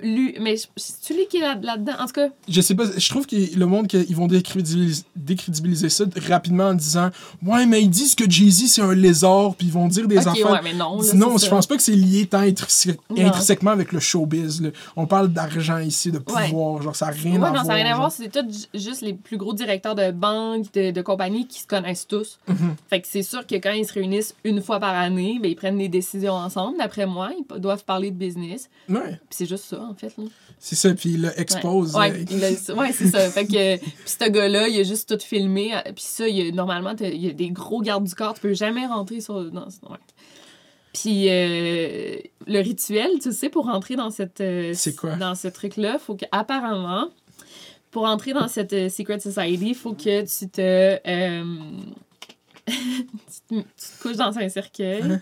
Ouais. 0.00 0.06
Lui, 0.08 0.34
mais 0.40 0.56
c'est-tu 0.76 1.14
lui 1.14 1.26
qui 1.28 1.38
est 1.38 1.40
là- 1.40 1.58
là-dedans? 1.60 1.92
en 2.00 2.06
tout 2.06 2.12
cas, 2.12 2.28
Je 2.48 2.60
sais 2.60 2.74
pas, 2.74 2.84
je 2.96 3.08
trouve 3.08 3.26
que 3.26 3.36
le 3.56 3.66
monde, 3.66 3.86
ils 3.92 4.14
vont 4.16 4.26
décrédibiliser, 4.26 5.04
décrédibiliser 5.14 5.88
ça 5.88 6.04
rapidement 6.28 6.68
en 6.68 6.74
disant 6.74 7.10
Ouais, 7.44 7.66
mais 7.66 7.82
ils 7.82 7.90
disent 7.90 8.14
que 8.14 8.28
Jay-Z 8.28 8.68
c'est 8.68 8.82
un 8.82 8.94
lézard, 8.94 9.54
puis 9.56 9.66
ils 9.68 9.72
vont 9.72 9.88
dire 9.88 10.06
des 10.08 10.18
ok, 10.18 10.26
affaires. 10.26 10.50
ouais, 10.52 10.60
mais 10.62 10.74
non. 10.74 11.00
là, 11.00 11.12
non, 11.14 11.38
c'est 11.38 11.46
je 11.46 11.50
pense 11.50 11.66
pas 11.66 11.76
que 11.76 11.82
c'est 11.82 11.92
lié 11.92 12.26
tant 12.26 12.42
intrinsé- 12.42 12.96
Non. 13.10 13.26
intrinsèquement 13.26 13.70
avec 13.72 13.92
le 13.92 14.00
showbiz. 14.00 14.60
là. 14.62 14.70
On 14.96 15.06
parle 15.06 15.28
d'argent 15.28 15.78
ici, 15.78 16.10
de 16.12 16.18
Ouais. 16.18 16.48
pouvoir, 16.48 16.82
genre 16.82 16.96
ça 16.96 17.06
n'a 17.06 17.12
rien 17.12 17.32
Ouais, 17.32 17.36
à 17.36 17.40
non, 17.40 17.50
voir. 17.52 17.62
ça 17.62 17.68
n'a 17.68 17.74
rien 17.74 17.92
à 17.92 17.96
voir. 17.96 18.12
C'est 18.12 18.28
tous 18.30 18.68
ju- 18.74 18.80
juste 18.86 19.02
les 19.02 19.14
plus 19.14 19.36
gros 19.36 19.52
directeurs 19.54 19.94
de 19.94 20.10
banques, 20.10 20.72
de, 20.74 20.90
de 20.90 21.02
compagnies 21.02 21.46
qui 21.46 21.60
se 21.60 21.66
connaissent 21.66 22.06
tous. 22.06 22.38
Mhm. 22.48 22.74
Fait 22.88 23.00
que 23.00 23.08
c'est 23.08 23.22
sûr 23.22 23.46
que 23.46 23.54
quand 23.56 23.72
ils 23.72 23.86
se 23.86 23.92
réunissent 23.94 24.34
une 24.44 24.60
fois 24.62 24.78
par 24.80 24.94
année, 24.94 25.38
ben, 25.40 25.50
ils 25.50 25.56
prennent 25.56 25.78
des 25.78 25.88
décisions 25.88 26.34
ensemble. 26.34 26.78
D'après 26.78 27.06
moi, 27.06 27.30
ils 27.54 27.60
doivent 27.60 27.84
parler 27.84 28.10
de 28.10 28.16
business. 28.16 28.68
Ouais, 28.88 29.18
c'est 29.30 29.46
juste 29.46 29.64
ça, 29.64 29.85
en 29.90 29.94
fait. 29.94 30.12
Là. 30.18 30.24
c'est 30.58 30.74
ça, 30.74 30.92
puis 30.94 31.10
il 31.14 31.22
le 31.22 31.40
expose. 31.40 31.94
Ouais, 31.94 32.12
euh, 32.12 32.74
ouais, 32.74 32.92
c'est 32.92 33.08
ça. 33.08 33.30
Fait 33.30 33.46
que, 33.46 33.76
puis 33.78 33.90
ce 34.06 34.28
gars-là, 34.28 34.68
il 34.68 34.78
a 34.80 34.82
juste 34.82 35.08
tout 35.08 35.24
filmé. 35.24 35.74
euh, 35.74 35.80
Puis 35.94 36.04
ça, 36.06 36.26
il 36.28 36.48
a- 36.48 36.52
normalement, 36.52 36.94
il 37.00 37.24
y 37.24 37.28
a 37.28 37.32
des 37.32 37.50
gros 37.50 37.80
gardes 37.80 38.04
du 38.04 38.14
corps. 38.14 38.34
Tu 38.34 38.40
peux 38.40 38.54
jamais 38.54 38.86
rentrer 38.86 39.20
sur. 39.20 39.50
Dans, 39.50 39.66
ouais. 39.66 39.98
Puis 40.92 41.26
euh, 41.28 42.16
le 42.46 42.60
rituel, 42.60 43.10
tu 43.22 43.30
sais, 43.32 43.48
pour 43.50 43.66
rentrer 43.66 43.96
dans 43.96 44.10
cette. 44.10 44.40
euh, 44.40 44.72
C'est 44.74 44.94
quoi? 44.96 45.16
Dans 45.16 45.34
ce 45.34 45.48
truc-là, 45.48 45.98
faut 45.98 46.14
qu'apparemment, 46.14 47.08
pour 47.90 48.04
entrer 48.04 48.32
dans 48.32 48.48
cette 48.48 48.72
euh, 48.72 48.88
Secret 48.88 49.20
Society, 49.20 49.68
il 49.68 49.74
faut 49.74 49.92
que 49.92 50.22
tu 50.22 50.48
te. 50.48 50.96
tu, 52.66 52.72
te 53.48 53.54
tu 53.54 53.64
te 53.76 54.02
couches 54.02 54.16
dans 54.16 54.36
un 54.38 54.48
cercueil, 54.48 55.02
Hein? 55.02 55.20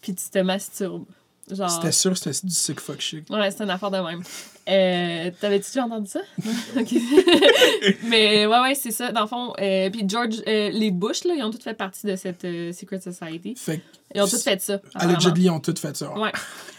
puis 0.00 0.14
tu 0.14 0.28
te 0.30 0.38
masturbes. 0.38 1.04
Genre. 1.50 1.68
C'était 1.70 1.92
sûr 1.92 2.12
que 2.12 2.18
c'était 2.18 2.46
du 2.46 2.54
sick 2.54 2.80
fuck 2.80 3.00
shit. 3.00 3.28
Ouais, 3.30 3.50
c'est 3.50 3.62
une 3.62 3.70
affaire 3.70 3.90
de 3.90 3.98
même. 3.98 4.22
Euh, 4.66 5.30
T'avais-tu 5.40 5.66
déjà 5.66 5.84
entendu 5.84 6.08
ça? 6.08 6.20
Ok. 6.80 6.94
Mais 8.04 8.46
ouais, 8.46 8.60
ouais, 8.60 8.74
c'est 8.74 8.90
ça. 8.90 9.12
Dans 9.12 9.22
le 9.22 9.26
fond, 9.26 9.52
euh, 9.60 9.90
puis 9.90 10.04
George, 10.08 10.42
euh, 10.46 10.70
les 10.70 10.90
Bush, 10.90 11.24
là, 11.24 11.34
ils 11.36 11.42
ont 11.42 11.50
tous 11.50 11.62
fait 11.62 11.74
partie 11.74 12.06
de 12.06 12.16
cette 12.16 12.44
euh, 12.44 12.72
Secret 12.72 13.00
Society. 13.00 13.54
Fait 13.56 13.80
Ils 14.14 14.22
ont 14.22 14.26
tous 14.26 14.42
fait 14.42 14.60
ça. 14.62 14.80
allegedly, 14.94 15.44
ils 15.44 15.50
ont 15.50 15.60
tout 15.60 15.74
fait 15.78 15.94
ça. 15.96 16.16
Ouais. 16.18 16.32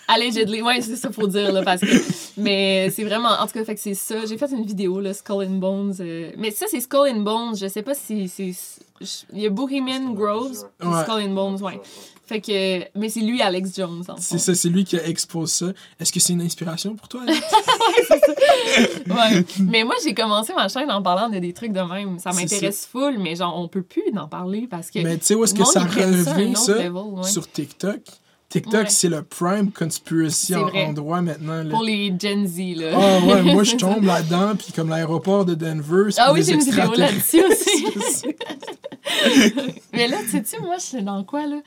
Allegedly, 0.07 0.61
ouais, 0.61 0.81
c'est 0.81 0.95
ça 0.97 1.11
faut 1.11 1.25
dire 1.25 1.51
là 1.51 1.63
parce 1.63 1.81
que 1.81 1.87
mais 2.37 2.91
c'est 2.91 3.03
vraiment 3.03 3.29
en 3.29 3.47
tout 3.47 3.53
cas 3.53 3.65
fait 3.65 3.73
que 3.73 3.81
c'est 3.81 3.95
ça, 3.95 4.23
j'ai 4.27 4.37
fait 4.37 4.51
une 4.51 4.63
vidéo 4.63 4.99
là 4.99 5.15
Skull 5.15 5.45
and 5.45 5.57
Bones 5.57 5.95
euh, 5.99 6.29
mais 6.37 6.51
ça 6.51 6.67
c'est 6.69 6.79
Skull 6.79 7.09
and 7.09 7.21
Bones, 7.21 7.55
je 7.57 7.65
sais 7.67 7.81
pas 7.81 7.95
si 7.95 8.27
c'est 8.29 8.51
il 9.33 9.39
y 9.41 9.47
a 9.47 9.49
Bohemian 9.49 10.11
Groves, 10.13 10.69
Ouais. 10.83 11.01
Skull 11.03 11.23
and 11.23 11.33
Bones, 11.33 11.59
ouais. 11.63 11.81
Fait 12.25 12.41
que 12.41 12.97
mais 12.97 13.09
c'est 13.09 13.21
lui 13.21 13.41
Alex 13.41 13.75
Jones 13.75 14.03
C'est 14.19 14.39
ça, 14.39 14.55
c'est 14.55 14.69
lui 14.69 14.83
qui 14.83 14.97
a 14.97 15.07
exposé 15.07 15.53
ça. 15.53 15.65
Est-ce 15.99 16.11
que 16.11 16.19
c'est 16.19 16.33
une 16.33 16.41
inspiration 16.41 16.95
pour 16.95 17.07
toi? 17.07 17.21
Alex? 17.21 17.41
Ouais. 19.07 19.45
Mais 19.59 19.83
moi 19.83 19.95
j'ai 20.03 20.13
commencé 20.13 20.53
ma 20.53 20.67
chaîne 20.67 20.91
en 20.91 21.01
parlant 21.01 21.29
de 21.29 21.39
des 21.39 21.53
trucs 21.53 21.71
de 21.71 21.81
même, 21.81 22.19
ça 22.19 22.31
m'intéresse 22.31 22.87
full 22.91 23.17
mais 23.19 23.35
genre 23.35 23.57
on 23.59 23.67
peut 23.67 23.83
plus 23.83 24.03
en 24.17 24.27
parler 24.27 24.67
parce 24.69 24.89
que 24.89 24.99
Mais 24.99 25.17
tu 25.17 25.25
sais 25.25 25.35
où 25.35 25.43
est-ce 25.43 25.53
que 25.53 25.63
ça 25.63 25.81
ça 25.81 25.81
revient, 25.81 26.55
ça? 26.55 26.91
ouais. 26.91 27.23
Sur 27.23 27.49
TikTok. 27.49 28.01
TikTok, 28.61 28.73
Ouais. 28.83 28.89
c'est 28.89 29.09
le 29.09 29.21
prime 29.23 29.71
conspiracy 29.71 30.55
en 30.55 30.67
endroit 30.69 31.21
maintenant. 31.21 31.63
là. 31.63 31.69
pour 31.69 31.83
les 31.83 32.13
Gen 32.19 32.47
Z 32.47 32.59
là. 32.77 32.91
Ah 32.95 33.25
ouais, 33.25 33.41
moi 33.43 33.63
je 33.65 33.75
tombe 33.75 34.03
là-dedans, 34.05 34.55
puis 34.55 34.71
comme 34.73 34.89
l'aéroport 34.89 35.43
de 35.45 35.55
Denver, 35.55 36.11
c'est 36.11 36.21
Ah 36.21 36.31
oui, 36.33 36.43
j'ai 36.43 36.53
une 36.53 36.61
vidéo 36.61 36.93
là-dessus 36.95 37.43
aussi. 37.43 37.85
Mais 39.93 40.07
là, 40.07 40.17
sais-tu, 40.29 40.59
moi, 40.61 40.77
je 40.79 40.83
suis 40.83 41.03
dans 41.03 41.23
quoi, 41.23 41.45
là? 41.45 41.57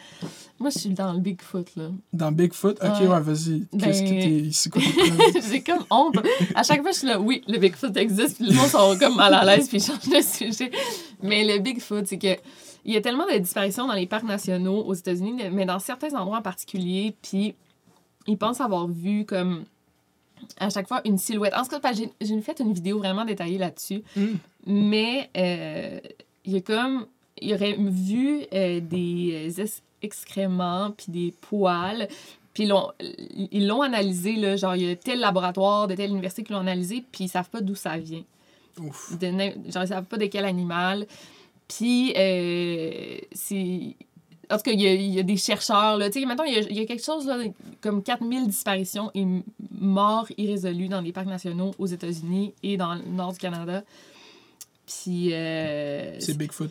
Moi, 0.58 0.70
je 0.70 0.78
suis 0.80 0.88
dans 0.90 1.12
le 1.12 1.20
Bigfoot, 1.20 1.68
là. 1.76 1.84
Dans 2.12 2.32
Bigfoot? 2.32 2.78
Ok, 2.82 3.00
Ouais. 3.00 3.06
ouais, 3.06 3.20
vas-y. 3.20 3.66
Qu'est-ce 3.78 4.02
que 4.02 4.08
Ben- 4.08 4.42
t'es. 4.44 4.48
C'est 4.52 4.70
quoi 4.70 4.82
tes 4.82 4.92
preuves? 4.92 5.44
J'ai 5.50 5.60
comme 5.62 5.84
honte. 5.90 6.16
À 6.54 6.62
chaque 6.64 6.82
fois, 6.82 6.90
je 6.90 6.98
suis 6.98 7.06
là, 7.06 7.20
oui, 7.20 7.42
le 7.46 7.58
Bigfoot 7.58 7.96
existe, 7.96 8.36
puis 8.38 8.46
le 8.48 8.54
monde 8.54 8.66
sont 8.66 8.96
comme 8.98 9.14
mal 9.16 9.34
à 9.34 9.44
l'aise, 9.44 9.68
puis 9.68 9.78
ils 9.78 9.84
changent 9.84 10.08
de 10.08 10.20
sujet. 10.20 10.70
Mais 11.22 11.44
le 11.44 11.60
Bigfoot, 11.60 12.06
c'est 12.08 12.18
que 12.18 12.36
il 12.84 12.94
y 12.94 12.96
a 12.96 13.00
tellement 13.00 13.26
de 13.26 13.36
disparitions 13.38 13.86
dans 13.86 13.94
les 13.94 14.06
parcs 14.06 14.24
nationaux 14.24 14.82
aux 14.84 14.94
États-Unis, 14.94 15.34
mais 15.52 15.66
dans 15.66 15.78
certains 15.78 16.14
endroits 16.14 16.38
en 16.38 16.42
particulier, 16.42 17.14
puis 17.22 17.54
ils 18.26 18.36
pensent 18.38 18.60
avoir 18.60 18.86
vu 18.86 19.24
comme 19.24 19.64
à 20.58 20.70
chaque 20.70 20.86
fois 20.88 21.00
une 21.04 21.18
silhouette. 21.18 21.54
En 21.54 21.64
tout 21.64 21.78
cas, 21.80 21.92
j'ai 21.92 22.40
fait 22.40 22.60
une 22.60 22.72
vidéo 22.72 22.98
vraiment 22.98 23.24
détaillée 23.24 23.58
là-dessus, 23.58 24.02
Mm. 24.16 24.26
mais 24.66 25.30
euh, 25.36 26.00
il 26.44 26.52
y 26.52 26.56
a 26.56 26.60
comme 26.60 27.06
il 27.40 27.54
aurait 27.54 27.76
vu 27.78 28.42
euh, 28.52 28.80
des 28.80 29.60
es- 29.60 29.82
excréments 30.02 30.90
puis 30.92 31.06
des 31.08 31.34
poils 31.40 32.08
puis 32.54 32.64
ils 32.64 32.68
l'ont- 32.68 32.90
ils 33.52 33.66
l'ont 33.66 33.82
analysé 33.82 34.34
là, 34.36 34.56
genre 34.56 34.74
il 34.76 34.82
y 34.82 34.90
a 34.90 34.96
tel 34.96 35.20
laboratoire 35.20 35.86
de 35.88 35.94
telle 35.94 36.10
université 36.10 36.42
qui 36.42 36.52
l'ont 36.52 36.60
analysé 36.60 37.04
puis 37.12 37.24
ils 37.24 37.28
savent 37.28 37.50
pas 37.50 37.60
d'où 37.60 37.74
ça 37.76 37.96
vient 37.98 38.22
Ouf. 38.80 39.16
de 39.18 39.26
genre 39.72 39.82
ils 39.82 39.88
savent 39.88 40.04
pas 40.04 40.16
de 40.16 40.26
quel 40.26 40.44
animal 40.44 41.06
puis 41.68 42.12
euh, 42.16 43.18
c'est 43.32 43.94
en 44.50 44.56
tout 44.56 44.62
cas, 44.62 44.70
il 44.72 44.80
y 44.80 44.86
a, 44.86 44.94
il 44.94 45.12
y 45.14 45.20
a 45.20 45.22
des 45.22 45.36
chercheurs, 45.36 45.98
là. 45.98 46.08
Tu 46.10 46.20
sais, 46.20 46.26
maintenant, 46.26 46.44
il 46.44 46.54
y 46.54 46.56
a, 46.56 46.60
il 46.60 46.76
y 46.76 46.80
a 46.80 46.86
quelque 46.86 47.04
chose, 47.04 47.26
là, 47.26 47.36
comme 47.80 48.02
4000 48.02 48.46
disparitions 48.46 49.10
et 49.14 49.26
morts 49.78 50.26
irrésolues 50.38 50.88
dans 50.88 51.00
les 51.02 51.12
parcs 51.12 51.26
nationaux 51.26 51.72
aux 51.78 51.86
États-Unis 51.86 52.54
et 52.62 52.76
dans 52.76 52.94
le 52.94 53.02
nord 53.02 53.32
du 53.34 53.38
Canada. 53.38 53.84
Puis, 54.86 55.34
euh, 55.34 56.18
C'est 56.18 56.36
Bigfoot. 56.36 56.70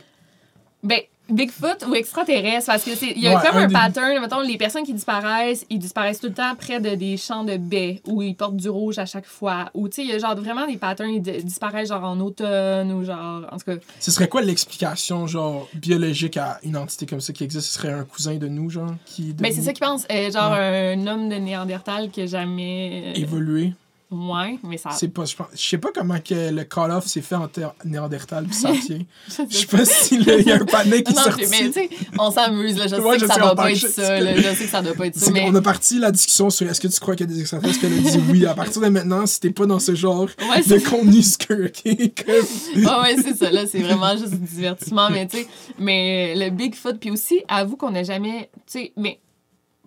ben, 0.81 1.01
Bigfoot 1.30 1.86
ou 1.89 1.95
extraterrestre, 1.95 2.67
parce 2.67 2.84
que 2.84 2.95
c'est 2.95 3.11
il 3.15 3.21
y 3.21 3.28
a 3.28 3.36
Ouais, 3.36 3.41
comme 3.45 3.57
un 3.57 3.63
un, 3.63 3.67
des- 3.67 3.73
pattern. 3.73 4.19
Mettons, 4.21 4.41
les 4.41 4.57
personnes 4.57 4.84
qui 4.84 4.93
disparaissent, 4.93 5.65
ils 5.69 5.80
disparaissent 5.80 6.19
tout 6.19 6.28
le 6.28 6.34
temps 6.34 6.55
près 6.57 6.80
de 6.80 6.95
des 6.95 7.17
champs 7.17 7.43
de 7.43 7.57
baies 7.57 8.01
où 8.07 8.21
ils 8.21 8.36
portent 8.36 8.55
du 8.57 8.69
rouge 8.69 8.97
à 8.99 9.05
chaque 9.05 9.25
fois. 9.25 9.69
Ou, 9.73 9.89
tu 9.89 9.95
sais, 9.95 10.01
il 10.03 10.09
y 10.09 10.13
a 10.13 10.19
genre 10.19 10.36
vraiment 10.36 10.65
des 10.67 10.78
patterns, 10.78 11.09
ils 11.09 11.21
di- 11.21 11.43
disparaissent 11.43 11.89
genre 11.89 12.03
en 12.03 12.19
automne 12.19 12.91
ou 12.91 13.03
genre. 13.03 13.45
En 13.51 13.57
tout 13.57 13.65
cas, 13.65 13.78
Ce 13.99 14.11
serait 14.11 14.28
quoi 14.30 14.41
l'explication, 14.41 15.28
genre, 15.28 15.67
biologique 15.73 16.38
à 16.38 16.59
une 16.63 16.78
entité 16.78 17.05
comme 17.05 17.21
ça 17.21 17.34
qui 17.34 17.43
existe? 17.43 17.67
Ce 17.67 17.73
serait 17.73 17.91
un 17.93 18.03
cousin 18.03 18.36
de 18.36 18.47
nous, 18.47 18.69
genre, 18.69 18.91
qui. 19.05 19.34
de 19.34 19.41
ben, 19.43 19.51
c'est 19.53 19.61
ça 19.61 19.73
qu'ils 19.73 19.86
pensent. 19.86 20.05
Euh, 20.11 20.32
genre 20.32 20.53
un 20.53 21.07
homme 21.07 21.30
de 21.30 21.36
Néandertal 21.36 22.09
qui 22.09 22.21
a 22.21 22.25
jamais. 22.28 23.13
euh, 23.15 23.19
Évolué. 23.19 23.73
Ouais, 24.10 24.58
mais 24.64 24.78
ça. 24.78 24.91
C'est 24.91 25.10
pas, 25.10 25.26
je 25.26 25.36
pense- 25.36 25.47
je 25.53 25.62
sais 25.62 25.78
pas 25.78 25.89
comment 25.93 26.18
que 26.20 26.49
le 26.49 26.64
call-off 26.64 27.05
s'est 27.08 27.22
fait 27.22 27.36
en 27.36 27.49
néandertal 27.84 28.45
puis 28.45 28.55
ça 28.55 28.72
tient. 28.86 28.99
Je 29.28 29.32
sais 29.34 29.45
Je 29.49 29.58
sais 29.58 29.66
pas 29.68 29.84
s'il 29.84 30.24
y 30.24 30.51
a 30.51 30.55
un 30.55 30.60
panneau 30.66 30.95
qui 31.01 31.12
est 31.12 31.16
Non, 31.16 31.24
sorti. 31.24 31.45
mais 31.51 31.58
tu 31.68 31.74
sais, 31.74 31.89
on 32.18 32.32
s'amuse, 32.32 32.78
là. 32.78 32.88
Je 32.88 32.95
Ouais, 32.95 33.14
sais 33.14 33.20
je 33.20 33.26
que 33.26 33.28
ça 33.28 33.34
sais, 33.34 33.39
doit 33.41 33.51
on 33.51 33.55
pas 33.55 33.72
être 33.72 33.78
ça, 33.89 34.20
que- 34.20 34.24
là. 34.24 34.36
Je 34.38 34.41
sais 34.55 34.64
que 34.64 34.70
ça 34.70 34.82
doit 34.82 34.93
pas 34.93 35.08
être 35.08 35.18
ça. 35.18 35.30
Mais... 35.32 35.41
qu'on 35.43 35.55
a 35.55 35.62
parti 35.62 35.99
la 35.99 36.12
discussion 36.12 36.49
sur 36.49 36.70
est-ce 36.70 36.80
que 36.80 36.88
tu 36.88 36.99
crois 37.01 37.18
qu'il 37.18 37.30
y 37.30 37.32
a 37.32 37.34
des 37.34 37.41
extraterrestres, 37.41 37.82
qu'elle 37.82 37.93
a 37.93 37.97
dit 37.97 38.20
oui. 38.30 38.45
À 38.45 38.53
partir 38.53 38.82
de 38.82 38.88
maintenant, 38.88 39.26
si 39.26 39.41
t'es 39.41 39.49
pas 39.49 39.66
dans 39.66 39.80
ce 39.80 39.93
genre 39.93 40.22
Ouais, 40.49 40.62
de 40.64 40.89
contenu 40.89 41.20
ok? 41.20 42.14
Comme- 42.26 42.84
Ouais, 42.86 43.01
ouais, 43.01 43.22
c'est 43.22 43.36
ça, 43.36 43.51
là. 43.51 43.66
C'est 43.68 43.80
vraiment 43.82 44.16
juste 44.16 44.36
du 44.36 44.47
divertissement. 44.55 45.10
Mais, 45.10 45.28
tu 45.28 45.39
sais, 45.39 45.47
mais 45.80 46.34
le 46.36 46.49
Bigfoot, 46.49 46.97
puis 46.99 47.12
aussi, 47.12 47.41
avoue 47.49 47.76
qu'on 47.76 47.91
n'a 47.91 48.03
jamais. 48.03 48.49
Tu 48.72 48.80
sais, 48.80 48.93
mais. 48.95 49.20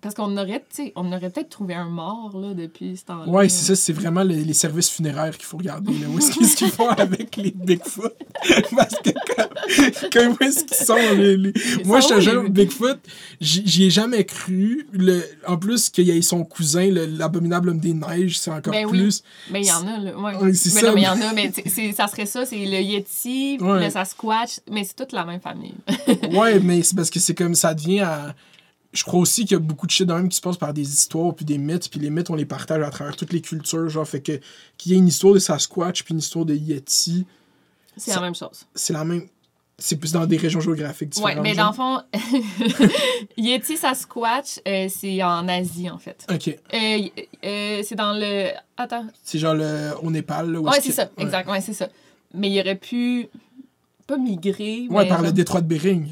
Parce 0.01 0.15
qu'on 0.15 0.35
aurait, 0.37 0.63
on 0.95 1.11
aurait 1.13 1.29
peut-être 1.29 1.49
trouvé 1.49 1.75
un 1.75 1.87
mort, 1.89 2.31
là, 2.35 2.53
depuis 2.55 2.97
ce 2.97 3.05
temps-là. 3.05 3.27
Ouais, 3.31 3.49
c'est 3.49 3.65
ça, 3.67 3.75
c'est 3.75 3.93
vraiment 3.93 4.23
les, 4.23 4.43
les 4.43 4.53
services 4.53 4.89
funéraires 4.89 5.37
qu'il 5.37 5.45
faut 5.45 5.57
regarder. 5.57 5.93
Là. 5.93 6.07
Où 6.09 6.17
est-ce 6.17 6.55
qu'ils 6.55 6.69
font 6.71 6.89
avec 6.89 7.35
les 7.37 7.51
Bigfoot? 7.51 8.13
Parce 8.75 8.95
que 8.95 9.11
comme, 9.11 10.09
comme 10.11 10.31
où 10.33 10.43
est-ce 10.43 10.63
qu'ils 10.65 10.85
sont 10.85 10.95
les. 11.15 11.37
les- 11.37 11.53
Ils 11.79 11.85
Moi, 11.85 11.99
je 11.99 12.07
te 12.07 12.19
jure, 12.19 12.49
Bigfoot, 12.49 12.97
j'y 13.39 13.83
ai 13.85 13.89
jamais 13.91 14.25
cru. 14.25 14.87
Le... 14.91 15.21
En 15.47 15.57
plus, 15.57 15.89
qu'il 15.89 16.07
y 16.07 16.11
ait 16.17 16.21
son 16.23 16.43
cousin, 16.43 16.89
le- 16.89 17.05
l'abominable 17.05 17.69
homme 17.69 17.79
des 17.79 17.93
neiges, 17.93 18.39
c'est 18.39 18.51
encore 18.51 18.73
Ben 18.73 18.85
oui. 18.87 18.97
plus. 18.99 19.23
Mais 19.51 19.61
il 19.61 19.67
y 19.67 19.71
en 19.71 19.85
a, 19.87 19.99
là. 19.99 20.17
Ouais. 20.17 20.35
Ouais, 20.35 20.45
mais 20.45 20.53
ça, 20.53 20.87
non, 20.87 20.93
mais 20.95 21.01
il 21.01 21.03
y 21.03 21.07
en 21.07 21.21
a, 21.21 21.33
mais 21.33 21.51
ça 21.93 22.07
serait 22.07 22.25
ça, 22.25 22.45
c'est 22.45 22.57
le 22.65 22.81
Yeti, 22.81 23.57
Ouais. 23.61 23.85
le 23.85 23.89
Sasquatch, 23.91 24.61
mais 24.71 24.83
c'est 24.83 24.95
toute 24.95 25.11
la 25.11 25.25
même 25.25 25.41
famille. 25.41 25.75
Ouais, 26.31 26.59
mais 26.59 26.81
c'est 26.81 26.95
parce 26.95 27.09
que 27.11 27.19
c'est 27.19 27.35
comme 27.35 27.53
ça 27.53 27.73
devient 27.75 27.99
à. 28.01 28.33
Je 28.93 29.03
crois 29.03 29.19
aussi 29.21 29.43
qu'il 29.45 29.51
y 29.53 29.55
a 29.55 29.59
beaucoup 29.59 29.85
de 29.85 29.91
shit 29.91 30.05
de 30.07 30.13
même 30.13 30.27
qui 30.27 30.35
se 30.35 30.41
passe 30.41 30.57
par 30.57 30.73
des 30.73 30.89
histoires 30.89 31.33
puis 31.33 31.45
des 31.45 31.57
mythes, 31.57 31.89
puis 31.89 31.99
les 31.99 32.09
mythes 32.09 32.29
on 32.29 32.35
les 32.35 32.45
partage 32.45 32.83
à 32.83 32.89
travers 32.89 33.15
toutes 33.15 33.31
les 33.33 33.41
cultures, 33.41 33.87
genre 33.89 34.07
fait 34.07 34.21
que 34.21 34.39
qu'il 34.77 34.91
y 34.91 34.95
ait 34.95 34.97
une 34.97 35.07
histoire 35.07 35.33
de 35.33 35.39
Sasquatch 35.39 36.03
puis 36.03 36.13
une 36.13 36.19
histoire 36.19 36.43
de 36.45 36.53
Yeti, 36.55 37.25
C'est 37.95 38.13
la 38.13 38.21
même 38.21 38.35
chose. 38.35 38.65
c'est 38.75 38.93
la 38.93 39.03
même 39.05 39.27
c'est 39.77 39.95
plus 39.95 40.11
dans 40.11 40.27
des 40.27 40.37
régions 40.37 40.59
géographiques 40.59 41.09
différentes. 41.09 41.37
Ouais, 41.37 41.41
mais 41.41 41.55
genre. 41.55 41.73
dans 41.75 42.03
le 42.19 42.19
fond, 42.83 42.87
Yeti 43.37 43.77
Sasquatch, 43.77 44.59
euh, 44.67 44.87
c'est 44.89 45.23
en 45.23 45.47
Asie, 45.47 45.89
en 45.89 45.97
fait. 45.97 46.23
OK, 46.31 46.49
Euh, 46.73 46.99
euh, 47.43 47.81
c'est 47.83 47.95
dans 47.95 48.13
le. 48.13 48.49
Attends. 48.77 49.07
c'est 49.23 49.39
genre 49.39 49.55
le 49.55 49.91
au 50.03 50.11
Népal 50.11 50.51
là, 50.51 50.59
où 50.59 50.69
Ouais, 50.69 50.79
c'est 50.81 50.91
ça, 50.91 51.09
ouais. 51.17 51.23
exact, 51.23 51.49
ouais, 51.49 51.61
c'est 51.61 51.73
ça. 51.73 51.87
Mais 52.33 52.51
il 52.51 52.59
aurait 52.59 52.75
pu. 52.75 53.27
Pas 54.05 54.17
migrer. 54.17 54.85
Ouais, 54.89 55.03
mais 55.03 55.09
par 55.09 55.21
le 55.23 55.31
détroit 55.31 55.61
de 55.61 55.67
Bering. 55.67 56.09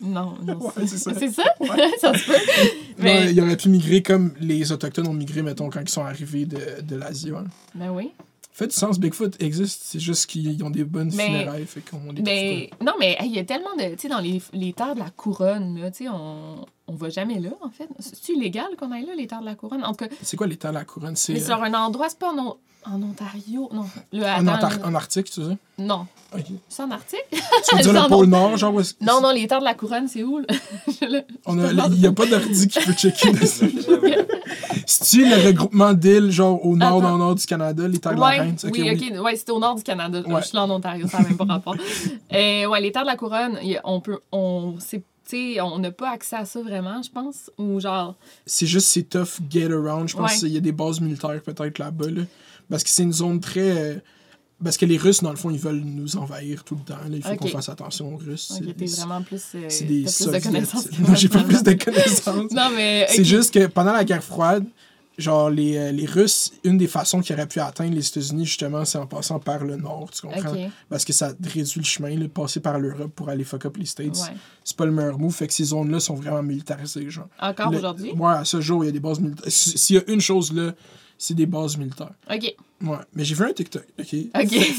Non, 0.00 0.34
non. 0.42 0.58
Ouais, 0.58 0.86
c'est 0.86 0.98
ça. 0.98 1.12
C'est 1.14 1.30
ça? 1.30 1.42
ça 2.00 2.14
se 2.14 2.26
peut. 2.26 2.70
Mais. 2.98 3.20
Ouais, 3.26 3.32
il 3.32 3.40
aurait 3.40 3.56
pu 3.56 3.68
migrer 3.68 4.02
comme 4.02 4.32
les 4.40 4.72
autochtones 4.72 5.08
ont 5.08 5.12
migré 5.12 5.42
mettons 5.42 5.68
quand 5.70 5.80
ils 5.80 5.88
sont 5.88 6.04
arrivés 6.04 6.46
de, 6.46 6.80
de 6.82 6.96
l'Asie. 6.96 7.32
Ouais. 7.32 7.42
Ben 7.74 7.90
oui. 7.90 8.10
Fait 8.52 8.66
du 8.66 8.74
sens, 8.74 8.98
Bigfoot 8.98 9.40
existe, 9.40 9.80
c'est 9.84 10.00
juste 10.00 10.26
qu'ils 10.26 10.62
ont 10.64 10.70
des 10.70 10.84
bonnes 10.84 11.10
Mais- 11.14 11.26
funérailles, 11.26 11.64
fait 11.66 11.80
qu'on 11.80 12.12
les 12.12 12.20
Mais 12.20 12.68
non, 12.84 12.92
mais 12.98 13.16
hey, 13.18 13.28
il 13.30 13.34
y 13.34 13.38
a 13.38 13.44
tellement 13.44 13.74
de. 13.78 13.94
Tu 13.94 14.00
sais, 14.02 14.08
dans 14.08 14.18
les, 14.20 14.42
les 14.52 14.72
terres 14.72 14.94
de 14.94 15.00
la 15.00 15.08
couronne, 15.10 15.78
là, 15.80 15.90
tu 15.90 16.04
sais, 16.04 16.10
on, 16.10 16.66
on 16.86 16.94
va 16.94 17.08
jamais 17.08 17.38
là, 17.38 17.50
en 17.62 17.70
fait. 17.70 17.88
C'est-tu 18.00 18.32
illégal 18.32 18.66
qu'on 18.78 18.90
aille 18.92 19.06
là, 19.06 19.14
les 19.14 19.26
terres 19.26 19.40
de 19.40 19.46
la 19.46 19.54
couronne? 19.54 19.82
En 19.84 19.94
tout 19.94 20.04
cas. 20.06 20.14
C'est 20.22 20.36
quoi 20.36 20.46
l'état 20.46 20.68
de 20.70 20.74
la 20.74 20.84
couronne? 20.84 21.16
C'est 21.16 21.32
mais 21.32 21.50
euh, 21.50 21.54
un 21.54 21.72
endroit, 21.74 22.08
c'est 22.10 22.18
pas 22.18 22.34
O- 22.34 22.58
en 22.86 23.02
Ontario? 23.02 23.68
Non. 23.72 23.84
Le, 24.12 24.22
en, 24.24 24.46
attends, 24.46 24.66
Antar- 24.68 24.78
là. 24.80 24.86
en 24.86 24.94
Arctique, 24.94 25.30
tu 25.30 25.42
sais? 25.44 25.56
Non. 25.78 26.06
Ok. 26.34 26.44
C'est 26.68 26.82
en 26.82 26.90
Arctique? 26.90 27.24
Tu 27.30 27.76
veux 27.76 27.82
dire 27.82 27.92
le 28.04 28.08
pôle 28.08 28.26
Nord, 28.26 28.56
genre? 28.56 28.74
où 28.74 28.80
est-ce- 28.80 28.94
Non, 29.00 29.20
non, 29.20 29.30
les 29.32 29.46
terres 29.46 29.60
de 29.60 29.64
la 29.64 29.74
couronne, 29.74 30.08
c'est 30.08 30.22
où, 30.22 30.40
On 31.46 31.58
a- 31.58 31.86
Il 31.88 32.00
n'y 32.00 32.06
a 32.06 32.12
pas 32.12 32.26
d'ordi 32.26 32.68
qui 32.68 32.78
peut 32.80 32.92
checker 32.92 33.32
dessus. 33.40 33.72
C'est-tu 34.86 35.28
le 35.28 35.46
regroupement 35.46 35.92
d'îles, 35.92 36.30
genre 36.30 36.64
au 36.64 36.76
nord, 36.76 37.00
dans 37.00 37.12
le 37.12 37.18
nord 37.18 37.34
du 37.34 37.46
Canada, 37.46 37.86
les 37.86 37.98
terres 37.98 38.14
de 38.14 38.20
la 38.20 38.26
Reine? 38.26 38.56
Ok, 38.62 38.70
oui, 38.72 38.90
ok. 39.16 39.22
Ouais, 39.24 39.36
c'était 39.36 39.52
au 39.52 39.58
nord 39.60 39.74
du 39.76 39.82
Canada. 39.82 40.20
Ouais. 40.26 40.40
Je 40.42 40.46
suis 40.48 40.56
là 40.56 40.64
en 40.64 40.70
Ontario, 40.70 41.06
ça 41.08 41.18
n'a 41.20 41.28
même 41.28 41.36
pas 41.36 41.44
rapport. 41.44 41.76
Euh, 42.32 42.66
ouais, 42.66 42.80
les 42.80 42.92
terres 42.92 43.02
de 43.02 43.08
la 43.08 43.16
couronne, 43.16 43.58
on 43.84 44.00
peut. 44.00 44.18
On, 44.32 44.74
c'est- 44.78 45.02
on 45.60 45.78
n'a 45.78 45.92
pas 45.92 46.10
accès 46.10 46.34
à 46.34 46.44
ça 46.44 46.60
vraiment, 46.60 47.00
je 47.02 47.10
pense. 47.10 47.52
Ou 47.56 47.78
genre. 47.78 48.16
C'est 48.46 48.66
juste, 48.66 48.88
c'est 48.88 49.04
tough 49.04 49.38
get 49.48 49.70
around. 49.72 50.08
Je 50.08 50.16
pense 50.16 50.32
Ouais. 50.32 50.38
qu'il 50.38 50.48
y 50.48 50.56
a 50.56 50.60
des 50.60 50.72
bases 50.72 51.00
militaires 51.00 51.40
peut-être 51.44 51.78
là-bas. 51.78 52.06
Là. 52.10 52.22
Parce 52.70 52.84
que 52.84 52.88
c'est 52.90 53.02
une 53.02 53.12
zone 53.12 53.40
très. 53.40 53.60
euh, 53.78 53.94
Parce 54.62 54.76
que 54.76 54.84
les 54.86 54.96
Russes, 54.98 55.22
dans 55.22 55.30
le 55.30 55.36
fond, 55.36 55.50
ils 55.50 55.58
veulent 55.58 55.80
nous 55.84 56.16
envahir 56.16 56.64
tout 56.64 56.74
le 56.76 56.82
temps. 56.84 56.96
là. 57.08 57.16
Il 57.16 57.22
faut 57.22 57.34
qu'on 57.36 57.48
fasse 57.48 57.68
attention 57.70 58.14
aux 58.14 58.18
Russes. 58.18 58.52
Ok, 58.54 58.64
C'est- 58.66 58.74
t'es 58.74 58.84
vraiment 58.86 59.22
plus. 59.22 59.42
euh, 59.54 59.64
C'est 59.68 59.84
des 59.84 60.02
plus 60.02 60.26
de 60.26 60.38
connaissances 60.38 60.88
Moi, 60.98 61.14
j'ai 61.14 61.28
pas 61.30 61.42
plus 61.44 61.62
de 61.62 61.72
connaissances. 61.72 62.50
Non, 62.52 62.68
mais. 62.76 63.06
C'est 63.08 63.24
juste 63.24 63.52
que 63.54 63.66
pendant 63.66 63.92
la 63.92 64.04
guerre 64.04 64.22
froide, 64.22 64.64
genre, 65.16 65.48
les, 65.50 65.76
euh, 65.78 65.92
les 65.92 66.04
Russes, 66.06 66.52
une 66.64 66.76
des 66.78 66.86
façons 66.88 67.20
qu'ils 67.22 67.34
auraient 67.36 67.46
pu 67.46 67.58
atteindre 67.60 67.94
les 67.94 68.06
États-Unis, 68.06 68.44
justement, 68.46 68.84
c'est 68.84 68.98
en 68.98 69.06
passant 69.06 69.38
par 69.38 69.64
le 69.64 69.76
nord, 69.76 70.10
tu 70.12 70.20
comprends? 70.22 70.54
Parce 70.90 71.04
que 71.06 71.12
ça 71.14 71.32
réduit 71.42 71.80
le 71.80 71.84
chemin, 71.84 72.10
là, 72.10 72.16
de 72.16 72.26
passer 72.26 72.60
par 72.60 72.78
l'Europe 72.78 73.12
pour 73.14 73.28
aller 73.30 73.44
fuck 73.44 73.64
up 73.66 73.76
les 73.78 73.86
States. 73.86 74.16
Ouais. 74.16 74.34
C'est 74.64 74.76
pas 74.76 74.84
le 74.86 74.92
meilleur 74.92 75.18
move, 75.18 75.34
fait 75.34 75.46
que 75.46 75.54
ces 75.54 75.64
zones-là 75.64 76.00
sont 76.00 76.14
vraiment 76.14 76.42
militarisées, 76.42 77.08
genre. 77.08 77.28
Encore 77.40 77.72
aujourd'hui? 77.74 78.12
Ouais, 78.12 78.32
à 78.32 78.44
ce 78.44 78.60
jour, 78.60 78.84
il 78.84 78.88
y 78.88 78.90
a 78.90 78.92
des 78.92 79.00
bases 79.00 79.20
militaires. 79.20 79.44
S'il 79.48 79.96
y 79.96 79.98
a 79.98 80.02
une 80.06 80.20
chose 80.20 80.52
là, 80.52 80.72
c'est 81.22 81.34
des 81.34 81.44
bases 81.46 81.76
militaires. 81.76 82.14
Ok. 82.32 82.54
Ouais. 82.82 82.96
Mais 83.14 83.24
j'ai 83.24 83.34
vu 83.34 83.44
un 83.44 83.52
TikTok, 83.52 83.84
OK? 83.98 84.16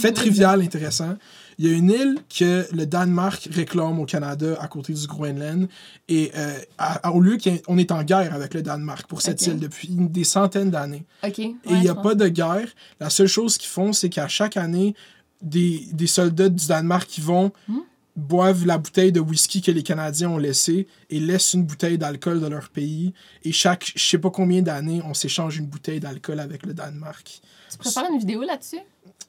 Fait, 0.01 0.11
trivial, 0.11 0.59
intéressant. 0.61 1.15
Il 1.59 1.67
y 1.67 1.71
a 1.71 1.77
une 1.77 1.91
île 1.91 2.15
que 2.35 2.65
le 2.75 2.87
Danemark 2.87 3.47
réclame 3.51 3.99
au 3.99 4.05
Canada 4.05 4.57
à 4.59 4.67
côté 4.67 4.91
du 4.93 5.05
Groenland. 5.05 5.67
Et 6.09 6.31
euh, 6.35 6.57
à- 6.79 7.07
à- 7.09 7.11
au 7.11 7.21
lieu 7.21 7.37
qu'on 7.37 7.77
est 7.77 7.91
en 7.91 8.01
guerre 8.03 8.33
avec 8.33 8.55
le 8.55 8.63
Danemark 8.63 9.05
pour 9.07 9.21
cette 9.21 9.39
île 9.45 9.59
depuis 9.59 9.89
des 9.91 10.23
centaines 10.23 10.71
d'années. 10.71 11.05
Ok. 11.23 11.37
Et 11.37 11.53
il 11.67 11.79
n'y 11.79 11.89
a 11.89 11.93
pas 11.95 12.15
de 12.15 12.27
guerre. 12.27 12.67
La 12.99 13.11
seule 13.11 13.27
chose 13.27 13.59
qu'ils 13.59 13.69
font, 13.69 13.93
c'est 13.93 14.09
qu'à 14.09 14.27
chaque 14.27 14.57
année, 14.57 14.95
des, 15.43 15.87
des 15.93 16.07
soldats 16.07 16.49
du 16.49 16.65
Danemark 16.67 17.07
qui 17.07 17.21
vont 17.21 17.51
Hmm? 17.67 17.79
Boivent 18.15 18.65
la 18.65 18.77
bouteille 18.77 19.11
de 19.11 19.19
whisky 19.19 19.61
que 19.61 19.71
les 19.71 19.83
Canadiens 19.83 20.29
ont 20.29 20.37
laissée 20.37 20.87
et 21.09 21.19
laissent 21.19 21.53
une 21.53 21.63
bouteille 21.63 21.97
d'alcool 21.97 22.39
dans 22.39 22.49
leur 22.49 22.69
pays. 22.69 23.13
Et 23.43 23.51
chaque, 23.51 23.91
je 23.95 24.03
sais 24.03 24.17
pas 24.17 24.29
combien 24.29 24.61
d'années, 24.61 25.01
on 25.05 25.13
s'échange 25.13 25.57
une 25.57 25.67
bouteille 25.67 25.99
d'alcool 25.99 26.39
avec 26.39 26.65
le 26.65 26.73
Danemark. 26.73 27.41
Tu 27.71 27.77
prépares 27.77 28.05
une 28.11 28.19
vidéo 28.19 28.41
là-dessus? 28.43 28.79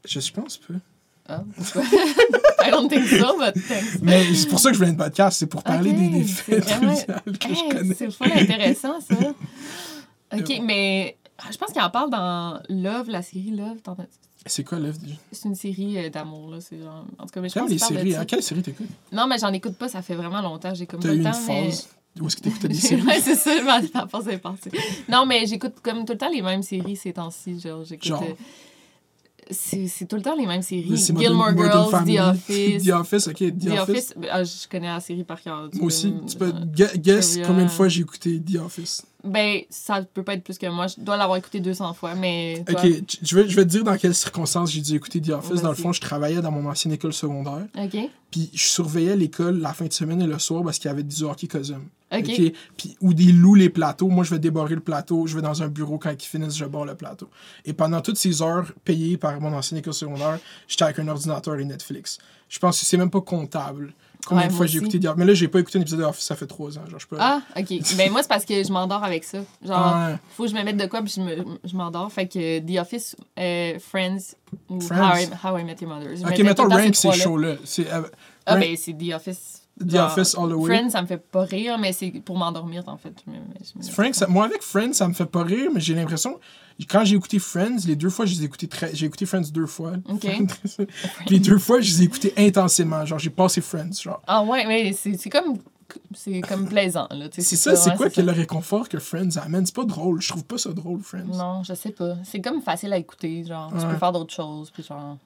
Je, 0.05 0.19
je 0.21 0.33
pense. 0.33 0.61
Ah, 1.29 1.45
pourquoi? 1.57 1.83
I 2.67 2.71
don't 2.73 2.89
think 2.89 3.07
so, 3.07 3.39
but 3.39 3.55
thanks. 3.69 4.01
Mais 4.03 4.35
c'est 4.35 4.49
pour 4.49 4.59
ça 4.59 4.71
que 4.71 4.75
je 4.75 4.79
voulais 4.81 4.91
un 4.91 4.95
podcast, 4.97 5.39
c'est 5.39 5.47
pour 5.47 5.63
parler 5.63 5.93
des, 5.93 6.09
des 6.09 6.25
faits 6.25 6.65
vraiment- 6.65 6.95
que 7.27 7.33
je 7.49 7.49
Hey, 7.49 7.69
connais. 7.71 7.95
c'est 7.95 8.11
full 8.11 8.33
intéressant, 8.33 9.01
ça. 9.01 9.15
Ok, 10.35 10.61
mais 10.65 11.17
ah, 11.39 11.45
je 11.53 11.59
pense 11.59 11.73
qu'il 11.73 11.83
en 11.83 11.91
parle 11.91 12.11
dans 12.11 12.61
Love, 12.71 13.11
la 13.11 13.21
série 13.23 13.51
Love. 13.51 13.79
C'est 14.47 14.65
quoi 14.65 14.79
l'œuvre 14.79 14.99
déjà? 14.99 15.15
C'est 15.31 15.49
une 15.49 15.55
série 15.55 15.99
euh, 15.99 16.11
d'amour, 16.11 16.51
là. 16.51 16.59
C'est 16.61 16.79
genre... 16.79 17.05
En 17.19 17.25
tout 17.25 17.31
cas, 17.33 17.41
mais 17.41 17.49
je 17.49 17.55
pense 17.59 17.69
les 17.69 17.77
de 17.77 17.81
séries. 17.81 18.13
ça. 18.13 18.21
hein? 18.21 18.25
Quelle 18.25 18.43
série 18.43 18.63
t'écoutes? 18.63 18.87
Non, 19.13 19.27
mais 19.27 19.39
j'en 19.39 19.53
écoute 19.53 19.75
pas, 19.77 19.89
ça 19.89 20.03
fait 20.03 20.15
vraiment 20.17 20.43
longtemps. 20.43 20.75
J'ai 20.75 20.87
comme 20.87 21.01
T'as 21.01 21.09
pas 21.09 21.15
eu 21.15 21.19
le 21.19 21.25
une 21.25 21.31
temps, 21.31 21.39
mais... 21.49 21.71
phase 21.71 21.89
où 22.21 22.27
est-ce 22.27 22.37
que 22.37 22.43
t'écoutais 22.43 22.69
des 22.69 22.75
séries? 22.89 23.03
ouais, 23.03 23.21
c'est 23.21 23.37
ça, 23.37 23.63
ma, 23.63 23.81
ma 23.95 24.07
force 24.07 24.27
est 24.27 24.39
partie. 24.39 24.69
Non, 25.09 25.25
mais 25.27 25.47
j'écoute 25.47 25.75
comme 25.83 26.05
tout 26.05 26.13
le 26.13 26.19
temps 26.19 26.29
les 26.31 26.43
mêmes 26.43 26.63
séries 26.63 26.97
ces 26.97 27.13
temps-ci. 27.13 27.59
Genre, 27.61 27.85
j'écoute. 27.85 28.07
Genre? 28.07 28.23
euh, 28.23 28.35
C'est 29.51 29.87
c'est 29.89 30.07
tout 30.07 30.17
le 30.17 30.23
temps 30.23 30.37
les 30.37 30.47
mêmes 30.47 30.63
séries. 30.63 30.99
C'est 30.99 31.17
Gilmore 31.17 31.53
Modern- 31.53 31.57
Modern 31.57 31.73
Girls, 31.73 31.91
Family. 31.91 32.17
The 32.17 32.21
Office. 32.21 32.83
The 32.87 32.91
Office, 32.91 33.29
ok. 33.29 33.37
The, 33.37 33.59
The 33.59 33.71
Office. 33.79 33.89
Office, 33.89 34.15
ah, 34.31 34.45
je 34.45 34.69
connais 34.69 34.87
la 34.89 35.01
série 35.01 35.25
par 35.25 35.41
cœur. 35.43 35.69
Tu 35.73 35.79
Moi 35.79 35.87
aussi. 35.87 36.13
me- 36.13 36.27
Tu 36.27 36.37
peux 36.37 36.53
gu- 36.53 36.99
guess 36.99 37.31
Trivia. 37.33 37.47
combien 37.47 37.65
de 37.65 37.71
fois 37.71 37.89
j'ai 37.89 38.01
écouté 38.03 38.41
The 38.41 38.57
Office. 38.57 39.05
Ben, 39.25 39.61
ça 39.71 40.03
peut 40.03 40.23
pas 40.23 40.35
être 40.35 40.43
plus 40.43 40.59
que 40.59 40.67
moi. 40.67 40.87
Je 40.87 40.95
dois 40.99 41.17
l'avoir 41.17 41.39
écouté 41.39 41.61
200 41.61 41.95
fois, 41.95 42.15
mais. 42.15 42.65
toi? 42.67 42.81
Ok, 42.85 42.91
je 43.23 43.37
vais, 43.37 43.49
je 43.49 43.57
vais 43.57 43.65
te 43.65 43.69
dire 43.69 43.85
dans 43.85 43.97
quelles 43.97 44.15
circonstances 44.15 44.73
j'ai 44.73 44.81
dû 44.81 44.97
écouter 44.97 45.21
The 45.21 45.31
Office. 45.31 45.63
Dans 45.63 45.71
le 45.71 45.75
fond, 45.77 45.93
je 45.93 46.01
travaillais 46.01 46.41
dans 46.41 46.51
mon 46.51 46.69
ancienne 46.69 46.93
école 46.93 47.13
secondaire. 47.13 47.67
Ok. 47.79 47.97
Puis 48.31 48.51
je 48.55 48.67
surveillais 48.67 49.15
l'école 49.15 49.61
la 49.61 49.73
fin 49.73 49.87
de 49.87 49.93
semaine 49.93 50.23
et 50.23 50.27
le 50.27 50.39
soir 50.39 50.65
parce 50.65 50.79
qu'il 50.79 50.89
y 50.89 50.93
avait 50.93 51.03
du 51.03 51.23
hockey 51.23 51.47
cosum. 51.47 51.85
Ok. 52.13 52.29
OK? 52.29 52.53
Puis, 52.77 52.97
ou 53.01 53.15
des 53.15 53.33
loups 53.33 53.55
les 53.55 53.69
plateaux. 53.71 54.09
Moi, 54.09 54.25
je 54.25 54.31
vais 54.31 54.39
débarrer 54.39 54.75
le 54.75 54.81
plateau. 54.81 55.27
Je 55.27 55.37
vais 55.37 55.43
dans 55.43 55.63
un 55.63 55.69
bureau 55.69 55.99
quand 55.99 56.11
ils 56.11 56.27
finissent, 56.27 56.57
je 56.57 56.65
barre 56.65 56.85
le 56.85 56.95
plateau. 56.95 57.29
Et 57.65 57.73
pendant 57.73 58.01
toutes 58.01 58.19
ces 58.19 58.43
heures 58.43 58.73
payées 58.85 59.17
par 59.17 59.41
mon 59.41 59.53
ancienne 59.53 59.79
école 59.79 59.95
secondaire, 59.95 60.39
j'étais 60.67 60.85
avec 60.85 60.99
un 60.99 61.09
ordinateur 61.09 61.59
et 61.59 61.65
Netflix. 61.65 62.19
Je 62.49 62.59
pense 62.59 62.81
que 62.81 62.87
c'est 62.87 62.97
même 62.99 63.11
pas 63.11 63.21
comptable. 63.21 63.95
Combien 64.27 64.45
Ouais, 64.45 64.49
de 64.51 64.55
fois 64.55 64.67
j'ai 64.67 64.79
écouté 64.79 65.01
The 65.01 65.07
Office. 65.07 65.19
Mais 65.19 65.25
là, 65.25 65.35
j'ai 65.35 65.49
pas 65.49 65.59
écouté 65.61 65.79
un 65.79 65.83
épisode 65.83 65.99
de 66.01 66.05
Office, 66.05 66.25
ça 66.25 66.37
fait 66.37 66.47
trois 66.47 66.79
ans. 66.79 66.83
Genre, 66.89 67.01
je 67.01 67.07
peux... 67.09 67.17
Ah, 67.19 67.43
ok. 67.59 67.97
Ben, 67.97 68.11
moi, 68.13 68.23
c'est 68.23 68.29
parce 68.29 68.45
que 68.45 68.63
je 68.63 68.71
m'endors 68.73 69.03
avec 69.03 69.25
ça. 69.25 69.39
Genre, 69.67 69.97
Ouais. 69.97 70.17
faut 70.37 70.45
que 70.45 70.51
je 70.51 70.55
me 70.55 70.63
mette 70.63 70.77
de 70.77 70.87
quoi, 70.87 71.03
puis 71.03 71.13
je 71.17 71.21
me- 71.21 71.59
m'endors. 71.75 72.11
fait 72.13 72.29
que 72.29 72.61
The 72.61 72.79
Office, 72.81 73.17
euh, 73.39 73.79
Friends 73.81 74.35
ou 74.69 74.81
Friends. 74.81 75.01
How 75.13 75.17
I, 75.19 75.29
How 75.45 75.59
I 75.59 75.65
Met 75.65 75.77
Your 75.81 75.91
Mother. 75.93 76.17
Je 76.17 76.23
Ok, 76.23 76.39
mettons 76.39 76.69
Rank, 76.69 76.95
ces 76.95 77.13
shows-là. 77.13 77.57
Euh, 77.81 78.03
Ah, 78.47 78.57
ben, 78.57 78.77
c'est 78.77 78.93
The 78.93 79.13
Office. 79.15 79.62
The 79.87 79.91
Genre, 79.91 80.07
Office 80.11 80.35
all 80.37 80.49
the 80.49 80.53
way. 80.55 80.77
Friends, 80.77 80.91
ça 80.91 81.03
me 81.03 81.07
fait 81.07 81.17
pas 81.19 81.43
rire, 81.43 81.79
mais 81.79 81.93
c'est 81.93 82.11
pour 82.25 82.37
m'endormir, 82.39 82.83
en 82.87 82.97
fait. 82.97 83.13
Je 83.27 83.31
me- 83.31 83.37
je 83.83 83.87
me- 83.89 83.93
Frank, 83.93 84.15
ça- 84.15 84.27
moi 84.27 84.45
avec 84.45 84.63
Friends, 84.63 84.93
ça 84.95 85.09
me 85.09 85.15
fait 85.15 85.27
pas 85.27 85.43
rire, 85.43 85.71
mais 85.73 85.81
j'ai 85.81 85.95
l'impression. 85.95 86.39
Quand 86.89 87.05
j'ai 87.05 87.15
écouté 87.17 87.39
Friends, 87.39 87.77
les 87.87 87.95
deux 87.97 88.11
fois, 88.11 88.27
je 88.27 88.35
les 88.35 88.43
ai 88.43 88.45
écoutés 88.47 88.67
très. 88.67 88.95
J'ai 88.95 89.07
écouté 89.07 89.25
Friends 89.27 89.43
deux 89.53 89.67
fois. 89.67 89.93
Ok. 90.09 90.21
Puis 90.65 90.87
les 91.31 91.39
deux 91.39 91.59
fois, 91.59 91.81
je 91.81 91.91
les 91.93 92.03
ai 92.03 92.05
écoutés 92.07 92.33
intensément. 92.37 93.05
Genre, 93.07 93.19
j'ai 93.19 93.31
passé 93.31 93.61
Friends. 93.61 93.93
Genre. 94.03 94.21
Ah, 94.27 94.43
ouais, 94.43 94.67
mais 94.67 94.93
c'est 94.93 95.31
comme. 95.31 95.59
C'est 96.15 96.41
comme 96.41 96.67
plaisant, 96.67 97.07
là. 97.11 97.29
tu 97.29 97.43
C'est 97.43 97.55
ça, 97.57 97.77
c'est 97.77 97.95
quoi 97.97 98.09
que 98.09 98.21
le 98.23 98.33
réconfort 98.33 98.89
que 98.89 98.99
Friends 98.99 99.37
amène? 99.37 99.67
C'est 99.67 99.75
pas 99.75 99.85
drôle. 99.85 100.23
Je 100.23 100.29
trouve 100.31 100.45
pas 100.45 100.57
ça 100.57 100.71
drôle, 100.73 101.03
Friends. 101.03 101.27
Non, 101.37 101.63
je 101.65 101.75
sais 101.75 101.91
pas. 101.91 102.15
C'est 102.25 102.41
comme 102.41 102.63
facile 102.63 102.95
à 102.95 102.97
écouter, 102.97 103.45
genre. 103.45 103.71
Tu 103.71 103.85
Ouais. 103.85 103.93
peux 103.93 103.99
faire 103.99 104.13
d'autres 104.13 104.33
choses, 104.33 104.71
puis 104.71 104.83
genre. 104.83 105.19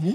Yeah. 0.00 0.14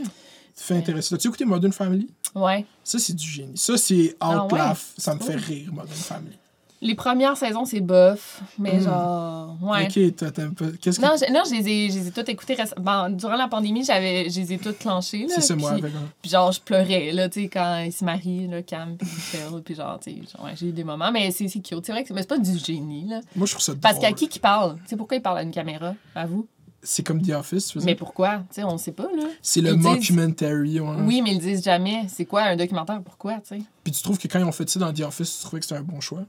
Ça 0.56 0.64
fait 0.74 0.78
intéressant. 0.78 1.16
As-tu 1.16 1.28
écouté 1.28 1.46
Modern 1.46 1.74
Family? 1.74 2.08
Ouais. 2.34 2.66
Ça, 2.84 2.98
c'est 2.98 3.14
du 3.14 3.28
génie. 3.28 3.58
Ça, 3.58 3.78
c'est 3.78 4.16
Ah 4.20 4.46
ouais? 4.48 4.60
Ça 4.98 5.14
me 5.16 5.20
fait 5.20 5.36
rire, 5.36 5.70
Modern 5.74 5.90
Family. 5.96 6.38
Les 6.82 6.94
premières 6.94 7.36
saisons, 7.38 7.66
c'est 7.66 7.80
bof, 7.80 8.42
mais 8.60 8.78
Mm. 8.80 8.84
genre. 8.84 9.58
Ouais. 9.62 9.86
Ok, 9.88 10.16
t'as- 10.18 10.30
t'aimes 10.32 10.54
pas. 10.54 10.66
Qu'est-ce 10.80 11.00
que. 11.00 11.06
Non, 11.06 11.14
je, 11.20 11.32
non, 11.34 11.42
je 11.48 11.56
les 11.56 11.68
ai, 11.70 11.90
je 11.90 12.00
les 12.00 12.08
ai 12.10 12.12
toutes 12.12 12.30
écoutées 12.30 12.54
récemment. 12.54 13.08
Bon, 13.08 13.16
durant 13.16 13.38
la 13.38 13.48
pandémie, 13.48 13.84
j'avais, 13.84 14.30
je 14.30 14.40
les 14.42 14.54
ai 14.54 14.58
toutes 14.60 14.78
clenchées. 14.80 15.22
là, 15.26 15.36
C'est 15.36 15.42
ça, 15.42 15.56
moi, 15.56 15.72
puis- 15.72 15.80
avec. 15.84 15.96
un- 15.96 16.10
Puis 16.22 16.30
genre, 16.32 16.52
je 16.52 16.60
pleurais, 16.60 17.12
là, 17.12 17.28
tu 17.30 17.44
sais, 17.44 17.48
quand 17.50 17.80
ils 17.80 17.94
se 17.94 18.04
marient, 18.06 18.48
là, 18.48 18.62
Cam 18.62 18.98
puis 18.98 19.08
Michel, 19.08 19.62
puis 19.66 19.74
genre, 19.76 20.00
tu 20.00 20.12
sais, 20.12 20.18
genre, 20.18 20.46
ouais, 20.46 20.52
j'ai 20.56 20.68
eu 20.68 20.72
des 20.74 20.84
moments, 20.84 21.12
mais 21.12 21.32
c'est 21.32 21.48
c'est 21.48 21.60
cute. 21.62 21.84
C'est 21.86 21.92
vrai 21.94 22.02
que 22.04 22.10
c'est 22.10 22.14
mais 22.14 22.22
c'est 22.22 22.28
pas 22.28 22.38
du 22.38 22.58
génie, 22.60 23.08
là. 23.08 23.22
Moi, 23.36 23.48
je 23.48 23.52
trouve 23.54 23.64
ça 23.64 23.74
Parce 23.82 23.96
qu'à 23.98 24.08
drôle. 24.08 24.20
qui 24.20 24.28
qui 24.30 24.40
parle? 24.40 24.76
Tu 24.84 24.90
sais, 24.90 24.98
pourquoi 24.98 25.18
il 25.18 25.22
parle 25.22 25.40
à 25.40 25.44
une 25.44 25.52
caméra? 25.52 25.96
À 26.14 26.26
vous? 26.28 26.46
C'est 26.88 27.02
comme 27.04 27.22
The 27.22 27.32
Office, 27.32 27.68
tu 27.68 27.80
veux 27.80 27.84
Mais 27.86 27.96
pourquoi? 27.96 28.38
Tu 28.50 28.56
sais, 28.62 28.64
on 28.64 28.78
sait 28.78 28.92
pas, 28.92 29.08
là. 29.18 29.24
C'est 29.42 29.60
le 29.60 29.72
ils 29.72 29.78
disent- 29.78 29.84
mockumentary, 29.86 30.80
ouais. 30.80 30.96
Oui, 31.02 31.22
mais 31.24 31.32
ils 31.32 31.40
le 31.40 31.42
disent 31.44 31.64
jamais. 31.64 32.06
C'est 32.08 32.26
quoi 32.26 32.44
un 32.44 32.56
documentaire? 32.56 33.02
Pourquoi, 33.04 33.34
tu 33.40 33.58
sais? 33.58 33.62
Puis 33.84 33.92
tu 33.92 34.04
trouves 34.04 34.20
que 34.20 34.28
quand 34.28 34.38
ils 34.40 34.46
ont 34.46 34.52
fait 34.52 34.70
ça 34.70 34.80
dans 34.80 34.94
The 34.94 35.02
Office, 35.02 35.40
tu 35.40 35.44
trouvais 35.46 35.60
que 35.62 35.66
c'était 35.66 35.80
un 35.80 35.84
bon 35.84 36.00
choix? 36.00 36.24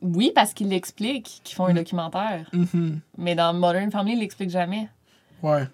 Oui, 0.00 0.32
parce 0.34 0.54
qu'ils 0.54 0.68
l'expliquent, 0.68 1.40
qu'ils 1.44 1.54
font 1.56 1.66
un 1.66 1.74
documentaire. 1.74 2.48
Mhm. 2.52 3.00
Mais 3.18 3.34
dans 3.34 3.52
Modern 3.52 3.90
Family, 3.90 4.14
ils 4.14 4.20
l'expliquent 4.20 4.50
jamais. 4.50 4.88
Ouais. 5.42 5.68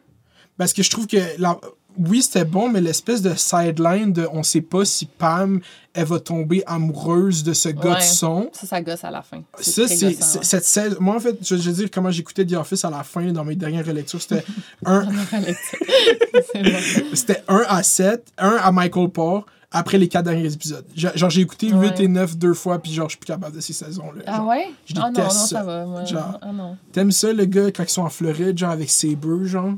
Parce 0.57 0.72
que 0.72 0.82
je 0.82 0.91
trouve 0.91 1.07
que 1.07 1.16
la- 1.39 1.59
oui, 1.99 2.22
c'était 2.22 2.45
bon, 2.45 2.68
mais 2.68 2.80
l'espèce 2.80 3.22
de 3.22 3.34
sideline 3.34 4.12
de 4.12 4.28
on 4.32 4.42
sait 4.42 4.61
pas 4.61 4.84
si 4.84 5.07
Pam 5.07 5.61
elle 5.92 6.07
va 6.07 6.18
tomber 6.18 6.62
amoureuse 6.66 7.45
de 7.45 7.53
ce 7.53 7.68
gars 7.68 7.97
de 7.97 8.03
son. 8.03 8.51
Ça, 8.53 8.66
ça 8.66 8.80
gosse 8.82 9.05
à 9.05 9.11
la 9.12 9.22
fin. 9.22 9.42
Ça, 9.61 9.86
c'est 9.86 10.12
cette 10.20 10.64
saison. 10.64 10.97
Moi, 10.99 11.14
en 11.14 11.20
fait, 11.20 11.36
je, 11.40 11.55
je 11.57 11.70
veux 11.70 11.76
dire 11.76 11.88
comment 11.92 12.11
j'écoutais 12.11 12.45
The 12.45 12.55
Office 12.55 12.84
à 12.84 12.90
la 12.90 13.05
fin, 13.05 13.30
dans 13.32 13.45
mes 13.45 13.55
dernières 13.55 13.86
relectures, 13.86 14.20
c'était 14.20 14.45
un, 14.86 15.07
c'était 17.14 17.42
1 17.49 17.64
à 17.68 17.82
7, 17.82 18.32
1 18.38 18.49
à 18.62 18.72
Michael 18.72 19.09
Parr, 19.11 19.47
après 19.70 19.99
les 19.99 20.09
quatre 20.09 20.24
derniers 20.24 20.53
épisodes. 20.53 20.84
Genre, 20.95 21.30
j'ai 21.30 21.40
écouté 21.40 21.68
8 21.68 21.74
Ouais. 21.76 21.95
et 22.05 22.09
9 22.09 22.36
deux 22.38 22.55
fois, 22.55 22.78
puis 22.80 22.92
genre, 22.92 23.09
je 23.09 23.12
suis 23.12 23.18
plus 23.18 23.26
capable 23.26 23.55
de 23.57 23.61
ces 23.61 23.72
saisons-là. 23.72 24.22
Ah 24.26 24.45
ouais? 24.45 24.68
je 24.86 24.95
Ah 24.97 25.01
non, 25.01 25.07
non, 25.07 25.12
déteste 25.12 25.32
ça 25.38 25.47
ça. 25.47 25.62
va. 25.62 25.84
Moi, 25.86 26.05
Genre. 26.05 26.38
Ah 26.42 26.53
non. 26.53 26.76
T'aimes 26.92 27.12
ça, 27.12 27.32
le 27.32 27.45
gars, 27.45 27.70
quand 27.70 27.82
ils 27.84 27.88
sont 27.90 28.03
en 28.03 28.09
Floride, 28.11 28.57
genre 28.59 28.70
avec 28.70 28.90
ses 28.90 29.16
bœufs, 29.16 29.47
genre? 29.47 29.74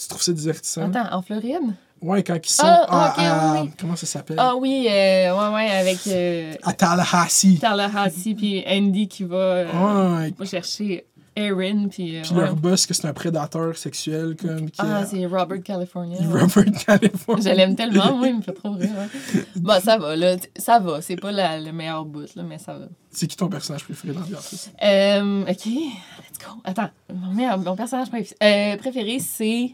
Tu 0.00 0.08
trouves 0.08 0.22
ça 0.22 0.32
divertissant? 0.32 0.90
Attends, 0.90 1.14
en 1.14 1.20
Floride? 1.22 1.74
Ouais, 2.00 2.22
quand 2.22 2.36
ils 2.42 2.48
sont 2.50 2.62
Ah, 2.64 2.86
à, 2.88 3.10
ok, 3.10 3.18
à- 3.18 3.52
oui, 3.52 3.60
oui. 3.68 3.70
Comment 3.78 3.96
ça 3.96 4.06
s'appelle? 4.06 4.36
Ah 4.40 4.56
oui, 4.56 4.86
euh, 4.88 5.36
ouais, 5.36 5.54
ouais, 5.54 5.70
avec 5.70 5.98
euh, 6.06 6.54
À 6.62 6.72
Tallahassee. 6.72 7.58
Tallahassee 7.60 8.34
puis 8.34 8.64
Andy 8.66 9.06
qui 9.08 9.24
va, 9.24 9.36
euh, 9.36 10.22
Ouais. 10.38 10.46
chercher 10.46 11.04
Erin 11.36 11.88
puis... 11.88 12.16
euh, 12.16 12.22
Puis 12.22 12.32
ouais. 12.34 12.44
leur 12.44 12.56
boss, 12.56 12.86
que 12.86 12.94
c'est 12.94 13.06
un 13.06 13.12
prédateur 13.12 13.76
sexuel, 13.76 14.34
comme. 14.36 14.70
Qui, 14.70 14.80
Ah, 14.80 15.02
euh, 15.02 15.04
c'est 15.10 15.26
Robert 15.26 15.62
California. 15.62 16.18
Robert 16.26 16.72
California. 16.86 17.50
Je 17.50 17.56
l'aime 17.56 17.76
tellement, 17.76 18.16
moi, 18.16 18.28
il 18.28 18.36
me 18.38 18.42
fait 18.42 18.52
trop 18.52 18.72
rire. 18.72 18.88
ouais. 19.34 19.44
Bon, 19.56 19.78
ça 19.80 19.98
va, 19.98 20.16
là. 20.16 20.36
Ça 20.56 20.78
va. 20.78 21.02
C'est 21.02 21.16
pas 21.16 21.32
la- 21.32 21.60
le 21.60 21.70
meilleur 21.72 22.06
bout, 22.06 22.34
là, 22.34 22.42
mais 22.42 22.56
ça 22.58 22.72
va. 22.78 22.86
C'est 23.10 23.26
qui 23.26 23.36
ton 23.36 23.48
personnage 23.48 23.84
préféré 23.84 24.14
dans 24.14 24.22
Office? 24.38 24.70
Euh, 24.82 25.42
OK, 25.42 25.66
let's 25.66 26.38
go. 26.38 26.60
Attends, 26.64 26.88
mon, 27.12 27.32
meilleur- 27.32 27.58
mon 27.58 27.76
personnage 27.76 28.08
préf- 28.08 28.34
euh, 28.42 28.76
préféré, 28.78 29.18
c'est... 29.18 29.70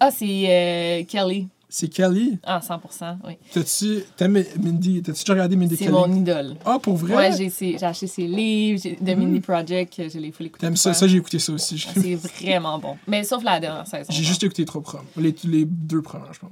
Ah, 0.00 0.10
c'est 0.10 0.44
euh, 0.48 1.04
Kelly. 1.04 1.48
C'est 1.68 1.88
Kelly? 1.88 2.38
Ah, 2.44 2.60
100 2.60 2.80
oui. 3.26 3.36
T'as-tu. 3.52 4.02
T'aimes 4.16 4.44
Mindy? 4.62 5.02
T'as-tu 5.02 5.24
déjà 5.24 5.32
regardé 5.32 5.56
Mindy 5.56 5.76
C'est 5.76 5.86
Kelly? 5.86 5.96
mon 5.96 6.12
idole. 6.14 6.54
Ah, 6.64 6.78
pour 6.80 6.94
vrai? 6.96 7.14
Ouais, 7.16 7.32
j'ai 7.36 7.84
acheté 7.84 8.06
ses 8.06 8.26
livres, 8.28 8.80
de 9.00 9.14
Mindy 9.14 9.40
Project, 9.40 10.00
je 10.08 10.18
les 10.18 10.30
full 10.30 10.46
écouter. 10.46 10.64
T'aimes 10.66 10.76
ça? 10.76 10.92
J'ai 11.06 11.16
écouté 11.16 11.38
ça 11.40 11.52
aussi. 11.52 11.84
Ah, 11.88 11.92
C'est 12.00 12.14
vraiment 12.14 12.78
bon. 12.78 12.96
Mais 13.08 13.24
sauf 13.24 13.42
la 13.42 13.58
dernière 13.58 13.86
saison. 13.86 14.06
j'ai 14.10 14.22
juste 14.22 14.44
écouté 14.44 14.64
trois 14.64 14.80
premiers. 14.80 15.04
Les, 15.16 15.34
les 15.44 15.64
deux 15.64 16.02
premiers, 16.02 16.32
je 16.32 16.38
pense. 16.38 16.50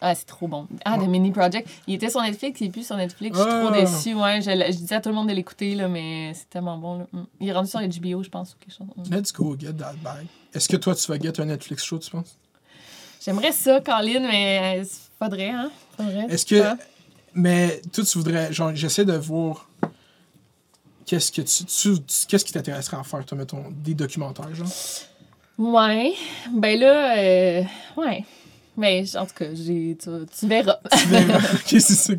Ah, 0.00 0.14
c'est 0.16 0.26
trop 0.26 0.48
bon. 0.48 0.66
Ah, 0.84 0.98
Ouais. 0.98 1.06
The 1.06 1.08
Mini 1.10 1.30
Project. 1.30 1.68
Il 1.86 1.94
était 1.94 2.10
sur 2.10 2.20
Netflix, 2.20 2.60
il 2.60 2.66
est 2.66 2.70
plus 2.70 2.84
sur 2.84 2.96
Netflix. 2.96 3.38
Je 3.38 3.42
suis 3.42 3.50
trop 3.50 3.70
Ah. 3.72 3.80
déçue. 3.80 4.14
Ouais, 4.14 4.40
je, 4.42 4.50
je 4.72 4.76
disais 4.78 4.96
à 4.96 5.00
tout 5.00 5.10
le 5.10 5.14
monde 5.14 5.28
de 5.28 5.32
l'écouter, 5.32 5.76
là, 5.76 5.86
mais 5.86 6.32
c'est 6.34 6.50
tellement 6.50 6.76
bon. 6.76 6.98
Là. 6.98 7.06
Mm. 7.12 7.22
Il 7.40 7.48
est 7.48 7.52
rendu 7.52 7.68
sur 7.70 7.78
HBO, 7.80 8.22
je 8.24 8.28
pense, 8.28 8.54
ou 8.54 8.56
quelque 8.58 8.76
chose. 8.76 8.88
Mm. 9.08 9.14
Let's 9.14 9.32
go, 9.32 9.56
get 9.56 9.74
that 9.74 9.94
bag. 10.02 10.26
Est-ce 10.52 10.68
que 10.68 10.76
toi, 10.76 10.94
tu 10.96 11.06
vas 11.10 11.18
get 11.20 11.40
un 11.40 11.44
Netflix 11.46 11.84
show, 11.84 11.98
tu 11.98 12.10
penses? 12.10 12.36
J'aimerais 13.26 13.52
ça, 13.52 13.80
Colin, 13.80 14.20
mais 14.20 14.80
euh, 14.80 14.84
faudrait, 15.18 15.50
hein? 15.50 15.70
Faudrait. 15.96 16.26
Est-ce 16.28 16.46
que. 16.46 16.62
Mais 17.34 17.82
toi, 17.92 18.04
tu 18.04 18.18
voudrais. 18.18 18.52
Genre, 18.52 18.74
j'essaie 18.74 19.04
de 19.04 19.12
voir. 19.14 19.68
qu'est-ce 21.04 21.30
que 21.32 21.42
tu, 21.42 21.64
tu- 21.64 22.02
tu- 22.04 22.26
qu'est-ce 22.28 22.44
qui 22.44 22.52
t'intéresserait 22.52 22.96
à 22.98 23.02
faire, 23.02 23.24
toi, 23.26 23.36
mettons, 23.36 23.64
des 23.70 23.94
documentaires, 23.94 24.54
genre? 24.54 24.68
Ouais. 25.58 26.14
Ben 26.52 26.78
là, 26.78 27.18
euh, 27.18 27.62
ouais. 27.96 28.24
Mais 28.76 29.04
en 29.16 29.24
tout 29.26 29.34
cas, 29.34 29.46
j'ai, 29.54 29.96
tu, 30.00 30.08
tu 30.38 30.46
verras. 30.46 30.78
Tu 30.96 31.08
verras. 31.08 31.40
c'est 31.66 31.80
ça. 31.80 32.12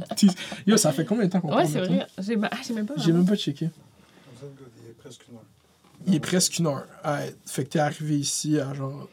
Yo, 0.65 0.75
ça 0.75 0.91
fait 0.91 1.05
combien 1.05 1.25
de 1.25 1.31
temps 1.31 1.39
qu'on 1.39 1.49
ouais, 1.49 1.55
parle, 1.63 1.67
c'est 1.69 1.81
mettons? 1.81 1.93
vrai. 1.93 2.07
J'ai, 2.19 2.35
ah, 2.41 2.49
j'ai 2.67 2.73
même 2.73 2.85
pas. 2.85 2.93
J'ai 2.97 3.11
même 3.13 3.25
pas 3.25 3.35
checké. 3.35 3.67
Comme 3.69 4.35
ça, 4.39 4.45
le 4.45 4.65
gars, 4.65 4.71
il 4.83 4.89
est 4.89 4.93
presque 4.93 5.21
une 5.29 5.35
heure. 5.35 5.43
Il 6.07 6.15
est 6.15 6.19
presque 6.19 6.57
une 6.59 6.67
heure. 6.67 6.85
Ouais, 7.05 7.35
fait 7.45 7.63
que 7.65 7.69
t'es 7.69 7.79
arrivé 7.79 8.17
ici 8.17 8.59
à 8.59 8.73
genre 8.73 9.07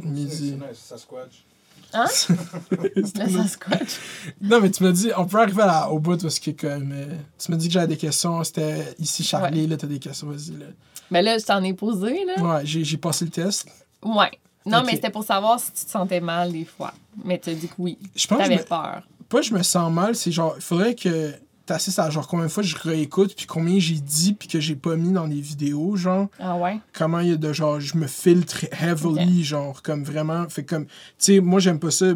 midi. 0.00 0.50
C'est 0.58 0.68
nice, 0.68 0.78
ça 0.84 0.98
squatch. 0.98 1.44
Hein? 1.92 2.06
Ça 2.08 3.46
squash. 3.48 4.00
Non, 4.40 4.60
mais 4.60 4.70
tu 4.70 4.82
m'as 4.82 4.90
dit, 4.92 5.10
on 5.16 5.24
peut 5.24 5.38
arriver 5.38 5.62
à 5.62 5.66
la- 5.66 5.90
au 5.90 5.98
bout 5.98 6.20
parce 6.20 6.38
que 6.38 6.50
comme. 6.50 6.90
euh, 6.92 7.06
tu 7.38 7.50
m'as 7.50 7.56
dit 7.56 7.68
que 7.68 7.72
j'avais 7.72 7.86
des 7.86 7.96
questions. 7.96 8.42
C'était 8.44 8.94
ici, 8.98 9.22
Charlie, 9.22 9.66
là, 9.66 9.76
t'as 9.76 9.86
des 9.86 9.98
questions, 10.00 10.26
vas-y, 10.28 10.58
là. 10.58 10.66
Ben 11.10 11.22
là, 11.24 11.38
je 11.38 11.44
t'en 11.44 11.62
ai 11.62 11.72
posé, 11.74 12.24
là. 12.24 12.42
Ouais, 12.42 12.66
j'ai 12.66 12.82
j'ai 12.84 12.96
passé 12.96 13.24
le 13.24 13.30
test. 13.30 13.68
Ouais. 14.02 14.30
Non, 14.66 14.82
mais 14.84 14.92
c'était 14.96 15.10
pour 15.10 15.22
savoir 15.24 15.60
si 15.60 15.70
tu 15.72 15.84
te 15.84 15.90
sentais 15.90 16.20
mal 16.20 16.50
des 16.52 16.64
fois. 16.64 16.92
Mais 17.24 17.38
tu 17.38 17.50
as 17.50 17.54
dit 17.54 17.68
que 17.68 17.74
oui. 17.78 17.96
Je 18.16 18.26
pense 18.26 18.38
T'avais 18.38 18.56
me- 18.56 18.62
peur. 18.64 19.02
pas 19.28 19.42
je 19.42 19.54
me 19.54 19.62
sens 19.62 19.90
mal, 19.92 20.16
c'est 20.16 20.32
genre, 20.32 20.54
il 20.56 20.62
faudrait 20.62 20.96
que 20.96 21.32
t'assistes 21.66 21.98
à 21.98 22.08
genre 22.10 22.26
combien 22.28 22.46
de 22.46 22.50
fois 22.50 22.62
je 22.62 22.76
réécoute, 22.76 23.34
puis 23.36 23.46
combien 23.46 23.78
j'ai 23.78 23.94
dit, 24.00 24.32
puis 24.34 24.48
que 24.48 24.60
j'ai 24.60 24.76
pas 24.76 24.96
mis 24.96 25.12
dans 25.12 25.26
des 25.28 25.40
vidéos, 25.40 25.96
genre. 25.96 26.28
Ah 26.38 26.56
ouais? 26.56 26.78
comment 26.92 27.20
il 27.20 27.28
y 27.28 27.32
a 27.32 27.36
de 27.36 27.52
genre 27.52 27.80
je 27.80 27.96
me 27.96 28.06
filtre 28.06 28.64
heavily 28.80 29.44
genre 29.44 29.82
comme 29.82 30.02
vraiment 30.04 30.48
fait 30.48 30.64
comme 30.64 30.86
tu 30.86 30.92
sais 31.18 31.40
moi 31.40 31.60
j'aime 31.60 31.78
pas 31.78 31.90
ça 31.90 32.06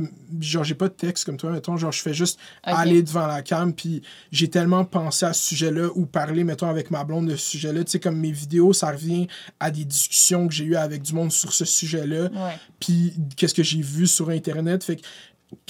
genre 0.40 0.64
j'ai 0.64 0.74
pas 0.74 0.88
de 0.88 0.94
texte 0.94 1.24
comme 1.24 1.36
toi 1.36 1.51
mettons 1.51 1.76
genre 1.76 1.92
je 1.92 2.01
fais 2.01 2.14
juste 2.14 2.38
aller 2.62 3.03
devant 3.03 3.26
la 3.26 3.42
cam 3.42 3.72
puis 3.74 4.03
j'ai 4.32 4.48
tellement 4.48 4.84
pensé 4.84 5.26
à 5.26 5.32
ce 5.32 5.42
sujet-là 5.48 5.88
ou 5.94 6.07
parler 6.07 6.44
mettons 6.44 6.68
avec 6.68 6.90
ma 6.90 7.05
blonde 7.05 7.26
de 7.28 7.36
ce 7.36 7.51
sujet-là 7.51 7.84
tu 7.84 7.90
sais 7.92 8.01
comme 8.01 8.16
mes 8.16 8.32
vidéos 8.32 8.72
ça 8.72 8.90
revient 8.90 9.26
à 9.59 9.70
des 9.70 9.84
discussions 9.84 10.48
que 10.48 10.55
j'ai 10.55 10.64
eues 10.64 10.76
avec 10.76 11.03
du 11.03 11.12
monde 11.14 11.32
sur 11.32 11.53
ce 11.53 11.64
sujet-là 11.64 12.30
Ouais. 12.30 12.59
puis 12.78 13.12
qu'est-ce 13.36 13.55
que 13.55 13.62
j'ai 13.62 13.82
vu 13.82 14.07
sur 14.07 14.30
internet 14.30 14.82
fait 14.84 14.96
que 14.96 15.03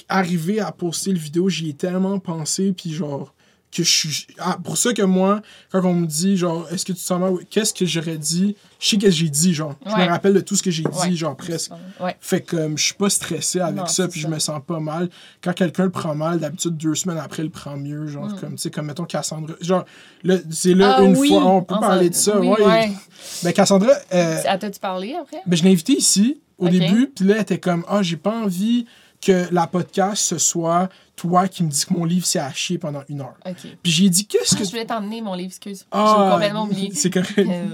arriver 0.09 0.61
à 0.61 0.73
poster 0.73 1.13
le 1.13 1.19
vidéo 1.19 1.49
j'y 1.49 1.71
ai 1.71 1.75
tellement 1.75 2.19
pensé 2.19 2.73
puis 2.73 2.93
genre 2.93 3.35
que 3.73 3.85
je 3.85 3.89
suis 3.91 4.27
ah, 4.39 4.59
pour 4.65 4.77
ça 4.77 4.93
que 4.93 5.03
moi 5.03 5.43
quand 5.71 5.85
on 5.85 5.95
me 5.95 6.07
dit 6.07 6.37
genre 6.37 6.67
est-ce 6.73 6.85
que 6.85 6.93
tu 6.93 6.99
te 6.99 7.05
sens 7.05 7.21
mal 7.21 7.35
qu'est-ce 7.51 7.73
que 7.73 7.87
j'aurais 7.87 8.19
dit? 8.19 8.57
Je 8.81 8.89
sais 8.89 8.97
qu'est-ce 8.97 9.11
que 9.13 9.17
j'ai 9.25 9.29
dit 9.29 9.55
genre 9.55 9.75
je 9.87 9.91
me 9.95 10.09
rappelle 10.09 10.35
de 10.35 10.41
tout 10.41 10.57
ce 10.57 10.63
que 10.63 10.71
j'ai 10.73 10.83
dit 10.83 10.89
Ouais. 10.99 11.15
genre 11.15 11.37
presque 11.37 11.71
Ouais. 12.01 12.17
fait 12.21 12.41
que 12.41 12.57
comme 12.57 12.77
je 12.77 12.85
suis 12.85 12.95
pas 12.95 13.09
stressé 13.11 13.61
avec 13.61 13.77
Non, 13.77 13.87
ça 13.87 14.09
puis 14.09 14.21
ça. 14.21 14.29
je 14.29 14.33
me 14.35 14.39
sens 14.41 14.61
pas 14.67 14.81
mal 14.81 15.09
quand 15.41 15.53
quelqu'un 15.53 15.85
le 15.85 15.91
prend 15.91 16.15
mal 16.17 16.41
d'habitude 16.41 16.77
deux 16.77 16.95
semaines 16.97 17.19
après 17.19 17.43
il 17.43 17.47
le 17.47 17.51
prend 17.53 17.77
mieux 17.77 18.07
genre 18.09 18.27
Mm. 18.27 18.41
comme 18.41 18.51
tu 18.57 18.59
sais 18.63 18.71
comme 18.71 18.87
mettons 18.87 19.05
Cassandra 19.05 19.55
genre 19.61 19.85
là 20.25 20.37
c'est 20.51 20.75
là 20.75 20.97
Ah 20.99 21.03
une 21.03 21.17
oui, 21.17 21.29
fois 21.29 21.45
on 21.47 21.63
peut 21.63 21.79
parler 21.79 22.11
de 22.11 22.15
ça 22.17 22.41
oui, 22.41 22.49
ouais, 22.49 22.91
ben 23.45 23.53
Cassandra 23.53 23.93
euh, 24.13 24.37
Ah, 24.49 24.59
t'as-tu 24.59 24.81
parlé 24.81 25.15
après? 25.15 25.39
ben, 25.47 25.57
je 25.57 25.63
l'ai 25.63 25.71
invité 25.71 25.93
ici 25.93 26.41
au 26.59 26.69
début, 26.69 27.07
puis 27.17 27.25
là, 27.25 27.37
elle 27.37 27.41
était 27.43 27.59
comme 27.59 27.85
Ah, 27.89 28.03
j'ai 28.03 28.19
pas 28.19 28.33
envie 28.43 28.85
que 29.21 29.47
la 29.53 29.67
podcast 29.67 30.23
ce 30.23 30.39
soit 30.39 30.89
toi 31.15 31.47
qui 31.49 31.63
me 31.63 31.69
dis 31.69 31.85
que 31.85 31.93
mon 31.93 32.07
livre 32.07 32.25
s'est 32.25 32.39
à 32.39 32.51
chier 32.53 32.79
pendant 32.79 33.03
une 33.11 33.21
heure. 33.21 33.37
Puis 33.83 33.93
j'ai 33.93 34.09
dit 34.09 34.27
Qu'est-ce 34.27 34.57
que. 34.57 34.65
je 34.65 34.71
voulais 34.71 34.87
t'emmener 34.87 35.21
mon 35.21 35.35
livre, 35.35 35.49
excuse. 35.49 35.85
Ah, 35.91 36.15
J'ai 36.27 36.33
complètement 36.33 36.63
oublié. 36.65 36.91
C'est 36.95 37.11
correct. 37.11 37.39
Euh, 37.39 37.65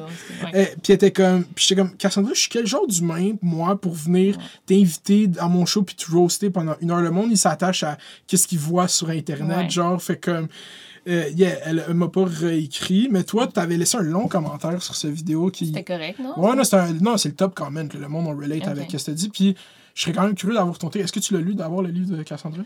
ouais. 0.52 0.70
Eh, 0.72 0.76
puis 0.82 0.92
était 0.94 1.12
comme, 1.12 1.44
puis 1.44 1.64
j'étais 1.68 1.80
comme, 1.80 1.96
Cassandra, 1.96 2.32
je 2.34 2.40
suis 2.40 2.48
quel 2.50 2.66
genre 2.66 2.86
d'humain, 2.88 3.34
moi, 3.42 3.80
pour 3.80 3.94
venir 3.94 4.36
t'inviter 4.66 5.30
à 5.38 5.46
mon 5.48 5.64
show 5.66 5.82
puis 5.82 5.94
te 5.94 6.10
roaster 6.10 6.50
pendant 6.50 6.74
une 6.80 6.90
heure? 6.90 7.00
Le 7.00 7.12
monde, 7.12 7.28
il 7.30 7.38
s'attache 7.38 7.84
à 7.84 7.96
qu'est-ce 8.26 8.48
qu'il 8.48 8.58
voit 8.58 8.88
sur 8.88 9.10
Internet, 9.10 9.56
Ouais. 9.56 9.70
genre, 9.70 10.02
fait 10.02 10.16
comme, 10.18 10.48
euh, 11.08 11.28
yeah, 11.36 11.56
elle, 11.64 11.84
elle 11.86 11.94
m'a 11.94 12.08
pas 12.08 12.24
réécrit, 12.24 13.06
mais 13.12 13.22
toi, 13.22 13.46
t'avais 13.46 13.76
laissé 13.76 13.96
un 13.96 14.02
long 14.02 14.26
commentaire 14.26 14.82
sur 14.82 14.96
cette 14.96 15.12
vidéo 15.12 15.50
qui. 15.50 15.66
C'était 15.66 15.84
correct, 15.84 16.18
non? 16.18 16.36
Ouais, 16.36 16.56
non, 16.56 16.64
c'est 16.64 16.76
un- 16.76 16.92
non, 16.94 17.16
c'est 17.16 17.28
le 17.28 17.36
top 17.36 17.54
comment, 17.54 17.78
là, 17.80 17.86
le 18.00 18.08
monde, 18.08 18.26
on 18.26 18.36
relate 18.36 18.62
Ok. 18.62 18.66
avec 18.68 18.90
ce 18.90 18.96
que 18.96 19.02
tu 19.12 19.14
dit, 19.14 19.28
puis 19.28 19.56
je 19.96 20.02
serais 20.02 20.12
quand 20.12 20.22
même 20.22 20.34
curieux 20.36 20.54
d'avoir 20.54 20.78
ton. 20.78 20.88
Est-ce 20.90 21.12
que 21.12 21.18
tu 21.18 21.34
l'as 21.34 21.40
lu, 21.40 21.54
d'avoir 21.56 21.82
le 21.82 21.88
livre 21.90 22.16
de 22.16 22.22
Cassandra? 22.22 22.62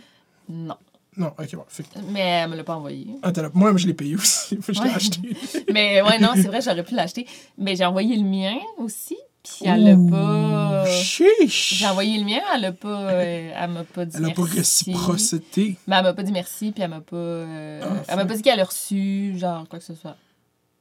Non. 0.51 0.75
Non, 1.17 1.33
ok. 1.39 1.57
Fait 1.69 1.83
que- 1.85 1.89
Mais 2.13 2.21
elle 2.21 2.51
me 2.51 2.57
l'a 2.57 2.65
pas 2.65 2.77
envoyé. 2.77 3.07
Ah, 3.23 3.33
t'as 3.33 3.43
la- 3.43 3.51
Moi, 3.55 3.75
je 3.77 3.87
l'ai 3.87 3.95
payé 3.95 4.15
aussi. 4.17 4.59
Je 4.69 4.73
l'ai 4.73 4.81
Ouais. 4.91 4.95
acheté. 4.95 5.37
Mais 5.73 6.03
ouais, 6.03 6.19
non, 6.19 6.31
c'est 6.35 6.43
vrai, 6.49 6.61
j'aurais 6.61 6.85
pu 6.85 6.95
l'acheter. 6.95 7.27
Mais 7.59 7.75
j'ai 7.77 7.85
envoyé 7.85 8.17
le 8.17 8.23
mien 8.25 8.57
aussi. 8.79 9.17
Puis 9.43 9.65
elle 9.67 9.85
l'a 9.85 9.97
pas. 10.11 10.85
Chiche! 10.87 11.75
J'ai 11.79 11.87
envoyé 11.87 12.19
le 12.19 12.25
mien, 12.25 12.41
elle 12.55 12.65
a 12.67 12.73
pas. 12.73 13.11
euh, 13.11 13.53
elle 13.57 13.71
m'a 13.71 13.85
pas 13.85 14.05
dit 14.05 14.17
Elle 14.19 14.27
a 14.27 14.31
pas 14.31 14.43
merci. 14.43 14.93
réciprocité. 14.93 15.77
Mais 15.87 15.97
elle 15.97 16.03
m'a 16.05 16.13
pas 16.15 16.23
dit 16.23 16.33
merci, 16.33 16.73
puis 16.73 16.83
elle 16.83 16.91
m'a 16.91 17.01
pas. 17.01 17.17
euh, 17.17 17.81
Ah, 17.83 18.03
elle 18.09 18.17
m'a 18.17 18.27
pas 18.27 18.35
dit 18.37 18.43
qu'elle 18.43 18.61
a 18.61 18.65
reçu, 18.65 19.35
genre, 19.39 19.67
quoi 19.69 19.79
que 19.79 19.85
ce 19.85 19.95
soit. 19.95 20.17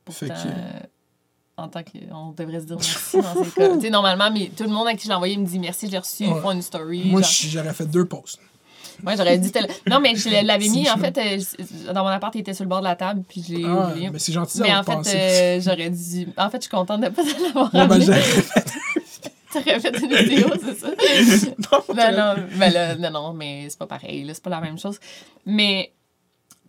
Fait 0.10 0.28
que- 0.28 0.34
euh, 0.34 0.80
en 1.64 1.68
tant 1.68 1.82
qu'on 1.84 2.32
devrait 2.38 2.60
se 2.62 2.66
dire 2.66 2.78
merci 2.80 3.18
dans 3.18 3.44
ces 3.44 3.52
cas. 3.52 3.90
Normalement, 3.90 4.30
mais 4.32 4.52
tout 4.56 4.64
le 4.64 4.70
monde 4.70 4.88
à 4.88 4.94
qui 4.96 5.04
je 5.04 5.10
l'ai 5.10 5.14
envoyé 5.16 5.38
me 5.38 5.46
dit 5.46 5.60
merci, 5.60 5.88
je 5.88 5.92
l'ai 5.92 5.98
reçu, 6.00 6.24
ils 6.24 6.30
Ouais. 6.34 6.42
font 6.42 6.52
une 6.52 6.62
story. 6.62 7.04
Moi, 7.06 7.22
genre. 7.22 7.32
j'aurais 7.50 7.74
fait 7.74 7.86
deux 7.86 8.06
posts. 8.06 8.40
Moi, 9.02 9.16
j'aurais 9.16 9.38
dit. 9.38 9.52
tel- 9.52 9.68
Non, 9.88 10.00
mais 10.02 10.14
je 10.16 10.30
l'avais 10.46 10.68
mis, 10.68 10.90
en 10.90 10.98
fait, 10.98 11.18
euh, 11.18 11.94
dans 11.94 12.04
mon 12.04 12.10
appart, 12.10 12.36
il 12.36 12.42
était 12.42 12.54
sur 12.54 12.66
le 12.66 12.70
bord 12.70 12.80
de 12.80 12.84
la 12.86 12.96
table, 12.98 13.24
puis 13.28 13.44
je 13.48 13.54
l'ai 13.56 13.64
Ah, 13.66 13.88
oublié. 13.92 14.10
mais 14.10 14.20
c'est 14.20 14.34
gentil 14.34 14.60
Mais 14.62 14.76
en 14.76 14.84
fait, 14.84 15.08
euh, 15.16 15.62
j'aurais 15.62 15.90
dit. 15.90 16.28
En 16.38 16.50
fait, 16.50 16.58
je 16.58 16.62
suis 16.64 16.70
contente 16.72 17.02
de 17.02 17.08
pas 17.10 17.22
l'avoir 17.24 17.74
Ouais, 17.74 17.88
ben, 17.88 18.00
T'aurais 19.52 19.80
fait 19.80 19.98
une 20.00 20.14
vidéo, 20.16 20.48
c'est 20.64 20.78
ça? 20.80 20.88
non, 21.58 21.96
non, 21.96 22.12
non, 22.36 22.44
mais 22.58 22.70
là, 22.70 22.96
non, 22.96 23.10
non, 23.10 23.34
mais 23.34 23.66
c'est 23.68 23.80
pas 23.80 23.88
pareil, 23.88 24.24
là, 24.24 24.34
c'est 24.36 24.44
pas 24.44 24.52
la 24.52 24.62
même 24.62 24.78
chose. 24.78 25.00
Mais, 25.46 25.92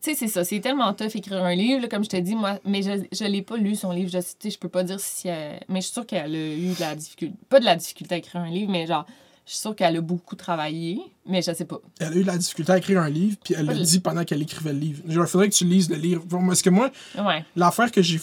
tu 0.03 0.11
sais, 0.11 0.15
c'est 0.17 0.29
ça, 0.29 0.45
c'est 0.45 0.61
tellement 0.61 0.93
tough 0.95 1.15
écrire 1.15 1.45
un 1.45 1.55
livre, 1.55 1.83
là, 1.83 1.89
comme 1.89 2.05
je 2.05 2.09
te 2.09 2.17
dis, 2.17 2.35
moi, 2.35 2.59
mais 2.65 2.83
je, 2.83 3.05
je 3.13 3.25
l'ai 3.25 3.43
pas 3.43 3.57
lu, 3.57 3.77
son 3.77 3.93
livre, 3.93 4.11
je, 4.13 4.21
sais, 4.21 4.51
je 4.51 4.59
peux 4.59 4.69
pas 4.69 4.83
dire 4.83 4.99
si 5.01 5.29
elle- 5.29 5.61
Mais 5.69 5.81
je 5.81 5.87
suis 5.87 5.93
sûre 5.95 6.07
qu'elle 6.07 6.35
a 6.35 6.55
eu 6.55 6.73
de 6.75 6.81
la 6.81 6.95
difficulté, 6.95 7.35
pas 7.49 7.61
de 7.61 7.65
la 7.65 7.77
difficulté 7.77 8.15
à 8.15 8.19
écrire 8.19 8.41
un 8.41 8.51
livre, 8.51 8.71
mais 8.73 8.87
genre, 8.87 9.05
je 9.47 9.53
suis 9.53 9.61
sûre 9.61 9.75
qu'elle 9.75 9.97
a 9.97 10.01
beaucoup 10.01 10.37
travaillé, 10.37 11.01
mais 11.27 11.43
je 11.43 11.53
sais 11.53 11.65
pas. 11.65 11.81
Elle 11.99 12.13
a 12.13 12.17
eu 12.17 12.23
de 12.23 12.27
la 12.27 12.39
difficulté 12.39 12.73
à 12.73 12.79
écrire 12.79 13.01
un 13.01 13.11
livve, 13.11 13.37
puis 13.43 13.55
elle 13.59 13.67
l'a 13.67 13.75
dit 13.75 13.99
pendant 14.01 14.25
qu'elle 14.25 14.43
écrivait 14.43 14.73
le 14.73 14.79
livre. 14.79 15.03
Il 15.09 15.27
faudrait 15.27 15.49
que 15.49 15.55
tu 15.55 15.65
lises 15.65 15.91
le 15.91 15.97
livre. 15.97 16.23
Bon, 16.25 16.47
Parce 16.47 16.63
que 16.63 16.71
moi, 16.71 16.91
Ouais, 17.19 17.45
l'affaire 17.57 17.91
que 17.91 18.01
j'ai 18.01 18.19
que 18.19 18.23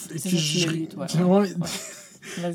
Ouais, 1.24 1.40
ouais. 1.40 1.50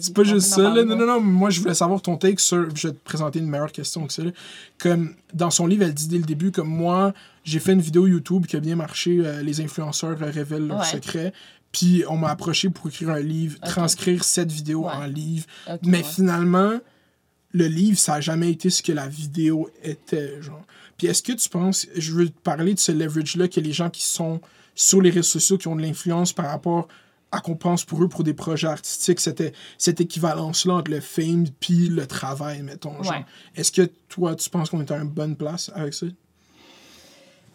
C'est 0.00 0.14
pas 0.14 0.24
juste 0.24 0.48
ça, 0.48 0.62
là. 0.74 0.84
Non, 0.84 0.96
non, 0.96 1.06
non. 1.06 1.20
Moi, 1.20 1.50
je 1.50 1.60
voulais 1.60 1.74
savoir 1.74 2.00
ton 2.02 2.16
take 2.16 2.38
sur. 2.40 2.74
Je 2.76 2.88
vais 2.88 2.94
te 2.94 2.98
présenter 3.04 3.38
une 3.38 3.48
meilleure 3.48 3.72
question 3.72 4.06
que 4.06 4.12
ça. 4.12 4.22
là. 4.24 4.30
Comme 4.78 5.14
dans 5.34 5.50
son 5.50 5.66
livre, 5.66 5.82
elle 5.84 5.94
dit 5.94 6.08
dès 6.08 6.18
le 6.18 6.24
début, 6.24 6.50
comme 6.50 6.68
moi, 6.68 7.12
j'ai 7.44 7.58
fait 7.60 7.72
une 7.72 7.80
vidéo 7.80 8.06
YouTube 8.06 8.46
qui 8.46 8.56
a 8.56 8.60
bien 8.60 8.76
marché. 8.76 9.18
euh, 9.20 9.42
les 9.42 9.60
influenceurs 9.60 10.16
euh, 10.22 10.30
révèlent 10.30 10.66
leurs 10.66 10.80
Ouais. 10.80 10.86
secrets. 10.86 11.32
Puis 11.72 12.04
on 12.08 12.16
m'a 12.18 12.28
approché 12.30 12.68
pour 12.68 12.88
écrire 12.88 13.10
un 13.10 13.20
livre, 13.20 13.58
transcrire 13.60 14.24
cette 14.24 14.52
vidéo 14.52 14.84
Ouais. 14.84 14.92
en 14.92 15.06
livre. 15.06 15.46
Mais 15.82 15.98
ouais. 15.98 16.04
finalement, 16.04 16.78
le 17.52 17.66
livre, 17.66 17.98
ça 17.98 18.12
n'a 18.12 18.20
jamais 18.20 18.50
été 18.50 18.70
ce 18.70 18.82
que 18.82 18.92
la 18.92 19.08
vidéo 19.08 19.68
était, 19.82 20.40
genre. 20.42 20.62
Puis 20.98 21.06
est-ce 21.06 21.22
que 21.22 21.32
tu 21.32 21.48
penses, 21.48 21.86
je 21.96 22.12
veux 22.12 22.28
te 22.28 22.38
parler 22.42 22.74
de 22.74 22.78
ce 22.78 22.92
leverage-là 22.92 23.48
que 23.48 23.60
les 23.60 23.72
gens 23.72 23.90
qui 23.90 24.02
sont 24.04 24.40
sur 24.74 25.00
les 25.02 25.10
réseaux 25.10 25.22
sociaux, 25.22 25.58
qui 25.58 25.68
ont 25.68 25.76
de 25.76 25.82
l'influence 25.82 26.32
par 26.32 26.46
rapport 26.46 26.88
à 27.32 27.40
qu'on 27.40 27.56
pense 27.56 27.84
pour 27.84 28.02
eux 28.04 28.08
pour 28.08 28.22
des 28.24 28.34
projets 28.34 28.68
artistiques, 28.68 29.18
c'était 29.18 29.52
cette 29.78 30.00
équivalence-là 30.00 30.74
entre 30.74 30.90
le 30.90 31.00
fame 31.00 31.46
puis 31.60 31.88
le 31.88 32.06
travail, 32.06 32.62
mettons. 32.62 32.96
Ouais. 33.00 33.24
Est-ce 33.56 33.72
que 33.72 33.90
toi, 34.08 34.36
tu 34.36 34.48
penses 34.50 34.68
qu'on 34.70 34.80
est 34.80 34.90
à 34.90 34.98
une 34.98 35.08
bonne 35.08 35.34
place 35.34 35.70
avec 35.74 35.94
ça? 35.94 36.06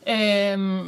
Euh, 0.08 0.84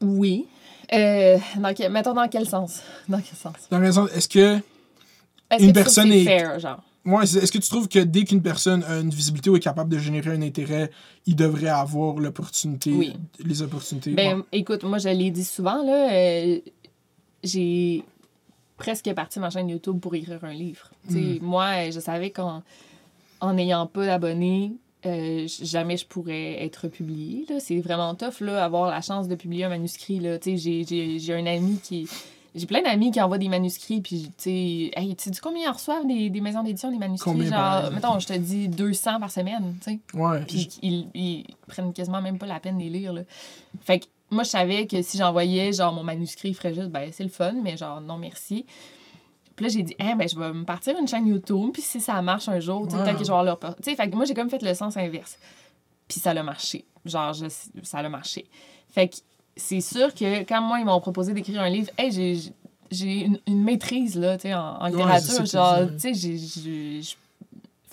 oui. 0.00 0.46
Euh, 0.92 1.38
dans 1.58 1.74
quel- 1.74 1.92
mettons 1.92 2.14
dans 2.14 2.28
quel 2.28 2.46
sens? 2.48 2.80
Dans 3.08 3.18
quel 3.20 3.36
sens? 3.36 3.54
Dans 3.70 3.78
le 3.78 3.92
sens, 3.92 4.10
est-ce 4.14 4.28
que 4.28 4.54
Une 4.56 4.60
que 4.60 5.56
tu 5.56 5.58
trouves 5.64 5.72
personne 5.72 6.12
est- 6.12 6.24
fair, 6.24 6.58
genre? 6.58 6.82
Ouais, 7.04 7.24
est-ce 7.24 7.50
que 7.52 7.58
tu 7.58 7.68
trouves 7.70 7.88
que 7.88 8.00
dès 8.00 8.24
qu'une 8.24 8.42
personne 8.42 8.82
a 8.84 8.98
une 8.98 9.08
visibilité 9.10 9.48
ou 9.48 9.56
est 9.56 9.60
capable 9.60 9.88
de 9.90 9.98
générer 9.98 10.30
un 10.30 10.42
intérêt, 10.42 10.90
il 11.26 11.36
devrait 11.36 11.68
avoir 11.68 12.16
l'opportunité, 12.18 12.90
Oui. 12.92 13.16
les 13.42 13.62
opportunités? 13.62 14.10
Ben, 14.10 14.38
Ouais. 14.38 14.44
écoute, 14.52 14.82
moi, 14.82 14.98
je 14.98 15.08
l'ai 15.08 15.30
dit 15.30 15.44
souvent, 15.44 15.82
là, 15.84 16.12
euh, 16.12 16.58
j'ai 17.42 18.04
presque 18.76 19.12
parti 19.12 19.40
ma 19.40 19.50
chaîne 19.50 19.68
YouTube 19.68 20.00
pour 20.00 20.14
écrire 20.14 20.42
un 20.44 20.52
livre. 20.52 20.90
Sais, 21.08 21.38
Moi, 21.42 21.90
je 21.90 22.00
savais 22.00 22.30
qu'en 22.30 22.62
en 23.40 23.52
n'ayant 23.54 23.86
pas 23.86 24.06
d'abonnés, 24.06 24.72
euh, 25.06 25.46
jamais 25.62 25.96
je 25.96 26.06
pourrais 26.06 26.64
être 26.64 26.88
publiée. 26.88 27.46
C'est 27.60 27.80
vraiment 27.80 28.14
tough, 28.14 28.40
là, 28.40 28.64
avoir 28.64 28.90
la 28.90 29.00
chance 29.00 29.28
de 29.28 29.34
publier 29.34 29.64
un 29.64 29.68
manuscrit. 29.68 30.20
J'ai 30.20 31.34
un 31.34 31.46
ami 31.46 31.78
qui... 31.82 32.08
J'ai 32.54 32.66
plein 32.66 32.82
d'amis 32.82 33.12
qui 33.12 33.20
envoient 33.20 33.38
des 33.38 33.48
manuscrits, 33.48 34.00
puis, 34.00 34.22
tu 34.22 34.32
sais, 34.38 34.90
hey, 34.96 35.14
tu 35.14 35.32
sais 35.32 35.40
combien 35.40 35.64
ils 35.68 35.72
reçoivent 35.72 36.06
des, 36.06 36.30
des 36.30 36.40
maisons 36.40 36.64
d'édition, 36.64 36.90
des 36.90 36.96
manuscrits? 36.96 37.30
Combien 37.30 37.50
Genre, 37.50 37.92
mettons, 37.92 38.18
je 38.18 38.26
te 38.26 38.32
dis 38.32 38.68
200 38.68 39.20
par 39.20 39.30
semaine, 39.30 39.76
tu 39.82 39.92
sais. 39.92 39.98
Ouais. 40.14 40.40
Puis 40.48 40.68
ils, 40.82 41.08
ils 41.14 41.44
prennent 41.68 41.92
quasiment 41.92 42.22
même 42.22 42.38
pas 42.38 42.46
la 42.46 42.58
peine 42.58 42.78
de 42.78 42.82
les 42.82 42.88
lire. 42.88 43.12
Là. 43.12 43.22
Fait 43.82 44.00
que 44.00 44.06
moi, 44.30 44.42
je 44.44 44.50
savais 44.50 44.86
que 44.86 45.00
si 45.02 45.16
j'envoyais 45.18 45.72
genre 45.72 45.92
mon 45.92 46.02
manuscrit, 46.02 46.50
il 46.50 46.54
ferait 46.54 46.74
juste, 46.74 46.88
ben 46.88 47.10
c'est 47.12 47.24
le 47.24 47.30
fun, 47.30 47.52
mais 47.62 47.76
genre 47.76 48.00
non 48.00 48.16
merci. 48.18 48.66
Puis 49.56 49.64
là, 49.66 49.72
j'ai 49.72 49.82
dit, 49.82 49.96
hein, 49.98 50.14
ben, 50.16 50.28
je 50.28 50.38
vais 50.38 50.52
me 50.52 50.64
partir 50.64 50.96
une 50.98 51.08
chaîne 51.08 51.26
YouTube, 51.26 51.70
puis 51.72 51.82
si 51.82 52.00
ça 52.00 52.22
marche 52.22 52.48
un 52.48 52.60
jour, 52.60 52.86
tu 52.86 52.94
sais, 52.96 53.02
peut-être 53.02 53.18
que 53.18 53.24
je 53.24 53.28
vais 53.30 53.36
avoir 53.36 53.42
leur. 53.42 53.58
Tu 53.58 53.66
sais, 53.82 53.96
fait 53.96 54.08
que 54.08 54.14
moi, 54.14 54.24
j'ai 54.24 54.34
comme 54.34 54.48
fait 54.48 54.62
le 54.62 54.72
sens 54.74 54.96
inverse. 54.96 55.36
Puis 56.06 56.20
ça 56.20 56.30
a 56.30 56.42
marché. 56.44 56.84
Genre, 57.04 57.32
je- 57.32 57.48
ça 57.82 57.98
a 57.98 58.08
marché. 58.08 58.46
Fait 58.88 59.08
que 59.08 59.16
c'est 59.56 59.80
sûr 59.80 60.14
que 60.14 60.44
quand 60.44 60.60
moi, 60.62 60.78
ils 60.78 60.84
m'ont 60.84 61.00
proposé 61.00 61.32
d'écrire 61.34 61.60
un 61.60 61.68
livre, 61.70 61.90
hey, 61.98 62.12
j'ai. 62.90 63.20
une, 63.24 63.40
une 63.48 63.64
maîtrise, 63.64 64.16
là, 64.16 64.36
tu 64.36 64.42
sais, 64.42 64.54
en, 64.54 64.76
en 64.76 64.84
Ouais, 64.84 64.90
littérature. 64.90 65.44
genre, 65.46 65.88
tu 66.00 66.14
sais, 66.14 66.14
je 66.14 67.14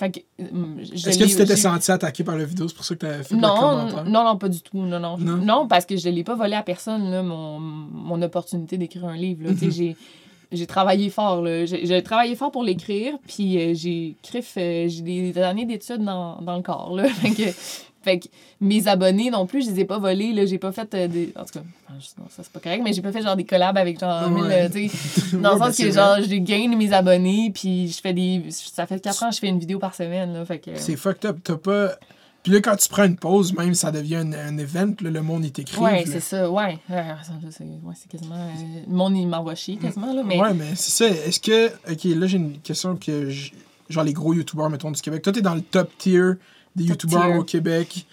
Est-ce 0.02 1.18
que 1.20 1.24
tu 1.26 1.36
t'étais 1.36 1.56
senti 1.56 1.92
attaqué 1.92 2.24
par 2.24 2.36
la 2.38 2.46
vidéo? 2.46 2.68
C'est 2.68 2.76
pour 2.76 2.86
ça 2.86 2.96
que 2.96 3.00
t'avais 3.00 3.24
fait 3.24 3.36
le 3.36 3.42
non, 3.42 3.56
commentaire? 3.56 4.06
non, 4.06 4.24
non, 4.26 4.38
pas 4.38 4.50
du 4.50 4.62
tout. 4.62 4.78
Non, 4.78 5.00
non. 5.00 5.18
Non? 5.18 5.38
Non, 5.38 5.68
parce 5.68 5.86
que 5.86 5.96
je 5.98 6.10
ne 6.10 6.14
l'ai 6.16 6.24
pas 6.24 6.36
volé 6.36 6.54
à 6.56 6.64
personne, 6.64 7.10
là, 7.12 7.24
mon, 7.24 7.60
mon 7.60 8.22
opportunité 8.22 8.78
d'écrire 8.78 9.06
un 9.06 9.16
livre. 9.16 9.50
Tu 9.58 9.66
Mhm. 9.66 9.96
j'ai, 10.52 10.68
travaillé 10.68 11.10
fort. 11.10 11.42
là. 11.42 11.66
J'ai, 11.66 12.04
travaillé 12.04 12.36
fort 12.36 12.52
pour 12.52 12.64
l'écrire, 12.64 13.14
puis 13.28 13.58
euh, 13.58 13.74
j'ai 13.74 14.16
crif, 14.24 14.54
euh, 14.58 14.88
j'ai 14.88 15.02
des, 15.02 15.32
des 15.32 15.42
années 15.42 15.66
d'études 15.66 16.04
dans, 16.04 16.38
dans 16.42 16.56
le 16.58 16.62
corps. 16.62 16.96
Là. 16.96 17.08
Fait, 18.06 18.20
que, 18.20 18.28
mes 18.62 18.88
abonnés 18.88 19.32
non 19.32 19.46
plus, 19.48 19.66
je 19.66 19.72
les 19.72 19.80
ai 19.82 19.86
pas 19.86 19.98
volés. 19.98 20.32
Là. 20.32 20.46
J'ai 20.46 20.60
pas 20.60 20.72
fait 20.72 20.94
euh, 20.94 21.08
des. 21.08 21.34
En 21.36 21.44
tout 21.44 21.60
cas, 21.60 21.66
je- 22.00 22.22
non, 22.22 22.28
ça 22.30 22.44
c'est 22.44 22.52
pas 22.52 22.60
correct, 22.60 22.82
mais 22.84 22.94
j'ai 22.94 23.02
pas 23.02 23.12
fait 23.12 23.22
genre 23.24 23.36
des 23.36 23.44
collabs 23.46 23.78
avec 23.78 24.00
genre. 24.00 24.32
Ouais. 24.32 24.42
euh, 24.52 24.70
dans 25.34 25.54
Ouais, 25.54 25.68
le 25.68 25.74
sens 25.74 25.78
que 25.78 25.92
genre, 25.92 26.18
j'ai 26.28 26.40
gain 26.40 26.70
mes 26.78 26.94
abonnés, 26.94 27.52
puis 27.54 27.88
je 27.90 28.00
fais 28.00 28.14
des. 28.14 28.44
Ça 28.50 28.86
fait 28.86 29.00
4 29.02 29.24
ans 29.24 29.30
que 29.30 29.36
je 29.36 29.40
fais 29.40 29.48
une 29.48 29.60
vidéo 29.60 29.80
par 29.80 29.94
semaine. 29.96 30.34
Là, 30.34 30.46
fait 30.46 30.60
que, 30.60 30.72
C'est 30.76 30.96
fucked 30.96 31.26
up. 31.26 31.38
T'as 31.44 31.58
pas. 31.58 31.92
Puis 32.44 32.54
là, 32.54 32.62
quand 32.62 32.76
tu 32.76 32.88
prends 32.90 33.06
une 33.06 33.16
pause, 33.16 33.54
même, 33.56 33.74
ça 33.74 33.92
devient 33.92 34.18
un, 34.18 34.32
un 34.34 34.58
event, 34.60 34.94
là, 35.02 35.10
le 35.10 35.22
monde, 35.24 35.44
il 35.46 35.52
t'écrit. 35.52 35.82
Ouais, 35.82 36.04
c'est 36.06 36.20
ça, 36.20 36.48
ouais. 36.48 36.78
Euh, 36.92 37.02
ça, 37.24 37.32
c'est 37.50 37.64
ouais, 37.64 37.94
c'est 37.96 38.08
quasiment. 38.08 38.36
euh, 38.36 38.82
le 38.88 38.94
monde, 38.96 39.18
il 39.18 39.28
m'envoie 39.28 39.56
chier 39.56 39.78
quasiment, 39.78 40.14
là. 40.14 40.22
Mais 40.24 40.40
Ouais, 40.40 40.54
mais 40.54 40.76
c'est 40.76 40.92
ça. 40.92 41.08
Est-ce 41.08 41.40
que. 41.40 41.70
Ok, 41.92 42.04
là, 42.04 42.28
j'ai 42.28 42.38
une 42.38 42.60
question 42.60 42.96
que. 42.98 43.30
j- 43.32 43.52
Genre, 43.90 44.04
les 44.04 44.14
gros 44.14 44.34
youtubeurs, 44.34 44.70
mettons, 44.70 44.90
du 44.92 45.00
Québec. 45.02 45.22
Toi, 45.22 45.32
t'es 45.34 45.42
dans 45.42 45.54
le 45.56 45.62
top 45.62 45.92
tier 46.00 46.22
des 46.76 46.86
tier. 46.96 47.38
au 47.38 47.44
Québec. 47.44 48.06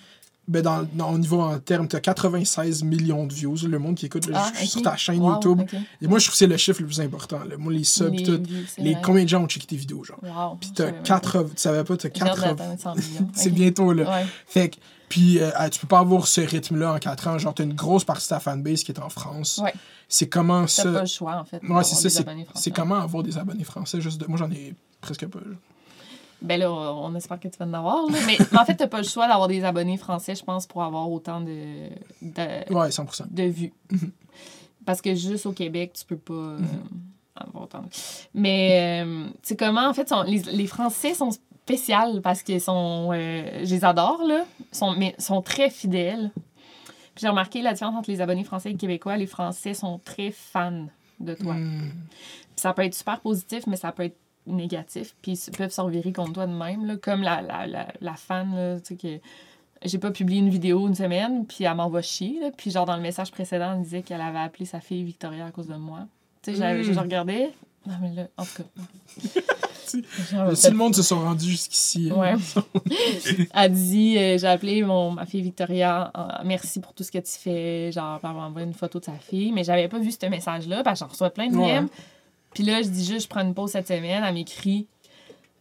Ben, 0.48 0.60
dans, 0.60 0.82
dans, 0.94 1.12
au 1.12 1.18
niveau 1.18 1.40
en 1.40 1.56
termes, 1.60 1.86
t'as 1.86 2.00
96 2.00 2.82
millions 2.82 3.26
de 3.26 3.32
views, 3.32 3.56
le 3.64 3.78
monde 3.78 3.94
qui 3.94 4.06
écoute 4.06 4.28
Ah, 4.34 4.50
sur 4.64 4.82
ta 4.82 4.96
chaîne 4.96 5.20
Wow, 5.20 5.34
YouTube. 5.34 5.62
Et 6.00 6.08
moi, 6.08 6.18
je 6.18 6.24
trouve 6.24 6.32
que 6.32 6.38
c'est 6.38 6.48
le 6.48 6.56
chiffre 6.56 6.80
le 6.80 6.86
plus 6.86 7.00
important. 7.00 7.38
là. 7.48 7.56
Moi, 7.56 7.72
les 7.72 7.84
subs, 7.84 8.10
Les 8.12 8.22
tout. 8.24 8.42
Les, 8.78 8.96
combien 9.00 9.22
de 9.22 9.28
gens 9.28 9.42
ont 9.44 9.46
checké 9.46 9.66
tes 9.68 9.76
vidéos, 9.76 10.02
genre? 10.02 10.18
Wow. 10.20 10.56
Puis 10.60 10.72
t'as 10.74 10.86
savais 10.86 10.92
même 10.92 11.02
80. 11.04 11.44
Tu 11.44 11.50
savais 11.56 11.84
pas, 11.84 11.96
t'as 11.96 12.08
pas. 12.08 12.18
J'ai 12.18 12.22
hâte 12.24 12.34
80. 12.40 12.54
d'atteindre 12.54 12.80
100 12.80 12.94
millions. 12.96 13.30
C'est 13.34 13.50
bientôt, 13.50 13.92
là. 13.92 14.10
Ouais. 14.10 14.26
Fait 14.48 14.68
que, 14.70 14.76
puis 15.08 15.38
euh, 15.38 15.50
ah, 15.54 15.70
tu 15.70 15.78
peux 15.78 15.86
pas 15.86 16.00
avoir 16.00 16.26
ce 16.26 16.40
rythme-là 16.40 16.94
en 16.94 16.98
4 16.98 17.28
ans. 17.28 17.38
Genre, 17.38 17.54
t'as 17.54 17.62
une 17.64 17.74
grosse 17.74 18.04
partie 18.04 18.24
de 18.26 18.30
ta 18.30 18.40
fanbase 18.40 18.82
qui 18.82 18.90
est 18.90 19.00
en 19.00 19.08
France. 19.10 19.60
Ouais. 19.62 19.72
C'est 20.08 20.26
comment 20.28 20.62
T'as 20.62 20.66
ça. 20.66 20.92
pas 20.92 21.00
le 21.02 21.06
choix, 21.06 21.36
en 21.36 21.44
fait. 21.44 21.62
Ouais, 21.68 21.84
c'est 21.84 22.10
ça. 22.10 22.22
C'est, 22.56 22.70
comment 22.72 22.96
avoir 22.96 23.22
des 23.22 23.38
abonnés 23.38 23.64
français? 23.64 24.00
Juste 24.00 24.20
de- 24.20 24.26
Moi, 24.26 24.38
j'en 24.38 24.50
ai 24.50 24.74
presque 25.00 25.24
pas. 25.26 25.38
Ben 26.42 26.58
là, 26.60 26.70
on 26.72 27.14
espère 27.14 27.38
que 27.40 27.48
tu 27.48 27.56
vas 27.58 27.66
en 27.66 27.72
avoir. 27.74 28.06
là. 28.10 28.18
Mais, 28.26 28.36
en 28.58 28.64
fait, 28.64 28.74
t'as 28.74 28.86
pas 28.88 28.98
le 28.98 29.04
choix 29.06 29.28
d'avoir 29.28 29.48
des 29.48 29.64
abonnés 29.64 29.96
français, 29.96 30.34
je 30.34 30.44
pense, 30.44 30.66
pour 30.66 30.82
avoir 30.82 31.10
autant 31.10 31.40
de, 31.40 31.88
de, 32.20 32.72
Ouais, 32.74 32.88
100%. 32.88 33.32
de 33.32 33.42
vues. 33.44 33.72
Parce 34.84 35.00
que 35.00 35.14
juste 35.14 35.46
au 35.46 35.52
Québec, 35.52 35.92
tu 35.98 36.04
peux 36.04 36.16
pas 36.16 36.32
euh, 36.34 36.58
avoir 37.36 37.64
autant 37.64 37.82
de... 37.82 37.88
Mais, 38.34 39.02
euh, 39.04 39.26
tu 39.34 39.38
sais 39.50 39.56
comment, 39.56 39.86
en 39.88 39.94
fait, 39.94 40.08
sont- 40.08 40.22
les, 40.24 40.40
les 40.42 40.66
Français 40.66 41.14
sont 41.14 41.30
spéciaux 41.30 42.20
parce 42.22 42.42
qu'ils 42.42 42.60
sont... 42.60 43.10
euh, 43.12 43.60
je 43.64 43.72
les 43.74 43.84
adore, 43.84 44.22
là. 44.26 44.44
Sont, 44.72 44.96
mais 44.96 45.14
sont 45.18 45.40
très 45.42 45.70
fidèles. 45.70 46.32
Puis 47.14 47.20
j'ai 47.22 47.28
remarqué 47.28 47.62
la 47.62 47.72
différence 47.74 47.94
entre 47.94 48.10
les 48.10 48.20
abonnés 48.20 48.42
français 48.42 48.72
et 48.72 48.74
québécois. 48.76 49.16
Les 49.16 49.26
Français 49.26 49.74
sont 49.74 50.00
très 50.04 50.32
fans 50.32 50.86
de 51.20 51.34
toi. 51.34 51.54
Puis 51.54 51.92
ça 52.56 52.72
peut 52.72 52.82
être 52.82 52.94
super 52.94 53.20
positif, 53.20 53.66
mais 53.68 53.76
ça 53.76 53.92
peut 53.92 54.02
être 54.02 54.16
négatif. 54.46 55.14
Puis 55.22 55.32
ils 55.48 55.56
peuvent 55.56 55.70
se 55.72 55.80
revirer 55.80 56.12
contre 56.12 56.32
toi 56.32 56.46
de 56.46 56.52
même. 56.52 56.84
Là, 56.86 56.96
comme 56.96 57.22
la, 57.22 57.40
la, 57.42 57.66
la, 57.66 57.86
la 58.00 58.14
fan, 58.14 58.54
là, 58.54 58.80
tu 58.80 58.86
sais, 58.88 58.96
que 58.96 59.20
j'ai 59.84 59.98
pas 59.98 60.10
publié 60.10 60.38
une 60.40 60.50
vidéo 60.50 60.86
une 60.88 60.94
semaine, 60.94 61.44
puis 61.46 61.64
elle 61.64 61.74
m'envoie 61.74 62.02
chier. 62.02 62.38
Là, 62.40 62.50
puis 62.56 62.70
genre, 62.70 62.86
dans 62.86 62.96
le 62.96 63.02
message 63.02 63.30
précédent, 63.32 63.74
elle 63.76 63.82
disait 63.82 64.02
qu'elle 64.02 64.20
avait 64.20 64.38
appelé 64.38 64.64
sa 64.64 64.80
fille 64.80 65.02
Victoria 65.02 65.46
à 65.46 65.50
cause 65.50 65.66
de 65.68 65.74
moi. 65.76 66.00
Tu 66.42 66.52
sais, 66.52 66.56
j'avais- 66.58 66.80
Mm. 66.82 66.92
je 66.92 66.98
regardais. 67.00 67.50
Non, 67.86 67.94
mais 68.00 68.12
là, 68.14 68.28
en 68.36 68.44
tout 68.44 68.62
cas. 68.62 68.82
Genre, 70.30 70.56
si 70.56 70.70
le 70.70 70.76
monde 70.76 70.94
se 70.94 71.02
sont 71.02 71.20
rendus 71.20 71.50
jusqu'ici. 71.50 72.10
hein. 72.10 72.16
Ouais. 72.16 72.34
Elle 73.54 73.72
dit 73.72 74.16
euh, 74.16 74.38
J'ai 74.38 74.46
appelé 74.46 74.82
mon, 74.82 75.10
ma 75.10 75.26
fille 75.26 75.42
Victoria, 75.42 76.10
euh, 76.16 76.42
merci 76.44 76.80
pour 76.80 76.94
tout 76.94 77.02
ce 77.02 77.12
que 77.12 77.18
tu 77.18 77.32
fais. 77.32 77.92
Genre, 77.92 78.18
elle 78.22 78.30
m'a 78.30 78.46
envoyé 78.46 78.66
une 78.66 78.72
photo 78.72 79.00
de 79.00 79.04
sa 79.04 79.12
fille, 79.12 79.52
mais 79.52 79.64
j'avais 79.64 79.88
pas 79.88 79.98
vu 79.98 80.10
ce 80.10 80.26
message-là, 80.26 80.82
parce 80.82 81.00
que 81.00 81.04
j'en 81.06 81.10
reçois 81.10 81.30
plein 81.30 81.48
de 81.48 81.56
Ouais. 81.56 81.80
Puis 82.54 82.62
là, 82.64 82.82
je 82.82 82.88
dis 82.88 83.04
juste 83.04 83.24
Je 83.24 83.28
prends 83.28 83.40
une 83.42 83.54
pause 83.54 83.70
cette 83.70 83.88
semaine. 83.88 84.22
Elle 84.24 84.34
m'écrit 84.34 84.86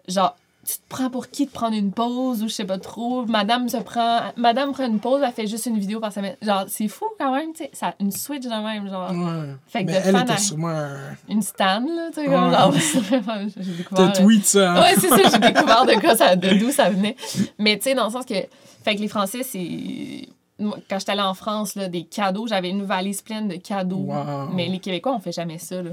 Genre, 0.07 0.35
tu 0.67 0.73
te 0.77 0.81
prends 0.89 1.09
pour 1.09 1.29
qui 1.29 1.45
de 1.47 1.51
prendre 1.51 1.75
une 1.75 1.91
pause 1.91 2.43
ou 2.43 2.47
je 2.47 2.53
sais 2.53 2.65
pas 2.65 2.77
trop. 2.77 3.25
Madame 3.25 3.67
se 3.69 3.77
prend. 3.77 4.19
Madame 4.37 4.71
prend 4.73 4.85
une 4.85 4.99
pause, 4.99 5.21
elle 5.25 5.31
fait 5.33 5.47
juste 5.47 5.65
une 5.65 5.79
vidéo 5.79 5.99
par 5.99 6.13
semaine. 6.13 6.35
Genre, 6.41 6.65
c'est 6.67 6.87
fou 6.87 7.05
quand 7.19 7.33
même, 7.33 7.51
tu 7.53 7.63
sais. 7.63 7.69
Ça, 7.73 7.95
une 7.99 8.11
switch 8.11 8.43
de 8.43 8.49
même, 8.49 8.87
genre. 8.89 9.11
Ouais. 9.11 9.55
Fait 9.67 9.85
que 9.85 9.91
Mais 9.91 9.99
de 9.99 10.05
elle 10.05 10.11
fan 10.13 10.23
était 10.23 10.33
à- 10.33 10.37
sûrement. 10.37 10.67
un- 10.69 11.15
Une 11.29 11.41
stan, 11.41 11.79
là, 11.79 12.09
tu 12.09 12.21
sais. 12.21 12.27
Ouais. 12.27 12.35
comme 12.35 12.51
genre, 12.51 12.73
j'ai 13.57 13.71
découvert. 13.73 14.11
T'as 14.13 14.21
euh, 14.21 14.23
tweet 14.25 14.45
ça. 14.45 14.71
hein? 14.73 14.81
Ouais, 14.81 14.95
c'est 14.99 15.09
ça, 15.09 15.17
j'ai 15.31 15.39
découvert 15.53 15.85
de 15.85 15.99
quoi 15.99 16.15
ça, 16.15 16.35
de 16.35 16.49
d'où 16.59 16.71
ça 16.71 16.89
venait. 16.91 17.15
Mais 17.57 17.77
tu 17.77 17.83
sais, 17.85 17.95
dans 17.95 18.05
le 18.05 18.11
sens 18.11 18.25
que. 18.25 18.35
Fait 18.83 18.95
que 18.95 19.01
les 19.01 19.07
Français, 19.07 19.43
c'est. 19.43 20.27
Moi, 20.59 20.77
quand 20.89 20.99
j'étais 20.99 21.13
allée 21.13 21.21
en 21.21 21.33
France, 21.33 21.73
là, 21.75 21.87
des 21.87 22.03
cadeaux, 22.03 22.45
j'avais 22.45 22.69
une 22.69 22.83
valise 22.83 23.21
pleine 23.23 23.47
de 23.47 23.55
cadeaux. 23.55 24.05
Wow. 24.09 24.49
Mais 24.53 24.67
les 24.67 24.77
Québécois, 24.79 25.13
on 25.15 25.19
fait 25.19 25.31
jamais 25.31 25.57
ça, 25.57 25.81
là. 25.81 25.89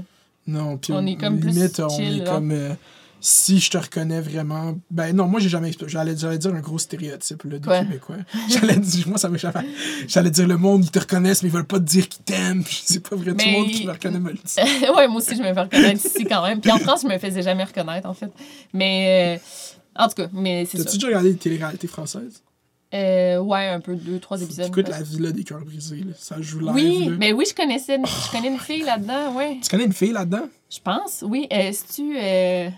Non, 0.49 0.77
puis 0.77 0.93
On 0.93 1.05
est 1.05 1.15
comme 1.15 1.39
plus 1.39 1.49
limite, 1.51 1.79
on 1.79 1.89
chill, 1.89 2.21
est 2.21 2.25
là. 2.25 2.31
comme. 2.35 2.51
euh, 2.51 2.73
si 3.21 3.59
je 3.59 3.69
te 3.69 3.77
reconnais 3.77 4.21
vraiment. 4.21 4.77
Ben 4.89 5.13
non, 5.13 5.25
moi 5.27 5.41
j'ai 5.41 5.49
jamais. 5.49 5.71
J'allais, 5.87 6.15
j'allais 6.15 6.37
dire 6.37 6.53
un 6.55 6.61
gros 6.61 6.79
stéréotype 6.79 7.43
là, 7.43 7.59
des 7.59 7.65
Quoi? 7.67 7.79
Québécois. 7.79 8.15
J'allais 8.49 8.77
dire, 8.77 9.07
moi 9.09 9.17
ça 9.17 9.27
m'échappe. 9.27 9.57
J'allais 10.07 10.29
dire 10.31 10.47
le 10.47 10.55
monde, 10.55 10.85
ils 10.85 10.91
te 10.91 10.99
reconnaissent, 10.99 11.43
mais 11.43 11.49
ils 11.49 11.51
veulent 11.51 11.65
pas 11.65 11.79
te 11.79 11.83
dire 11.83 12.07
qu'ils 12.07 12.23
t'aiment. 12.23 12.63
C'est 12.65 13.05
pas 13.05 13.17
vrai, 13.17 13.33
tout 13.33 13.45
le 13.45 13.51
monde 13.51 13.67
qui 13.71 13.85
me 13.85 13.91
reconnaît 13.91 14.19
me 14.21 14.29
le 14.31 14.35
dit. 14.37 14.89
ouais, 14.95 15.07
moi 15.09 15.17
aussi, 15.17 15.35
je 15.35 15.41
me 15.41 15.53
fais 15.53 15.61
reconnaître 15.61 16.05
ici 16.05 16.23
quand 16.25 16.43
même. 16.47 16.61
Puis 16.61 16.71
en 16.71 16.77
France, 16.79 17.01
je 17.03 17.07
me 17.09 17.17
faisais 17.17 17.41
jamais 17.41 17.65
reconnaître, 17.65 18.07
en 18.07 18.13
fait. 18.13 18.31
Mais. 18.73 19.37
euh, 19.37 20.01
en 20.01 20.07
tout 20.07 20.15
cas, 20.15 20.27
mais 20.31 20.65
c'est 20.65 20.77
T'as-tu 20.77 20.91
ça. 20.91 20.95
déjà 20.95 21.07
regardé 21.07 21.33
des 21.33 21.37
téléréalités 21.39 21.87
françaises? 21.89 22.41
Euh, 22.93 23.37
ouais, 23.39 23.67
un 23.67 23.79
peu, 23.79 23.95
deux, 23.95 24.19
trois 24.19 24.41
épisodes. 24.41 24.67
Écoute 24.67 24.89
la 24.89 25.01
villa 25.03 25.31
des 25.31 25.43
cœurs 25.43 25.63
brisés, 25.63 25.97
là. 25.97 26.13
ça 26.17 26.41
joue 26.41 26.59
live. 26.59 26.71
Oui, 26.73 27.05
là. 27.05 27.15
mais 27.19 27.33
oui, 27.33 27.45
je 27.47 27.53
connaissais. 27.53 27.99
Je 28.03 28.31
connais 28.31 28.47
une 28.47 28.59
fille 28.59 28.81
là-dedans, 28.81 29.35
ouais. 29.35 29.59
Tu 29.61 29.69
connais 29.69 29.85
une 29.85 29.93
fille 29.93 30.11
là-dedans? 30.11 30.49
Je 30.71 30.79
pense, 30.79 31.23
oui. 31.27 31.47
Euh, 31.53 31.69
C'est-tu 31.71 32.17
euh, 32.17 32.69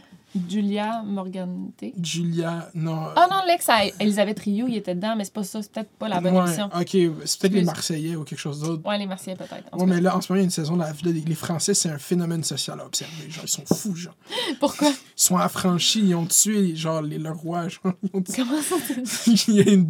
Julia 0.50 1.04
Morgante? 1.04 1.84
Julia. 2.02 2.70
Non. 2.74 3.08
Ah 3.16 3.28
non, 3.30 3.42
l'ex 3.48 3.68
à 3.70 3.86
Elisabeth 4.00 4.40
Rioux, 4.40 4.68
il 4.70 4.78
était 4.78 4.96
dedans, 4.96 5.16
mais 5.16 5.26
c'est 5.26 5.34
pas 5.34 5.44
ça, 5.44 5.62
c'est 5.62 5.72
peut-être 5.72 5.92
pas 5.92 6.08
la 6.08 6.22
bonne 6.22 6.36
ouais, 6.36 6.46
émission. 6.46 6.66
Ok, 6.68 6.90
c'est 7.26 7.40
peut-être 7.42 7.54
les. 7.54 7.64
Marseillais 7.64 8.16
ou 8.16 8.24
quelque 8.24 8.40
chose 8.40 8.62
d'autre. 8.62 8.88
Ouais, 8.88 8.98
les 8.98 9.06
Marseillais 9.06 9.36
peut-être. 9.36 9.76
Ouais, 9.76 9.86
mais 9.86 10.02
là, 10.02 10.16
en 10.16 10.22
ce 10.22 10.32
moment, 10.32 10.40
il 10.40 10.44
y 10.44 10.44
a 10.44 10.46
une 10.46 10.52
saison 10.52 10.76
de 10.76 10.82
la 10.82 10.94
les 11.04 11.36
Français, 11.36 11.74
c'est 11.74 11.90
un 11.90 11.98
phénomène 11.98 12.44
social 12.44 12.80
à 12.80 12.86
observer. 12.86 13.30
Genre, 13.30 13.44
ils 13.44 13.48
sont 13.48 13.66
fous, 13.66 13.96
genre. 13.96 14.16
Pourquoi? 14.60 14.90
Ils 14.90 14.96
sont 15.16 15.38
affranchis, 15.38 16.02
ils 16.02 16.16
ont 16.16 16.26
tué, 16.26 16.76
genre, 16.76 17.02
les, 17.02 17.18
le 17.18 17.32
roi, 17.32 17.68
genre. 17.68 17.94
Ils 18.04 18.10
ont 18.14 18.22
tué- 18.22 18.38
Comment 18.38 18.62
ça? 18.62 18.76
il 19.48 19.56
y 19.56 19.62
a 19.62 19.72
une 19.72 19.86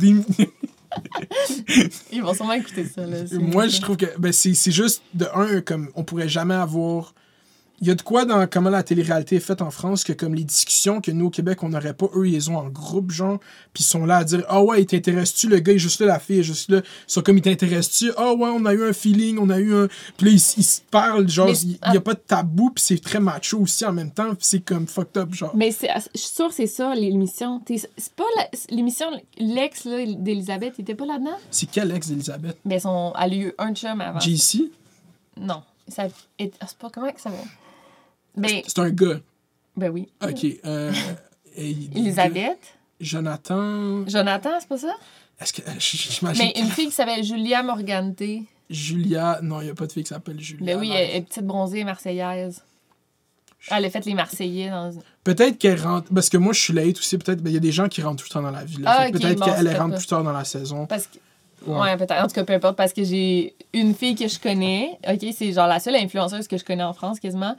Ils 2.12 2.22
vont 2.22 2.34
sûrement 2.34 2.54
écouter 2.54 2.86
ça. 2.86 3.06
Là, 3.06 3.18
Moi, 3.40 3.68
je 3.68 3.82
trouve 3.82 3.98
que 3.98 4.18
ben, 4.18 4.32
c'est 4.32 4.54
c'est 4.54 4.72
juste, 4.72 5.02
de 5.14 5.28
un, 5.34 5.62
comme 5.62 5.90
on 5.96 6.04
pourrait 6.04 6.30
jamais 6.30 6.56
avoir. 6.56 7.14
Il 7.82 7.88
y 7.88 7.92
a 7.92 7.96
de 7.96 8.02
quoi 8.04 8.26
dans 8.26 8.46
comment 8.48 8.70
la 8.70 8.84
télé-réalité 8.84 9.38
est 9.38 9.40
faite 9.40 9.64
en 9.64 9.72
France 9.72 10.04
que, 10.04 10.14
comme 10.14 10.36
les 10.36 10.44
discussions 10.44 11.02
que 11.02 11.10
nous 11.10 11.26
au 11.26 11.30
Québec, 11.32 11.64
on 11.64 11.70
n'aurait 11.70 11.96
pas, 11.96 12.06
eux, 12.16 12.28
ils 12.28 12.52
ont 12.52 12.58
en 12.58 12.70
groupe, 12.70 13.10
genre, 13.10 13.40
puis 13.74 13.84
ils 13.84 13.88
sont 13.88 14.06
là 14.06 14.18
à 14.18 14.24
dire 14.24 14.44
Ah 14.50 14.62
ouais, 14.62 14.84
il 14.84 14.86
t'intéresse-tu, 14.86 15.48
le 15.50 15.58
gars 15.60 15.74
est 15.74 15.80
juste 15.80 16.00
là, 16.00 16.06
la 16.06 16.20
fille 16.20 16.40
est 16.40 16.44
juste 16.44 16.70
là. 16.70 16.78
Ils 16.78 17.12
sont 17.12 17.22
comme 17.24 17.38
il 17.38 17.42
t'intéresse-tu? 17.42 18.12
Ah 18.18 18.34
ouais, 18.34 18.50
on 18.54 18.64
a 18.66 18.74
eu 18.76 18.88
un 18.88 18.94
feeling, 18.94 19.40
on 19.40 19.50
a 19.50 19.58
eu 19.58 19.74
un. 19.74 19.88
Puis 20.16 20.28
là, 20.28 20.32
ils, 20.32 20.36
ils 20.60 20.64
se 20.64 20.82
parlent, 20.92 21.28
genre, 21.28 21.50
il 21.50 21.80
n'y 21.90 21.98
a 21.98 22.02
pas 22.02 22.14
de 22.14 22.20
tabou, 22.20 22.70
puis 22.70 22.84
c'est 22.84 23.02
très 23.02 23.20
macho 23.20 23.58
aussi 23.60 23.84
en 23.84 23.94
même 23.94 24.12
temps, 24.12 24.30
puis 24.36 24.46
c'est 24.46 24.60
comme 24.60 24.86
fucked 24.88 25.18
up, 25.18 25.34
genre. 25.34 25.52
Mais 25.56 25.72
c'est- 25.72 25.90
je 26.14 26.20
suis 26.20 26.36
sûre 26.36 26.50
que 26.50 26.54
c'est 26.54 26.68
ça, 26.68 26.94
l'émission. 26.94 27.62
C'est 27.68 28.14
pas 28.14 28.26
l'émission, 28.70 29.08
l'ex 29.40 29.86
là, 29.86 30.06
d'Elisabeth, 30.06 30.76
il 30.78 30.82
était 30.84 30.94
pas 30.94 31.08
là-dedans? 31.08 31.38
C'est 31.50 31.70
quel 31.70 31.92
ex 31.92 32.10
d'Elisabeth? 32.10 32.58
Mais 32.64 32.80
son, 32.80 33.12
elle 33.20 33.34
a 33.34 33.36
eu 33.36 33.54
un 33.58 33.74
chum 33.74 34.00
avant. 34.02 34.20
JC 34.20 34.72
Non. 35.36 35.64
Ça, 35.88 36.04
ah, 36.08 36.44
c'est 36.68 36.78
pas 36.78 36.90
comment 36.94 37.12
que 37.12 37.20
ça 37.20 37.32
va? 37.32 37.38
Ben, 38.36 38.62
C'est 38.66 38.80
un 38.80 38.90
gars. 38.90 39.20
ben 39.76 39.90
oui. 39.90 40.08
Ok. 40.24 40.46
Euh, 40.66 40.92
et- 41.58 41.76
Elisabeth. 41.96 42.60
Jonathan. 43.00 44.08
Jonathan, 44.08 44.52
c'est 44.60 44.68
pas 44.70 44.78
ça? 44.78 44.96
Est-ce 45.40 45.54
que. 45.54 45.62
J'imagine. 45.80 46.46
Mais 46.56 46.62
une 46.62 46.70
fille 46.70 46.86
qui 46.88 46.92
s'appelle 46.92 47.24
Julia 47.24 47.64
Morgante. 47.64 48.22
Julia. 48.70 49.40
Non, 49.42 49.60
il 49.62 49.66
n'y 49.66 49.70
a 49.72 49.76
pas 49.76 49.88
de 49.88 49.92
fille 49.92 50.04
qui 50.04 50.10
s'appelle 50.10 50.40
Julia. 50.40 50.76
Ben 50.76 50.80
oui, 50.80 50.92
elle 50.94 51.10
elle 51.10 51.16
est 51.18 51.22
petite 51.22 51.46
bronzée 51.46 51.84
marseillaise. 51.84 52.64
Elle 53.70 53.86
a 53.86 53.90
fait 53.92 54.04
les 54.06 54.16
Marseillais 54.16 54.70
dans. 54.72 54.92
Peut-être 55.24 55.58
qu'elle 55.60 55.80
rentre. 55.80 56.12
Parce 56.14 56.30
que 56.30 56.38
moi, 56.38 56.52
je 56.54 56.60
suis 56.60 56.74
late 56.74 56.98
aussi. 56.98 57.18
Peut-être. 57.18 57.42
ben, 57.42 57.52
Il 57.52 57.54
y 57.54 57.58
a 57.58 57.60
des 57.60 57.72
gens 57.72 57.88
qui 57.88 58.02
rentrent 58.02 58.24
tout 58.24 58.30
le 58.30 58.34
temps 58.34 58.42
dans 58.42 58.50
la 58.52 58.64
ville. 58.64 58.82
Ah, 58.88 59.08
peut-être 59.12 59.38
bon, 59.38 59.46
qu'elle 59.46 59.68
rentre 59.78 59.92
pas. 59.92 59.98
plus 59.98 60.08
tard 60.08 60.24
dans 60.24 60.32
la 60.32 60.44
saison. 60.46 60.88
Parce 60.88 61.08
que. 61.08 61.18
Ouais. 61.68 61.80
Ouais, 61.80 61.98
peut-être. 61.98 62.24
En 62.24 62.28
tout 62.28 62.34
cas, 62.34 62.44
peu 62.44 62.54
importe, 62.54 62.76
parce 62.76 62.92
que 62.92 63.04
j'ai 63.04 63.54
une 63.74 63.94
fille 63.94 64.16
que 64.16 64.28
je 64.28 64.40
connais. 64.40 64.98
OK, 65.08 65.28
c'est 65.36 65.54
genre 65.54 65.68
la 65.68 65.80
seule 65.80 65.96
influenceuse 65.96 66.48
que 66.48 66.58
je 66.58 66.66
connais 66.66 66.82
en 66.84 66.94
France 66.94 67.20
quasiment. 67.20 67.56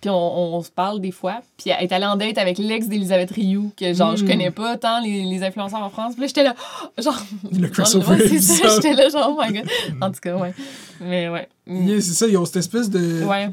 Puis 0.00 0.10
on, 0.10 0.54
on 0.56 0.62
se 0.62 0.70
parle 0.70 1.00
des 1.00 1.10
fois. 1.10 1.40
Puis 1.56 1.70
elle 1.70 1.84
est 1.84 1.92
allée 1.92 2.06
en 2.06 2.14
date 2.16 2.38
avec 2.38 2.58
l'ex 2.58 2.86
d'Elisabeth 2.86 3.30
Rioux, 3.32 3.72
que 3.76 3.92
genre, 3.94 4.16
je 4.16 4.24
Mm. 4.24 4.28
connais 4.28 4.50
pas 4.52 4.76
tant 4.76 5.00
les, 5.00 5.22
les 5.24 5.42
influenceurs 5.42 5.82
en 5.82 5.90
France. 5.90 6.12
Puis 6.14 6.20
là, 6.22 6.26
j'étais 6.28 6.44
là, 6.44 6.54
genre. 6.98 7.20
Le 7.52 7.68
crossover 7.68 8.28
c'est 8.28 8.38
ça, 8.38 8.68
j'étais 8.76 8.94
là, 8.94 9.08
genre, 9.08 9.34
oh 9.36 9.42
my 9.44 9.52
god. 9.52 9.68
En 10.00 10.10
tout 10.12 10.20
cas, 10.20 10.36
ouais. 10.36 10.54
Mais 11.00 11.28
ouais. 11.28 11.48
Mm. 11.66 11.88
Yeah, 11.88 12.00
c'est 12.00 12.12
ça, 12.14 12.26
ils 12.28 12.36
ont 12.36 12.44
cette 12.44 12.56
espèce 12.58 12.88
de. 12.90 13.24
Ouais. 13.24 13.50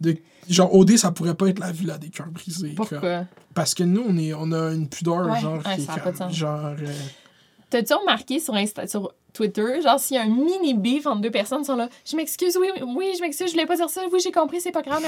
de 0.00 0.16
genre, 0.50 0.74
OD, 0.74 0.96
ça 0.98 1.10
pourrait 1.12 1.34
pas 1.34 1.48
être 1.48 1.58
la 1.60 1.72
villa 1.72 1.96
des 1.98 2.08
cœurs 2.10 2.28
brisés. 2.30 2.74
comme- 2.74 2.86
Pourquoi? 2.86 3.24
Parce 3.54 3.74
que 3.74 3.82
nous, 3.84 4.04
on, 4.06 4.18
est, 4.18 4.34
on 4.34 4.52
a 4.52 4.72
une 4.74 4.88
pudeur, 4.88 5.26
Ouais, 5.30 5.40
genre, 5.40 5.54
ouais, 5.66 5.76
qui 5.76 5.82
ça 5.82 5.94
a 5.94 5.96
est 5.96 6.00
pas 6.00 6.12
de 6.12 6.16
sens. 6.18 6.32
genre... 6.34 6.60
euh, 6.66 6.74
T'as-tu 7.70 7.94
remarqué 7.94 8.38
sur, 8.38 8.54
Insta, 8.54 8.86
sur 8.86 9.12
Twitter, 9.36 9.80
genre, 9.82 10.00
s'il 10.00 10.16
y 10.16 10.18
a 10.18 10.22
un 10.22 10.28
mini 10.28 10.74
beef 10.74 11.06
entre 11.06 11.20
deux 11.20 11.30
personnes, 11.30 11.60
ils 11.62 11.66
sont 11.66 11.76
là, 11.76 11.88
je 12.08 12.16
m'excuse, 12.16 12.56
oui, 12.60 12.68
oui, 12.96 13.12
je 13.16 13.20
m'excuse, 13.20 13.48
je 13.48 13.52
voulais 13.52 13.66
pas 13.66 13.76
dire 13.76 13.90
ça, 13.90 14.00
oui, 14.12 14.18
j'ai 14.22 14.32
compris, 14.32 14.60
c'est 14.60 14.72
pas 14.72 14.82
grave. 14.82 15.02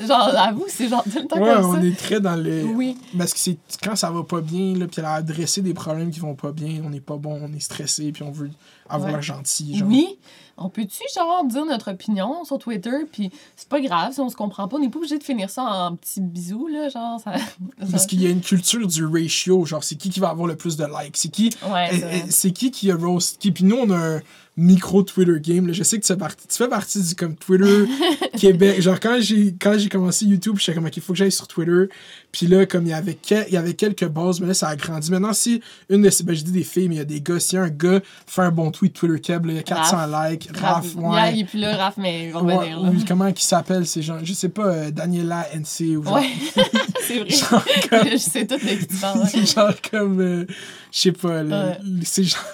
Genre, 0.00 0.34
avoue, 0.38 0.64
c'est 0.68 0.88
genre 0.88 1.04
tout 1.04 1.18
le 1.20 1.26
temps 1.26 1.40
Ouais, 1.40 1.54
comme 1.54 1.64
on 1.66 1.74
ça. 1.74 1.86
est 1.86 1.96
très 1.96 2.20
dans 2.20 2.36
le... 2.36 2.64
Oui. 2.64 2.96
Parce 3.16 3.32
que 3.32 3.38
c'est 3.38 3.58
quand 3.82 3.96
ça 3.96 4.10
va 4.10 4.22
pas 4.24 4.40
bien, 4.40 4.74
là, 4.76 4.86
puis 4.86 4.96
elle 4.98 5.04
a 5.04 5.14
adressé 5.14 5.62
des 5.62 5.74
problèmes 5.74 6.10
qui 6.10 6.20
vont 6.20 6.34
pas 6.34 6.52
bien, 6.52 6.82
on 6.84 6.90
n'est 6.90 7.00
pas 7.00 7.16
bon, 7.16 7.40
on 7.42 7.52
est 7.52 7.60
stressé, 7.60 8.10
puis 8.12 8.22
on 8.22 8.30
veut 8.30 8.50
avoir 8.88 9.14
Ouais. 9.14 9.22
gentil, 9.22 9.76
genre. 9.78 9.88
Oui. 9.88 10.18
On 10.60 10.68
peut-tu, 10.68 11.02
genre, 11.14 11.44
dire 11.44 11.64
notre 11.64 11.90
opinion 11.92 12.44
sur 12.44 12.58
Twitter, 12.58 13.06
puis 13.10 13.30
c'est 13.56 13.68
pas 13.68 13.80
grave 13.80 14.12
si 14.12 14.20
on 14.20 14.28
se 14.28 14.36
comprend 14.36 14.68
pas, 14.68 14.76
on 14.76 14.80
n'est 14.80 14.90
pas 14.90 14.98
obligé 14.98 15.18
de 15.18 15.24
finir 15.24 15.48
ça 15.50 15.62
en 15.62 15.96
petits 15.96 16.20
bisous, 16.20 16.68
là, 16.68 16.88
genre, 16.88 17.18
ça... 17.18 17.32
Parce 17.90 18.06
qu'il 18.06 18.22
y 18.22 18.26
a 18.26 18.30
une 18.30 18.42
culture 18.42 18.86
du 18.86 19.06
ratio, 19.06 19.64
genre, 19.64 19.82
c'est 19.82 19.96
qui 19.96 20.10
qui 20.10 20.20
va 20.20 20.28
avoir 20.28 20.46
le 20.46 20.56
plus 20.56 20.76
de 20.76 20.84
likes, 20.84 21.16
c'est 21.16 21.30
qui... 21.30 21.50
Ouais, 21.72 21.88
Eh, 21.92 21.98
c'est 21.98 22.22
eh, 22.26 22.30
C'est 22.30 22.50
qui 22.52 22.70
qui 22.70 22.90
a 22.90 22.96
roast 22.96 23.38
qui? 23.38 23.52
Puis 23.52 23.64
nous, 23.64 23.76
on 23.76 23.90
a 23.90 23.96
un 23.96 24.20
micro 24.60 25.02
Twitter 25.02 25.40
game. 25.40 25.66
là. 25.66 25.72
Je 25.72 25.82
sais 25.82 25.98
que 25.98 26.02
tu 26.06 26.12
fais 26.12 26.18
partie, 26.18 26.46
tu 26.46 26.56
fais 26.56 26.68
partie 26.68 27.00
du 27.02 27.14
comme 27.14 27.34
Twitter 27.36 27.84
Québec. 28.38 28.80
Genre, 28.82 29.00
quand 29.00 29.18
j'ai 29.20 29.54
quand 29.60 29.78
j'ai 29.78 29.88
commencé 29.88 30.26
YouTube, 30.26 30.56
j'étais 30.58 30.74
comme, 30.74 30.86
OK, 30.86 30.96
il 30.96 31.02
faut 31.02 31.12
que 31.14 31.18
j'aille 31.18 31.32
sur 31.32 31.48
Twitter. 31.48 31.86
Puis 32.32 32.46
là, 32.46 32.66
comme 32.66 32.84
il 32.86 32.90
y 32.90 32.92
avait, 32.92 33.14
que- 33.14 33.46
il 33.48 33.54
y 33.54 33.56
avait 33.56 33.74
quelques 33.74 34.06
bases, 34.06 34.40
mais 34.40 34.46
là, 34.46 34.54
ça 34.54 34.68
a 34.68 34.76
grandi. 34.76 35.10
Maintenant, 35.10 35.32
si 35.32 35.60
une 35.88 36.02
de 36.02 36.10
ces, 36.10 36.22
ben, 36.24 36.34
je 36.36 36.42
dis 36.44 36.52
des 36.52 36.62
filles, 36.62 36.88
mais 36.88 36.96
il 36.96 36.98
y 36.98 37.00
a 37.00 37.04
des 37.04 37.20
gars, 37.20 37.40
si 37.40 37.56
un 37.56 37.68
gars 37.68 38.00
fait 38.26 38.42
un 38.42 38.50
bon 38.52 38.70
tweet 38.70 38.92
Twitter 38.92 39.20
Keb, 39.20 39.46
là, 39.46 39.52
il 39.52 39.56
y 39.56 39.58
a 39.58 39.62
400 39.62 39.96
likes, 40.06 40.48
Raph, 40.56 40.62
Raph, 40.62 40.96
ouais. 40.96 41.34
il 41.34 41.40
est 41.40 41.44
plus 41.44 41.58
là, 41.58 41.76
Raph, 41.76 41.96
mais 41.96 42.26
il 42.26 42.32
va 42.32 42.42
Ouais, 42.42 42.56
revenir, 42.56 42.80
là. 42.80 42.90
comment 43.08 43.26
il 43.26 43.38
s'appelle 43.38 43.86
ces 43.86 44.02
gens 44.02 44.18
je 44.22 44.32
sais 44.32 44.48
pas 44.48 44.66
euh, 44.66 44.90
Daniela 44.90 45.46
NC 45.54 45.96
ou 45.96 46.04
genre, 46.04 46.14
Ouais, 46.14 46.28
c'est 47.06 47.18
vrai. 47.18 47.28
genre 47.30 47.64
comme, 47.88 48.08
je 48.10 48.16
sais 48.16 48.46
tout 48.46 48.56
de 48.56 48.60
qui 48.78 48.86
tu 48.86 48.96
parles. 48.96 49.26
genre 49.46 49.74
comme 49.90 50.20
euh, 50.20 50.44
je 50.92 50.98
sais 51.00 51.12
pas 51.12 51.42
là, 51.42 51.66
Ouais. 51.66 51.78
c'est 52.04 52.24
genre 52.24 52.44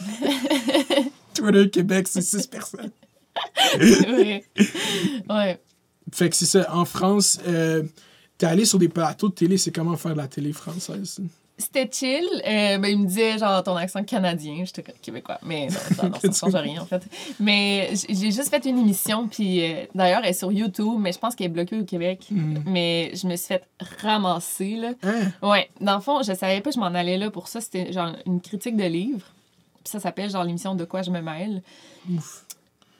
Twitter 1.36 1.70
Québec 1.70 2.08
c'est 2.08 2.22
6 2.22 2.46
personnes 2.46 2.90
vrai. 3.78 4.44
Ouais. 5.28 5.60
fait 6.12 6.30
que 6.30 6.36
c'est 6.36 6.46
ça 6.46 6.66
en 6.74 6.84
France 6.84 7.38
euh, 7.46 7.82
t'es 8.38 8.46
allé 8.46 8.64
sur 8.64 8.78
des 8.78 8.88
plateaux 8.88 9.28
de 9.28 9.34
télé 9.34 9.58
c'est 9.58 9.72
comment 9.72 9.96
faire 9.96 10.12
de 10.12 10.18
la 10.18 10.28
télé 10.28 10.52
française? 10.52 11.20
C'était 11.58 11.88
chill. 11.90 12.26
Euh, 12.46 12.76
ben, 12.76 12.88
il 12.88 12.98
me 12.98 13.06
disait, 13.06 13.38
genre, 13.38 13.62
ton 13.62 13.76
accent 13.76 14.04
canadien. 14.04 14.64
J'étais 14.66 14.82
comme 14.82 14.94
québécois. 15.00 15.38
Mais 15.42 15.68
non, 15.68 15.72
ça, 15.96 16.08
non, 16.08 16.32
ça 16.32 16.50
change 16.50 16.54
rien, 16.54 16.82
en 16.82 16.84
fait. 16.84 17.02
Mais 17.40 17.94
j'ai 18.10 18.30
juste 18.30 18.50
fait 18.50 18.62
une 18.66 18.78
émission. 18.78 19.26
Puis 19.26 19.64
euh, 19.64 19.86
d'ailleurs, 19.94 20.20
elle 20.22 20.30
est 20.30 20.34
sur 20.34 20.52
YouTube. 20.52 20.98
Mais 20.98 21.12
je 21.12 21.18
pense 21.18 21.34
qu'elle 21.34 21.46
est 21.46 21.50
bloquée 21.54 21.80
au 21.80 21.84
Québec. 21.84 22.26
Hmm. 22.30 22.58
Mais 22.66 23.10
je 23.14 23.26
me 23.26 23.36
suis 23.36 23.46
fait 23.48 23.64
ramasser, 24.02 24.76
là. 24.76 24.92
hein? 25.02 25.32
Ouais. 25.40 25.70
Dans 25.80 25.94
le 25.94 26.02
fond, 26.02 26.22
je 26.22 26.34
savais 26.34 26.60
pas 26.60 26.68
que 26.68 26.74
je 26.74 26.80
m'en 26.80 26.86
allais 26.94 27.16
là 27.16 27.30
pour 27.30 27.48
ça. 27.48 27.62
C'était 27.62 27.90
genre 27.90 28.12
une 28.26 28.42
critique 28.42 28.76
de 28.76 28.84
livre. 28.84 29.26
Puis 29.86 29.92
ça 29.92 30.00
s'appelle, 30.00 30.28
genre, 30.28 30.42
l'émission 30.42 30.74
De 30.74 30.84
quoi 30.84 31.02
je 31.02 31.10
me 31.12 31.20
mêle. 31.20 31.62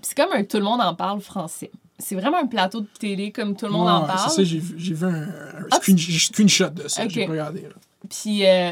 C'est 0.03 0.17
comme 0.17 0.33
un 0.33 0.45
Tout 0.45 0.59
le 0.59 0.63
monde 0.63 0.81
en 0.81 0.95
parle 0.95 1.21
français. 1.21 1.71
C'est 1.99 2.15
vraiment 2.15 2.39
un 2.39 2.47
plateau 2.47 2.83
de 2.83 2.87
télé 2.99 3.33
comme 3.33 3.57
tout 3.57 3.67
le 3.67 3.73
monde 3.73 3.89
en 3.89 4.05
parle. 4.07 4.31
c'est 4.31 4.37
ça 4.37 4.45
j'ai 4.45 4.59
vu 4.59 4.75
j'ai 4.79 4.95
vu 4.95 5.05
un, 5.07 5.23
un 5.25 5.67
Ah, 5.71 5.77
screen- 5.81 5.99
screenshot 5.99 6.69
de 6.69 6.87
ça 6.89 7.05
Ok. 7.05 7.11
j'ai 7.11 7.25
regardé 7.27 7.63
là. 7.63 7.69
Puis 8.09 8.47
euh, 8.47 8.71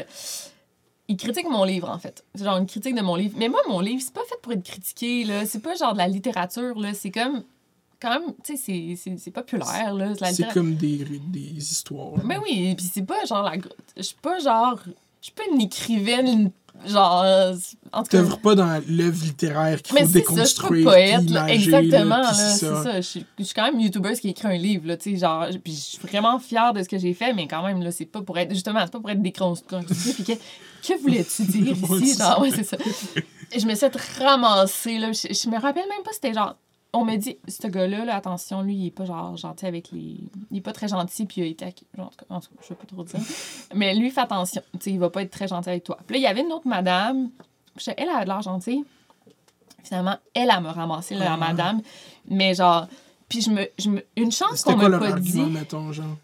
il 1.07 1.17
critique 1.17 1.49
mon 1.49 1.63
livre, 1.65 1.89
en 1.89 1.97
fait. 1.99 2.23
C'est 2.35 2.43
genre 2.45 2.57
une 2.57 2.67
critique 2.67 2.95
de 2.95 3.01
mon 3.01 3.15
livre. 3.15 3.35
Mais 3.37 3.49
moi, 3.49 3.59
mon 3.67 3.79
livre, 3.79 4.01
c'est 4.01 4.13
pas 4.13 4.23
fait 4.29 4.39
pour 4.41 4.53
être 4.53 4.63
critiqué, 4.63 5.23
là. 5.25 5.45
C'est 5.45 5.59
pas 5.59 5.75
genre 5.75 5.93
de 5.93 5.97
la 5.97 6.07
littérature, 6.07 6.79
là. 6.79 6.93
C'est 6.93 7.11
comme. 7.11 7.43
Quand 7.99 8.11
même, 8.11 8.33
tu 8.43 8.55
sais, 8.55 8.61
c'est- 8.63 8.95
c'est- 8.95 9.17
c'est 9.17 9.31
populaire, 9.31 9.93
là. 9.93 10.13
C'est 10.31 10.53
comme 10.53 10.75
des, 10.75 10.97
des 11.27 11.39
histoires 11.57 12.17
là. 12.17 12.23
Mais 12.23 12.37
oui, 12.37 12.75
puis 12.77 12.85
c'est 12.93 13.01
pas 13.05 13.25
genre 13.25 13.43
la. 13.43 13.53
Je 13.97 14.01
suis 14.03 14.15
pas 14.21 14.37
genre. 14.39 14.79
Je 14.85 14.91
suis 15.21 15.33
pas 15.33 15.43
une 15.51 15.61
écrivaine, 15.61 16.51
genre. 16.87 17.21
euh, 17.23 17.53
En 17.91 18.03
tout 18.03 18.09
cas. 18.09 18.17
T'œuvres 18.17 18.39
pas 18.39 18.55
dans 18.55 18.81
l'œuvre 18.87 19.23
littéraire 19.23 19.81
qu'il 19.81 19.95
Mais 19.95 20.01
faut 20.05 20.07
c'est 20.11 20.23
ça, 20.25 20.43
je 20.43 20.45
suis 20.47 20.55
pas 20.61 20.69
déconstruire 20.69 20.85
poète, 20.85 21.29
là. 21.29 21.47
Exactement, 21.49 22.17
là. 22.17 22.33
c'est 22.33 22.65
ça. 22.65 22.83
ça. 22.83 22.95
Je 22.97 23.01
suis, 23.01 23.25
je 23.39 23.43
suis 23.43 23.53
quand 23.53 23.63
même 23.71 23.79
youtubeuse 23.79 24.19
qui 24.19 24.29
écrit 24.29 24.47
un 24.47 24.57
livre, 24.57 24.87
là. 24.87 24.97
Tu 24.97 25.11
sais, 25.11 25.17
genre. 25.17 25.47
Puis 25.63 25.73
je 25.73 25.79
suis 25.97 25.99
vraiment 26.07 26.37
fière 26.39 26.73
de 26.73 26.83
ce 26.83 26.89
que 26.89 26.97
j'ai 26.97 27.13
fait, 27.13 27.33
mais 27.33 27.47
quand 27.47 27.63
même, 27.65 27.81
là, 27.81 27.91
c'est 27.91 28.05
pas 28.05 28.21
pour 28.21 28.37
être. 28.37 28.51
Justement, 28.53 28.79
c'est 28.83 28.91
pas 28.91 28.99
pour 28.99 29.09
être 29.09 29.21
déconstruit. 29.21 29.83
Puis 29.85 30.23
que, 30.23 30.33
que 30.33 31.01
voulais-tu 31.01 31.43
dire 31.43 31.75
ici? 32.01 32.17
Genre, 32.17 32.39
ouais, 32.41 32.51
c'est 32.51 32.63
ça. 32.63 32.77
Je 33.55 33.65
me 33.65 33.75
suis 33.75 33.87
fait 33.89 33.95
ramasser, 34.23 34.97
là. 34.97 35.11
Je, 35.11 35.33
je 35.33 35.49
me 35.49 35.59
rappelle 35.59 35.87
même 35.89 36.03
pas, 36.03 36.11
c'était 36.13 36.33
genre. 36.33 36.55
On 36.95 37.05
me 37.05 37.15
dit, 37.17 37.37
ce 37.47 37.67
gars-là, 37.67 38.05
là, 38.05 38.15
attention, 38.15 38.61
lui, 38.61 38.75
il 38.75 38.87
est 38.87 38.91
pas 38.91 39.05
genre 39.05 39.35
gentil 39.37 39.65
avec 39.65 39.91
les. 39.91 40.17
Il 40.51 40.57
est 40.57 40.61
pas 40.61 40.71
très 40.73 40.87
gentil, 40.87 41.25
puis 41.25 41.41
il 41.41 41.43
a 41.43 41.47
été. 41.47 41.65
acc- 41.65 41.83
genre, 41.97 42.11
en 42.29 42.39
tout 42.39 42.49
cas, 42.49 42.61
je 42.63 42.69
vais 42.69 42.75
pas 42.75 42.85
trop 42.85 43.03
dire. 43.03 43.19
Mais 43.75 43.93
lui, 43.95 44.09
fais 44.11 44.21
attention. 44.21 44.61
Tu 44.73 44.79
sais, 44.79 44.91
il 44.91 44.99
va 44.99 45.09
pas 45.09 45.21
être 45.21 45.31
très 45.31 45.47
gentil 45.47 45.69
avec 45.69 45.83
toi. 45.83 45.97
Puis 46.07 46.15
là, 46.15 46.19
il 46.19 46.23
y 46.23 46.27
avait 46.27 46.41
une 46.41 46.51
autre 46.53 46.67
madame. 46.67 47.29
Elle 47.97 48.09
a 48.09 48.23
de 48.23 48.27
l'air 48.29 48.41
gentille. 48.41 48.83
Finalement, 49.83 50.17
elle, 50.33 50.49
a 50.49 50.59
me 50.61 50.69
ramassé, 50.69 51.15
là, 51.15 51.25
la 51.25 51.33
Ah. 51.33 51.37
madame. 51.37 51.81
Mais 52.29 52.55
genre. 52.55 52.87
Puis 53.29 53.41
je 53.41 53.49
me, 53.51 53.67
je 53.77 53.89
me. 53.89 54.03
Une 54.15 54.31
chance 54.31 54.63
qu'on 54.63 54.75
m'a 54.75 54.97
pas 54.97 55.11
dit. 55.13 55.41
mettons, 55.41 55.91
genre? 55.91 56.15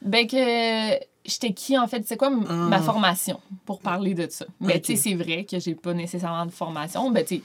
Ben 0.00 0.26
que 0.26 0.98
j'étais 1.24 1.52
qui 1.52 1.78
en 1.78 1.86
fait, 1.86 2.06
c'est 2.06 2.16
quoi 2.16 2.28
m- 2.28 2.44
Ah. 2.48 2.52
ma 2.54 2.80
formation 2.80 3.40
pour 3.66 3.80
parler 3.80 4.14
de 4.14 4.26
ça? 4.30 4.46
Mais 4.60 4.76
Ok. 4.76 4.82
tu 4.82 4.96
sais 4.96 5.10
c'est 5.10 5.14
vrai 5.14 5.44
que 5.44 5.60
j'ai 5.60 5.74
pas 5.76 5.94
nécessairement 5.94 6.44
de 6.46 6.50
formation, 6.50 7.08
ben 7.10 7.24
tu 7.24 7.36
sais 7.36 7.42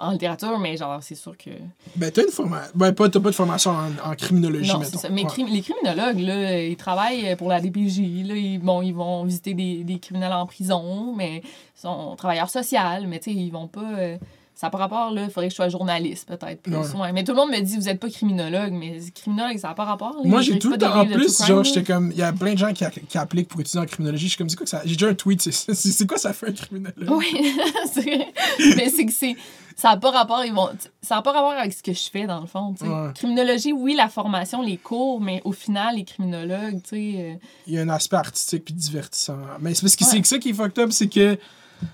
en 0.00 0.10
littérature 0.12 0.58
mais 0.58 0.76
genre 0.76 0.98
c'est 1.02 1.14
sûr 1.14 1.36
que 1.36 1.50
Ben, 1.96 2.10
t'as 2.10 2.22
une 2.22 2.30
formation. 2.30 2.70
Ben, 2.74 2.92
pas, 2.92 3.08
t'as 3.08 3.20
pas 3.20 3.30
de 3.30 3.34
formation 3.34 3.70
en, 3.72 4.10
en 4.10 4.14
criminologie, 4.14 4.70
non, 4.72 4.78
mettons. 4.78 4.98
ça. 4.98 5.08
Mais 5.08 5.24
Ouais. 5.24 5.44
les 5.50 5.60
criminologues 5.62 6.18
là, 6.20 6.62
ils 6.62 6.76
travaillent 6.76 7.36
pour 7.36 7.48
la 7.48 7.60
DPJ, 7.60 7.98
là, 8.26 8.34
ils 8.34 8.58
bon, 8.58 8.82
ils 8.82 8.92
vont 8.94 9.24
visiter 9.24 9.54
des, 9.54 9.84
des 9.84 9.98
criminels 9.98 10.32
en 10.32 10.46
prison, 10.46 11.14
mais 11.16 11.42
ils 11.44 11.80
sont 11.80 12.14
travailleurs 12.16 12.50
sociaux, 12.50 12.78
mais 13.06 13.18
tu 13.20 13.30
sais 13.30 13.36
ils 13.36 13.50
vont 13.50 13.68
pas 13.68 13.80
euh, 13.98 14.16
ça 14.54 14.68
par 14.70 14.80
rapport, 14.80 15.10
là, 15.10 15.24
il 15.24 15.30
faudrait 15.30 15.48
que 15.48 15.52
je 15.52 15.56
sois 15.56 15.68
journaliste, 15.70 16.28
peut-être. 16.28 16.60
plus. 16.62 16.74
Ouais. 16.76 17.12
Mais 17.12 17.24
tout 17.24 17.32
le 17.32 17.38
monde 17.38 17.50
me 17.50 17.58
dit, 17.60 17.74
vous 17.76 17.88
êtes 17.88 17.98
pas 17.98 18.08
criminologue, 18.10 18.72
mais 18.72 18.98
criminologue, 19.14 19.56
ça 19.58 19.68
n'a 19.68 19.74
pas 19.74 19.84
rapport. 19.86 20.12
là. 20.14 20.20
Moi, 20.24 20.40
j'ai 20.42 20.58
tout 20.58 20.70
le 20.70 20.78
temps. 20.78 20.94
En 21.00 21.06
plus, 21.06 21.44
genre, 21.44 21.64
j'étais 21.64 21.82
comme. 21.82 22.10
Il 22.12 22.18
y 22.18 22.22
a 22.22 22.32
plein 22.32 22.52
de 22.52 22.58
gens 22.58 22.72
qui, 22.72 22.84
qui 23.08 23.18
appliquent 23.18 23.48
pour 23.48 23.60
étudier 23.60 23.80
en 23.80 23.86
criminologie. 23.86 24.26
Je 24.26 24.30
suis 24.32 24.38
comme, 24.38 24.48
c'est 24.50 24.56
quoi 24.56 24.64
que 24.64 24.70
ça. 24.70 24.82
J'ai 24.84 24.94
déjà 24.94 25.08
un 25.08 25.14
tweet, 25.14 25.40
c'est 25.50 26.06
quoi 26.06 26.18
ça 26.18 26.32
fait 26.34 26.50
un 26.50 26.52
criminologue? 26.52 26.94
Oui, 27.08 27.26
c'est 27.92 28.02
vrai. 28.02 28.32
Mais 28.76 28.88
c'est 28.90 29.06
que 29.06 29.12
c'est. 29.12 29.34
Ça 29.76 29.88
n'a 29.90 29.96
pas 29.96 30.10
rapport, 30.10 30.44
ils 30.44 30.52
vont, 30.52 30.68
ça 31.02 31.16
a 31.18 31.22
pas 31.22 31.32
rapport 31.32 31.52
avec 31.52 31.72
ce 31.72 31.82
que 31.82 31.92
je 31.92 32.10
fais, 32.10 32.26
dans 32.26 32.40
le 32.40 32.46
fond. 32.46 32.74
Ouais. 32.80 33.12
Criminologie, 33.14 33.72
oui, 33.72 33.94
la 33.94 34.08
formation, 34.08 34.62
les 34.62 34.76
cours, 34.76 35.20
mais 35.20 35.40
au 35.44 35.52
final, 35.52 35.96
les 35.96 36.04
criminologues, 36.04 36.80
tu 36.82 36.88
sais. 36.90 37.14
euh, 37.18 37.34
Il 37.66 37.74
y 37.74 37.78
a 37.78 37.82
un 37.82 37.88
aspect 37.88 38.16
artistique 38.16 38.64
puis 38.64 38.74
divertissant. 38.74 39.38
Mais 39.60 39.74
c'est 39.74 39.82
parce 39.82 39.96
que 39.96 40.04
Ouais. 40.04 40.10
c'est 40.10 40.20
que 40.20 40.28
ça 40.28 40.38
qui 40.38 40.50
est 40.50 40.54
fucked 40.54 40.78
up, 40.78 40.90
c'est 40.92 41.08
que 41.08 41.38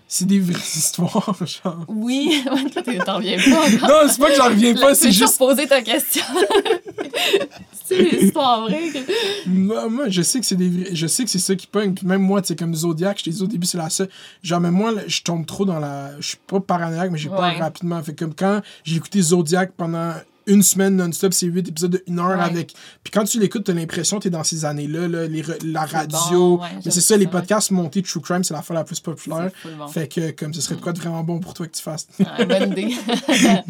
c'est 0.06 0.26
des 0.26 0.40
vraies 0.40 0.58
histoires, 0.76 1.36
genre. 1.46 1.84
Oui, 1.88 2.44
t'en 3.04 3.16
reviens 3.16 3.36
pas. 3.38 3.68
Non, 3.88 4.08
c'est 4.08 4.18
pas 4.20 4.30
que 4.30 4.36
j'en 4.36 4.44
reviens 4.48 4.74
pas, 4.74 4.94
c'est 4.94 5.08
juste 5.08 5.18
juste. 5.20 5.38
poser 5.38 5.66
ta 5.66 5.82
question. 5.82 6.22
c'est 7.84 7.96
une 7.98 8.26
histoire 8.26 8.62
vraie. 8.62 8.88
que- 8.92 9.48
Moi, 9.48 9.88
moi, 9.88 10.08
je 10.08 10.22
sais 10.22 10.40
que 10.40 10.46
c'est 10.46 10.56
des 10.56 10.68
vrais- 10.68 10.94
je 10.94 11.06
sais 11.06 11.24
que 11.24 11.30
c'est 11.30 11.38
ça 11.38 11.54
qui 11.54 11.66
pogne 11.66 11.94
puis 11.94 12.06
même 12.06 12.22
moi 12.22 12.42
tu 12.42 12.48
sais 12.48 12.56
comme 12.56 12.74
Zodiac 12.74 13.18
je 13.18 13.24
t'ai 13.24 13.30
dit 13.30 13.42
au 13.42 13.46
début 13.46 13.66
c'est 13.66 13.78
la 13.78 13.88
seule 13.90 14.08
genre 14.42 14.60
mais 14.60 14.70
moi 14.70 14.92
je 15.06 15.22
tombe 15.22 15.46
trop 15.46 15.64
dans 15.64 15.78
la 15.78 16.10
je 16.20 16.28
suis 16.28 16.38
pas 16.46 16.60
paranoïaque 16.60 17.10
mais 17.10 17.18
j'ai 17.18 17.28
peur 17.28 17.40
Ouais. 17.40 17.58
rapidement 17.58 18.02
fait 18.02 18.14
comme 18.14 18.34
quand 18.34 18.60
j'ai 18.84 18.96
écouté 18.96 19.20
Zodiac 19.22 19.72
pendant 19.76 20.12
une 20.48 20.62
semaine 20.62 20.96
non-stop 20.96 21.32
c'est 21.32 21.46
huit 21.46 21.68
épisodes 21.68 21.92
de 21.92 22.02
une 22.08 22.18
heure 22.18 22.38
Ouais. 22.38 22.44
avec 22.44 22.72
puis 23.04 23.10
quand 23.12 23.24
tu 23.24 23.38
l'écoutes 23.38 23.64
t'as 23.64 23.72
l'impression 23.74 24.18
que 24.18 24.24
t'es 24.24 24.30
dans 24.30 24.42
ces 24.44 24.64
années 24.64 24.86
là, 24.88 25.06
les 25.28 25.44
la 25.62 25.84
radio 25.86 26.56
bon, 26.56 26.62
ouais, 26.62 26.68
mais 26.84 26.90
c'est 26.90 27.00
ça 27.00 27.16
les 27.16 27.26
podcasts 27.28 27.70
montés 27.70 28.02
True 28.02 28.20
Crime 28.20 28.42
c'est 28.42 28.54
la 28.54 28.62
fois 28.62 28.74
la 28.74 28.84
plus 28.84 28.98
populaire 29.00 29.50
bon. 29.78 29.86
fait 29.88 30.08
que 30.08 30.30
comme 30.32 30.52
ce 30.52 30.60
serait 30.60 30.74
de 30.76 30.80
quoi 30.80 30.92
de 30.92 30.98
vraiment 30.98 31.22
bon 31.22 31.38
pour 31.38 31.54
toi 31.54 31.66
que 31.66 31.76
tu 31.76 31.82
fasses 31.82 32.08
Ouais, 32.18 32.46
bonne 32.46 32.72
idée. 32.72 32.94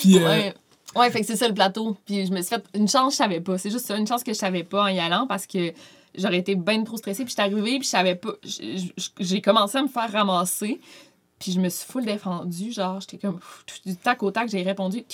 puis 0.00 0.18
euh, 0.18 0.50
Ouais. 0.96 1.10
Fait 1.12 1.20
que 1.20 1.26
c'est 1.26 1.36
ça 1.36 1.46
le 1.46 1.54
plateau. 1.54 1.96
Puis 2.04 2.26
je 2.26 2.32
me 2.32 2.40
suis 2.42 2.48
fait 2.48 2.64
une 2.74 2.88
chance, 2.88 3.12
je 3.12 3.18
savais 3.18 3.40
pas. 3.40 3.56
C'est 3.58 3.70
juste 3.70 3.86
ça, 3.86 3.96
une 3.96 4.08
chance 4.08 4.24
que 4.24 4.32
je 4.32 4.38
savais 4.38 4.64
pas 4.64 4.82
en 4.82 4.88
y 4.88 4.98
allant 4.98 5.26
parce 5.28 5.46
que 5.46 5.72
j'aurais 6.16 6.38
été 6.38 6.56
bien 6.56 6.82
trop 6.82 6.96
stressée. 6.96 7.22
Puis 7.24 7.30
j'étais 7.30 7.42
arrivée, 7.42 7.78
puis 7.78 7.84
je 7.84 7.90
savais 7.90 8.16
pas. 8.16 8.32
J'ai 9.20 9.40
commencé 9.40 9.78
à 9.78 9.82
me 9.82 9.88
faire 9.88 10.10
ramasser. 10.10 10.80
Puis 11.38 11.52
je 11.52 11.60
me 11.60 11.68
suis 11.68 11.86
full 11.90 12.04
défendue. 12.04 12.72
Genre, 12.72 13.00
j'étais 13.00 13.18
comme 13.18 13.38
du 13.86 13.94
tac 13.96 14.20
au 14.24 14.32
tac, 14.32 14.48
j'ai 14.50 14.62
répondu. 14.62 15.04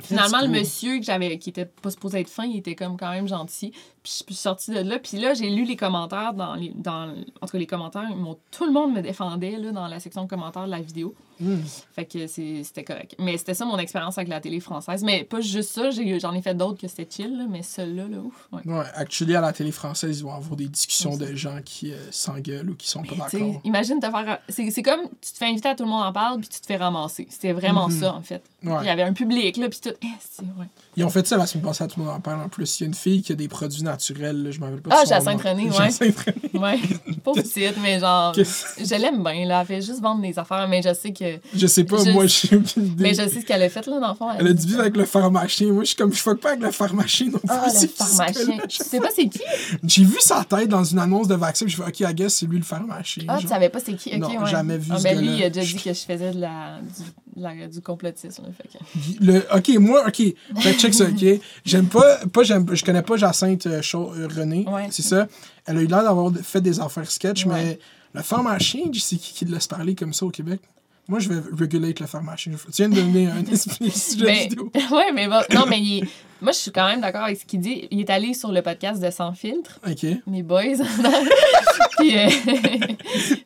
Finalement, 0.00 0.40
le 0.42 0.48
monsieur 0.48 0.98
que 0.98 1.04
j'avais, 1.04 1.38
qui 1.38 1.50
était 1.50 1.64
pas 1.64 1.90
supposé 1.90 2.20
être 2.20 2.28
fin, 2.28 2.44
il 2.44 2.58
était 2.58 2.74
comme 2.74 2.96
quand 2.96 3.10
même 3.10 3.26
gentil. 3.26 3.72
Puis 4.02 4.22
je 4.28 4.32
suis 4.32 4.34
sortie 4.34 4.70
de 4.70 4.78
là. 4.78 4.98
Puis 4.98 5.18
là, 5.18 5.34
j'ai 5.34 5.50
lu 5.50 5.64
les 5.64 5.76
commentaires 5.76 6.34
dans 6.34 6.54
les. 6.54 6.72
Dans, 6.74 7.10
en 7.40 7.46
tout 7.46 7.52
cas, 7.52 7.58
les 7.58 7.66
commentaires, 7.66 8.08
tout 8.50 8.64
le 8.64 8.72
monde 8.72 8.94
me 8.94 9.02
défendait 9.02 9.58
là, 9.58 9.72
dans 9.72 9.88
la 9.88 9.98
section 9.98 10.24
de 10.24 10.28
commentaires 10.28 10.66
de 10.66 10.70
la 10.70 10.80
vidéo. 10.80 11.14
hmm. 11.40 11.56
Fait 11.92 12.04
que 12.04 12.26
c'était 12.26 12.84
correct. 12.84 13.16
Mais 13.18 13.36
c'était 13.36 13.54
ça 13.54 13.64
mon 13.64 13.78
expérience 13.78 14.16
avec 14.18 14.28
la 14.28 14.40
télé 14.40 14.60
française. 14.60 15.02
Mais 15.02 15.24
pas 15.24 15.40
juste 15.40 15.70
ça, 15.70 15.90
j'en 15.90 16.32
ai, 16.32 16.42
fait 16.42 16.54
d'autres 16.54 16.80
que 16.80 16.86
c'était 16.86 17.08
chill, 17.10 17.36
là, 17.36 17.46
mais 17.48 17.62
celle-là, 17.62 18.06
là, 18.08 18.18
ouf. 18.18 18.48
Ouais. 18.52 18.62
ouais 18.64 18.84
actually 18.94 19.34
à 19.34 19.40
la 19.40 19.52
télé 19.52 19.72
française 19.72 20.18
ils 20.20 20.24
vont 20.24 20.32
avoir 20.32 20.56
des 20.56 20.68
discussions 20.68 21.16
de 21.16 21.34
gens 21.34 21.58
qui 21.64 21.92
euh, 21.92 21.96
s'engueulent 22.10 22.70
ou 22.70 22.74
qui 22.76 22.88
sont 22.88 23.02
pas 23.02 23.14
d'accord 23.16 23.60
imagine 23.64 24.00
te 24.00 24.10
faire. 24.10 24.38
C'est 24.48 24.70
c'est 24.70 24.82
comme 24.82 25.02
tu 25.20 25.32
te 25.32 25.38
fais 25.38 25.46
inviter 25.46 25.68
à 25.68 25.74
tout 25.74 25.84
le 25.84 25.90
monde 25.90 26.02
en 26.04 26.12
parle 26.12 26.38
puis 26.40 26.48
tu 26.48 26.60
te 26.60 26.66
fais 26.66 26.76
ramasser. 26.76 27.26
C'était 27.30 27.52
vraiment 27.52 27.88
Mhm. 27.88 28.00
ça, 28.00 28.14
en 28.14 28.22
fait. 28.22 28.42
Il 28.62 28.70
y 28.70 28.88
avait 28.88 29.04
un 29.04 29.12
public, 29.12 29.56
là, 29.56 29.68
puis 29.68 29.78
tout. 29.80 29.90
Eh, 30.02 30.06
c'est, 30.30 30.42
ouais. 30.42 30.66
Ils 30.96 31.04
ont 31.04 31.10
fait 31.10 31.24
ça 31.28 31.36
la 31.36 31.46
semaine 31.46 31.64
passée, 31.64 31.86
tout 31.86 32.00
le 32.00 32.06
monde 32.06 32.14
en 32.16 32.20
parle 32.20 32.40
en 32.42 32.48
plus. 32.48 32.80
Il 32.80 32.82
y 32.82 32.86
a 32.86 32.88
une 32.88 32.94
fille 32.94 33.22
qui 33.22 33.30
a 33.30 33.36
des 33.36 33.46
produits 33.46 33.84
naturels, 33.84 34.42
là, 34.42 34.50
je 34.50 34.58
m'en 34.58 34.66
rappelle 34.66 34.80
pas. 34.82 34.96
Ah, 35.00 35.04
Jacinthe. 35.04 35.40
René, 35.42 35.64
ouais. 35.70 35.76
Jacinthe 35.76 36.16
René. 36.18 36.58
Ouais. 36.60 36.78
Pas 37.24 37.32
petite, 37.34 37.76
mais 37.80 38.00
genre. 38.00 38.34
Je 38.34 38.94
l'aime 38.96 39.22
bien, 39.22 39.46
là. 39.46 39.60
Elle 39.60 39.66
fait 39.66 39.80
juste 39.80 40.00
vendre 40.00 40.22
des 40.22 40.36
affaires, 40.38 40.66
mais 40.68 40.82
je 40.82 40.92
sais 40.92 41.12
que. 41.12 41.38
Je 41.54 41.66
sais 41.68 41.84
pas, 41.84 42.02
Je- 42.04 42.10
moi, 42.10 42.24
aucune 42.24 42.84
idée. 42.84 43.02
Mais 43.04 43.10
je 43.14 43.28
sais 43.28 43.40
ce 43.42 43.46
qu'elle 43.46 43.62
a 43.62 43.68
fait, 43.68 43.86
là, 43.86 44.00
dans 44.00 44.08
le 44.08 44.14
fond. 44.14 44.28
Elle 44.36 44.48
a 44.48 44.52
dû 44.52 44.66
vivre 44.66 44.80
avec 44.80 44.96
le 44.96 45.04
pharmacien. 45.04 45.72
Moi, 45.72 45.84
je 45.84 45.88
suis 45.88 45.96
comme, 45.96 46.12
je 46.12 46.18
fuck 46.20 46.40
pas 46.40 46.50
avec 46.50 46.62
le 46.62 46.72
pharmacien 46.72 47.26
non 47.26 47.38
plus. 47.38 47.48
Ah, 47.48 47.66
le 47.72 47.86
pharmacien. 47.88 48.58
Tu 48.68 48.76
sais 48.82 48.98
pas 48.98 49.08
c'est 49.14 49.28
qui? 49.28 49.40
J'ai 49.84 50.02
vu 50.04 50.16
sa 50.20 50.42
tête 50.44 50.68
dans 50.68 50.82
une 50.82 50.98
annonce 50.98 51.28
de 51.28 51.36
vaccin, 51.36 51.66
je 51.68 51.76
fais, 51.76 51.82
ok, 51.84 52.00
I 52.00 52.12
guess 52.14 52.34
c'est 52.34 52.46
lui 52.46 52.58
le 52.58 52.64
pharmacien. 52.64 53.22
Ah, 53.28 53.36
tu 53.36 53.42
genre. 53.42 53.50
savais 53.52 53.68
pas 53.68 53.78
c'est 53.78 53.94
qui? 53.94 54.10
Ok, 54.14 54.18
Non, 54.18 54.40
ouais. 54.42 54.50
jamais 54.50 54.78
vu 54.78 54.90
ah, 54.92 54.98
ce 54.98 55.02
ben 55.04 55.16
lui, 55.16 55.36
il 55.36 55.44
a 55.44 55.50
déjà 55.50 55.64
dit 55.76 55.80
que 55.82 55.92
je 55.92 56.00
faisais 56.00 56.32
de 56.32 56.40
la, 56.40 56.78
du, 56.80 57.40
de 57.40 57.42
la- 57.42 57.68
du 57.68 57.80
complotisme, 57.80 58.44
que- 58.56 59.24
Le, 59.24 59.42
ok, 59.54 59.78
moi, 59.80 60.04
ok. 60.06 60.22
Fait 60.60 60.72
check 60.74 60.94
ça, 60.94 61.04
ok. 61.04 61.40
J'aime 61.64 61.86
pas, 61.86 62.18
pas 62.32 62.42
j'aime, 62.42 62.66
je 62.74 62.84
connais 62.84 63.02
pas 63.02 63.16
Jacinthe 63.16 63.66
euh, 63.66 63.82
Chau- 63.82 64.12
euh, 64.16 64.28
René. 64.34 64.64
Ouais. 64.68 64.88
C'est 64.90 65.02
ça. 65.02 65.26
Elle 65.66 65.78
a 65.78 65.82
eu 65.82 65.86
l'air 65.86 66.02
d'avoir 66.02 66.32
fait 66.42 66.60
des 66.60 66.80
affaires 66.80 67.10
sketch, 67.10 67.44
Ouais. 67.46 67.52
mais 67.54 67.78
le 68.14 68.22
pharmacien, 68.22 68.82
c'est 68.94 69.16
qui 69.16 69.32
qui 69.34 69.44
laisse 69.44 69.66
parler 69.66 69.94
comme 69.94 70.12
ça 70.12 70.24
au 70.26 70.30
Québec? 70.30 70.60
Moi, 71.08 71.20
je 71.20 71.28
vais 71.30 71.40
regulate 71.58 72.00
le 72.00 72.06
pharmacien. 72.06 72.52
Tu 72.52 72.72
viens 72.82 72.88
de 72.90 72.94
donner 72.96 73.26
un 73.28 73.44
esprit 73.52 73.90
sujet 73.90 74.24
Mais- 74.24 74.42
vidéo. 74.48 74.70
ouais, 74.92 75.10
mais 75.14 75.26
bon, 75.26 75.40
non, 75.54 75.64
mais 75.68 75.80
il 75.80 76.08
moi, 76.40 76.52
je 76.52 76.58
suis 76.58 76.70
quand 76.70 76.86
même 76.86 77.00
d'accord 77.00 77.22
avec 77.24 77.36
ce 77.40 77.44
qu'il 77.44 77.58
dit. 77.58 77.88
Il 77.90 77.98
est 77.98 78.10
allé 78.10 78.32
sur 78.32 78.52
le 78.52 78.62
podcast 78.62 79.02
de 79.02 79.10
Sans 79.10 79.32
Filtre, 79.32 79.80
Ok. 79.84 80.06
mes 80.28 80.44
boys. 80.44 80.62
puis, 81.98 82.16
euh, 82.16 82.28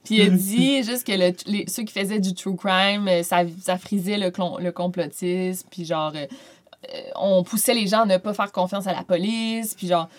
puis 0.04 0.16
il 0.16 0.20
a 0.22 0.28
dit 0.28 0.82
juste 0.82 1.06
que 1.06 1.12
le- 1.12 1.34
les- 1.46 1.64
ceux 1.68 1.84
qui 1.84 1.92
faisaient 1.98 2.18
du 2.20 2.34
true 2.34 2.54
crime, 2.54 3.08
euh, 3.08 3.22
ça, 3.22 3.44
ça 3.62 3.78
frisait 3.78 4.18
le, 4.18 4.28
clon- 4.30 4.58
le 4.60 4.72
complotisme, 4.72 5.66
puis 5.70 5.86
genre, 5.86 6.12
euh, 6.14 6.26
on 7.16 7.42
poussait 7.44 7.72
les 7.72 7.86
gens 7.86 8.02
à 8.02 8.06
ne 8.06 8.18
pas 8.18 8.34
faire 8.34 8.52
confiance 8.52 8.86
à 8.86 8.92
la 8.92 9.04
police, 9.04 9.74
puis 9.74 9.86
genre. 9.86 10.10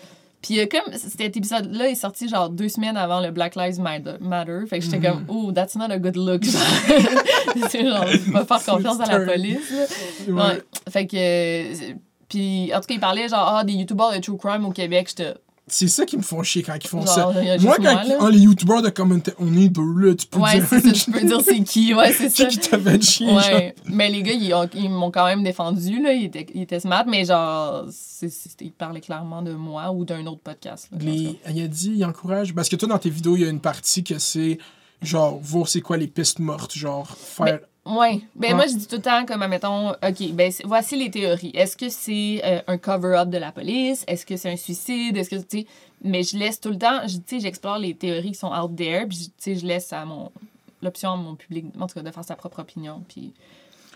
Puis 0.43 0.59
euh, 0.59 0.65
comme 0.69 0.93
cet 0.93 1.21
épisode-là 1.37 1.87
est 1.89 1.95
sorti 1.95 2.27
genre 2.29 2.49
deux 2.49 2.67
semaines 2.69 2.97
avant 2.97 3.21
le 3.21 3.31
Black 3.31 3.55
Lives 3.55 3.79
Matter, 3.79 4.15
Matter, 4.19 4.59
fait 4.69 4.77
que 4.79 4.85
j'étais 4.85 4.99
comme, 4.99 5.23
oh, 5.29 5.51
that's 5.53 5.75
not 5.75 5.85
a 5.89 5.97
good 5.97 6.17
look. 6.17 6.43
Genre, 6.43 8.05
pas 8.45 8.45
faire 8.59 8.75
confiance 8.75 8.99
à 8.99 9.19
la 9.19 9.25
police. 9.25 9.71
là. 9.71 9.85
Ouais. 10.27 10.41
Ouais. 10.53 10.61
Fait 10.89 11.07
que. 11.07 11.15
euh, 11.17 11.93
Puis, 12.29 12.71
en 12.73 12.79
tout 12.81 12.87
cas, 12.87 12.93
il 12.95 12.99
parlait 12.99 13.27
genre, 13.29 13.55
ah, 13.57 13.63
des 13.63 13.73
youtubeurs 13.73 14.11
de 14.11 14.19
true 14.19 14.37
crime 14.37 14.65
au 14.65 14.71
Québec. 14.71 15.07
J'étais. 15.09 15.33
C'est 15.65 15.87
ça 15.87 16.05
qui 16.05 16.17
me 16.17 16.21
font 16.21 16.43
chier 16.43 16.61
quand 16.61 16.75
ils 16.75 16.87
font 16.87 17.05
Genre, 17.05 17.15
ça. 17.15 17.31
Moi, 17.61 17.77
quand 17.77 17.83
moi, 18.05 18.17
ah, 18.19 18.29
les 18.29 18.39
youtubeurs 18.39 18.81
de 18.81 18.89
commentaire, 18.89 19.33
on 19.39 19.55
est 19.57 19.69
deux, 19.69 19.81
là, 19.97 20.13
tu 20.13 20.27
peux 20.27 20.39
Ouais, 20.39 20.55
dire. 20.59 20.67
ça, 20.67 20.81
tu 20.81 21.09
peux 21.11 21.21
dire 21.21 21.39
c'est 21.41 21.61
qui. 21.63 21.93
Ouais, 21.93 22.11
c'est 22.17 22.29
ça. 22.29 22.45
qui 22.47 22.57
t'a 22.57 22.77
fait 22.77 23.01
chier, 23.01 23.27
genre. 23.27 23.37
Ouais. 23.37 23.73
Mais 23.85 24.09
les 24.09 24.23
gars, 24.23 24.33
ils, 24.33 24.53
ont- 24.53 24.69
ils 24.75 24.89
m'ont 24.89 25.09
quand 25.09 25.25
même 25.25 25.41
défendu, 25.41 26.01
là. 26.01 26.11
Ils 26.11 26.25
étaient, 26.25 26.45
ils 26.53 26.63
étaient 26.63 26.81
smart, 26.81 27.05
mais 27.07 27.23
genre, 27.23 27.85
c'est- 27.91 28.29
ils 28.61 28.73
parlaient 28.73 28.99
clairement 29.01 29.41
de 29.41 29.53
moi 29.53 29.89
ou 29.91 30.03
d'un 30.03 30.25
autre 30.25 30.41
podcast. 30.41 30.89
là, 30.91 30.97
Les, 31.01 31.39
il 31.49 31.61
a 31.63 31.67
dit, 31.67 31.93
il 31.95 32.03
encourage. 32.05 32.53
Parce 32.53 32.67
que 32.67 32.75
toi, 32.75 32.89
dans 32.89 32.99
tes 32.99 33.09
vidéos, 33.09 33.37
il 33.37 33.43
y 33.43 33.45
a 33.45 33.49
une 33.49 33.61
partie 33.61 34.03
que 34.03 34.19
c'est 34.19 34.57
genre, 35.01 35.39
voir 35.41 35.67
c'est 35.69 35.81
quoi 35.81 35.95
les 35.95 36.07
pistes 36.07 36.39
mortes, 36.39 36.73
genre, 36.77 37.07
faire. 37.17 37.59
Ouais. 37.85 38.21
Ben, 38.35 38.49
Ouais. 38.49 38.53
moi, 38.53 38.67
je 38.67 38.75
dis 38.75 38.87
tout 38.87 38.95
le 38.95 39.01
temps, 39.01 39.25
comme, 39.25 39.41
admettons, 39.41 39.89
OK, 39.91 40.31
ben, 40.31 40.51
voici 40.63 40.95
les 40.95 41.11
théories. 41.11 41.51
Est-ce 41.53 41.75
que 41.75 41.89
c'est 41.89 42.41
euh, 42.45 42.61
un 42.67 42.77
cover-up 42.77 43.29
de 43.29 43.37
la 43.37 43.51
police? 43.51 44.05
Est-ce 44.07 44.25
que 44.25 44.37
c'est 44.37 44.51
un 44.51 44.55
suicide? 44.55 45.17
Est-ce 45.17 45.29
que, 45.29 45.35
tu 45.35 45.59
sais, 45.61 45.67
mais 46.03 46.23
je 46.23 46.37
laisse 46.37 46.59
tout 46.61 46.69
le 46.69 46.77
temps, 46.77 47.01
tu 47.05 47.19
sais, 47.25 47.39
j'explore 47.41 47.77
les 47.79 47.93
théories 47.93 48.31
qui 48.31 48.37
sont 48.39 48.53
out 48.53 48.73
there, 48.75 49.05
puis, 49.07 49.17
tu 49.17 49.31
sais, 49.37 49.55
je 49.55 49.65
laisse 49.65 49.91
à 49.91 50.05
mon, 50.05 50.31
l'option 50.81 51.11
à 51.11 51.15
mon 51.17 51.35
public, 51.35 51.65
en 51.79 51.87
tout 51.87 51.95
cas, 51.95 52.01
de 52.01 52.11
faire 52.11 52.23
sa 52.25 52.35
propre 52.35 52.59
opinion, 52.59 53.03
puis... 53.07 53.33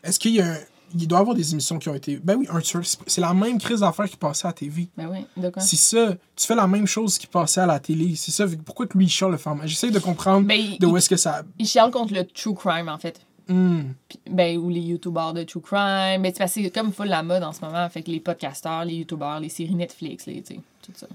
Est-ce 0.04 0.20
qu'il 0.20 0.36
y 0.36 0.42
a 0.42 0.48
un. 0.54 0.58
Il 0.98 1.06
doit 1.06 1.18
y 1.18 1.22
avoir 1.22 1.36
des 1.36 1.52
émissions 1.52 1.80
qui 1.80 1.90
ont 1.90 1.96
été. 1.96 2.16
Ben 2.16 2.38
oui, 2.38 2.48
un 2.50 2.62
tueur. 2.62 2.82
c'est- 2.86 3.20
la 3.20 3.34
même 3.34 3.58
crise 3.60 3.82
d'affaires 3.82 4.08
qui 4.10 4.16
passait 4.16 4.46
à 4.46 4.50
la 4.52 4.54
TV. 4.54 4.88
Ben 4.96 5.10
oui, 5.12 5.26
de 5.36 5.50
quoi? 5.50 5.62
C'est 5.62 5.76
ça. 5.76 6.14
Tu 6.34 6.46
fais 6.46 6.56
la 6.56 6.66
même 6.66 6.88
chose 6.88 7.18
qui 7.18 7.28
passait 7.28 7.60
à 7.60 7.66
la 7.66 7.78
télé. 7.80 8.16
C'est 8.16 8.32
ça. 8.32 8.46
Pourquoi 8.64 8.88
que 8.88 8.98
lui, 8.98 9.06
il 9.08 9.10
chiale 9.10 9.32
le 9.32 9.38
format? 9.38 9.66
J'essaie 9.66 9.92
de 9.92 10.00
comprendre 10.00 10.48
Ben, 10.48 10.78
de 10.80 10.86
où 10.86 10.96
est-ce 10.96 11.10
que 11.10 11.18
ça. 11.18 11.42
il 11.60 11.68
chiale 11.68 11.92
contre 11.92 12.14
le 12.14 12.24
true 12.26 12.54
crime, 12.56 12.88
en 12.88 12.98
fait. 12.98 13.20
Puis, 13.48 14.20
ben, 14.30 14.58
ou 14.58 14.70
les 14.70 14.82
youtubeurs 14.82 15.34
de 15.34 15.44
true 15.44 15.62
crime. 15.62 16.22
Mais 16.22 16.34
c'est 16.48 16.70
comme 16.72 16.92
full 16.92 17.08
la 17.08 17.24
mode 17.24 17.44
en 17.44 17.54
ce 17.54 17.62
moment. 17.62 17.88
Fait 17.90 18.02
que 18.02 18.12
les 18.12 18.20
podcasteurs, 18.20 18.86
les 18.86 18.96
youtubeurs, 18.96 19.40
les 19.40 19.50
séries 19.50 19.76
Netflix, 19.76 20.26
les, 20.26 20.42
tout 20.42 20.92
ça. 20.96 21.08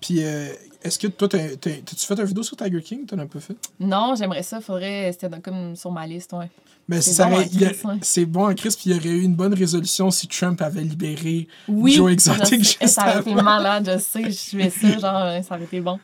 Puis, 0.00 0.22
euh, 0.24 0.48
est-ce 0.82 0.98
que 0.98 1.08
toi, 1.08 1.28
t'as- 1.28 1.56
t'as- 1.56 1.70
t'as-tu 1.84 2.06
fait 2.06 2.14
une 2.18 2.24
vidéo 2.26 2.42
sur 2.44 2.56
Tiger 2.56 2.80
King? 2.80 3.06
T'en 3.06 3.18
as 3.18 3.26
pas 3.26 3.40
fait? 3.40 3.56
Non, 3.80 4.14
j'aimerais 4.16 4.42
ça. 4.44 4.60
Faudrait. 4.60 5.10
C'était 5.12 5.28
comme 5.40 5.74
sur 5.76 5.90
ma 5.90 6.06
liste, 6.06 6.32
ouais. 6.32 6.48
Ben, 6.88 7.00
C'est 7.00 7.12
ça 7.14 7.26
bon 7.26 7.38
ouais. 7.38 8.24
Bon 8.26 8.50
en 8.50 8.54
Christ, 8.54 8.78
puis 8.80 8.90
il 8.90 8.96
y 8.96 8.98
aurait 8.98 9.08
eu 9.18 9.22
une 9.22 9.34
bonne 9.34 9.54
résolution 9.54 10.10
si 10.10 10.28
Trump 10.28 10.60
avait 10.60 10.82
libéré 10.82 11.48
Oui. 11.66 11.92
Joe 11.94 12.12
Exotic 12.12 12.62
je 12.62 12.68
sais. 12.78 12.86
Ça 12.86 13.08
aurait 13.08 13.20
été 13.20 13.34
malade, 13.34 13.90
je 13.90 13.98
sais. 13.98 14.30
Je 14.30 14.56
fais 14.58 14.70
ça, 14.70 14.88
genre, 14.98 15.44
ça 15.44 15.54
aurait 15.54 15.64
été 15.64 15.80
bon. 15.80 15.98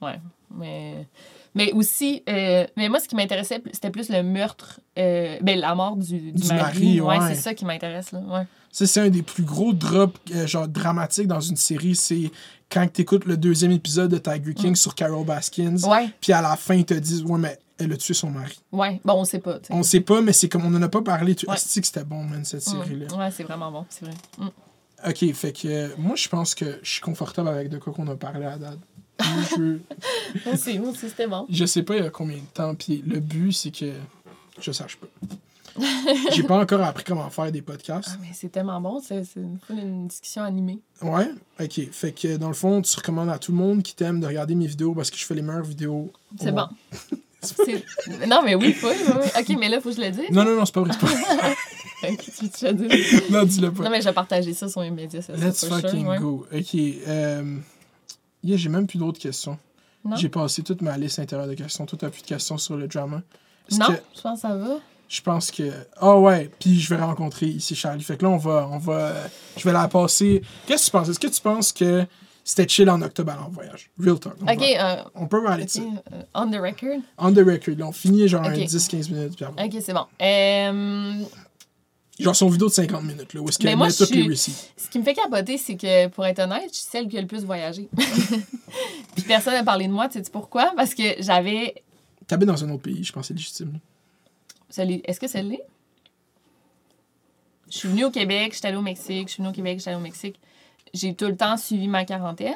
Ouais. 0.00 0.18
Mais. 0.56 1.06
Mais 1.54 1.72
aussi, 1.72 2.22
euh, 2.28 2.66
mais 2.76 2.88
moi, 2.88 2.98
ce 2.98 3.06
qui 3.08 3.14
m'intéressait, 3.14 3.62
c'était 3.72 3.90
plus 3.90 4.08
le 4.08 4.22
meurtre, 4.22 4.80
euh, 4.98 5.36
ben, 5.42 5.58
la 5.58 5.74
mort 5.74 5.96
du, 5.96 6.18
du, 6.18 6.32
Du 6.32 6.48
mari. 6.48 6.60
mari, 6.62 7.00
ouais, 7.00 7.18
ouais. 7.18 7.28
c'est 7.34 7.40
ça 7.40 7.54
qui 7.54 7.64
m'intéresse, 7.64 8.12
là. 8.12 8.20
Ouais. 8.20 8.46
Ça, 8.70 8.86
c'est 8.86 9.00
un 9.00 9.10
des 9.10 9.22
plus 9.22 9.42
gros 9.42 9.72
drops 9.74 10.18
euh, 10.34 10.46
genre 10.46 10.66
dramatiques 10.66 11.26
dans 11.26 11.40
une 11.40 11.56
série. 11.56 11.94
C'est 11.94 12.30
quand 12.70 12.86
tu 12.90 13.02
écoutes 13.02 13.26
le 13.26 13.36
deuxième 13.36 13.72
épisode 13.72 14.10
de 14.10 14.16
Tiger 14.18 14.54
King 14.54 14.74
sur 14.74 14.94
Carol 14.94 15.26
Baskins. 15.26 15.76
Ouais, 15.84 16.08
Puis 16.22 16.32
à 16.32 16.40
la 16.40 16.56
fin, 16.56 16.74
ils 16.74 16.86
te 16.86 16.94
disent 16.94 17.22
Ouais, 17.22 17.38
mais 17.38 17.58
elle 17.78 17.92
a 17.92 17.96
tué 17.98 18.14
son 18.14 18.30
mari. 18.30 18.58
ouais. 18.72 18.98
Bon, 19.04 19.14
on 19.14 19.24
sait 19.26 19.40
pas. 19.40 19.58
On 19.68 19.82
sait 19.82 20.00
pas, 20.00 20.22
mais 20.22 20.32
c'est 20.32 20.48
comme 20.48 20.64
on 20.64 20.74
en 20.74 20.80
a 20.82 20.88
pas 20.88 21.02
parlé. 21.02 21.34
Tu 21.34 21.46
Ouais. 21.46 21.56
Que 21.56 21.60
c'était 21.60 22.04
bon, 22.04 22.22
man, 22.24 22.44
cette 22.46 22.66
Mm. 22.66 22.70
série-là. 22.70 23.14
Ouais, 23.14 23.30
c'est 23.30 23.42
vraiment 23.42 23.70
bon, 23.70 23.84
c'est 23.90 24.06
vrai. 24.06 24.14
Mm. 24.38 24.48
Ok, 25.08 25.32
fait 25.34 25.52
que 25.52 25.66
euh, 25.68 25.88
moi, 25.98 26.14
je 26.16 26.28
pense 26.28 26.54
que 26.54 26.78
je 26.82 26.90
suis 26.92 27.00
confortable 27.00 27.48
avec 27.48 27.68
de 27.68 27.76
quoi 27.78 27.92
qu'on 27.92 28.06
a 28.06 28.14
parlé 28.14 28.46
à 28.46 28.56
date. 28.56 28.78
Je, 29.20 29.78
Moi 30.44 30.54
aussi, 30.54 30.78
moi 30.78 30.90
aussi, 30.90 31.08
c'était 31.08 31.26
bon. 31.26 31.46
je 31.48 31.64
sais 31.64 31.82
pas 31.82 31.96
il 31.96 32.02
y 32.02 32.06
a 32.06 32.10
combien 32.10 32.36
de 32.36 32.42
temps. 32.54 32.74
Puis 32.74 33.02
le 33.06 33.20
but, 33.20 33.52
c'est 33.52 33.70
que 33.70 33.92
je 34.60 34.72
sache 34.72 34.96
pas. 34.96 35.06
J'ai 36.32 36.42
pas 36.42 36.58
encore 36.58 36.82
appris 36.82 37.04
comment 37.04 37.30
faire 37.30 37.50
des 37.50 37.62
podcasts. 37.62 38.10
Ah, 38.12 38.18
mais 38.20 38.28
c'est 38.34 38.50
tellement 38.50 38.80
bon, 38.80 39.00
c'est 39.00 39.22
une, 39.36 39.58
une 39.70 40.06
discussion 40.08 40.42
animée. 40.42 40.80
Ouais, 41.00 41.30
ok. 41.60 41.90
Fait 41.92 42.12
que 42.12 42.36
dans 42.36 42.48
le 42.48 42.54
fond, 42.54 42.82
tu 42.82 42.94
recommandes 42.96 43.30
à 43.30 43.38
tout 43.38 43.52
le 43.52 43.58
monde 43.58 43.82
qui 43.82 43.94
t'aime 43.94 44.20
de 44.20 44.26
regarder 44.26 44.54
mes 44.54 44.66
vidéos 44.66 44.94
parce 44.94 45.10
que 45.10 45.16
je 45.16 45.24
fais 45.24 45.34
les 45.34 45.42
meilleures 45.42 45.64
vidéos. 45.64 46.12
C'est 46.38 46.52
bon. 46.52 46.66
non, 48.28 48.42
mais 48.44 48.54
oui, 48.54 48.72
full, 48.72 48.90
oui. 48.90 49.28
Ok, 49.38 49.56
mais 49.58 49.68
là, 49.68 49.80
faut 49.80 49.90
que 49.90 49.96
je 49.96 50.00
le 50.00 50.10
dise. 50.10 50.30
Non, 50.30 50.44
non, 50.44 50.56
non, 50.56 50.64
c'est 50.64 50.74
pas 50.74 50.82
vrai. 50.82 50.96
pas. 50.98 51.06
Ok, 52.04 52.18
tu 52.58 52.64
non, 53.30 53.44
dis-le 53.44 53.70
pas. 53.70 53.84
Non, 53.84 53.90
mais 53.90 54.00
je 54.00 54.06
vais 54.06 54.12
partager 54.12 54.52
ça 54.54 54.68
sur 54.68 54.80
mes 54.80 54.90
médias 54.90 55.22
sociaux. 55.22 55.40
Let's 55.40 55.60
sure, 55.64 55.78
fucking 55.78 56.04
ouais. 56.04 56.18
go. 56.18 56.44
Ok. 56.52 56.74
Euh... 56.74 57.58
Yeah, 58.44 58.56
j'ai 58.56 58.68
même 58.68 58.86
plus 58.86 58.98
d'autres 58.98 59.20
questions. 59.20 59.58
J'ai 60.16 60.28
passé 60.28 60.62
toute 60.62 60.82
ma 60.82 60.98
liste 60.98 61.20
intérieure 61.20 61.46
de 61.46 61.54
questions. 61.54 61.86
Toi, 61.86 61.96
t'as 62.00 62.10
plus 62.10 62.22
de 62.22 62.26
questions 62.26 62.58
sur 62.58 62.76
le 62.76 62.88
drama? 62.88 63.22
Non, 63.78 63.86
que- 63.86 63.92
je 64.16 64.20
pense 64.20 64.42
que 64.42 64.48
ça 64.48 64.56
va. 64.56 64.74
Je 65.08 65.20
pense 65.20 65.50
que. 65.50 65.70
Ah 66.00 66.18
ouais, 66.18 66.50
puis 66.58 66.80
je 66.80 66.92
vais 66.92 67.00
rencontrer 67.00 67.46
ici 67.46 67.76
Charlie. 67.76 68.02
Fait 68.02 68.16
que 68.16 68.24
là, 68.24 68.30
on 68.30 68.36
va. 68.38 68.68
On 68.72 68.78
va 68.78 68.92
euh, 68.94 69.26
je 69.56 69.62
vais 69.62 69.72
la 69.72 69.86
passer. 69.86 70.42
Qu'est-ce 70.66 70.86
que 70.86 70.86
tu 70.86 70.90
penses? 70.90 71.08
Est-ce 71.10 71.20
que 71.20 71.26
tu 71.28 71.40
penses 71.40 71.70
que 71.72 72.04
c'était 72.42 72.66
chill 72.66 72.90
en 72.90 73.00
octobre 73.02 73.32
en 73.46 73.48
voyage? 73.50 73.90
Real 74.00 74.18
talk. 74.18 74.34
On, 74.40 74.46
va- 74.46 74.52
euh, 74.52 75.02
on 75.14 75.26
peut 75.28 75.42
parler 75.44 75.66
de 75.66 75.70
ça. 75.70 75.80
euh, 75.82 76.22
on 76.34 76.50
the 76.50 76.56
record. 76.56 77.00
On 77.18 77.32
the 77.32 77.38
record. 77.46 77.76
Là, 77.78 77.86
on 77.86 77.92
finit 77.92 78.26
genre 78.26 78.42
un 78.42 78.52
Ok. 78.54 78.60
10-15 78.66 79.10
minutes. 79.12 79.36
Puis 79.36 79.44
après- 79.44 79.66
Ok, 79.66 79.76
c'est 79.80 79.92
bon. 79.94 80.06
Euh, 80.20 81.22
Genre 82.22 82.36
son 82.36 82.48
vidéo 82.48 82.68
de 82.68 82.72
50 82.72 83.02
minutes, 83.04 83.34
là, 83.34 83.40
où 83.40 83.48
est-ce 83.48 83.58
qu'elle 83.58 83.76
met 83.76 83.92
toutes 83.92 84.10
les 84.10 84.22
receipts. 84.28 84.72
ce 84.76 84.88
qui 84.88 84.98
me 84.98 85.04
fait 85.04 85.14
capoter, 85.14 85.58
c'est 85.58 85.76
que, 85.76 86.08
pour 86.08 86.24
être 86.26 86.38
honnête, 86.40 86.68
je 86.70 86.76
suis 86.78 86.86
celle 86.90 87.08
qui 87.08 87.18
a 87.18 87.20
le 87.20 87.26
plus 87.26 87.44
voyagé. 87.44 87.88
Puis 89.14 89.24
personne 89.26 89.54
n'a 89.54 89.64
parlé 89.64 89.86
de 89.86 89.92
moi, 89.92 90.08
tu 90.08 90.22
sais 90.22 90.30
pourquoi? 90.30 90.72
Parce 90.76 90.94
que 90.94 91.02
j'avais. 91.20 91.82
T'habites 92.26 92.48
dans 92.48 92.64
un 92.64 92.70
autre 92.70 92.82
pays, 92.82 93.02
je 93.04 93.12
pense 93.12 93.22
que 93.22 93.28
c'est 93.28 93.34
légitime. 93.34 93.78
Est-ce 95.04 95.20
que 95.20 95.26
ça 95.28 95.42
l'est? 95.42 95.62
Je 97.70 97.78
suis 97.78 97.88
venue 97.88 98.04
au 98.04 98.10
Québec, 98.10 98.52
je 98.52 98.58
suis 98.58 98.66
allée 98.66 98.76
au 98.76 98.82
Mexique, 98.82 99.28
je 99.28 99.32
suis 99.34 99.42
venue 99.42 99.48
au 99.50 99.54
Québec, 99.54 99.78
je 99.78 99.82
suis 99.82 99.88
allée 99.90 99.98
au 99.98 100.02
Mexique. 100.02 100.38
J'ai 100.94 101.14
tout 101.14 101.26
le 101.26 101.36
temps 101.36 101.56
suivi 101.56 101.88
ma 101.88 102.04
quarantaine. 102.04 102.54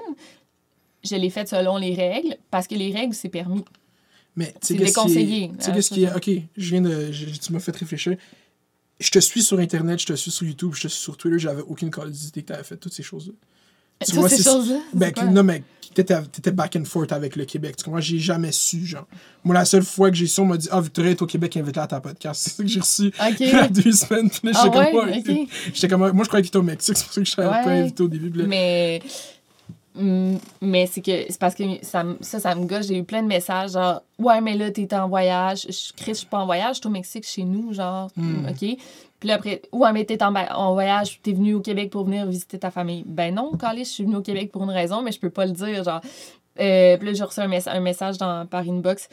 Je 1.03 1.17
l'ai 1.17 1.31
faite 1.31 1.49
selon 1.49 1.77
les 1.79 1.95
règles, 1.95 2.37
parce 2.51 2.67
que 2.67 2.75
les 2.75 2.93
règles, 2.93 3.15
c'est 3.15 3.29
permis. 3.29 3.65
Mais 4.35 4.53
tu 4.53 4.59
C'est 4.63 4.75
déconseillé. 4.75 5.51
Tu 5.59 5.65
sais 5.65 5.73
qu'est-ce 5.73 5.89
ça, 5.89 5.95
qui 5.95 6.05
est. 6.05 6.15
Ok, 6.15 6.31
je 6.57 6.71
viens 6.71 6.83
de. 6.83 7.11
je- 7.13 7.27
tu 7.39 7.53
m'as 7.53 7.61
fait 7.61 7.75
réfléchir. 7.75 8.17
Je 8.99 9.11
te 9.11 9.19
suis 9.19 9.43
sur 9.43 9.59
Internet, 9.59 10.01
je 10.01 10.07
te 10.07 10.13
suis 10.15 10.31
sur 10.31 10.47
YouTube, 10.47 10.73
je 10.75 10.83
te 10.83 10.89
suis 10.89 11.01
sur 11.03 11.17
Twitter, 11.17 11.39
j'avais 11.39 11.63
aucune 11.63 11.91
qualité 11.91 12.41
que 12.43 12.47
t'avais 12.47 12.65
fait 12.65 12.77
toutes 12.77 12.95
ces 12.95 13.03
choses-là. 13.03 13.33
Tu 14.01 14.07
Toutes 14.07 14.15
vois, 14.21 14.29
ces 14.29 14.43
choses-là. 14.43 14.79
Ben, 14.93 15.13
non, 15.33 15.43
mais 15.43 15.63
t'étais, 15.95 16.51
back 16.53 16.77
and 16.77 16.85
forth 16.85 17.13
avec 17.13 17.35
le 17.37 17.47
Québec. 17.47 17.77
Tu 17.77 17.85
comprends? 17.85 18.01
J'ai 18.01 18.19
jamais 18.19 18.53
su, 18.53 18.85
genre. 18.85 19.07
Moi, 19.43 19.55
la 19.55 19.65
seule 19.65 19.85
fois 19.85 20.11
que 20.11 20.17
j'ai 20.17 20.27
su, 20.27 20.39
on 20.41 20.45
m'a 20.45 20.59
dit 20.59 20.69
Ah, 20.71 20.81
Victoria 20.83 21.13
est 21.13 21.23
au 21.23 21.27
Québec, 21.27 21.57
invite-la 21.57 21.83
à 21.85 21.87
ta 21.87 22.01
podcast. 22.01 22.43
C'est 22.45 22.51
ça 22.57 22.63
que 22.63 22.69
j'ai 22.69 22.81
reçu 22.81 23.07
Ok. 23.09 23.37
il 23.41 23.47
y 23.49 23.53
a 23.55 23.69
deux 23.69 23.93
semaines. 23.93 24.29
Puis 24.29 24.51
Ah 24.55 24.63
j'étais 24.65 24.79
ouais, 24.79 24.93
comme, 24.93 25.09
Ouais? 25.09 25.19
ok. 25.27 25.49
J'étais 25.75 25.89
comme, 25.89 26.13
moi, 26.13 26.25
je 26.25 26.29
croyais 26.29 26.43
qu'il 26.43 26.49
était 26.49 26.59
au 26.59 26.63
Mexique, 26.63 26.97
c'est 26.99 27.05
pour 27.05 27.15
ça 27.15 27.21
que 27.23 27.27
je 27.27 27.35
t'avais 27.37 27.49
pas 27.65 27.71
invité 27.71 28.03
au 28.03 28.09
début. 28.09 28.31
là- 28.39 28.45
Mais, 28.47 29.01
Mais 30.61 30.87
c'est 30.87 31.01
que 31.01 31.25
c'est 31.29 31.39
parce 31.39 31.55
que 31.55 31.65
ça, 31.83 32.05
me- 32.05 32.17
ça, 32.21 32.39
ça 32.41 32.55
me 32.55 32.67
gosse. 32.67 32.89
J'ai 32.89 32.99
eu 32.99 33.05
plein 33.05 33.23
de 33.23 33.29
messages 33.29 33.73
genre 33.73 34.03
Ouais, 34.19 34.41
mais 34.41 34.55
là, 34.57 34.71
t'es 34.71 34.93
en 34.95 35.09
voyage. 35.09 35.63
Je, 35.69 35.93
Chris, 35.97 36.13
je 36.13 36.19
suis 36.19 36.27
pas 36.27 36.39
en 36.39 36.47
voyage, 36.47 36.77
je 36.77 36.81
suis 36.81 36.87
au 36.89 36.91
Mexique 36.91 37.25
chez 37.27 37.45
nous, 37.45 37.73
genre, 37.73 38.09
Mm. 38.17 38.49
OK. 38.51 38.77
Puis 39.19 39.29
là, 39.29 39.35
après, 39.35 39.63
Ouais, 39.73 39.93
mais 39.93 40.05
t'es 40.05 40.23
en, 40.23 40.35
en 40.35 40.73
voyage, 40.75 41.21
t'es 41.23 41.33
venu 41.33 41.55
au 41.55 41.61
Québec 41.61 41.91
pour 41.91 42.05
venir 42.05 42.27
visiter 42.27 42.59
ta 42.59 42.71
famille. 42.71 43.05
Ben 43.07 43.35
non, 43.35 43.53
Calais, 43.53 43.85
je 43.85 43.91
suis 43.91 44.05
venu 44.05 44.17
au 44.17 44.23
Québec 44.23 44.51
pour 44.53 44.63
une 44.65 44.71
raison, 44.71 45.03
mais 45.03 45.13
je 45.13 45.19
peux 45.21 45.31
pas 45.31 45.47
le 45.47 45.53
dire, 45.53 45.83
genre. 45.85 46.01
Euh, 46.61 46.97
puis 46.97 47.07
là, 47.09 47.13
j'ai 47.15 47.25
reçu 47.25 47.41
un, 47.41 47.51
un 47.51 47.81
message 47.81 48.19
dans, 48.19 48.47
par 48.47 48.63
inbox. 48.63 49.09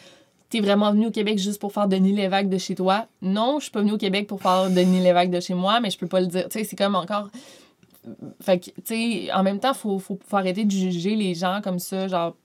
T'es 0.49 0.59
vraiment 0.59 0.91
venu 0.91 1.07
au 1.07 1.11
Québec 1.11 1.39
juste 1.39 1.59
pour 1.59 1.73
faire 1.73 1.87
Denis 1.87 2.13
Lévesque 2.13 2.47
de 2.47 2.57
chez 2.59 2.75
toi? 2.75 3.07
Non, 3.21 3.55
je 3.57 3.63
suis 3.63 3.71
pas 3.71 3.79
venu 3.79 3.93
au 3.93 3.97
Québec 3.97 4.27
pour 4.27 4.39
faire 4.41 4.69
Denis 4.69 4.99
Lévesque 5.01 5.31
de 5.31 5.39
chez 5.39 5.53
moi, 5.55 5.79
mais 5.79 5.89
je 5.89 5.97
peux 5.97 6.05
pas 6.07 6.19
le 6.21 6.27
dire. 6.27 6.47
Tu 6.49 6.59
sais, 6.59 6.63
c'est 6.65 6.75
comme 6.75 6.95
encore. 6.95 7.29
Fait 8.41 8.59
que, 8.59 8.65
tu 8.65 8.73
sais, 9.25 9.31
en 9.33 9.43
même 9.43 9.59
temps, 9.59 9.73
faut, 9.73 9.99
faut, 9.99 10.19
faut 10.27 10.37
arrêter 10.37 10.65
de 10.65 10.71
juger 10.71 11.15
les 11.15 11.33
gens 11.35 11.61
comme 11.63 11.79
ça, 11.79 12.07
genre. 12.07 12.35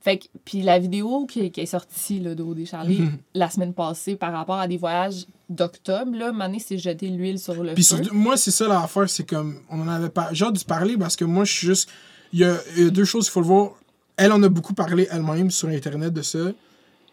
Fait 0.00 0.18
que, 0.18 0.24
puis 0.44 0.62
la 0.62 0.78
vidéo 0.80 1.26
qui, 1.26 1.50
qui 1.52 1.60
est 1.60 1.66
sortie, 1.66 2.18
là, 2.18 2.34
d'O.D. 2.34 2.64
Charlie, 2.66 3.02
Mhm. 3.02 3.18
la 3.34 3.48
semaine 3.50 3.72
passée, 3.72 4.16
par 4.16 4.32
rapport 4.32 4.56
à 4.58 4.66
des 4.66 4.76
voyages 4.76 5.26
d'octobre, 5.48 6.16
là, 6.16 6.32
Mané 6.32 6.58
s'est 6.58 6.78
jeté 6.78 7.08
l'huile 7.08 7.38
sur 7.38 7.62
le 7.62 7.74
Puis 7.74 7.84
feu. 7.84 7.96
surtout, 7.98 8.14
moi, 8.14 8.36
c'est 8.36 8.50
ça 8.50 8.66
l'affaire, 8.66 9.08
c'est 9.08 9.28
comme, 9.28 9.60
on 9.70 9.80
en 9.80 9.88
avait 9.88 10.08
pas. 10.08 10.30
J'ai 10.32 10.44
hâte 10.44 10.58
de 10.58 10.64
parler 10.64 10.96
parce 10.96 11.14
que 11.14 11.24
moi, 11.24 11.44
je 11.44 11.52
suis 11.52 11.66
juste. 11.68 11.88
Il 12.32 12.40
y 12.40 12.44
a, 12.44 12.56
il 12.76 12.82
y 12.84 12.86
a 12.86 12.90
deux 12.90 13.04
choses 13.04 13.26
qu'il 13.26 13.32
faut 13.32 13.40
le 13.42 13.46
voir. 13.46 13.72
Elle 14.16 14.32
en 14.32 14.42
a 14.42 14.48
beaucoup 14.48 14.74
parlé 14.74 15.06
elle-même 15.10 15.50
sur 15.50 15.68
Internet 15.68 16.12
de 16.12 16.22
ça. 16.22 16.38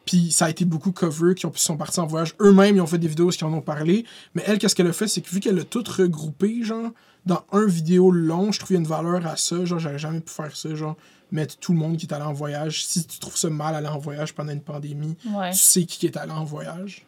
Puis 0.05 0.31
ça 0.31 0.45
a 0.45 0.49
été 0.49 0.65
beaucoup 0.65 0.91
cover 0.91 1.35
qui 1.35 1.45
ont, 1.45 1.51
sont 1.53 1.77
partis 1.77 1.99
en 1.99 2.07
voyage. 2.07 2.33
Eux-mêmes, 2.39 2.75
ils 2.77 2.81
ont 2.81 2.87
fait 2.87 2.97
des 2.97 3.07
vidéos 3.07 3.29
qui 3.29 3.43
en 3.43 3.53
ont 3.53 3.61
parlé. 3.61 4.05
Mais 4.33 4.41
elle, 4.47 4.57
qu'est-ce 4.57 4.73
qu'elle 4.75 4.87
a 4.87 4.93
fait, 4.93 5.07
c'est 5.07 5.21
que 5.21 5.29
vu 5.29 5.39
qu'elle 5.39 5.59
a 5.59 5.63
tout 5.63 5.83
regroupé, 5.95 6.63
genre, 6.63 6.89
dans 7.29 7.43
un 7.51 7.65
vidéo 7.65 8.11
long, 8.11 8.51
je 8.51 8.59
a 8.75 8.77
une 8.79 8.87
valeur 8.87 9.25
à 9.25 9.37
ça. 9.37 9.63
Genre, 9.65 9.79
j'aurais 9.79 9.99
jamais 9.99 10.19
pu 10.19 10.31
faire 10.33 10.55
ça, 10.55 10.73
genre, 10.75 10.95
mettre 11.31 11.57
tout 11.57 11.71
le 11.73 11.77
monde 11.79 11.95
qui 11.97 12.05
est 12.07 12.13
allé 12.13 12.23
en 12.25 12.33
voyage. 12.33 12.83
Si 12.85 13.05
tu 13.05 13.19
trouves 13.19 13.37
ça 13.37 13.49
mal 13.49 13.75
aller 13.75 13.87
en 13.87 13.99
voyage 13.99 14.33
pendant 14.33 14.51
une 14.51 14.61
pandémie, 14.61 15.15
Ouais. 15.33 15.51
tu 15.51 15.57
sais 15.57 15.85
qui 15.85 16.05
est 16.07 16.17
allé 16.17 16.31
en 16.31 16.43
voyage. 16.43 17.05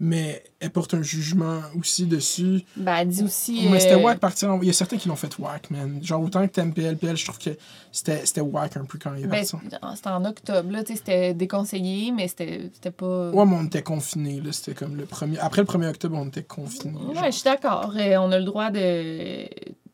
Mais 0.00 0.44
elle 0.60 0.70
porte 0.70 0.94
un 0.94 1.02
jugement 1.02 1.60
aussi 1.76 2.06
dessus. 2.06 2.62
Ben, 2.76 2.98
elle 2.98 3.08
dit 3.08 3.24
aussi. 3.24 3.66
Mais 3.68 3.80
c'était 3.80 3.94
euh, 3.94 3.98
wack 4.04 4.20
partir 4.20 4.50
en... 4.52 4.60
Il 4.62 4.68
y 4.68 4.70
a 4.70 4.72
certains 4.72 4.96
qui 4.96 5.08
l'ont 5.08 5.16
fait 5.16 5.36
wack, 5.40 5.70
man. 5.72 5.98
Genre, 6.02 6.22
autant 6.22 6.46
que 6.46 6.52
t'aimes 6.52 6.72
PLPL, 6.72 7.16
je 7.16 7.24
trouve 7.24 7.38
que 7.38 7.50
c'était 7.90 8.24
c'était 8.24 8.40
wack 8.40 8.76
un 8.76 8.84
peu 8.84 8.96
quand 9.02 9.12
il 9.16 9.24
est 9.24 9.26
ben, 9.26 9.44
c'était 9.44 10.08
en 10.08 10.24
octobre, 10.24 10.70
là, 10.70 10.84
tu 10.84 10.92
sais, 10.92 10.98
c'était 10.98 11.34
déconseillé, 11.34 12.12
mais 12.12 12.28
c'était 12.28 12.70
c'était 12.72 12.92
pas. 12.92 13.30
Ouais, 13.30 13.44
mais 13.44 13.56
on 13.56 13.64
était 13.64 13.82
confinés, 13.82 14.40
là. 14.40 14.52
C'était 14.52 14.74
comme 14.74 14.94
le 14.94 15.04
premier... 15.04 15.38
Après 15.40 15.62
le 15.62 15.66
1er 15.66 15.88
octobre, 15.88 16.16
on 16.16 16.28
était 16.28 16.44
confinés. 16.44 16.92
genre. 17.00 17.22
Ouais, 17.22 17.32
je 17.32 17.36
suis 17.36 17.44
d'accord. 17.44 17.92
Euh, 17.96 18.16
on 18.18 18.30
a 18.30 18.38
le 18.38 18.44
droit 18.44 18.70
de. 18.70 18.78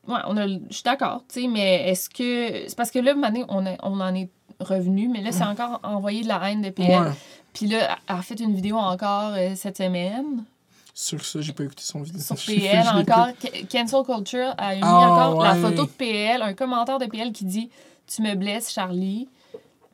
Ouais, 0.07 0.21
on 0.27 0.37
a 0.37 0.47
je 0.47 0.59
suis 0.69 0.83
d'accord, 0.85 1.25
tu 1.33 1.41
sais, 1.43 1.49
mais 1.49 1.89
est-ce 1.89 2.11
que. 2.11 2.69
C'est 2.69 2.77
parce 2.77 2.91
que 2.91 2.99
là, 2.99 3.15
Mané, 3.15 3.43
on, 3.49 3.65
a- 3.65 3.79
on 3.83 3.99
en 4.01 4.15
est 4.15 4.29
revenu, 4.61 5.09
mais 5.09 5.23
là, 5.23 5.33
c'est 5.33 5.45
encore 5.45 5.81
envoyé 5.83 6.23
de 6.23 6.29
la 6.29 6.51
haine 6.51 6.61
de 6.61 6.69
PL. 6.69 7.03
Ouais. 7.05 7.11
Puis 7.55 7.67
là, 7.69 7.99
elle 8.09 8.17
a 8.17 8.21
fait 8.23 8.39
une 8.41 8.55
vidéo 8.55 8.77
encore 8.77 9.33
euh, 9.35 9.53
cette 9.57 9.79
semaine 9.79 10.45
Sur 10.93 11.25
ça, 11.25 11.41
j'ai 11.41 11.53
pas 11.55 11.65
écouté 11.65 11.83
son 11.83 12.03
vidéo. 12.03 12.21
sur 12.21 12.37
PL 12.47 12.87
encore. 12.89 13.29
Ca- 13.41 13.51
Cancel 13.71 14.03
Culture 14.05 14.55
a 14.59 14.75
mis 14.75 14.81
Ah, 14.83 14.97
encore 15.31 15.43
la 15.43 15.55
photo 15.55 15.85
de 15.87 15.91
PL, 15.91 16.43
un 16.43 16.53
commentaire 16.55 16.99
de 16.99 17.07
PL 17.07 17.33
qui 17.33 17.45
dit 17.47 17.71
Tu 18.13 18.21
me 18.23 18.35
blesses, 18.35 18.71
Charlie. 18.73 19.29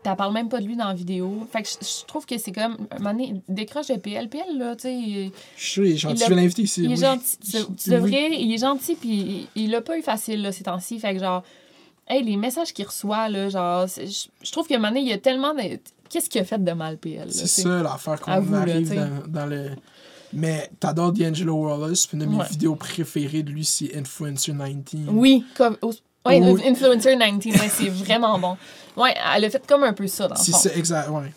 T'en 0.02 0.16
parles 0.16 0.32
même 0.32 0.48
pas 0.48 0.60
de 0.60 0.64
lui 0.66 0.76
dans 0.76 0.88
la 0.88 0.94
vidéo. 0.94 1.46
Fait 1.52 1.62
que 1.62 1.68
je, 1.68 1.74
je 1.86 2.06
trouve 2.06 2.24
que 2.24 2.38
c'est 2.38 2.52
comme. 2.52 2.78
Un 2.90 2.98
moment 3.00 3.10
donné, 3.12 3.34
décroche 3.50 3.88
de 3.88 3.96
PL. 3.96 4.30
PL, 4.30 4.56
là, 4.56 4.74
tu 4.74 4.82
sais. 4.84 4.94
il- 4.94 5.30
Je 5.58 5.62
suis 5.62 5.70
sûr, 5.72 5.84
il 5.84 5.92
est 5.92 5.96
gentil. 5.98 6.24
Je 6.24 6.28
vais 6.30 6.34
l'inviter 6.36 6.62
ici. 6.62 6.80
Il 6.84 6.86
est 6.92 6.94
oui. 6.94 7.00
gentil. 7.02 7.36
Tu, 7.76 7.90
devrais. 7.90 8.30
Il 8.40 8.50
est 8.54 8.56
gentil, 8.58 8.94
puis 8.94 9.46
il- 9.54 9.70
l'a 9.70 9.82
pas 9.82 9.98
eu 9.98 10.02
facile, 10.02 10.40
là, 10.40 10.52
ces 10.52 10.62
temps-ci. 10.64 10.98
Fait 10.98 11.12
que, 11.12 11.20
genre, 11.20 11.42
hey, 12.08 12.22
les 12.24 12.38
messages 12.38 12.72
qu'il 12.72 12.86
reçoit, 12.86 13.28
là, 13.28 13.50
genre, 13.50 13.86
je, 13.88 14.26
je 14.42 14.50
trouve 14.52 14.66
que 14.66 14.74
maintenant, 14.78 15.00
il 15.00 15.06
y 15.08 15.12
a 15.12 15.18
tellement 15.18 15.52
de. 15.52 15.78
Qu'est-ce 16.10 16.28
qu'il 16.28 16.40
a 16.40 16.44
fait 16.44 16.62
de 16.62 16.72
mal, 16.72 16.98
PL? 16.98 17.32
C'est 17.32 17.46
ça 17.46 17.82
l'affaire 17.82 18.20
qu'on 18.20 18.30
là, 18.32 18.58
arrive 18.58 18.94
dans, 18.94 19.22
dans 19.28 19.46
le. 19.46 19.70
Mais 20.32 20.70
t'adores 20.78 21.12
D'Angelo 21.12 21.54
Wallace, 21.54 22.06
puis 22.06 22.16
une 22.18 22.24
de 22.24 22.30
mes 22.30 22.36
Ouais. 22.36 22.46
vidéos 22.50 22.74
préférées 22.76 23.42
de 23.42 23.50
lui, 23.50 23.64
c'est 23.64 23.96
Influencer 23.96 24.52
19. 24.52 25.08
Oui, 25.14 25.44
comme. 25.56 25.76
Ouais, 25.82 25.92
Oui. 26.42 26.62
Influencer 26.66 27.16
19, 27.16 27.44
ouais, 27.46 27.68
c'est 27.68 27.88
vraiment 28.04 28.38
bon. 28.38 28.56
Ouais, 28.96 29.14
elle 29.34 29.44
a 29.44 29.50
fait 29.50 29.64
comme 29.66 29.84
un 29.84 29.92
peu 29.92 30.06
ça, 30.06 30.28
dans 30.28 30.34
le 30.34 30.40
C'est 30.40 30.52
fond. 30.52 30.68
exact, 30.76 31.08
ouais. 31.10 31.32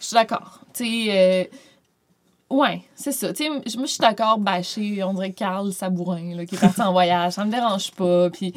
Je 0.00 0.06
suis 0.06 0.14
d'accord. 0.14 0.60
Tu 0.74 0.84
sais, 0.84 1.48
euh, 2.50 2.54
ouais, 2.56 2.82
c'est 2.94 3.12
ça. 3.12 3.32
Tu 3.32 3.44
sais, 3.44 3.48
moi, 3.50 3.60
je 3.66 3.86
suis 3.86 3.98
d'accord, 4.00 4.38
bâcher, 4.38 5.02
on 5.04 5.14
dirait 5.14 5.32
Carl 5.32 5.72
Sabourin, 5.72 6.34
là, 6.36 6.46
qui 6.46 6.54
est 6.54 6.58
parti 6.58 6.80
en 6.82 6.92
voyage. 6.92 7.34
Ça 7.34 7.44
me 7.44 7.50
dérange 7.50 7.90
pas. 7.92 8.30
Puis. 8.30 8.52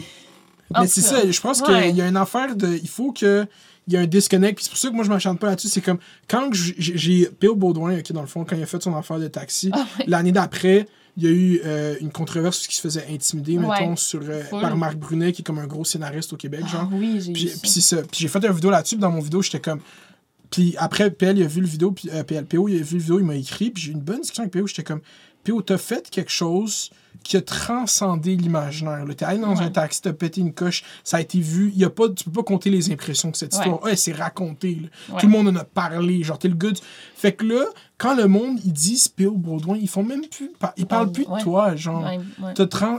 Mais 0.78 0.88
c'est 0.88 1.02
ça, 1.02 1.30
je 1.30 1.42
pense 1.42 1.62
ouais. 1.62 1.88
qu'il 1.90 1.98
y 1.98 2.02
a 2.02 2.08
une 2.08 2.18
affaire 2.18 2.56
de. 2.56 2.68
Il 2.82 2.90
faut 2.90 3.12
que. 3.12 3.46
Il 3.90 3.94
y 3.94 3.98
a 3.98 4.02
un 4.02 4.06
disconnect, 4.06 4.56
puis 4.56 4.66
c'est 4.66 4.70
pour 4.70 4.78
ça 4.78 4.90
que 4.90 4.94
moi 4.94 5.04
je 5.04 5.10
m'achante 5.10 5.40
pas 5.40 5.48
là-dessus. 5.48 5.68
C'est 5.68 5.82
comme 5.82 5.98
quand 6.28 6.50
j'ai-. 6.54 7.28
Bill 7.42 7.50
Baudouin, 7.56 7.98
ok, 7.98 8.12
dans 8.12 8.22
le 8.22 8.28
fond, 8.28 8.46
quand 8.46 8.56
il 8.56 8.62
a 8.62 8.68
fait 8.68 8.82
son 8.84 8.96
affaire 8.96 9.18
de 9.20 9.28
taxi, 9.28 9.72
Ah 9.74 9.88
l'année 10.06 10.32
d'après, 10.32 10.86
il 11.18 11.24
y 11.24 11.28
a 11.28 11.32
eu 11.32 11.60
euh, 11.66 11.96
une 12.00 12.12
controverse 12.12 12.58
parce 12.60 12.68
qu'il 12.68 12.76
se 12.76 12.82
faisait 12.82 13.06
intimider, 13.12 13.58
Ouais. 13.58 13.80
mettons, 13.82 13.96
sur, 13.96 14.22
euh, 14.24 14.44
par 14.52 14.78
Marc 14.78 14.96
Brunet, 14.96 15.32
qui 15.34 15.42
est 15.42 15.44
comme 15.44 15.58
un 15.58 15.66
gros 15.66 15.84
scénariste 15.84 16.32
au 16.34 16.38
Québec, 16.38 16.62
Ah 16.66 16.68
genre. 16.72 16.90
oui, 16.94 17.20
j'ai 17.20 17.34
Puis, 17.34 17.48
ça. 17.50 17.58
puis 17.62 17.70
c'est 17.72 17.82
ça. 17.82 17.98
Puis 18.04 18.20
j'ai 18.22 18.28
fait 18.28 18.46
une 18.46 18.54
vidéo 18.54 18.70
là-dessus, 18.70 18.96
dans 18.98 19.10
mon 19.10 19.22
vidéo, 19.22 19.42
j'étais 19.42 19.60
comme. 19.60 19.80
Puis 20.52 20.76
après, 20.78 21.10
PL, 21.10 21.38
il 21.40 21.44
a 21.44 21.48
vu 21.48 21.62
le 21.62 21.68
vidéo, 21.68 21.92
puis 21.92 22.10
euh, 22.14 22.24
PLPO, 22.24 22.68
il 22.70 22.80
a 22.80 22.84
vu 22.84 22.96
le 22.98 23.02
vidéo, 23.02 23.20
il 23.20 23.26
m'a 23.26 23.36
écrit, 23.36 23.72
puis 23.72 23.84
j'ai 23.84 23.90
eu 23.92 23.94
une 23.96 24.02
bonne 24.02 24.22
discussion 24.22 24.44
avec 24.44 24.54
PO, 24.54 24.68
j'étais 24.68 24.84
comme. 24.84 25.02
PO, 25.44 25.62
t'as 25.64 25.78
fait 25.80 26.10
quelque 26.12 26.32
chose 26.32 26.92
qui 27.30 27.38
a 27.38 27.42
transcendé 27.42 28.36
l'imaginaire. 28.36 29.06
T'es 29.16 29.24
allé 29.24 29.38
dans 29.40 29.56
Ouais. 29.56 29.64
un 29.66 29.70
taxi, 29.70 30.02
t'as 30.02 30.14
pété 30.14 30.42
une 30.42 30.52
coche, 30.52 30.84
ça 31.04 31.18
a 31.18 31.22
été 31.22 31.40
vu. 31.40 31.72
Y 31.76 31.84
a 31.86 31.90
pas, 31.92 32.10
tu 32.10 32.24
peux 32.24 32.32
pas 32.32 32.44
compter 32.44 32.72
les 32.72 32.92
impressions 32.92 33.30
que 33.32 33.38
cette 33.38 33.54
Ouais. 33.54 33.60
histoire. 33.60 33.84
Ouais, 33.84 33.96
c'est 33.96 34.14
raconté. 34.14 34.80
là. 34.82 35.14
Ouais. 35.14 35.20
Tout 35.22 35.28
le 35.28 35.32
monde 35.32 35.48
en 35.50 35.56
a 35.56 35.64
parlé. 35.64 36.24
Genre, 36.24 36.40
t'es 36.40 36.48
le 36.48 36.56
du- 36.56 36.74
Fait 37.16 37.34
que 37.34 37.46
là, 37.46 37.66
quand 37.98 38.16
le 38.16 38.28
monde, 38.28 38.60
ils 38.64 38.72
disent 38.72 39.10
PO 39.10 39.32
Baudouin, 39.32 39.78
ils 39.80 39.90
font 39.90 40.04
même 40.04 40.22
plus. 40.26 40.52
Ils 40.78 40.86
parlent 40.86 41.12
plus 41.12 41.26
de 41.26 41.42
toi, 41.44 41.76
genre. 41.76 42.10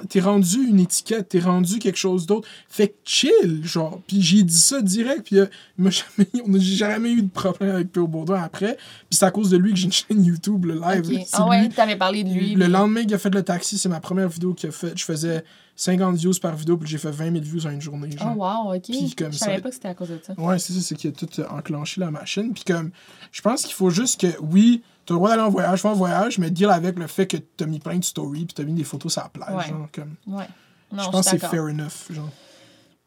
T'es 0.08 0.20
rendu 0.20 0.58
une 0.68 0.78
étiquette, 0.80 1.30
t'es 1.30 1.40
rendu 1.40 1.78
quelque 1.78 1.96
chose 1.98 2.26
d'autre. 2.26 2.46
Fait 2.68 2.88
que 2.88 2.94
chill, 3.04 3.60
genre. 3.64 4.00
Puis 4.06 4.20
j'ai 4.20 4.42
dit 4.42 4.58
ça 4.58 4.82
direct, 4.82 5.22
puis 5.24 5.38
euh, 5.38 5.46
jamais, 5.78 6.28
on 6.46 6.52
j'ai 6.58 6.76
jamais 6.76 7.12
eu 7.12 7.22
de 7.22 7.30
problème 7.30 7.74
avec 7.76 7.92
P.O. 7.92 8.06
Baudouin 8.06 8.42
après. 8.42 8.76
Puis 9.08 9.18
c'est 9.18 9.24
à 9.24 9.30
cause 9.30 9.48
de 9.48 9.56
lui 9.56 9.72
que 9.72 9.78
j'ai 9.78 9.86
une 9.86 9.92
chaîne 9.92 10.22
YouTube, 10.22 10.66
le 10.66 10.74
live. 10.74 11.24
Ah 11.32 11.48
ouais, 11.48 11.68
t'avais 11.70 11.96
parlé 11.96 12.22
de 12.22 12.28
lui. 12.30 12.54
Le 12.54 12.66
lendemain 12.66 13.02
qu'il 13.02 13.14
a 13.14 13.18
fait 13.18 13.34
le 13.34 13.42
taxi, 13.42 13.78
c'est 13.78 13.88
ma 13.88 14.00
première 14.00 14.19
vidéo 14.28 14.54
qu'il 14.54 14.68
a 14.68 14.72
fait. 14.72 14.96
Je 14.96 15.04
faisais 15.04 15.44
50 15.76 16.16
views 16.16 16.32
par 16.40 16.54
vidéo, 16.56 16.76
puis 16.76 16.88
j'ai 16.88 16.98
fait 16.98 17.10
20 17.10 17.32
000 17.32 17.44
views 17.44 17.66
en 17.66 17.70
une 17.70 17.80
journée. 17.80 18.10
Oh 18.14 18.18
Genre. 18.22 18.36
wow, 18.38 18.74
ok. 18.74 18.82
Puis 18.82 19.14
comme 19.16 19.32
je 19.32 19.38
ça- 19.38 19.46
savais 19.46 19.60
pas 19.60 19.68
que 19.70 19.74
c'était 19.74 19.88
à 19.88 19.94
cause 19.94 20.08
de 20.10 20.20
ça. 20.22 20.34
Ouais, 20.38 20.58
c'est 20.58 20.72
ça, 20.72 20.80
c'est 20.80 20.94
qu'il 20.94 21.10
a 21.10 21.12
tout 21.12 21.28
euh, 21.40 21.46
enclenché 21.50 22.00
la 22.00 22.10
machine. 22.10 22.52
Puis 22.52 22.64
comme, 22.64 22.90
je 23.32 23.40
pense 23.40 23.62
qu'il 23.62 23.74
faut 23.74 23.90
juste 23.90 24.20
que, 24.20 24.26
oui, 24.40 24.82
t'as 25.06 25.14
le 25.14 25.18
droit 25.18 25.30
d'aller 25.30 25.42
en 25.42 25.50
voyage, 25.50 25.82
va 25.82 25.90
en 25.90 25.94
voyage, 25.94 26.38
mais 26.38 26.50
deal 26.50 26.68
avec 26.70 26.98
le 26.98 27.06
fait 27.06 27.26
que 27.26 27.36
t'as 27.38 27.66
mis 27.66 27.78
plein 27.80 27.98
de 27.98 28.04
stories, 28.04 28.44
puis 28.46 28.54
t'as 28.54 28.64
mis 28.64 28.74
des 28.74 28.84
photos 28.84 29.12
sur 29.12 29.22
la 29.22 29.28
plage. 29.28 29.54
Ouais. 29.56 29.68
Genre, 29.68 29.88
comme, 29.92 30.14
Ouais. 30.26 30.46
Non, 30.92 31.04
je 31.04 31.08
pense 31.10 31.24
que 31.30 31.38
c'est 31.38 31.46
fair 31.46 31.62
enough. 31.64 32.10
Genre. 32.10 32.28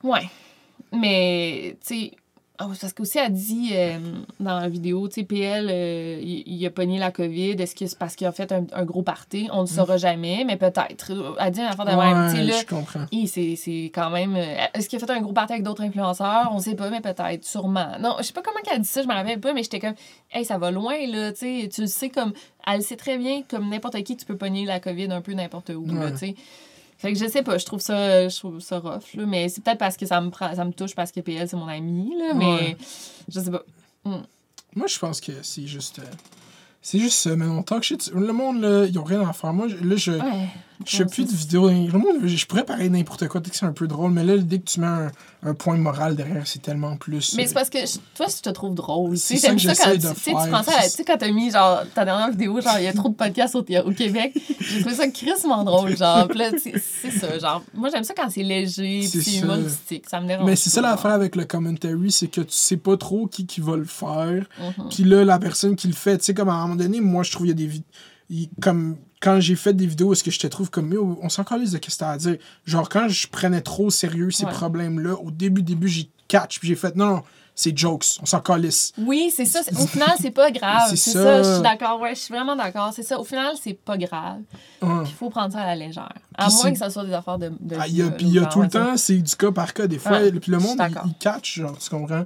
Ouais. 0.03 0.29
Mais, 0.91 1.77
tu 1.85 1.95
sais, 1.95 2.11
ah 2.59 2.67
oui, 2.69 2.77
parce 2.79 2.93
qu'aussi, 2.93 3.17
elle 3.17 3.33
dit 3.33 3.71
euh, 3.73 3.97
dans 4.39 4.59
la 4.59 4.69
vidéo, 4.69 5.07
tu 5.07 5.15
sais, 5.15 5.23
PL, 5.23 5.67
euh, 5.71 6.19
il, 6.21 6.43
il 6.45 6.65
a 6.65 6.69
pogné 6.69 6.99
la 6.99 7.11
COVID. 7.11 7.51
Est-ce 7.53 7.73
que 7.75 7.87
c'est 7.87 7.97
parce 7.97 8.15
qu'il 8.15 8.27
a 8.27 8.31
fait 8.31 8.51
un, 8.51 8.65
un 8.73 8.85
gros 8.85 9.01
party? 9.01 9.49
On 9.51 9.57
ne 9.63 9.67
le 9.67 9.73
saura 9.73 9.97
jamais, 9.97 10.43
mais 10.45 10.55
peut-être. 10.55 11.11
Elle 11.39 11.51
dit 11.51 11.59
une 11.61 11.65
affaire 11.65 11.85
de 11.85 11.91
même. 11.91 12.29
Tu 12.29 12.35
sais, 12.37 12.41
Ouais, 12.43 12.47
là, 12.51 12.57
je 12.61 12.65
comprends. 12.67 13.05
c'est 13.27 13.55
c'est 13.55 13.91
quand 13.93 14.11
même. 14.11 14.35
euh, 14.35 14.55
Est-ce 14.75 14.87
qu'il 14.87 15.01
a 15.03 15.05
fait 15.05 15.11
un 15.11 15.21
gros 15.21 15.33
party 15.33 15.53
avec 15.53 15.63
d'autres 15.63 15.81
influenceurs? 15.81 16.49
On 16.53 16.59
sait 16.59 16.75
pas, 16.75 16.89
mais 16.91 17.01
peut-être, 17.01 17.43
sûrement. 17.43 17.97
Non, 17.99 18.15
je 18.19 18.23
sais 18.23 18.33
pas 18.33 18.43
comment 18.43 18.59
qu'elle 18.63 18.81
dit 18.81 18.87
ça, 18.87 19.01
je 19.01 19.07
me 19.07 19.13
rappelle 19.13 19.39
pas, 19.39 19.51
mais 19.53 19.63
j'étais 19.63 19.79
comme, 19.79 19.95
hey, 20.31 20.45
ça 20.45 20.59
va 20.59 20.69
loin, 20.69 20.95
là, 21.07 21.31
tu 21.31 21.39
sais. 21.63 21.69
Tu 21.73 21.81
le 21.81 21.87
sais 21.87 22.09
comme. 22.09 22.33
Elle 22.67 22.83
sait 22.83 22.97
très 22.97 23.17
bien, 23.17 23.41
comme 23.49 23.67
n'importe 23.69 24.01
qui, 24.03 24.15
tu 24.15 24.25
peux 24.25 24.37
pogner 24.37 24.65
la 24.65 24.79
COVID 24.79 25.11
un 25.11 25.21
peu 25.21 25.33
n'importe 25.33 25.69
où, 25.69 25.85
là, 25.87 26.11
tu 26.11 26.17
sais. 26.17 26.35
Fait 27.03 27.11
que 27.11 27.19
je 27.19 27.27
sais 27.27 27.43
pas, 27.43 27.57
je 27.57 27.65
trouve 27.65 27.81
ça, 27.81 28.29
je 28.29 28.35
trouve 28.39 28.59
ça 28.61 28.79
rough, 28.79 29.13
là, 29.15 29.25
mais 29.25 29.49
c'est 29.49 29.61
peut-être 29.61 29.77
parce 29.77 29.97
que 29.97 30.05
ça 30.05 30.21
me, 30.21 30.29
prend, 30.29 30.55
ça 30.55 30.63
me 30.63 30.71
touche 30.71 30.95
parce 30.95 31.11
que 31.11 31.19
PL, 31.19 31.49
c'est 31.49 31.57
mon 31.57 31.67
ami, 31.67 32.13
là, 32.17 32.33
mais 32.33 32.45
Ouais. 32.45 32.77
je 33.27 33.39
sais 33.41 33.51
pas. 33.51 33.61
Moi, 34.05 34.87
je 34.87 34.97
pense 34.99 35.19
que 35.21 35.33
c'est 35.43 35.67
juste. 35.67 35.99
euh, 35.99 36.03
c'est 36.81 36.99
juste 36.99 37.17
ça, 37.17 37.35
mais 37.35 37.45
on 37.45 37.61
talk 37.61 37.83
shit. 37.83 38.09
Le 38.15 38.31
monde, 38.33 38.61
là, 38.61 38.85
ils 38.85 38.97
ont 38.97 39.03
rien 39.03 39.27
à 39.27 39.33
faire. 39.33 39.51
Moi, 39.53 39.67
je- 39.67 39.75
là, 39.75 39.95
je. 39.97 40.11
Ouais. 40.13 40.47
Je 40.85 40.97
fais 40.97 41.05
plus 41.05 41.25
de 41.25 41.31
vidéos. 41.35 41.69
Le 41.69 41.97
monde, 41.97 42.25
je 42.25 42.45
pourrais 42.45 42.65
parler 42.65 42.89
de 42.89 42.93
n'importe 42.95 43.27
quoi, 43.27 43.39
dès 43.41 43.49
que 43.49 43.55
c'est 43.55 43.65
un 43.65 43.71
peu 43.73 43.87
drôle, 43.87 44.11
mais 44.11 44.23
là, 44.23 44.37
dès 44.37 44.59
que 44.59 44.65
tu 44.65 44.79
mets 44.79 44.87
un, 44.87 45.11
un 45.43 45.53
point 45.53 45.77
moral 45.77 46.15
derrière, 46.15 46.45
c'est 46.45 46.61
tellement 46.61 46.95
plus. 46.97 47.33
Mais 47.35 47.43
euh, 47.43 47.47
c'est 47.47 47.53
parce 47.53 47.69
que 47.69 47.79
je- 47.79 47.97
toi, 48.15 48.25
je 48.29 48.41
te 48.41 48.49
trouve 48.49 48.75
drôle. 48.75 49.17
C'est 49.17 49.35
Tu 49.35 49.39
ça 49.39 49.47
j'aime 49.47 49.55
que 49.57 49.61
ça 49.63 49.75
quand 49.75 49.83
j'essaie 49.91 49.97
tu 49.99 50.07
de 50.07 50.13
tu 50.13 50.15
tu 50.15 50.21
faire. 50.31 50.49
prends 50.49 50.63
ça, 50.63 50.71
tu 50.83 50.89
sais, 50.89 51.03
quand 51.03 51.17
t'as 51.17 51.31
mis 51.31 51.51
genre 51.51 51.83
ta 51.93 52.05
dernière 52.05 52.31
vidéo, 52.31 52.59
genre 52.61 52.77
il 52.77 52.83
y 52.83 52.87
a 52.87 52.93
trop 52.93 53.09
de 53.09 53.15
podcasts 53.15 53.55
au, 53.55 53.59
au 53.85 53.91
Québec, 53.91 54.33
j'ai 54.59 54.79
trouvé 54.81 54.95
ça 54.95 55.07
crissement 55.07 55.63
drôle, 55.63 55.95
genre. 55.97 56.27
C'est 56.61 57.11
ça, 57.11 57.39
genre. 57.39 57.63
Moi, 57.73 57.89
j'aime 57.93 58.03
ça 58.03 58.13
quand 58.15 58.29
c'est 58.29 58.43
léger, 58.43 58.99
puis 59.09 59.21
C'est 59.21 59.37
humoristique, 59.39 60.05
ça 60.09 60.19
me 60.21 60.27
dérange. 60.27 60.45
Mais 60.45 60.55
c'est 60.55 60.69
ça 60.69 60.81
l'affaire 60.81 61.11
avec 61.11 61.35
le 61.35 61.45
commentary, 61.45 62.11
c'est 62.11 62.27
que 62.27 62.41
tu 62.41 62.47
sais 62.53 62.77
pas 62.77 62.97
trop 62.97 63.27
qui, 63.27 63.45
qui 63.45 63.61
va 63.61 63.75
le 63.77 63.85
faire. 63.85 64.45
Mhm. 64.59 64.89
Puis 64.89 65.03
là, 65.03 65.23
la 65.25 65.39
personne 65.39 65.75
qui 65.75 65.87
le 65.87 65.93
fait, 65.93 66.17
tu 66.17 66.25
sais, 66.25 66.33
comme 66.33 66.49
à 66.49 66.53
un 66.53 66.61
moment 66.63 66.75
donné, 66.75 66.99
moi, 67.01 67.23
je 67.23 67.31
trouve 67.31 67.47
qu'il 67.47 67.59
y 67.59 67.63
a 67.63 67.67
des 67.67 67.67
vidéos. 67.67 68.49
Comme 68.61 68.97
quand 69.23 69.39
j'ai 69.39 69.55
fait 69.55 69.73
des 69.73 69.85
vidéos, 69.87 70.11
est-ce 70.11 70.23
que 70.23 70.31
je 70.31 70.39
te 70.39 70.47
trouve 70.47 70.69
comme. 70.69 70.91
Yo, 70.91 71.17
on 71.21 71.29
s'en 71.29 71.45
calisse 71.45 71.71
de 71.71 71.77
qu'est-ce 71.77 71.95
que 71.95 71.99
t'as 72.01 72.11
à 72.11 72.17
dire. 72.17 72.37
Genre, 72.65 72.89
quand 72.89 73.07
je 73.07 73.27
prenais 73.29 73.61
trop 73.61 73.85
au 73.85 73.89
sérieux 73.89 74.31
ces 74.31 74.45
Ouais. 74.45 74.51
problèmes-là, 74.51 75.13
au 75.15 75.31
début, 75.31 75.63
début, 75.63 75.87
j'ai 75.87 76.09
catch. 76.27 76.59
Puis 76.59 76.67
j'ai 76.67 76.75
fait, 76.75 76.93
non, 76.97 77.05
non, 77.07 77.23
c'est 77.55 77.77
jokes, 77.77 78.17
on 78.21 78.25
s'en 78.25 78.41
calisse. 78.41 78.91
Oui, 78.97 79.31
c'est 79.33 79.45
ça. 79.45 79.61
Au 79.79 79.87
final, 79.87 80.11
c'est 80.19 80.31
pas 80.31 80.51
grave. 80.51 80.89
C'est 80.89 80.97
ça. 80.97 81.23
ça. 81.23 81.43
je 81.43 81.53
suis 81.53 81.61
d'accord. 81.63 82.01
Ouais, 82.01 82.15
je 82.15 82.19
suis 82.19 82.33
vraiment 82.33 82.55
d'accord. 82.55 82.91
C'est 82.93 83.03
ça. 83.03 83.17
Au 83.19 83.23
final, 83.23 83.53
c'est 83.61 83.75
pas 83.75 83.97
grave. 83.97 84.39
Ouais. 84.81 85.03
Il 85.05 85.13
faut 85.13 85.29
prendre 85.29 85.53
ça 85.53 85.59
à 85.61 85.67
la 85.67 85.75
légère. 85.75 86.11
À 86.37 86.47
Puis 86.47 86.55
moins 86.55 86.71
que 86.73 86.79
ça 86.79 86.89
soit 86.89 87.05
des 87.05 87.13
affaires 87.13 87.37
de. 87.37 87.49
de 87.59 87.77
Ah, 87.79 87.87
il 87.87 87.95
y 87.95 88.01
a, 88.01 88.05
viol 88.07 88.17
puis 88.17 88.25
il 88.25 88.33
y 88.33 88.39
a 88.39 88.43
ou 88.43 88.45
tout 88.47 88.61
le 88.61 88.67
temps, 88.69 88.97
c'est 88.97 89.17
du 89.17 89.35
cas 89.35 89.51
par 89.51 89.73
cas. 89.73 89.87
Des 89.87 89.99
fois, 89.99 90.19
Ouais, 90.19 90.31
puis 90.31 90.51
le 90.51 90.59
monde, 90.59 90.77
il, 90.79 90.97
il 91.05 91.13
catch, 91.19 91.59
genre, 91.59 91.77
tu 91.77 91.89
comprends? 91.89 92.25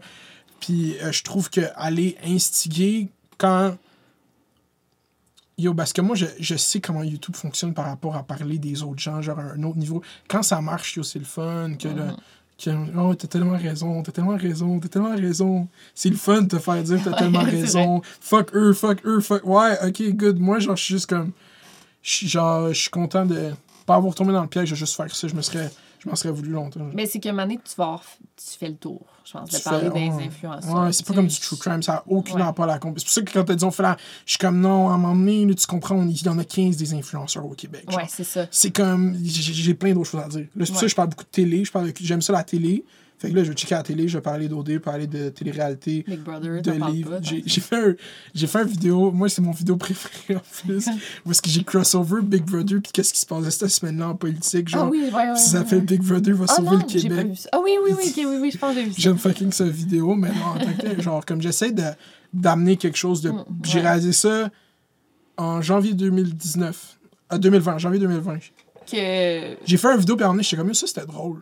Puis 0.61 0.95
euh, 1.03 1.11
je 1.11 1.23
trouve 1.23 1.49
que 1.51 1.61
aller 1.75 2.17
instiguer 2.25 3.09
quand. 3.37 3.75
Yo, 5.57 5.73
parce 5.73 5.91
que 5.91 6.01
moi, 6.01 6.15
je, 6.15 6.27
je 6.39 6.55
sais 6.55 6.79
comment 6.79 7.01
YouTube 7.03 7.35
fonctionne 7.35 7.73
par 7.73 7.85
rapport 7.85 8.15
à 8.15 8.21
parler 8.23 8.59
des 8.59 8.83
autres 8.83 8.99
gens, 8.99 9.21
genre 9.23 9.39
à 9.39 9.43
un 9.43 9.63
autre 9.63 9.77
niveau. 9.79 10.03
Quand 10.27 10.43
ça 10.43 10.61
marche, 10.61 10.95
yo, 10.97 11.03
c'est 11.03 11.17
le 11.19 11.25
fun. 11.25 11.73
Que, 11.79 11.87
le- 11.87 12.03
Mm-hmm. 12.59 12.93
que 12.93 12.97
oh, 12.99 13.15
t'as 13.15 13.27
tellement 13.27 13.57
raison, 13.57 14.01
t'as 14.03 14.11
tellement 14.11 14.35
raison, 14.37 14.79
t'as 14.79 14.87
tellement 14.87 15.15
raison. 15.15 15.67
C'est 15.95 16.09
le 16.09 16.15
fun 16.15 16.41
de 16.43 16.47
te 16.47 16.59
faire 16.59 16.81
dire 16.83 16.99
t'as 17.03 17.13
tellement 17.17 17.43
raison. 17.43 18.01
Fuck 18.21 18.55
eux, 18.55 18.73
fuck 18.73 18.99
eux, 19.05 19.19
fuck. 19.19 19.43
Ouais, 19.45 19.77
ok, 19.87 20.01
good. 20.15 20.39
Moi, 20.39 20.59
genre, 20.59 20.75
je 20.75 20.83
suis 20.83 20.93
juste 20.95 21.07
comme. 21.07 21.31
je 22.03 22.11
suis- 22.11 22.27
Genre, 22.27 22.69
je 22.69 22.79
suis 22.81 22.89
content 22.91 23.25
de 23.25 23.51
pas 23.87 23.95
avoir 23.95 24.13
tombé 24.15 24.33
dans 24.33 24.41
le 24.43 24.47
piège 24.47 24.69
de 24.69 24.75
juste 24.75 24.95
faire 24.95 25.13
ça. 25.15 25.27
Je 25.27 25.33
me 25.35 25.41
serais. 25.41 25.71
Je 25.99 26.07
m'en 26.09 26.15
serais 26.15 26.31
voulu 26.31 26.49
longtemps. 26.51 26.79
genre. 26.81 26.89
Mais 26.93 27.07
c'est 27.07 27.19
qu'à 27.19 27.29
un 27.29 27.33
moment 27.33 27.43
donné, 27.47 27.59
tu 27.63 27.73
vas 27.75 27.99
tu 28.35 28.57
fais 28.59 28.69
le 28.69 28.75
tour, 28.75 29.01
je 29.27 29.33
pense, 29.33 29.49
de 29.49 29.57
parler 29.59 29.89
des 29.89 30.09
ouais. 30.15 30.27
influenceurs. 30.27 30.83
Ouais, 30.83 30.91
c'est 30.93 31.05
pas 31.05 31.13
comme 31.13 31.27
du 31.27 31.39
true 31.39 31.57
crime, 31.57 31.83
ça 31.83 31.93
n'a 31.93 32.03
aucun 32.07 32.35
Ouais. 32.35 32.41
rapport 32.43 32.63
à 32.65 32.67
la 32.67 32.79
compé. 32.79 32.99
C'est 32.99 33.05
pour 33.05 33.13
ça 33.13 33.21
que 33.21 33.31
quand 33.31 33.43
t'as 33.43 33.55
dit 33.55 33.63
on 33.65 33.71
fait 33.71 33.83
la. 33.83 33.97
Je 34.25 34.31
suis 34.31 34.39
comme 34.39 34.59
non, 34.59 34.89
à 34.89 34.93
un 34.93 34.97
moment 34.97 35.15
donné, 35.15 35.45
là, 35.45 35.53
tu 35.53 35.67
comprends, 35.67 35.95
on- 35.95 36.07
il 36.07 36.21
y 36.21 36.29
en 36.29 36.37
a 36.39 36.43
15 36.43 36.77
des 36.77 36.93
influenceurs 36.93 37.45
au 37.45 37.49
Québec. 37.53 37.83
genre. 37.89 37.99
Ouais, 37.99 38.05
c'est 38.09 38.23
ça. 38.23 38.47
C'est 38.51 38.71
comme. 38.71 39.17
J'ai 39.23 39.73
plein 39.73 39.93
d'autres 39.93 40.09
choses 40.09 40.21
à 40.23 40.27
dire. 40.29 40.47
Là, 40.55 40.65
c'est 40.65 40.71
pour 40.71 40.79
ça 40.79 40.85
que 40.85 40.91
je 40.91 40.95
parle 40.95 41.09
beaucoup 41.09 41.23
de 41.25 41.29
télé. 41.29 41.65
je 41.65 41.71
parle 41.71 41.87
de- 41.87 41.93
J'aime 42.01 42.21
ça 42.21 42.33
la 42.33 42.43
télé. 42.43 42.85
Fait 43.19 43.31
que 43.31 43.35
là, 43.35 43.43
je 43.43 43.49
vais 43.49 43.55
checker 43.55 43.73
la 43.73 43.81
télé, 43.81 44.07
je 44.07 44.15
vais 44.17 44.21
parler 44.21 44.47
d'OD, 44.47 44.67
je 44.67 44.71
vais 44.73 44.79
parler 44.79 45.07
de 45.07 45.29
télé-réalité. 45.29 46.05
Big 46.07 46.19
Brother, 46.19 46.61
de 46.61 46.71
livres. 46.91 47.19
J'ai 47.23 47.61
fait, 47.61 47.75
un, 47.75 47.95
j'ai 48.35 48.45
fait 48.45 48.61
une 48.61 48.67
vidéo, 48.67 49.11
moi 49.11 49.27
c'est 49.27 49.41
mon 49.41 49.51
vidéo 49.51 49.75
préférée 49.75 50.35
en 50.37 50.41
plus, 50.67 50.85
où 51.25 51.31
est-ce 51.31 51.41
que 51.41 51.49
j'ai 51.49 51.63
crossover 51.63 52.21
Big 52.21 52.43
Brother, 52.43 52.79
puis 52.81 52.91
qu'est-ce 52.93 53.13
qui 53.13 53.19
se 53.19 53.25
passait 53.25 53.49
cette 53.49 53.69
semaine-là 53.69 54.09
en 54.09 54.15
politique, 54.15 54.67
genre. 54.69 54.83
Ah 54.85 54.89
oui, 54.89 55.01
ouais, 55.05 55.11
ouais. 55.11 55.33
Puis 55.33 55.41
ça 55.41 55.61
ouais. 55.63 55.81
Big 55.81 56.01
Brother 56.03 56.35
va 56.35 56.45
Ah 56.47 56.55
sauver 56.57 56.67
non, 56.69 56.73
le 56.73 56.79
pas 56.81 56.85
Québec. 56.85 57.27
vu 57.27 57.35
ça. 57.35 57.49
Ah 57.53 57.57
oui, 57.63 57.71
oui, 57.83 57.91
oui, 57.97 58.13
oui, 58.17 58.37
oui, 58.39 58.51
je 58.51 58.57
pense 58.59 58.75
que 58.75 58.79
j'ai 58.81 58.85
vu 58.85 58.91
ça. 58.93 58.97
J'aime 59.01 59.17
fucking 59.17 59.51
cette 59.51 59.69
vidéo, 59.69 60.13
mais 60.13 60.29
non, 60.29 60.45
en 60.55 60.59
tant 60.59 60.73
que 60.73 60.81
tel, 60.81 61.01
genre, 61.01 61.25
comme 61.25 61.41
j'essaie 61.41 61.71
de, 61.71 61.83
d'amener 62.33 62.77
quelque 62.77 62.97
chose 62.97 63.21
de. 63.21 63.31
Mm, 63.31 63.45
J'ai 63.63 63.79
réalisé 63.81 64.11
ça 64.13 64.51
en 65.37 65.61
janvier 65.63 65.93
2019. 65.95 66.99
Ah, 67.29 67.39
2020, 67.39 67.79
janvier 67.79 67.99
2020. 67.99 68.37
Que... 68.89 69.57
J'ai 69.65 69.77
fait 69.77 69.91
une 69.91 69.99
vidéo, 69.99 70.15
puis 70.15 70.23
à 70.23 70.27
un 70.27 70.29
moment 70.29 70.35
donné, 70.35 70.43
j'étais 70.43 70.57
comme, 70.57 70.73
ça, 70.75 70.85
c'était 70.85 71.05
drôle. 71.05 71.41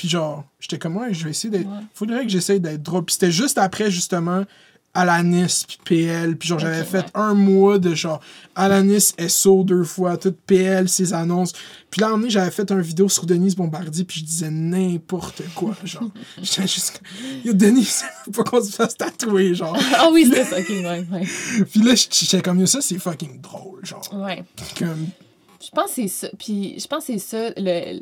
Puis 0.00 0.08
genre, 0.08 0.44
j'étais 0.58 0.78
comme, 0.78 0.96
ouais, 0.96 1.12
je 1.12 1.24
vais 1.24 1.30
essayer 1.30 1.50
d'être. 1.50 1.68
Ouais. 1.68 1.82
Faudrait 1.92 2.22
que 2.22 2.30
j'essaye 2.30 2.58
d'être 2.58 2.82
drôle. 2.82 3.04
Puis 3.04 3.12
c'était 3.12 3.30
juste 3.30 3.58
après, 3.58 3.90
justement, 3.90 4.44
Alanis, 4.94 5.66
puis 5.68 5.78
PL. 5.84 6.38
Puis 6.38 6.48
genre, 6.48 6.58
j'avais 6.58 6.84
fait 6.84 7.04
ouais. 7.04 7.10
un 7.12 7.34
mois 7.34 7.78
de 7.78 7.94
genre, 7.94 8.18
Alanis, 8.54 9.12
SO 9.28 9.62
deux 9.62 9.84
fois, 9.84 10.16
tout 10.16 10.34
PL, 10.46 10.88
ses 10.88 11.12
annonces. 11.12 11.52
Puis 11.90 12.00
là, 12.00 12.08
un 12.08 12.12
donné, 12.12 12.30
j'avais 12.30 12.50
fait 12.50 12.72
une 12.72 12.80
vidéo 12.80 13.10
sur 13.10 13.26
Denise 13.26 13.54
Bombardier, 13.54 14.04
puis 14.06 14.20
je 14.20 14.24
disais 14.24 14.50
n'importe 14.50 15.42
quoi. 15.54 15.76
Genre, 15.84 16.08
j'étais 16.40 16.62
juste. 16.62 17.02
Yo, 17.44 17.52
Denise, 17.52 18.02
faut 18.24 18.42
pas 18.42 18.44
qu'on 18.44 18.64
se 18.64 18.72
fasse 18.72 18.96
tatouer, 18.96 19.54
genre. 19.54 19.76
Ah 19.98 20.08
oui, 20.10 20.24
c'était 20.24 20.44
ça, 20.44 20.58
ok, 20.58 20.68
ouais, 20.70 21.06
ouais. 21.12 21.64
Puis 21.70 21.82
là, 21.82 21.92
j'étais 21.94 22.40
comme, 22.40 22.66
ça, 22.66 22.80
c'est 22.80 22.98
fucking 22.98 23.42
drôle, 23.42 23.84
genre. 23.84 24.08
Ouais. 24.14 24.44
Comme. 24.78 25.08
Je 25.62 25.68
pense 25.68 25.88
que 25.88 25.94
c'est 25.96 26.08
ça. 26.08 26.28
Puis 26.38 26.80
je 26.80 26.86
pense 26.86 27.04
que 27.04 27.12
c'est 27.12 27.18
ça. 27.18 27.52
Le... 27.58 28.00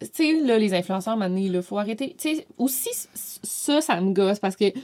Tu 0.00 0.06
sais, 0.12 0.40
là, 0.44 0.58
les 0.58 0.72
influenceurs, 0.74 1.16
maintenant, 1.16 1.36
il 1.38 1.62
faut 1.62 1.78
arrêter. 1.78 2.14
Tu 2.18 2.36
sais, 2.36 2.46
aussi, 2.58 2.90
ça, 3.42 3.80
ça 3.80 4.00
me 4.00 4.12
gosse 4.12 4.38
parce 4.38 4.56
que. 4.56 4.70
Tu 4.70 4.80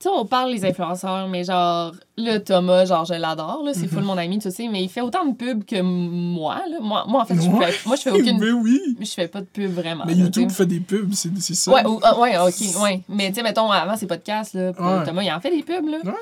sais, 0.00 0.08
on 0.12 0.26
parle 0.26 0.52
des 0.52 0.64
influenceurs, 0.66 1.28
mais 1.28 1.44
genre, 1.44 1.92
le 2.18 2.38
Thomas, 2.38 2.84
genre, 2.84 3.04
je 3.04 3.14
l'adore, 3.14 3.62
là, 3.64 3.72
c'est 3.72 3.86
full 3.86 4.02
mon 4.02 4.18
ami, 4.18 4.38
tu 4.40 4.50
sais, 4.50 4.68
mais 4.68 4.82
il 4.82 4.88
fait 4.88 5.00
autant 5.00 5.24
de 5.24 5.34
pubs 5.34 5.64
que 5.64 5.80
moi, 5.80 6.60
là. 6.68 6.78
Moi, 6.80 7.04
moi 7.08 7.22
en 7.22 7.24
fait, 7.24 7.36
je 7.36 7.42
fais, 7.42 7.78
moi, 7.86 7.96
je 7.96 8.02
fais 8.02 8.10
aucune. 8.10 8.38
Mais 8.38 8.50
oui. 8.50 8.80
Je 9.00 9.06
fais 9.12 9.28
pas 9.28 9.40
de 9.40 9.46
pub 9.46 9.70
vraiment. 9.72 10.04
Mais 10.04 10.14
là, 10.14 10.24
YouTube 10.24 10.50
fait 10.50 10.66
des 10.66 10.80
pubs, 10.80 11.12
c'est 11.14 11.54
ça. 11.54 11.72
Ouais, 11.72 11.86
ou- 11.86 12.00
ah, 12.02 12.18
ouais, 12.18 12.36
ok, 12.36 12.82
ouais. 12.82 13.02
Mais 13.08 13.28
tu 13.28 13.36
sais, 13.36 13.42
mettons, 13.42 13.70
avant 13.70 13.96
ces 13.96 14.06
podcasts, 14.08 14.54
là, 14.54 14.72
Ouais. 14.78 15.04
Thomas, 15.06 15.22
il 15.22 15.32
en 15.32 15.40
fait 15.40 15.50
des 15.50 15.62
pubs, 15.62 15.88
là. 15.88 15.98
Ouais. 16.04 16.12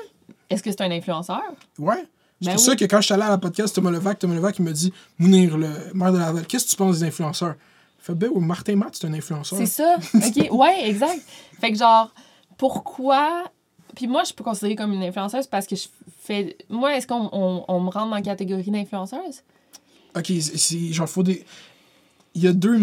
Est-ce 0.51 0.61
que 0.61 0.69
c'est 0.69 0.81
un 0.81 0.91
influenceur? 0.91 1.41
Ouais. 1.79 2.05
C'est 2.41 2.47
Ben 2.49 2.55
pour 2.55 2.61
oui. 2.63 2.69
ça 2.69 2.75
que 2.75 2.85
quand 2.85 2.97
je 3.01 3.05
suis 3.05 3.13
allé 3.15 3.23
à 3.23 3.29
la 3.29 3.37
podcast 3.37 3.73
Thomas 3.75 3.91
Levac, 3.91 4.19
Thomas 4.19 4.35
Levac, 4.35 4.59
il 4.59 4.65
me 4.65 4.71
dit 4.71 4.93
Mounir, 5.17 5.57
le 5.57 5.69
maire 5.93 6.13
de 6.13 6.19
Laval, 6.19 6.45
qu'est-ce 6.45 6.65
que 6.65 6.69
tu 6.71 6.75
penses 6.77 6.99
des 6.99 7.07
influenceurs? 7.07 7.55
Il 8.03 8.05
fait 8.07 8.15
Ben, 8.15 8.29
oui, 8.35 8.43
Martin 8.43 8.75
Matt, 8.75 8.95
c'est 8.99 9.07
un 9.07 9.13
influenceur. 9.13 9.57
C'est 9.57 9.65
ça. 9.65 9.97
OK. 10.13 10.47
Ouais, 10.51 10.89
exact. 10.89 11.21
Fait 11.61 11.71
que 11.71 11.77
genre, 11.77 12.13
pourquoi. 12.57 13.45
Puis 13.95 14.07
moi, 14.07 14.23
je 14.23 14.33
peux 14.33 14.43
considérer 14.43 14.75
comme 14.75 14.91
une 14.93 15.03
influenceuse 15.03 15.47
parce 15.47 15.65
que 15.67 15.75
je 15.75 15.87
fais. 16.21 16.57
Moi, 16.69 16.95
est-ce 16.97 17.07
qu'on 17.07 17.29
on, 17.31 17.63
on 17.67 17.79
me 17.79 17.89
rentre 17.89 18.09
dans 18.09 18.15
la 18.15 18.21
catégorie 18.21 18.69
d'influenceuse? 18.71 19.43
Ok, 20.15 20.25
c'est- 20.41 20.91
genre, 20.93 21.07
faut 21.09 21.23
des. 21.23 21.45
Il 22.35 22.43
y 22.43 22.47
a 22.47 22.53
deux 22.53 22.75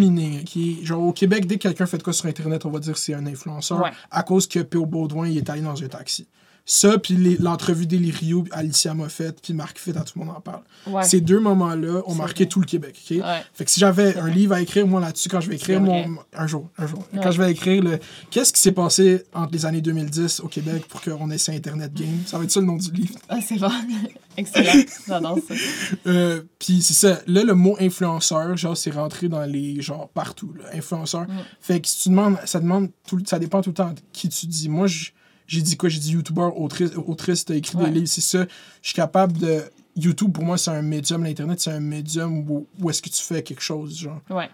ok? 0.42 0.84
Genre, 0.84 1.02
au 1.02 1.12
Québec, 1.12 1.44
dès 1.46 1.56
que 1.56 1.62
quelqu'un 1.62 1.86
fait 1.86 1.98
de 1.98 2.02
quoi 2.04 2.12
sur 2.12 2.26
Internet, 2.26 2.64
on 2.66 2.70
va 2.70 2.78
dire 2.78 2.92
que 2.94 2.98
c'est 3.00 3.14
un 3.14 3.26
influenceur 3.26 3.82
Ouais. 3.82 3.90
à 4.10 4.22
cause 4.22 4.46
que 4.46 4.60
P.O. 4.60 4.86
Baudouin, 4.86 5.26
il 5.28 5.36
est 5.38 5.50
allé 5.50 5.60
dans 5.60 5.82
un 5.82 5.88
taxi. 5.88 6.28
Ça, 6.66 6.98
puis 6.98 7.36
l'entrevue 7.40 7.86
d'Elirio, 7.86 8.44
Alicia 8.52 8.94
Moffett, 8.94 9.40
puis 9.42 9.54
Marc 9.54 9.78
Fitt, 9.78 9.94
tout 9.94 10.18
le 10.18 10.24
monde 10.24 10.36
en 10.36 10.40
parle. 10.40 10.62
Ouais. 10.86 11.02
Ces 11.02 11.20
deux 11.20 11.40
moments-là 11.40 12.02
ont 12.06 12.14
marqué 12.14 12.44
vrai. 12.44 12.48
tout 12.48 12.60
le 12.60 12.66
Québec. 12.66 12.96
ok? 13.10 13.16
Ouais. 13.18 13.42
Fait 13.54 13.64
que 13.64 13.70
si 13.70 13.80
j'avais 13.80 14.16
un 14.16 14.22
vrai. 14.22 14.30
livre 14.32 14.52
à 14.54 14.60
écrire, 14.60 14.86
moi, 14.86 15.00
là-dessus, 15.00 15.28
quand 15.28 15.40
je 15.40 15.48
vais 15.48 15.56
écrire 15.56 15.80
mon. 15.80 16.04
Un 16.32 16.46
jour, 16.46 16.68
un 16.78 16.86
jour. 16.86 17.00
Ouais. 17.12 17.20
Quand 17.22 17.30
je 17.32 17.42
vais 17.42 17.50
écrire 17.50 17.82
le. 17.82 17.98
Qu'est-ce 18.30 18.52
qui 18.52 18.60
s'est 18.60 18.72
passé 18.72 19.24
entre 19.34 19.52
les 19.52 19.66
années 19.66 19.80
2010 19.80 20.40
au 20.40 20.48
Québec 20.48 20.84
pour 20.88 21.00
qu'on 21.00 21.30
essaie 21.30 21.54
Internet 21.56 21.92
Game 21.92 22.20
Ça 22.26 22.38
va 22.38 22.44
être 22.44 22.50
ça 22.52 22.60
le 22.60 22.66
nom 22.66 22.76
du 22.76 22.90
livre. 22.92 23.14
Ah, 23.28 23.38
c'est 23.44 23.58
bon. 23.58 23.70
Excellent. 24.36 24.82
J'adore 25.06 25.38
ça. 25.48 25.54
Euh, 26.06 26.42
Puis 26.58 26.80
c'est 26.82 26.94
ça. 26.94 27.20
Là, 27.26 27.42
le 27.44 27.54
mot 27.54 27.76
influenceur, 27.80 28.56
genre, 28.56 28.76
c'est 28.76 28.90
rentré 28.90 29.28
dans 29.28 29.44
les. 29.44 29.80
Genre, 29.82 30.08
partout. 30.10 30.52
Là, 30.58 30.64
influenceur. 30.74 31.22
Mm. 31.22 31.38
Fait 31.60 31.80
que 31.80 31.88
si 31.88 32.02
tu 32.04 32.08
demandes. 32.10 32.36
Ça 32.46 32.60
demande. 32.60 32.90
Tout, 33.06 33.18
ça 33.26 33.38
dépend 33.38 33.60
tout 33.60 33.70
le 33.70 33.74
temps 33.74 33.90
de 33.90 34.00
qui 34.12 34.28
tu 34.28 34.46
dis. 34.46 34.68
Moi, 34.68 34.86
j- 34.86 35.12
j'ai 35.50 35.62
dit 35.62 35.76
quoi? 35.76 35.88
J'ai 35.88 35.98
dit 35.98 36.12
YouTuber, 36.12 36.48
autrice, 36.56 36.90
autrice 36.96 37.44
t'as 37.44 37.54
écrit 37.56 37.76
Ouais. 37.76 37.86
des 37.90 37.90
livres. 37.96 38.06
C'est 38.08 38.20
ça. 38.20 38.44
Je 38.82 38.86
suis 38.88 38.94
capable 38.94 39.36
de. 39.38 39.62
YouTube, 39.96 40.32
pour 40.32 40.44
moi, 40.44 40.56
c'est 40.56 40.70
un 40.70 40.82
médium. 40.82 41.24
L'Internet, 41.24 41.60
c'est 41.60 41.72
un 41.72 41.80
médium 41.80 42.48
où, 42.48 42.66
où 42.80 42.88
est-ce 42.88 43.02
que 43.02 43.08
tu 43.10 43.20
fais 43.20 43.42
quelque 43.42 43.60
chose, 43.62 43.98
genre. 43.98 44.20
Ouais. 44.30 44.48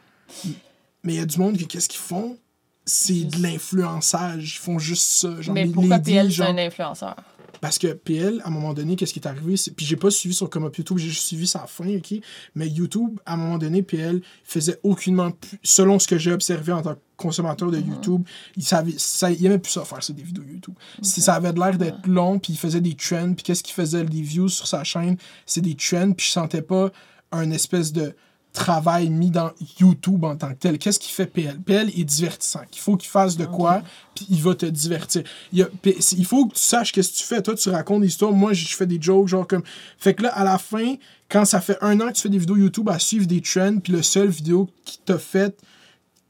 Mais 1.05 1.14
il 1.14 1.16
y 1.16 1.20
a 1.20 1.27
du 1.27 1.39
monde 1.39 1.56
qui, 1.59 1.66
qu'est-ce 1.66 1.89
qu'ils 1.90 2.01
font? 2.01 2.39
C'est 2.86 3.14
Juste- 3.14 3.36
de 3.36 3.43
l'influençage. 3.43 4.55
Ils 4.56 4.59
font 4.59 4.78
juste 4.78 5.02
ça. 5.06 5.40
Genre, 5.43 5.55
Mais 5.55 5.64
les- 5.66 5.73
pourquoi 5.73 5.98
PL, 5.98 6.27
c'est 6.28 6.32
genre- 6.36 6.48
un 6.48 6.59
influenceur? 6.59 7.16
Parce 7.61 7.78
que 7.78 7.93
PL, 7.93 8.41
à 8.45 8.49
un 8.49 8.51
moment 8.51 8.74
donné, 8.74 8.97
qu'est-ce 8.97 9.12
qui 9.12 9.20
est 9.20 9.27
arrivé? 9.27 9.55
Puis 9.77 9.87
j'ai 9.87 9.97
pas 9.97 10.11
suivi 10.11 10.35
son 10.35 10.47
come 10.47 10.65
up 10.65 10.77
YouTube, 10.77 10.99
j'ai 10.99 11.09
juste 11.09 11.27
suivi 11.27 11.47
sa 11.47 11.66
fin, 11.66 11.89
OK? 11.97 12.15
Mais 12.55 12.69
YouTube, 12.69 13.19
à 13.27 13.35
un 13.35 13.37
moment 13.37 13.59
donné, 13.59 13.83
PL 13.83 14.20
faisait 14.45 14.78
aucunement 14.83 15.31
plus, 15.31 15.59
selon 15.62 15.99
ce 15.99 16.07
que 16.07 16.19
j'ai 16.19 16.33
observé 16.33 16.73
en 16.73 16.83
tant 16.83 16.95
que 16.95 17.01
consommateur 17.16 17.70
de 17.70 17.78
YouTube, 17.78 18.23
il 18.57 18.62
savait, 18.62 18.95
ça, 18.99 19.31
il 19.31 19.45
aimait 19.47 19.59
plus 19.59 19.73
ça 19.73 19.85
faire, 19.85 20.03
ça, 20.03 20.12
des 20.12 20.23
vidéos 20.23 20.45
YouTube. 20.45 20.74
Ça 21.03 21.35
avait 21.35 21.53
l'air 21.53 21.78
d'être 21.78 22.07
long, 22.07 22.39
puis 22.39 22.53
il 22.53 22.59
faisait 22.59 22.81
des 22.81 22.95
trends, 22.95 23.33
puis 23.35 23.43
qu'est-ce 23.43 23.62
qu'il 23.62 23.74
faisait, 23.74 24.05
des 24.05 24.23
views 24.23 24.49
sur 24.49 24.66
sa 24.66 24.85
chaîne, 24.85 25.16
c'est 25.47 25.62
des 25.62 25.74
trends, 25.74 26.12
puis 26.12 26.27
je 26.27 26.33
sentais 26.33 26.62
pas 26.62 26.91
un 27.33 27.51
espèce 27.51 27.93
de 27.93 28.15
travail 28.57 29.09
mis 29.11 29.31
dans 29.31 29.51
YouTube 29.78 30.24
en 30.24 30.35
tant 30.37 30.49
que 30.49 30.55
tel? 30.59 30.78
Qu'est-ce 30.78 30.99
qui 30.99 31.12
fait 31.12 31.27
PL? 31.27 31.59
PL 31.61 31.89
est 31.91 32.05
divertissant. 32.05 32.62
Il 32.73 32.78
faut 32.78 32.97
qu'il 32.97 33.09
fasse 33.11 33.37
de 33.37 33.45
quoi, 33.47 33.83
puis 34.15 34.27
il 34.31 34.43
va 34.43 34.55
te 34.55 34.66
divertir. 34.66 35.23
Il, 35.53 35.62
a- 35.62 35.69
faut 36.24 36.47
que 36.47 36.55
tu 36.55 36.61
saches 36.61 36.91
qu'est-ce 36.93 37.12
que 37.12 37.16
tu 37.19 37.24
fais. 37.24 37.43
Toi, 37.43 37.55
tu 37.55 37.69
racontes 37.70 38.01
des 38.03 38.09
histoires. 38.09 38.33
Moi, 38.33 38.53
je 38.53 38.74
fais 38.74 38.87
des 38.87 38.99
jokes, 39.01 39.28
genre 39.28 39.47
comme... 39.47 39.62
Fait 39.99 40.15
que 40.15 40.23
là, 40.24 40.31
à 40.31 40.43
la 40.45 40.59
fin, 40.59 40.95
quand 41.28 41.45
ça 41.45 41.61
fait 41.61 41.78
un 41.83 42.01
an 42.01 42.09
que 42.09 42.12
tu 42.15 42.23
fais 42.23 42.28
des 42.28 42.39
vidéos 42.39 42.57
YouTube 42.57 42.89
à 42.89 42.99
suivre 42.99 43.27
des 43.27 43.41
trends, 43.41 43.78
puis 43.78 43.93
le 43.93 44.03
seul 44.03 44.28
vidéo 44.28 44.69
qui 44.85 44.99
t'a 45.05 45.19
fait, 45.19 45.57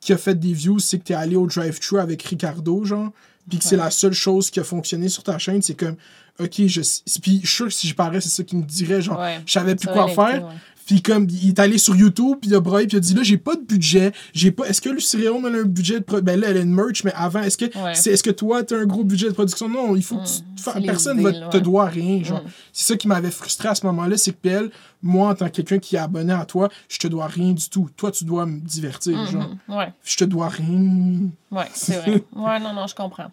qui 0.00 0.12
a 0.12 0.18
fait 0.18 0.34
des 0.38 0.52
views, 0.52 0.78
c'est 0.78 0.98
que 0.98 1.04
t'es 1.04 1.14
allé 1.14 1.36
au 1.36 1.46
drive-thru 1.46 1.98
avec 1.98 2.22
Ricardo, 2.22 2.84
genre, 2.84 3.10
puis 3.48 3.58
que 3.58 3.64
c'est 3.64 3.76
la 3.76 3.90
seule 3.90 4.12
chose 4.12 4.50
qui 4.50 4.58
a 4.60 4.64
fonctionné 4.64 5.08
sur 5.08 5.22
ta 5.22 5.38
chaîne, 5.38 5.62
c'est 5.62 5.74
comme... 5.74 5.96
OK, 6.38 6.66
je... 6.66 6.80
Puis 7.22 7.40
je 7.42 7.46
suis 7.46 7.56
sûr 7.56 7.66
que 7.66 7.72
si 7.72 7.88
je 7.88 7.94
parlais, 7.94 8.20
c'est 8.20 8.28
ça 8.28 8.44
qu'il 8.44 8.58
me 8.58 8.64
dirait, 8.64 9.00
genre, 9.00 9.18
Ouais. 9.18 9.40
je 9.46 9.52
savais 9.52 9.74
plus 9.74 9.88
quoi 9.88 10.06
faire. 10.08 10.44
ouais. 10.46 10.52
Puis 10.86 11.02
comme 11.02 11.26
il 11.28 11.48
est 11.48 11.58
allé 11.58 11.78
sur 11.78 11.96
YouTube, 11.96 12.36
puis 12.40 12.48
il 12.50 12.54
a 12.54 12.60
broyé, 12.60 12.86
puis 12.86 12.96
il 12.96 12.98
a 12.98 13.00
dit 13.00 13.14
là 13.14 13.22
j'ai 13.24 13.38
pas 13.38 13.56
de 13.56 13.62
budget, 13.62 14.12
j'ai 14.32 14.52
pas. 14.52 14.66
Est-ce 14.68 14.80
que 14.80 14.88
elle 14.88 15.26
a 15.56 15.58
un 15.60 15.64
budget 15.64 15.98
de 15.98 16.04
pro- 16.04 16.20
ben 16.22 16.38
là 16.40 16.48
elle 16.50 16.58
a 16.58 16.60
une 16.60 16.72
merch, 16.72 17.02
mais 17.02 17.12
avant 17.14 17.42
est-ce 17.42 17.58
que 17.58 17.64
Ouais. 17.76 17.94
c'est 17.94 18.10
est-ce 18.12 18.22
que 18.22 18.30
toi 18.30 18.62
t'as 18.62 18.78
un 18.78 18.86
gros 18.86 19.02
budget 19.02 19.26
de 19.28 19.32
production? 19.32 19.68
Non, 19.68 19.96
il 19.96 20.02
faut 20.04 20.16
que 20.18 20.24
tu 20.26 20.78
Mm. 20.80 20.84
personne 20.86 21.16
deals, 21.18 21.40
va 21.40 21.48
te 21.48 21.56
doit 21.58 21.86
rien, 21.86 22.22
genre. 22.22 22.42
Mm. 22.42 22.48
C'est 22.72 22.92
ça 22.92 22.96
qui 22.96 23.08
m'avait 23.08 23.30
frustré 23.32 23.68
à 23.68 23.74
ce 23.74 23.84
moment-là, 23.86 24.16
c'est 24.16 24.30
que 24.32 24.36
PL, 24.36 24.70
moi 25.02 25.30
en 25.30 25.34
tant 25.34 25.46
que 25.46 25.52
quelqu'un 25.56 25.78
qui 25.78 25.96
est 25.96 25.98
abonné 25.98 26.32
à 26.32 26.44
toi, 26.44 26.68
je 26.88 26.98
te 26.98 27.08
dois 27.08 27.26
rien 27.26 27.52
du 27.52 27.68
tout. 27.68 27.88
Toi 27.96 28.12
tu 28.12 28.24
dois 28.24 28.46
me 28.46 28.60
divertir, 28.60 29.26
genre. 29.26 29.50
Mhm. 29.68 29.76
Ouais. 29.76 29.92
Je 30.04 30.16
te 30.16 30.24
dois 30.24 30.48
rien. 30.48 31.28
Ouais, 31.50 31.66
c'est 31.74 31.96
vrai. 31.98 32.22
Ouais, 32.36 32.60
non, 32.60 32.72
non, 32.72 32.86
je 32.86 32.94
comprends. 32.94 33.30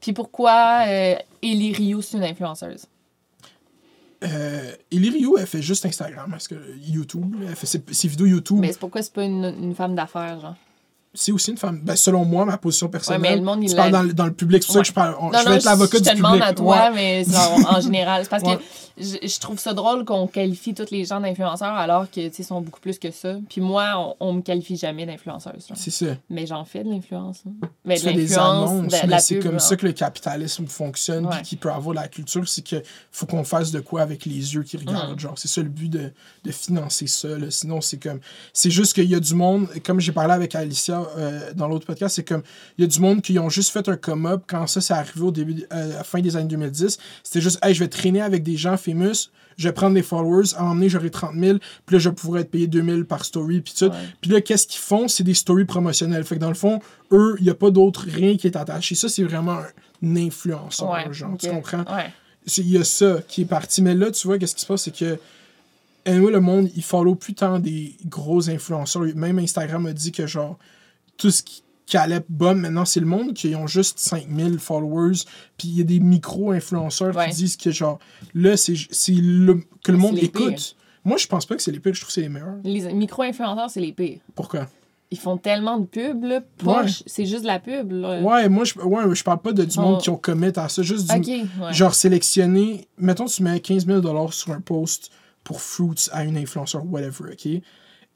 Puis 0.00 0.12
pourquoi 0.12 0.84
euh, 0.88 1.14
Ellie 1.42 1.72
Rio, 1.72 2.02
c'est 2.02 2.16
une 2.18 2.24
influenceuse? 2.24 2.84
Euh, 4.22 4.72
Rio, 4.92 5.36
elle 5.38 5.46
fait 5.46 5.62
juste 5.62 5.84
Instagram, 5.86 6.30
parce 6.30 6.48
que 6.48 6.54
YouTube, 6.78 7.34
elle 7.48 7.56
fait 7.56 7.66
ses, 7.66 8.08
vidéos 8.08 8.26
YouTube. 8.26 8.58
Mais 8.60 8.72
pourquoi 8.78 9.02
c'est 9.02 9.12
pas 9.12 9.24
une, 9.24 9.44
une 9.44 9.74
femme 9.74 9.94
d'affaires, 9.94 10.40
genre? 10.40 10.56
C'est 11.14 11.32
aussi 11.32 11.50
une 11.50 11.56
femme. 11.58 11.80
Ben, 11.82 11.94
selon 11.96 12.24
moi, 12.24 12.44
ma 12.44 12.56
position 12.58 12.88
personnelle. 12.88 13.20
mais 13.20 13.36
le 13.36 13.42
monde, 13.42 13.62
il 13.62 13.74
dans, 13.74 14.02
le- 14.02 14.12
dans 14.14 14.26
le 14.26 14.32
public. 14.32 14.62
C'est 14.62 14.66
pour 14.68 14.72
ça 14.74 14.78
Ouais. 14.78 14.82
que 14.82 14.88
je 14.88 14.92
parle. 14.94 15.16
on- 15.20 15.30
Non, 15.30 15.38
je 15.44 15.48
vais 15.48 15.56
être 15.56 15.64
l'avocat 15.64 15.98
je 15.98 16.02
du 16.02 16.08
te 16.08 16.14
public. 16.14 16.24
demande 16.24 16.42
à 16.42 16.52
toi, 16.54 16.76
Ouais. 16.76 16.90
mais 16.94 17.24
en, 17.36 17.76
en 17.76 17.80
général. 17.82 18.22
C'est 18.24 18.30
parce 18.30 18.42
Ouais. 18.44 18.56
que 18.56 18.62
je, 18.98 19.26
je 19.28 19.38
trouve 19.40 19.58
ça 19.58 19.72
drôle 19.74 20.04
qu'on 20.04 20.26
qualifie 20.26 20.74
tous 20.74 20.90
les 20.90 21.04
gens 21.04 21.20
d'influenceurs 21.20 21.74
alors 21.74 22.10
que, 22.10 22.28
tu 22.28 22.34
sais, 22.34 22.42
ils 22.42 22.44
sont 22.44 22.60
beaucoup 22.60 22.80
plus 22.80 22.98
que 22.98 23.10
ça. 23.10 23.36
Puis 23.48 23.60
moi, 23.60 24.14
on, 24.20 24.28
on 24.28 24.32
me 24.34 24.40
qualifie 24.42 24.76
jamais 24.76 25.04
d'influenceuse. 25.06 25.68
C'est 25.74 25.90
ça. 25.90 26.06
Mais 26.30 26.46
j'en 26.46 26.64
fais 26.64 26.82
de 26.84 26.90
l'influence. 26.90 27.42
hein. 27.46 27.68
Mais 27.84 27.96
Tu 27.98 28.04
de 28.06 28.10
fais 28.10 28.14
des 28.16 28.38
annonces, 28.38 28.86
de, 28.92 29.14
c'est 29.18 29.38
comme 29.38 29.58
ça 29.60 29.76
que 29.76 29.86
le 29.86 29.92
capitalisme 29.92 30.66
fonctionne, 30.66 31.26
puis 31.28 31.36
Ouais. 31.38 31.42
qu'il 31.42 31.58
peut 31.58 31.70
avoir 31.70 31.94
la 31.94 32.08
culture, 32.08 32.48
c'est 32.48 32.66
que 32.66 32.82
faut 33.10 33.26
qu'on 33.26 33.44
fasse 33.44 33.70
de 33.70 33.80
quoi 33.80 34.02
avec 34.02 34.24
les 34.24 34.54
yeux 34.54 34.62
qui 34.62 34.76
regardent. 34.76 35.12
Mhm. 35.12 35.18
Genre, 35.18 35.38
c'est 35.38 35.48
ça 35.48 35.60
le 35.62 35.68
but 35.68 35.88
de, 35.90 36.12
de 36.44 36.52
financer 36.52 37.06
ça. 37.06 37.28
là. 37.28 37.50
Sinon, 37.50 37.80
c'est 37.80 37.98
comme. 38.02 38.20
C'est 38.52 38.70
juste 38.70 38.94
qu'il 38.94 39.10
y 39.10 39.14
a 39.14 39.20
du 39.20 39.34
monde, 39.34 39.68
comme 39.84 40.00
j'ai 40.00 40.12
parlé 40.12 40.32
avec 40.32 40.54
Alicia 40.54 41.01
euh, 41.16 41.52
dans 41.54 41.68
l'autre 41.68 41.86
podcast, 41.86 42.16
c'est 42.16 42.24
comme. 42.24 42.42
Il 42.78 42.82
y 42.82 42.84
a 42.84 42.88
du 42.88 43.00
monde 43.00 43.22
qui 43.22 43.38
ont 43.38 43.48
juste 43.48 43.70
fait 43.70 43.88
un 43.88 43.96
come-up 43.96 44.44
quand 44.46 44.66
ça, 44.66 44.80
c'est 44.80 44.94
arrivé 44.94 45.22
au 45.22 45.30
début, 45.30 45.64
euh, 45.72 45.94
à 45.94 45.96
la 45.98 46.04
fin 46.04 46.20
des 46.20 46.36
années 46.36 46.48
2010. 46.48 46.98
C'était 47.22 47.40
juste, 47.40 47.58
hey, 47.62 47.74
je 47.74 47.80
vais 47.80 47.88
traîner 47.88 48.20
avec 48.20 48.42
des 48.42 48.56
gens 48.56 48.76
famous. 48.76 49.30
Je 49.56 49.68
vais 49.68 49.72
prendre 49.72 49.94
des 49.94 50.02
followers, 50.02 50.54
à 50.56 50.64
emmener, 50.64 50.88
j'aurai 50.88 51.10
30 51.10 51.34
000, 51.38 51.58
puis 51.86 51.96
là, 51.96 51.98
je 52.00 52.08
pourrais 52.08 52.40
être 52.40 52.50
payé 52.50 52.66
2 52.66 52.82
000 52.82 53.04
par 53.04 53.24
story, 53.24 53.60
puis 53.60 53.74
tout. 53.78 53.90
Puis 54.20 54.30
là, 54.30 54.40
qu'est-ce 54.40 54.66
qu'ils 54.66 54.80
font? 54.80 55.08
C'est 55.08 55.24
des 55.24 55.34
stories 55.34 55.64
promotionnelles. 55.64 56.24
Fait 56.24 56.36
que 56.36 56.40
dans 56.40 56.48
le 56.48 56.54
fond, 56.54 56.80
eux, 57.12 57.36
il 57.38 57.44
n'y 57.44 57.50
a 57.50 57.54
pas 57.54 57.70
d'autre 57.70 58.06
rien 58.08 58.36
qui 58.36 58.46
est 58.46 58.56
attaché. 58.56 58.94
Ça, 58.94 59.08
c'est 59.08 59.24
vraiment 59.24 59.58
un 60.02 60.16
influenceur, 60.16 60.90
Ouais, 60.90 61.12
genre. 61.12 61.36
Tu 61.38 61.48
comprends? 61.48 61.84
Ouais. 61.84 62.12
Il 62.56 62.70
y 62.70 62.78
a 62.78 62.84
ça 62.84 63.18
qui 63.28 63.42
est 63.42 63.46
parti. 63.46 63.82
Mais 63.82 63.94
là, 63.94 64.10
tu 64.10 64.26
vois, 64.26 64.38
qu'est-ce 64.38 64.54
qui 64.54 64.62
se 64.62 64.66
passe? 64.66 64.82
C'est 64.82 64.96
que. 64.96 65.18
Anyway, 66.04 66.32
le 66.32 66.40
monde, 66.40 66.68
il 66.74 66.82
follow 66.82 67.14
plus 67.14 67.34
tant 67.34 67.60
des 67.60 67.94
gros 68.06 68.50
influenceurs. 68.50 69.04
Même 69.14 69.38
Instagram 69.38 69.86
a 69.86 69.92
dit 69.92 70.10
que, 70.10 70.26
genre, 70.26 70.58
tout 71.22 71.30
ce 71.30 71.42
qui, 71.42 71.62
allait 71.94 72.24
bas, 72.28 72.54
maintenant, 72.54 72.84
c'est 72.86 73.00
le 73.00 73.06
monde 73.06 73.34
qui 73.34 73.54
ont 73.54 73.66
juste 73.66 73.98
5000 73.98 74.58
followers. 74.58 75.18
Puis 75.58 75.68
il 75.68 75.78
y 75.78 75.80
a 75.82 75.84
des 75.84 76.00
micro-influenceurs 76.00 77.14
Ouais. 77.16 77.28
qui 77.30 77.36
disent 77.36 77.56
que, 77.56 77.70
genre, 77.70 77.98
là, 78.34 78.56
c'est 78.56 78.74
c'est 78.90 79.12
le, 79.12 79.60
que 79.84 79.92
le 79.92 79.98
monde 79.98 80.16
écoute. 80.18 80.54
pires. 80.54 80.76
Moi, 81.04 81.16
je 81.18 81.26
pense 81.26 81.44
pas 81.46 81.54
que 81.56 81.62
c'est 81.62 81.70
les 81.72 81.80
pires. 81.80 81.92
Je 81.94 82.00
trouve 82.00 82.08
que 82.08 82.14
c'est 82.14 82.22
les 82.22 82.28
meilleurs. 82.28 82.56
Les 82.64 82.92
micro-influenceurs, 82.94 83.68
c'est 83.70 83.80
les 83.80 83.92
pires. 83.92 84.20
Pourquoi? 84.34 84.68
Ils 85.10 85.18
font 85.18 85.36
tellement 85.36 85.76
de 85.78 85.84
pubs, 85.84 86.24
là. 86.24 86.40
Poche, 86.56 87.02
c'est 87.04 87.26
juste 87.26 87.42
de 87.42 87.46
la 87.48 87.58
pub, 87.60 87.92
là. 87.92 88.22
Ouais, 88.22 88.48
moi, 88.48 88.64
je, 88.64 88.78
ouais, 88.78 89.14
je 89.14 89.22
parle 89.22 89.42
pas 89.42 89.52
de 89.52 89.64
du 89.64 89.76
Oh. 89.78 89.82
monde 89.82 90.00
qui 90.00 90.08
ont 90.08 90.16
commit 90.16 90.52
à 90.56 90.70
ça. 90.70 90.82
Juste 90.82 91.12
du, 91.12 91.30
ouais. 91.30 91.44
genre 91.72 91.94
sélectionner. 91.94 92.88
Mettons, 92.96 93.26
tu 93.26 93.42
mets 93.42 93.60
15 93.60 93.84
000 93.86 94.30
sur 94.30 94.52
un 94.52 94.60
post 94.62 95.10
pour 95.44 95.60
Fruits 95.60 96.08
à 96.12 96.24
une 96.24 96.38
influenceur, 96.38 96.82
whatever, 96.86 97.32
ok? 97.32 97.60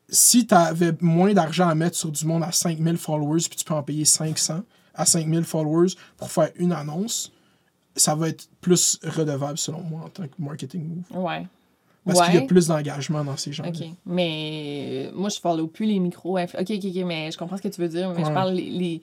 Si 0.09 0.47
tu 0.47 0.55
avais 0.55 0.93
moins 1.01 1.35
d'argent 1.35 1.69
à 1.69 1.75
mettre 1.75 1.97
sur 1.97 2.13
du 2.13 2.25
monde 2.27 2.43
à 2.43 2.53
5 2.53 2.79
000 2.79 2.97
followers, 2.97 3.43
puis 3.49 3.57
tu 3.57 3.65
peux 3.65 3.75
en 3.75 3.83
payer 3.83 4.05
500 4.05 4.63
à 4.95 5.05
5 5.05 5.29
000 5.29 5.43
followers 5.43 5.95
pour 6.17 6.31
faire 6.31 6.51
une 6.57 6.73
annonce, 6.73 7.33
ça 7.97 8.15
va 8.15 8.29
être 8.29 8.49
plus 8.61 8.99
redevable 9.03 9.59
selon 9.59 9.81
moi 9.81 10.03
en 10.05 10.09
tant 10.09 10.25
que 10.25 10.35
marketing 10.39 10.89
move. 10.89 11.25
Ouais. 11.25 11.47
Parce 12.07 12.27
qu'il 12.27 12.35
y 12.35 12.39
a 12.39 12.47
plus 12.47 12.69
d'engagement 12.69 13.25
dans 13.25 13.37
ces 13.37 13.53
gens 13.53 13.65
OK. 13.65 13.85
Mais 14.05 15.09
euh, 15.09 15.13
moi, 15.15 15.29
je 15.29 15.41
follow 15.41 15.67
plus 15.67 15.87
les 15.87 15.99
micro 15.99 16.39
OK, 16.39 16.51
OK, 16.55 16.71
OK, 16.71 17.05
mais 17.05 17.31
je 17.33 17.39
comprends 17.39 17.57
ce 17.57 17.63
que 17.63 17.69
tu 17.69 17.81
veux 17.81 17.89
dire. 17.89 18.13
Mais 18.15 18.25
je 18.25 18.31
parle 18.31 18.53
les, 18.55 18.71
les, 18.71 19.03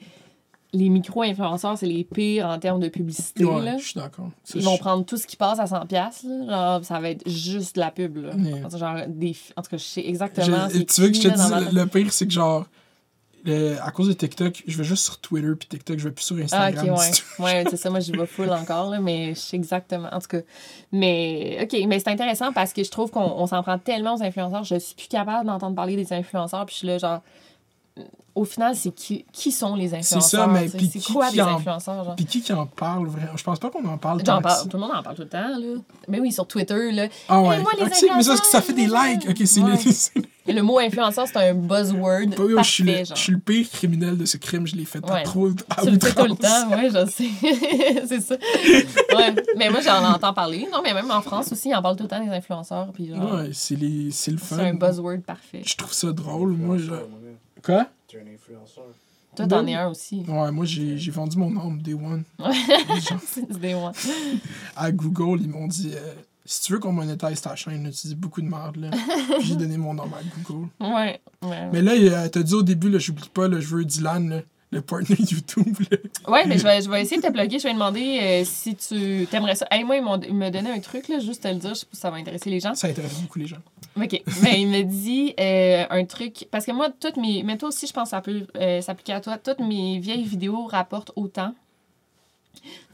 les 0.74 0.90
micro-influenceurs, 0.90 1.78
c'est 1.78 1.86
les 1.86 2.04
pires 2.04 2.48
en 2.48 2.58
termes 2.58 2.80
de 2.80 2.90
publicité. 2.90 3.46
Ouais, 3.46 3.62
là. 3.64 3.78
je 3.78 3.84
suis 3.86 4.00
d'accord. 4.00 4.30
Ils 4.56 4.64
vont 4.64 4.78
prendre 4.78 5.06
tout 5.06 5.18
ce 5.18 5.28
qui 5.28 5.36
passe 5.36 5.60
à 5.60 5.66
100$. 5.66 5.86
piastres, 5.88 6.26
Là. 6.28 6.48
Genre, 6.78 6.86
ça 6.86 7.00
va 7.00 7.10
être 7.12 7.30
juste 7.30 7.76
de 7.76 7.80
la 7.82 7.92
pub. 7.92 8.18
Là. 8.18 8.36
Ouais. 8.36 8.54
En 8.64 8.70
tout 8.70 8.72
cas, 8.72 8.78
Genre, 8.78 8.98
des... 9.08 9.36
en 9.56 9.62
tout 9.62 9.70
cas, 9.70 9.78
je 9.78 9.84
sais 9.84 10.06
exactement. 10.06 10.68
Je- 10.70 10.80
tu 10.82 11.02
veux 11.02 11.10
que 11.10 11.16
je 11.16 11.22
te 11.22 11.28
ma 11.28 11.62
dise, 11.62 11.74
le 11.74 11.86
pire, 11.86 12.12
c'est 12.12 12.26
que 12.26 12.34
genre, 12.34 12.66
le- 13.46 13.76
à 13.82 13.92
cause 13.92 14.08
de 14.08 14.14
TikTok, 14.14 14.64
je 14.66 14.78
vais 14.78 14.84
juste 14.84 15.04
sur 15.04 15.20
Twitter 15.20 15.52
puis 15.60 15.68
TikTok, 15.68 16.00
je 16.00 16.06
vais 16.06 16.12
plus 16.14 16.24
sur 16.24 16.38
Ah, 16.40 16.44
Instagram. 16.68 16.90
ok, 16.96 17.00
ouais. 17.00 17.44
ouais, 17.46 17.64
c'est 17.70 17.78
ça. 17.78 17.90
Moi, 17.90 18.00
j'y 18.00 18.12
vais 18.14 18.26
full 18.26 18.50
encore, 18.50 18.90
là, 18.90 19.00
mais 19.00 19.36
je 19.36 19.40
sais 19.40 19.58
exactement. 19.58 20.08
En 20.12 20.20
tout 20.20 20.28
cas, 20.30 20.40
mais, 20.92 21.60
OK, 21.64 21.78
mais 21.88 22.00
c'est 22.00 22.10
intéressant 22.10 22.52
parce 22.54 22.74
que 22.74 22.84
je 22.84 22.90
trouve 22.92 23.12
qu'on 23.12 23.22
on 23.22 23.46
s'en 23.48 23.62
prend 23.64 23.78
tellement 23.78 24.16
aux 24.16 24.24
influenceurs. 24.24 24.64
Je 24.64 24.76
suis 24.80 24.96
plus 24.96 25.08
capable 25.08 25.46
d'entendre 25.48 25.76
parler 25.76 25.96
des 25.96 26.14
influenceurs, 26.14 26.66
puis 26.66 26.74
je 26.74 26.78
suis 26.80 26.88
là, 26.88 26.98
genre, 26.98 27.22
au 28.36 28.46
final, 28.46 28.76
c'est 28.76 28.92
qui, 28.92 29.26
qui 29.32 29.52
sont 29.52 29.76
les 29.76 29.94
influenceurs? 29.94 30.22
ça, 30.24 30.48
mais 30.48 30.68
puis 30.68 30.90
c'est 30.92 31.00
qui 31.00 31.14
quoi 31.14 31.30
qui 31.30 31.42
en- 31.42 31.56
influenceurs, 31.58 32.04
genre? 32.04 32.16
Puis 32.16 32.26
qui 32.26 32.42
qui 32.42 32.52
en 32.54 32.66
parle 32.66 33.08
vraiment? 33.08 33.36
Je 33.38 33.44
pense 33.44 33.60
pas 33.60 33.70
qu'on 33.70 33.86
en 33.86 33.98
parle 33.98 34.24
tant 34.24 34.38
que 34.40 34.44
parle, 34.44 34.58
ça. 34.58 34.64
tout 34.66 34.78
le 34.78 34.82
monde 34.82 34.92
en 34.96 35.04
parle 35.04 35.16
tout 35.16 35.22
le 35.22 35.30
temps, 35.30 35.48
là. 35.58 35.76
Mais 36.08 36.20
oui, 36.20 36.32
sur 36.32 36.48
Twitter, 36.48 36.92
là. 36.92 37.08
Ah 37.30 37.42
ouais. 37.42 37.60
Moi, 37.60 37.72
les 37.78 37.84
Ok, 37.86 38.06
mais 38.16 38.24
ça, 38.24 38.36
ça 38.38 38.62
fait 38.62 38.74
des 38.74 38.88
likes. 38.88 39.30
Ok, 39.30 39.42
c'est 39.46 39.62
Ouais. 39.62 39.72
les- 39.86 39.92
c'est- 39.92 40.14
Le 40.46 40.62
mot 40.62 40.78
influenceur, 40.80 41.26
c'est 41.26 41.38
un 41.38 41.54
buzzword 41.54 42.26
oui, 42.40 42.54
je, 42.58 42.64
suis 42.64 42.84
parfait, 42.84 43.00
le, 43.00 43.06
genre. 43.06 43.16
je 43.18 43.22
suis 43.22 43.32
le 43.32 43.40
pire 43.40 43.70
criminel 43.70 44.18
de 44.18 44.26
ce 44.26 44.36
crime, 44.38 44.68
je 44.68 44.76
l'ai 44.76 44.84
fait 44.84 45.00
Ouais. 45.10 45.24
trop 45.24 45.48
à 45.70 45.82
Tu 45.84 45.92
le 45.92 46.00
fais 46.00 46.14
tout 46.14 46.26
le 46.26 46.36
temps, 46.36 46.70
oui, 46.72 46.90
je 46.92 47.06
sais. 47.10 48.04
c'est 48.08 48.20
ça. 48.20 48.36
Ouais. 49.16 49.34
Mais 49.58 49.70
moi, 49.70 49.80
j'en 49.80 50.04
entends 50.04 50.34
parler. 50.34 50.68
Non, 50.72 50.82
mais 50.84 50.94
même 50.94 51.10
en 51.12 51.22
France 51.22 51.52
aussi, 51.54 51.70
ils 51.70 51.76
en 51.76 51.82
parlent 51.82 51.96
tout 51.96 52.04
le 52.04 52.10
temps 52.10 52.22
des 52.24 52.30
influenceurs. 52.32 52.92
Puis 52.94 53.08
genre, 53.08 53.36
Ouais, 53.36 53.52
c'est 53.54 53.76
les- 53.76 54.12
c'est 54.12 54.32
le 54.32 54.38
c'est 54.38 54.56
fun. 54.56 54.64
un 54.66 54.74
buzzword 54.74 55.20
parfait. 55.26 55.62
Je 55.66 55.76
trouve 55.78 55.94
ça 55.94 56.12
drôle. 56.12 56.52
Moi, 56.54 56.78
je... 56.78 56.92
Quoi? 57.64 57.86
Un 58.16 58.34
influenceur. 58.34 58.84
Toi, 59.36 59.48
t'en 59.48 59.66
es 59.66 59.74
un 59.74 59.88
aussi. 59.88 60.24
Ouais, 60.28 60.52
moi, 60.52 60.66
j'ai 60.66 60.98
j'ai 60.98 61.12
vendu 61.12 61.38
mon 61.38 61.56
âme, 61.60 61.82
Day 61.82 61.94
One. 61.94 62.24
C'est 63.26 63.60
des 63.60 63.74
one. 63.74 63.94
à 64.76 64.92
Google, 64.92 65.42
ils 65.42 65.50
m'ont 65.50 65.68
dit 65.68 65.92
euh, 65.96 66.14
si 66.46 66.62
tu 66.62 66.74
veux 66.74 66.80
qu'on 66.80 66.92
monétise 66.92 67.42
ta 67.42 67.56
chaîne, 67.56 67.84
là, 67.84 67.90
tu 67.92 68.08
dis 68.08 68.16
beaucoup 68.16 68.42
de 68.42 68.48
merde. 68.48 68.76
là. 68.76 68.92
Puis 69.40 69.48
j'ai 69.48 69.56
donné 69.56 69.78
mon 69.78 69.94
nom 69.94 70.04
à 70.04 70.22
Google. 70.44 70.68
Ouais. 70.80 71.20
ouais. 71.42 71.70
Mais 71.72 71.82
là, 71.82 71.94
euh, 71.94 72.30
t'as 72.30 72.44
dit 72.44 72.54
au 72.54 72.64
début, 72.64 72.90
là, 72.90 73.00
j'oublie 73.00 73.30
pas, 73.34 73.48
là, 73.48 73.60
je 73.60 73.68
veux 73.68 73.86
Dylan, 73.86 74.30
là, 74.30 74.42
le 74.72 74.82
partner 74.82 75.16
YouTube. 75.20 75.78
là. 75.90 75.98
Ouais, 76.28 76.46
mais 76.46 76.58
je 76.58 76.64
vais, 76.64 76.82
je 76.82 76.90
vais 76.90 77.02
essayer 77.02 77.22
de 77.22 77.26
te 77.26 77.32
bloquer. 77.32 77.58
Je 77.58 77.64
vais 77.64 77.74
demander 77.74 78.20
euh, 78.22 78.44
si 78.46 78.76
tu 78.76 79.26
t'aimerais 79.32 79.56
ça. 79.56 79.66
Hey, 79.72 79.84
moi, 79.84 79.96
ils 79.96 80.04
m'ont 80.04 80.20
ils 80.20 80.36
me 80.36 80.50
donné 80.50 80.70
un 80.70 80.80
truc, 80.80 81.08
là, 81.08 81.20
juste 81.20 81.44
te 81.44 81.48
le 81.48 81.56
dire. 81.56 81.74
Je 81.74 81.80
sais 81.80 81.86
pas 81.86 81.96
si 81.96 82.02
ça 82.02 82.12
va 82.12 82.18
intéresser 82.18 82.50
les 82.50 82.60
gens. 82.60 82.76
Ça 82.76 82.88
intéresse 82.88 83.20
beaucoup 83.22 83.40
les 83.40 83.48
gens. 83.48 83.58
OK. 83.96 84.22
Mais 84.42 84.62
il 84.62 84.68
me 84.70 84.82
dit 84.84 85.34
euh, 85.40 85.86
un 85.90 86.06
truc. 86.06 86.48
Parce 86.52 86.66
que 86.66 86.72
moi, 86.72 86.90
toutes 87.00 87.18
mes. 87.18 87.44
Mais 87.44 87.58
toi 87.58 87.70
aussi, 87.70 87.86
je 87.88 87.94
pense 87.94 88.06
que 88.06 88.10
ça 88.12 88.22
peut 88.22 88.48
euh, 88.58 88.82
s'appliquer 88.82 89.14
à 89.14 89.22
toi. 89.22 89.38
Toutes 89.38 89.60
mes 89.60 90.00
vieilles 90.00 90.24
vidéos 90.24 90.66
rapportent 90.66 91.12
autant. 91.16 91.54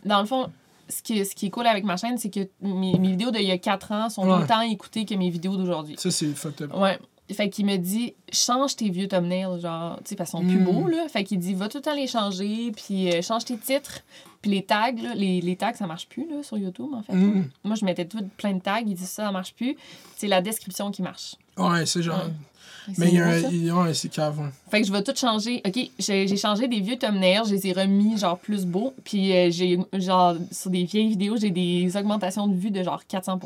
Dans 0.06 0.20
le 0.22 0.26
fond, 0.26 0.50
ce 0.88 1.02
qui, 1.02 1.24
ce 1.26 1.36
qui 1.36 1.48
est 1.48 1.50
cool 1.50 1.68
avec 1.68 1.84
ma 1.84 1.98
chaîne, 1.98 2.18
c'est 2.18 2.30
que 2.30 2.48
mes, 2.62 2.98
mes 2.98 3.10
vidéos 3.12 3.32
d'il 3.32 3.44
y 3.44 3.52
a 3.52 3.58
4 3.58 3.92
ans 3.92 4.10
sont 4.10 4.28
Ouais. 4.28 4.44
autant 4.44 4.62
écoutées 4.62 5.06
que 5.06 5.14
mes 5.16 5.30
vidéos 5.30 5.56
d'aujourd'hui. 5.56 5.96
Ça, 5.98 6.12
c'est 6.12 6.34
fucked. 6.34 6.74
Ouais. 6.74 6.98
Fait 7.32 7.50
qu'il 7.50 7.68
me 7.68 7.78
dit, 7.78 8.16
change 8.32 8.76
tes 8.76 8.90
vieux 8.90 9.08
thumbnails, 9.08 9.62
genre, 9.62 9.98
tu 9.98 10.10
sais, 10.10 10.16
parce 10.16 10.32
qu'ils 10.32 10.40
sont 10.40 10.46
plus 10.46 10.58
Mm. 10.60 10.64
beaux, 10.66 10.88
là. 10.88 11.08
Fait 11.10 11.24
qu'il 11.24 11.38
dit, 11.38 11.54
va 11.54 11.68
tout 11.70 11.78
le 11.78 11.84
temps 11.84 11.94
les 11.94 12.08
changer, 12.08 12.72
puis 12.72 13.12
euh, 13.14 13.22
change 13.22 13.46
tes 13.46 13.56
titres. 13.58 14.00
Puis 14.42 14.52
les 14.52 14.64
tags, 14.64 14.92
là, 14.92 15.14
les, 15.16 15.42
les 15.42 15.56
tags, 15.56 15.74
ça 15.74 15.86
marche 15.86 16.08
plus, 16.08 16.28
là, 16.30 16.44
sur 16.44 16.58
YouTube, 16.58 16.94
en 16.94 17.04
fait. 17.04 17.14
Mm. 17.14 17.50
Moi, 17.64 17.76
je 17.76 17.86
mettais 17.86 18.06
tout 18.06 18.24
plein 18.38 18.54
de 18.54 18.62
tags, 18.62 18.80
il 18.80 18.94
dit, 18.94 19.06
ça, 19.06 19.26
ça 19.26 19.32
marche 19.32 19.54
plus. 19.54 19.76
C'est 20.16 20.28
la 20.28 20.42
description 20.42 20.92
qui 20.92 21.02
marche. 21.02 21.36
Ouais, 21.58 21.86
c'est 21.86 22.02
genre. 22.02 22.24
Ouais. 22.24 22.32
Mais 22.98 23.08
C'est 23.08 23.12
il 23.52 23.66
y 23.66 23.70
a 23.70 23.76
un. 23.76 23.94
c'est 23.94 24.10
cave. 24.10 24.52
Fait 24.72 24.82
que 24.82 24.88
je 24.88 24.92
vais 24.92 25.04
tout 25.04 25.16
changer. 25.16 25.62
OK, 25.66 25.78
j'ai 26.00 26.28
j'ai 26.28 26.38
changé 26.38 26.68
des 26.68 26.80
vieux 26.80 26.98
thumbnails, 26.98 27.42
je 27.46 27.54
les 27.54 27.68
ai 27.68 27.74
remis 27.74 28.18
genre 28.18 28.38
plus 28.38 28.66
beaux. 28.66 28.94
Puis 29.04 29.32
euh, 29.32 29.52
j'ai 29.52 29.80
genre 29.94 30.36
sur 30.52 30.72
des 30.72 30.86
vieilles 30.86 31.10
vidéos, 31.10 31.38
j'ai 31.38 31.52
des 31.52 31.96
augmentations 31.96 32.48
de 32.48 32.56
vues 32.56 32.72
de 32.72 32.82
genre 32.82 33.06
400 33.06 33.40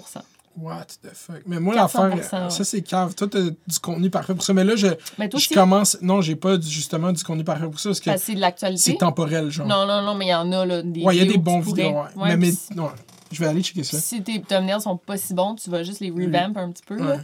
What 0.56 0.86
the 1.02 1.10
fuck? 1.14 1.42
Mais 1.48 1.60
moi, 1.60 1.74
400%, 1.76 2.10
l'affaire, 2.10 2.52
ça, 2.52 2.64
c'est 2.64 2.82
cave. 2.84 3.16
Toi, 3.16 3.28
t'as 3.28 3.42
du 3.42 3.80
contenu 3.82 4.10
parfait 4.10 4.36
pour 4.36 4.44
ça. 4.44 4.54
Mais 4.54 4.64
là, 4.64 4.76
je, 4.76 4.88
Mais 5.18 5.28
toi 5.28 5.40
je 5.40 5.46
aussi, 5.46 5.54
commence. 5.54 5.98
Non, 6.02 6.22
j'ai 6.22 6.36
pas 6.36 6.60
justement 6.60 7.12
du 7.12 7.24
contenu 7.24 7.44
parfait 7.44 7.66
pour 7.66 7.80
ça 7.80 7.90
parce 7.90 8.00
que 8.00 8.18
c'est 8.18 8.36
de 8.36 8.40
l'actualité. 8.40 8.82
c'est 8.82 8.98
temporel, 8.98 9.50
genre. 9.50 9.66
Non, 9.66 9.86
non, 9.88 10.02
non, 10.04 10.14
mais 10.14 10.26
il 10.26 10.30
y 10.30 10.36
en 10.36 10.52
a 10.52 10.66
là 10.66 10.82
des 10.84 11.02
ouais, 11.02 11.16
il 11.16 11.24
y 11.24 11.28
a 11.28 11.32
des 11.32 11.40
bons 11.40 11.60
vidéos. 11.60 11.90
Ouais. 11.92 11.96
Ouais, 12.16 12.38
mais, 12.38 12.52
mais 12.76 12.84
je 13.32 13.40
vais 13.40 13.48
aller 13.48 13.64
checker 13.64 13.84
ça. 13.84 14.00
si 14.00 14.22
tes 14.22 14.42
thumbnails 14.42 14.82
sont 14.82 14.98
pas 14.98 15.18
si 15.18 15.34
bons, 15.34 15.56
tu 15.56 15.70
vas 15.72 15.82
juste 15.84 16.00
les 16.02 16.12
revamp 16.12 16.54
un 16.56 16.72
petit 16.72 16.84
peu. 16.86 16.98
là. 16.98 17.18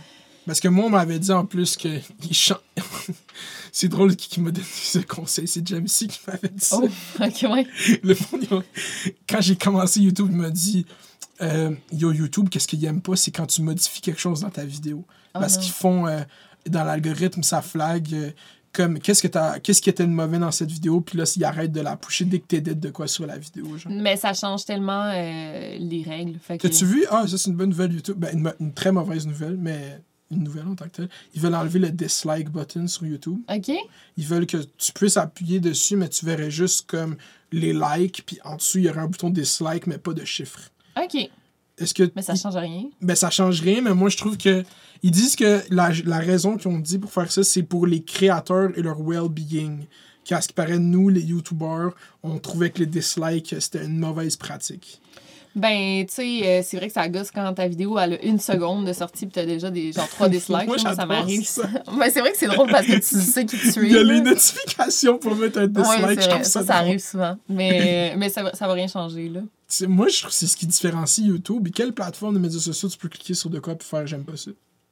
Parce 0.48 0.60
que 0.60 0.68
moi, 0.68 0.86
on 0.86 0.90
m'avait 0.90 1.20
dit 1.20 1.32
en 1.32 1.46
plus 1.46 1.78
que. 1.78 1.88
c'est 3.72 3.88
drôle 3.88 4.16
qui, 4.16 4.30
qui 4.30 4.42
m'a 4.42 4.52
donné 4.52 4.66
ce 4.74 5.00
conseil. 5.00 5.48
C'est 5.48 5.66
Jamesy 5.68 6.08
qui 6.08 6.20
m'avait 6.28 6.50
dit 6.50 6.64
ça. 6.66 6.78
Oh, 6.82 6.88
ok, 7.22 7.46
ouais. 7.52 7.68
Le 8.04 8.14
fond, 8.14 8.40
il 8.42 8.56
m'a- 8.56 8.64
quand 9.28 9.42
j'ai 9.42 9.56
commencé 9.56 10.00
YouTube, 10.02 10.28
il 10.32 10.38
m'a 10.38 10.50
dit 10.50 10.86
euh, 11.42 11.72
Yo, 11.92 12.12
YouTube, 12.12 12.50
qu'est-ce 12.50 12.68
qu'il 12.68 12.84
aime 12.86 13.02
pas 13.02 13.16
C'est 13.16 13.32
quand 13.32 13.46
tu 13.48 13.62
modifies 13.62 14.02
quelque 14.02 14.20
chose 14.20 14.42
dans 14.42 14.50
ta 14.50 14.66
vidéo. 14.66 15.06
Oh 15.36 15.40
Parce 15.40 15.58
qu'ils 15.58 15.72
font 15.72 16.08
euh, 16.08 16.20
dans 16.68 16.84
l'algorithme, 16.84 17.44
ça 17.44 17.62
flag. 17.62 18.08
euh, 18.14 18.32
comme 18.72 19.00
qu'est-ce 19.00 19.24
que 19.24 19.28
t'as 19.28 19.58
qu'est-ce 19.60 19.82
qui 19.82 19.90
était 19.90 20.06
de 20.06 20.12
mauvais 20.12 20.38
dans 20.38 20.52
cette 20.52 20.70
vidéo 20.72 21.02
puis 21.02 21.18
là 21.18 21.26
s'ils 21.26 21.44
arrêtent 21.44 21.72
de 21.72 21.82
la 21.82 21.96
pusher 21.98 22.26
dès 22.26 22.38
que 22.38 22.46
t'édites 22.46 22.80
de 22.80 22.92
quoi 22.92 23.08
sur 23.08 23.26
la 23.26 23.36
vidéo 23.36 23.66
genre. 23.80 23.92
Mais 23.92 24.16
ça 24.16 24.32
change 24.36 24.64
tellement 24.64 25.06
euh, 25.12 25.76
les 25.80 26.04
règles. 26.04 26.38
Fait 26.40 26.60
que... 26.60 26.68
T'as-tu 26.68 26.86
vu? 26.86 27.04
Ah 27.10 27.26
ça 27.28 27.40
c'est 27.40 27.50
une 27.50 27.56
bonne 27.56 27.72
nouvelle 27.72 27.92
YouTube 27.94 28.18
ben, 28.20 28.54
une 28.60 28.72
très 28.74 28.92
mauvaise 28.92 29.26
nouvelle 29.26 29.58
mais 29.58 30.00
une 30.32 30.44
nouvelle 30.44 30.68
en 30.68 30.76
tant 30.76 30.86
que 30.86 30.92
telle. 30.98 31.10
Ils 31.34 31.42
veulent 31.42 31.56
enlever 31.56 31.80
le 31.80 31.90
dislike 31.92 32.50
button 32.50 32.88
sur 32.88 33.06
YouTube. 33.06 33.40
Ok. 33.50 33.72
Ils 34.18 34.26
veulent 34.26 34.46
que 34.46 34.58
tu 34.78 34.92
puisses 34.94 35.18
appuyer 35.18 35.60
dessus, 35.60 35.96
mais 35.96 36.10
tu 36.10 36.26
verrais 36.26 36.52
juste 36.52 36.88
comme 36.88 37.16
les 37.52 37.74
likes, 37.74 38.24
puis 38.26 38.38
en 38.44 38.56
dessous, 38.58 38.78
il 38.78 38.86
y 38.86 38.90
aurait 38.90 39.00
un 39.02 39.08
bouton 39.08 39.30
dislike, 39.30 39.88
mais 39.88 39.98
pas 39.98 40.14
de 40.14 40.24
chiffre. 40.26 40.60
Ok. 41.02 41.30
Est-ce 41.80 41.94
que. 41.94 42.12
Mais 42.16 42.22
ça 42.22 42.36
change 42.36 42.56
rien. 42.58 42.86
Ben, 43.02 43.16
ça 43.16 43.30
change 43.30 43.62
rien, 43.62 43.82
mais 43.82 43.94
moi, 43.94 44.10
je 44.10 44.18
trouve 44.18 44.38
que. 44.38 44.64
Ils 45.02 45.12
disent 45.12 45.36
que 45.36 45.62
la, 45.70 45.92
la 46.06 46.20
raison 46.20 46.58
qu'ils 46.58 46.70
ont 46.70 46.80
dit 46.80 47.00
pour 47.00 47.12
faire 47.12 47.32
ça, 47.32 47.44
c'est 47.44 47.64
pour 47.64 47.88
les 47.88 48.04
créateurs 48.04 48.70
et 48.78 48.82
leur 48.82 49.00
well-being. 49.02 49.86
qu'à 50.26 50.42
ce 50.42 50.50
qui 50.50 50.54
paraît, 50.54 50.78
nous, 50.78 51.10
les 51.10 51.22
YouTubers, 51.22 51.92
on 52.22 52.38
trouvait 52.38 52.70
que 52.70 52.80
les 52.80 52.86
dislikes, 52.86 53.56
c'était 53.60 53.86
une 53.86 53.98
mauvaise 53.98 54.36
pratique. 54.36 55.02
Ben, 55.56 56.06
tu 56.06 56.14
sais, 56.14 56.42
euh, 56.46 56.62
c'est 56.64 56.78
vrai 56.78 56.88
que 56.88 56.94
ça 56.94 57.10
gosse 57.10 57.32
quand 57.32 57.54
ta 57.54 57.68
vidéo 57.68 57.98
elle 57.98 58.14
a 58.14 58.22
une 58.24 58.40
seconde 58.40 58.86
de 58.86 58.94
sortie 58.94 59.26
pis 59.26 59.32
t'as 59.34 59.46
déjà 59.46 59.72
des 59.72 59.92
genre 59.92 60.08
trois 60.08 60.30
dislikes. 60.30 60.68
Moi, 60.68 60.78
ça 60.78 61.06
m'arrive. 61.06 61.46
ça. 61.46 61.64
Ben, 61.98 62.10
c'est 62.12 62.20
vrai 62.22 62.32
que 62.32 62.38
c'est 62.38 62.48
drôle 62.48 62.70
parce 62.70 62.86
que 62.86 62.94
tu 62.96 63.02
sais 63.02 63.46
qui 63.46 63.58
tu 63.58 63.68
es. 63.68 63.88
Il 63.90 63.92
y 63.94 63.98
a 63.98 64.04
les 64.04 64.22
notifications 64.22 65.18
pour 65.18 65.36
mettre 65.36 65.60
un 65.60 65.68
dislike, 65.68 66.22
je 66.22 66.30
trouve 66.30 66.44
Ça, 66.44 66.64
ça, 66.64 66.76
arrive 66.76 67.00
souvent. 67.00 67.36
Mais, 67.50 68.14
mais 68.18 68.30
ça, 68.30 68.44
va- 68.44 68.54
ça 68.54 68.68
va 68.68 68.74
rien 68.74 68.88
changer, 68.88 69.28
là. 69.30 69.42
Moi, 69.88 70.08
je 70.08 70.20
trouve 70.20 70.30
que 70.30 70.36
c'est 70.36 70.48
ce 70.48 70.56
qui 70.58 70.66
différencie 70.68 71.26
YouTube. 71.26 71.68
Et 71.68 71.72
quelle 71.72 71.94
plateforme 71.94 72.36
de 72.36 72.40
médias 72.40 72.60
sociaux 72.60 72.90
tu 72.90 72.98
peux 72.98 73.10
cliquer 73.10 73.34
sur 73.34 73.50
de 73.50 73.60
quoi 73.60 73.76
pour 73.76 73.88
faire 73.88 74.06
j'aime 74.08 74.24
pas 74.24 74.38
ça? 74.38 74.52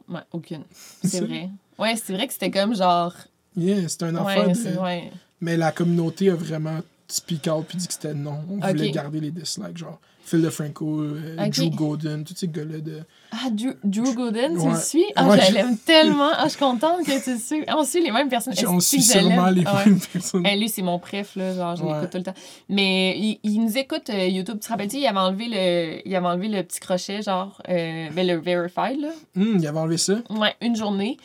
Ouais, 0.10 0.22
aucune. 0.32 0.64
C'est 1.04 1.22
vrai. 1.22 1.50
Ouais, 1.78 1.96
c'est 1.96 2.14
vrai 2.14 2.28
que 2.28 2.34
c'était 2.34 2.52
comme 2.52 2.76
genre. 2.76 3.14
Yeah, 3.56 3.88
c'est 3.88 4.04
un 4.04 4.16
Ouais, 4.24 4.54
de... 4.54 4.80
ouais. 4.80 5.12
Mais 5.42 5.56
la 5.58 5.72
communauté 5.72 6.30
a 6.30 6.36
vraiment 6.36 6.80
speak 7.08 7.48
out 7.48 7.66
puis 7.68 7.78
dit 7.78 7.88
que 7.88 7.94
c'était 7.94 8.14
non. 8.14 8.40
On 8.50 8.58
voulait 8.68 8.92
garder 8.92 9.20
les 9.20 9.32
dislikes, 9.32 9.78
genre 9.78 10.00
Phil 10.30 10.42
DeFranco, 10.42 11.00
euh, 11.00 11.38
Ok. 11.40 11.52
Drew 11.56 11.70
Golden, 11.70 12.24
tous 12.26 12.34
ces 12.36 12.50
gars-là 12.50 12.80
de... 12.80 13.00
Ah, 13.32 13.50
Drew, 13.50 13.74
Drew 13.84 14.14
Gooden, 14.14 14.56
tu 14.56 14.60
Ouais. 14.68 14.74
le 14.74 14.80
suis? 14.80 15.06
Ah, 15.16 15.26
Ouais. 15.30 15.40
je 15.48 15.54
l'aime 15.54 15.78
tellement. 15.78 16.32
Ah, 16.34 16.44
je 16.46 16.50
suis 16.50 16.60
contente 16.60 17.06
que 17.06 17.24
tu 17.24 17.32
le 17.32 17.38
suis. 17.40 17.64
Ah, 17.66 17.76
on 17.78 17.86
suit 17.86 18.04
les 18.04 18.12
mêmes 18.12 18.28
personnes. 18.28 18.54
On 18.68 18.80
suit 18.82 19.02
sûrement 19.02 19.50
les 19.50 19.64
Ah 19.66 19.84
mêmes 19.86 20.00
personnes. 20.12 20.46
Hey, 20.46 20.60
lui, 20.60 20.68
c'est 20.68 20.82
mon 20.82 21.00
préf, 21.00 21.38
là. 21.38 21.54
Genre, 21.56 21.76
je 21.78 21.84
l'écoute 21.84 22.10
tout 22.12 22.18
le 22.18 22.24
temps. 22.24 22.34
Mais 22.68 23.18
il, 23.18 23.40
il 23.44 23.62
nous 23.64 23.78
écoute 23.78 24.10
euh, 24.10 24.28
YouTube. 24.28 24.58
Tu 24.60 24.68
te 24.68 24.70
rappelles-tu, 24.70 24.98
il 24.98 25.08
avait 25.08 25.18
enlevé 25.18 25.46
le, 25.50 26.02
il 26.06 26.14
avait 26.14 26.28
enlevé 26.28 26.50
le 26.50 26.62
petit 26.64 26.82
crochet, 26.82 27.22
genre, 27.22 27.62
euh, 27.70 28.10
ben, 28.14 28.28
le 28.28 28.36
verified, 28.36 29.00
là. 29.00 29.10
Hum, 29.38 29.58
il 29.60 29.66
avait 29.68 29.80
enlevé 29.80 29.98
ça. 29.98 30.16
Ouais, 30.30 30.56
une 30.62 30.76
journée. 30.76 31.16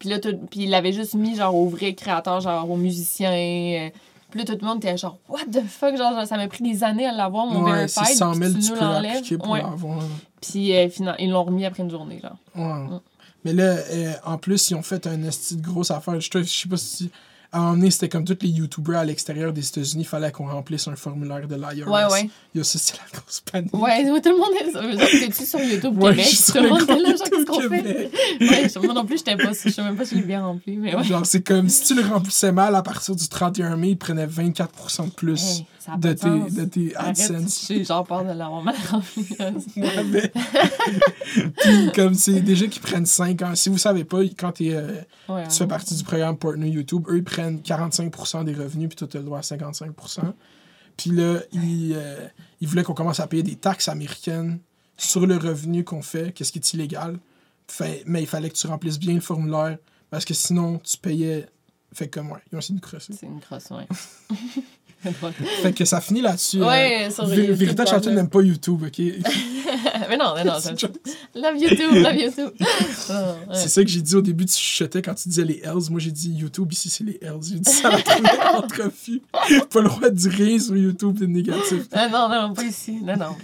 Puis 0.00 0.08
là, 0.08 0.18
tout- 0.20 0.36
puis 0.50 0.60
il 0.64 0.70
l'avait 0.70 0.92
juste 0.92 1.14
mis, 1.14 1.36
genre, 1.36 1.54
aux 1.54 1.68
vrais 1.68 1.94
créateurs, 1.94 2.40
genre, 2.40 2.68
aux 2.70 2.76
musiciens. 2.76 3.32
euh. 3.32 3.88
Puis 4.30 4.40
là, 4.40 4.44
tout 4.44 4.58
le 4.60 4.66
monde 4.66 4.78
était 4.84 4.96
genre, 4.96 5.18
what 5.28 5.44
the 5.50 5.62
fuck? 5.66 5.96
Genre, 5.96 6.26
ça 6.26 6.36
m'a 6.36 6.48
pris 6.48 6.62
des 6.62 6.84
années 6.84 7.06
à 7.06 7.12
l'avoir, 7.12 7.46
mon 7.46 7.64
Ouais, 7.64 7.88
c'est 7.88 8.00
verified. 8.00 8.18
100 8.18 8.32
puis 8.32 8.48
000 8.50 8.60
tu 8.60 8.72
peux 8.72 8.80
l'enlèves. 8.84 9.10
appliquer 9.16 9.38
pour 9.38 9.48
Ouais. 9.50 9.62
l'avoir. 9.62 9.98
Puis 10.42 10.76
euh, 10.76 10.88
finalement, 10.90 11.18
ils 11.18 11.30
l'ont 11.30 11.44
remis 11.44 11.64
après 11.64 11.82
une 11.82 11.90
journée, 11.90 12.20
genre. 12.22 12.36
Ouais. 12.54 12.62
Mm. 12.96 13.00
Mais 13.44 13.52
là, 13.54 13.62
euh, 13.64 14.12
en 14.26 14.36
plus, 14.36 14.70
ils 14.70 14.74
ont 14.74 14.82
fait 14.82 15.06
un 15.06 15.22
esti 15.22 15.56
de 15.56 15.62
grosse 15.62 15.90
affaire. 15.90 16.20
Je, 16.20 16.28
je 16.32 16.42
sais 16.42 16.68
pas 16.68 16.76
si. 16.76 17.10
À 17.50 17.60
donné, 17.70 17.90
c'était 17.90 18.10
comme 18.10 18.24
tous 18.26 18.36
les 18.42 18.48
YouTubers 18.50 18.98
à 18.98 19.04
l'extérieur 19.06 19.54
des 19.54 19.66
États-Unis, 19.66 20.02
il 20.02 20.06
fallait 20.06 20.30
qu'on 20.30 20.48
remplisse 20.48 20.86
un 20.86 20.96
formulaire 20.96 21.48
de 21.48 21.54
l'IRS. 21.54 21.88
Ouais, 21.88 22.04
ouais. 22.12 22.28
Yo, 22.54 22.62
ça, 22.62 22.78
c'est 22.78 22.94
la 22.96 23.18
grosse 23.18 23.40
panique. 23.40 23.72
Ouais, 23.72 24.10
ouais, 24.10 24.20
tout 24.20 24.28
le 24.28 24.36
monde 24.36 24.50
est. 24.60 24.70
ça 24.70 25.18
T'es-tu 25.18 25.46
sur 25.46 25.60
YouTube 25.60 25.96
Ouais, 26.02 26.10
Québec? 26.10 26.26
je 26.30 26.36
suis 26.36 26.52
tout 26.52 26.58
le 26.58 26.68
monde 26.68 26.82
est 26.82 27.00
là, 27.00 27.16
genre, 27.16 27.30
qu'est-ce 27.30 27.46
qu'on 27.46 27.60
fait? 27.60 28.10
Ouais, 28.40 28.84
moi 28.84 28.94
non 28.94 29.06
plus, 29.06 29.16
j'étais 29.18 29.36
pas. 29.36 29.52
Je 29.52 29.70
sais 29.70 29.82
même 29.82 29.96
pas 29.96 30.04
si 30.04 30.16
je 30.16 30.20
l'ai 30.20 30.26
bien 30.26 30.44
rempli, 30.44 30.76
mais 30.76 30.94
ouais. 30.94 31.04
Genre, 31.04 31.24
c'est 31.24 31.40
comme 31.40 31.70
si 31.70 31.84
tu 31.86 31.94
le 31.94 32.02
remplissais 32.02 32.52
mal 32.52 32.74
à 32.74 32.82
partir 32.82 33.16
du 33.16 33.26
31 33.26 33.76
mai, 33.76 33.90
ils 33.90 33.96
prenaient 33.98 34.26
24% 34.26 35.06
de 35.06 35.10
plus 35.12 35.42
Hey, 35.42 35.66
ça 35.92 35.96
de, 35.96 36.12
tes, 36.12 36.20
sens. 36.20 36.52
de 36.54 36.64
tes 36.64 36.96
AdSense. 36.96 37.66
j'ai 37.68 37.84
genre 37.84 38.04
peur 38.04 38.22
de 38.24 38.28
l'avoir 38.32 38.62
mal 38.62 38.74
rempli. 38.90 39.26
Puis, 41.60 41.92
comme 41.94 42.14
c'est 42.14 42.40
déjà 42.40 42.66
qu'ils 42.66 42.82
prennent 42.82 43.06
5 43.06 43.42
ans. 43.42 43.54
Si 43.54 43.68
vous 43.68 43.78
savez 43.78 44.04
pas, 44.04 44.20
quand 44.38 44.52
t'es, 44.52 44.74
euh, 44.74 45.00
Ouais, 45.28 45.46
tu 45.48 45.56
fais 45.56 45.66
partie 45.66 45.94
du 45.94 46.04
programme 46.04 46.36
Partner 46.36 46.68
YouTube, 46.68 47.04
eux, 47.08 47.18
ils 47.18 47.24
prennent 47.24 47.58
45% 47.60 48.44
des 48.44 48.54
revenus, 48.54 48.88
puis 48.88 48.96
toi, 48.96 49.08
tu 49.08 49.16
as 49.16 49.20
le 49.20 49.26
droit 49.26 49.38
à 49.38 49.42
55%. 49.42 50.32
Puis 50.96 51.10
là, 51.10 51.40
ils, 51.52 51.94
euh, 51.96 52.26
ils 52.60 52.68
voulaient 52.68 52.82
qu'on 52.82 52.94
commence 52.94 53.20
à 53.20 53.26
payer 53.26 53.42
des 53.42 53.56
taxes 53.56 53.88
américaines 53.88 54.58
sur 54.96 55.26
le 55.26 55.36
revenu 55.36 55.84
qu'on 55.84 56.02
fait, 56.02 56.32
qu'est-ce 56.32 56.50
qui 56.52 56.58
est 56.58 56.72
illégal. 56.74 57.18
Fait- 57.68 58.02
mais 58.06 58.22
il 58.22 58.26
fallait 58.26 58.50
que 58.50 58.56
tu 58.56 58.66
remplisses 58.66 58.98
bien 58.98 59.14
le 59.14 59.20
formulaire, 59.20 59.78
parce 60.10 60.24
que 60.24 60.34
sinon, 60.34 60.78
tu 60.82 60.96
payais. 60.96 61.46
Fait 61.94 62.08
comme, 62.08 62.30
ouais, 62.32 62.38
ils 62.52 62.56
ont 62.56 62.58
essayé 62.58 62.78
de 62.78 62.84
crosser. 62.84 63.12
C'est 63.18 63.26
une 63.26 63.40
crosse, 63.40 63.70
ouais. 63.70 63.86
C'est. 65.02 65.12
Fait 65.62 65.72
que 65.72 65.84
ça 65.84 66.00
finit 66.00 66.20
là-dessus. 66.20 66.62
Ouais, 66.62 67.08
sur 67.10 67.32
YouTube, 67.32 67.54
Vérita 67.54 68.00
n'aime 68.10 68.28
pas 68.28 68.42
YouTube, 68.42 68.82
ok? 68.86 68.98
mais 70.08 70.16
non, 70.16 70.34
mais 70.34 70.44
non. 70.44 70.54
C'est. 70.60 70.82
Love 71.34 71.56
YouTube, 71.56 71.92
love 71.92 72.16
YouTube. 72.16 72.50
Ah. 73.10 73.36
C'est 73.54 73.68
ça 73.68 73.82
que 73.82 73.88
j'ai 73.88 74.02
dit 74.02 74.14
au 74.14 74.20
début, 74.20 74.44
tu 74.44 74.56
chuchotais 74.56 75.00
quand 75.00 75.14
tu 75.14 75.28
disais 75.28 75.44
les 75.44 75.60
Hells. 75.64 75.90
Moi, 75.90 75.98
j'ai 75.98 76.10
dit 76.10 76.30
YouTube, 76.30 76.70
ici, 76.72 76.90
c'est 76.90 77.04
les 77.04 77.18
Hells. 77.22 77.40
J'ai 77.42 77.58
dit 77.58 77.70
ça 77.70 77.88
à 77.88 77.92
la 77.92 78.02
première 78.02 78.54
entrevue. 78.56 79.22
Pas 79.32 79.80
le 79.80 79.88
droit 79.88 80.10
de 80.10 80.14
dire 80.14 80.32
rien 80.32 80.58
sur 80.58 80.76
YouTube 80.76 81.18
de 81.18 81.26
négatif. 81.26 81.84
Ah, 81.92 82.08
non, 82.08 82.28
non, 82.28 82.54
pas 82.54 82.64
ici. 82.64 82.98
Non, 83.02 83.16
non. 83.16 83.36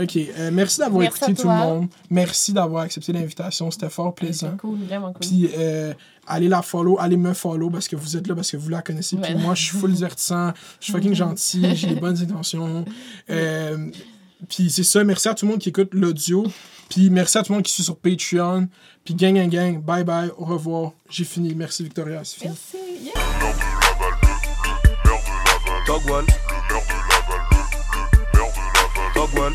OK. 0.00 0.16
euh, 0.16 0.50
merci 0.52 0.78
d'avoir 0.78 1.02
écouté 1.04 1.24
à 1.24 1.34
tout 1.34 1.48
le 1.48 1.54
monde. 1.54 1.88
Merci 2.10 2.52
d'avoir 2.52 2.84
accepté 2.84 3.12
l'invitation. 3.12 3.70
C'était 3.70 3.90
fort 3.90 4.14
plaisant. 4.14 4.50
C'est 4.52 4.56
cool, 4.58 4.78
vraiment 4.86 5.12
cool. 5.12 5.20
Puis 5.20 5.50
euh, 5.56 5.92
allez 6.26 6.48
la 6.48 6.62
follow, 6.62 6.98
allez 7.00 7.16
me 7.16 7.32
follow 7.34 7.70
parce 7.70 7.88
que 7.88 7.96
vous 7.96 8.16
êtes 8.16 8.26
là, 8.26 8.34
parce 8.34 8.50
que 8.50 8.56
vous 8.56 8.68
la 8.68 8.82
connaissez. 8.82 9.16
Puis 9.16 9.34
moi, 9.34 9.54
je 9.54 9.62
suis 9.64 9.76
full 9.78 9.92
divertissant, 9.92 10.52
je 10.80 10.84
suis 10.84 10.92
fucking 10.92 11.14
gentil, 11.14 11.74
j'ai 11.74 11.88
les 11.88 12.00
bonnes 12.00 12.20
intentions. 12.20 12.84
Euh, 13.30 13.90
puis 14.48 14.70
c'est 14.70 14.82
ça, 14.82 15.02
merci 15.04 15.28
à 15.28 15.34
tout 15.34 15.46
le 15.46 15.52
monde 15.52 15.60
qui 15.60 15.68
écoute 15.68 15.90
l'audio. 15.92 16.46
Puis 16.88 17.08
merci 17.10 17.38
à 17.38 17.42
tout 17.42 17.52
le 17.52 17.56
monde 17.56 17.64
qui 17.64 17.72
suit 17.72 17.82
sur 17.84 17.96
Patreon. 17.96 18.68
Puis 19.04 19.14
gang, 19.14 19.34
gang, 19.34 19.48
gang, 19.48 19.80
bye 19.80 20.04
bye, 20.04 20.30
au 20.36 20.44
revoir. 20.44 20.92
J'ai 21.08 21.24
fini. 21.24 21.54
Merci 21.54 21.84
Victoria, 21.84 22.22
c'est 22.24 22.40
fini. 22.40 22.54
Merci. 22.72 23.04
Yeah. 23.04 23.12
Dog 25.86 26.02
one. 26.10 26.26
Dog 29.14 29.38
one. 29.38 29.54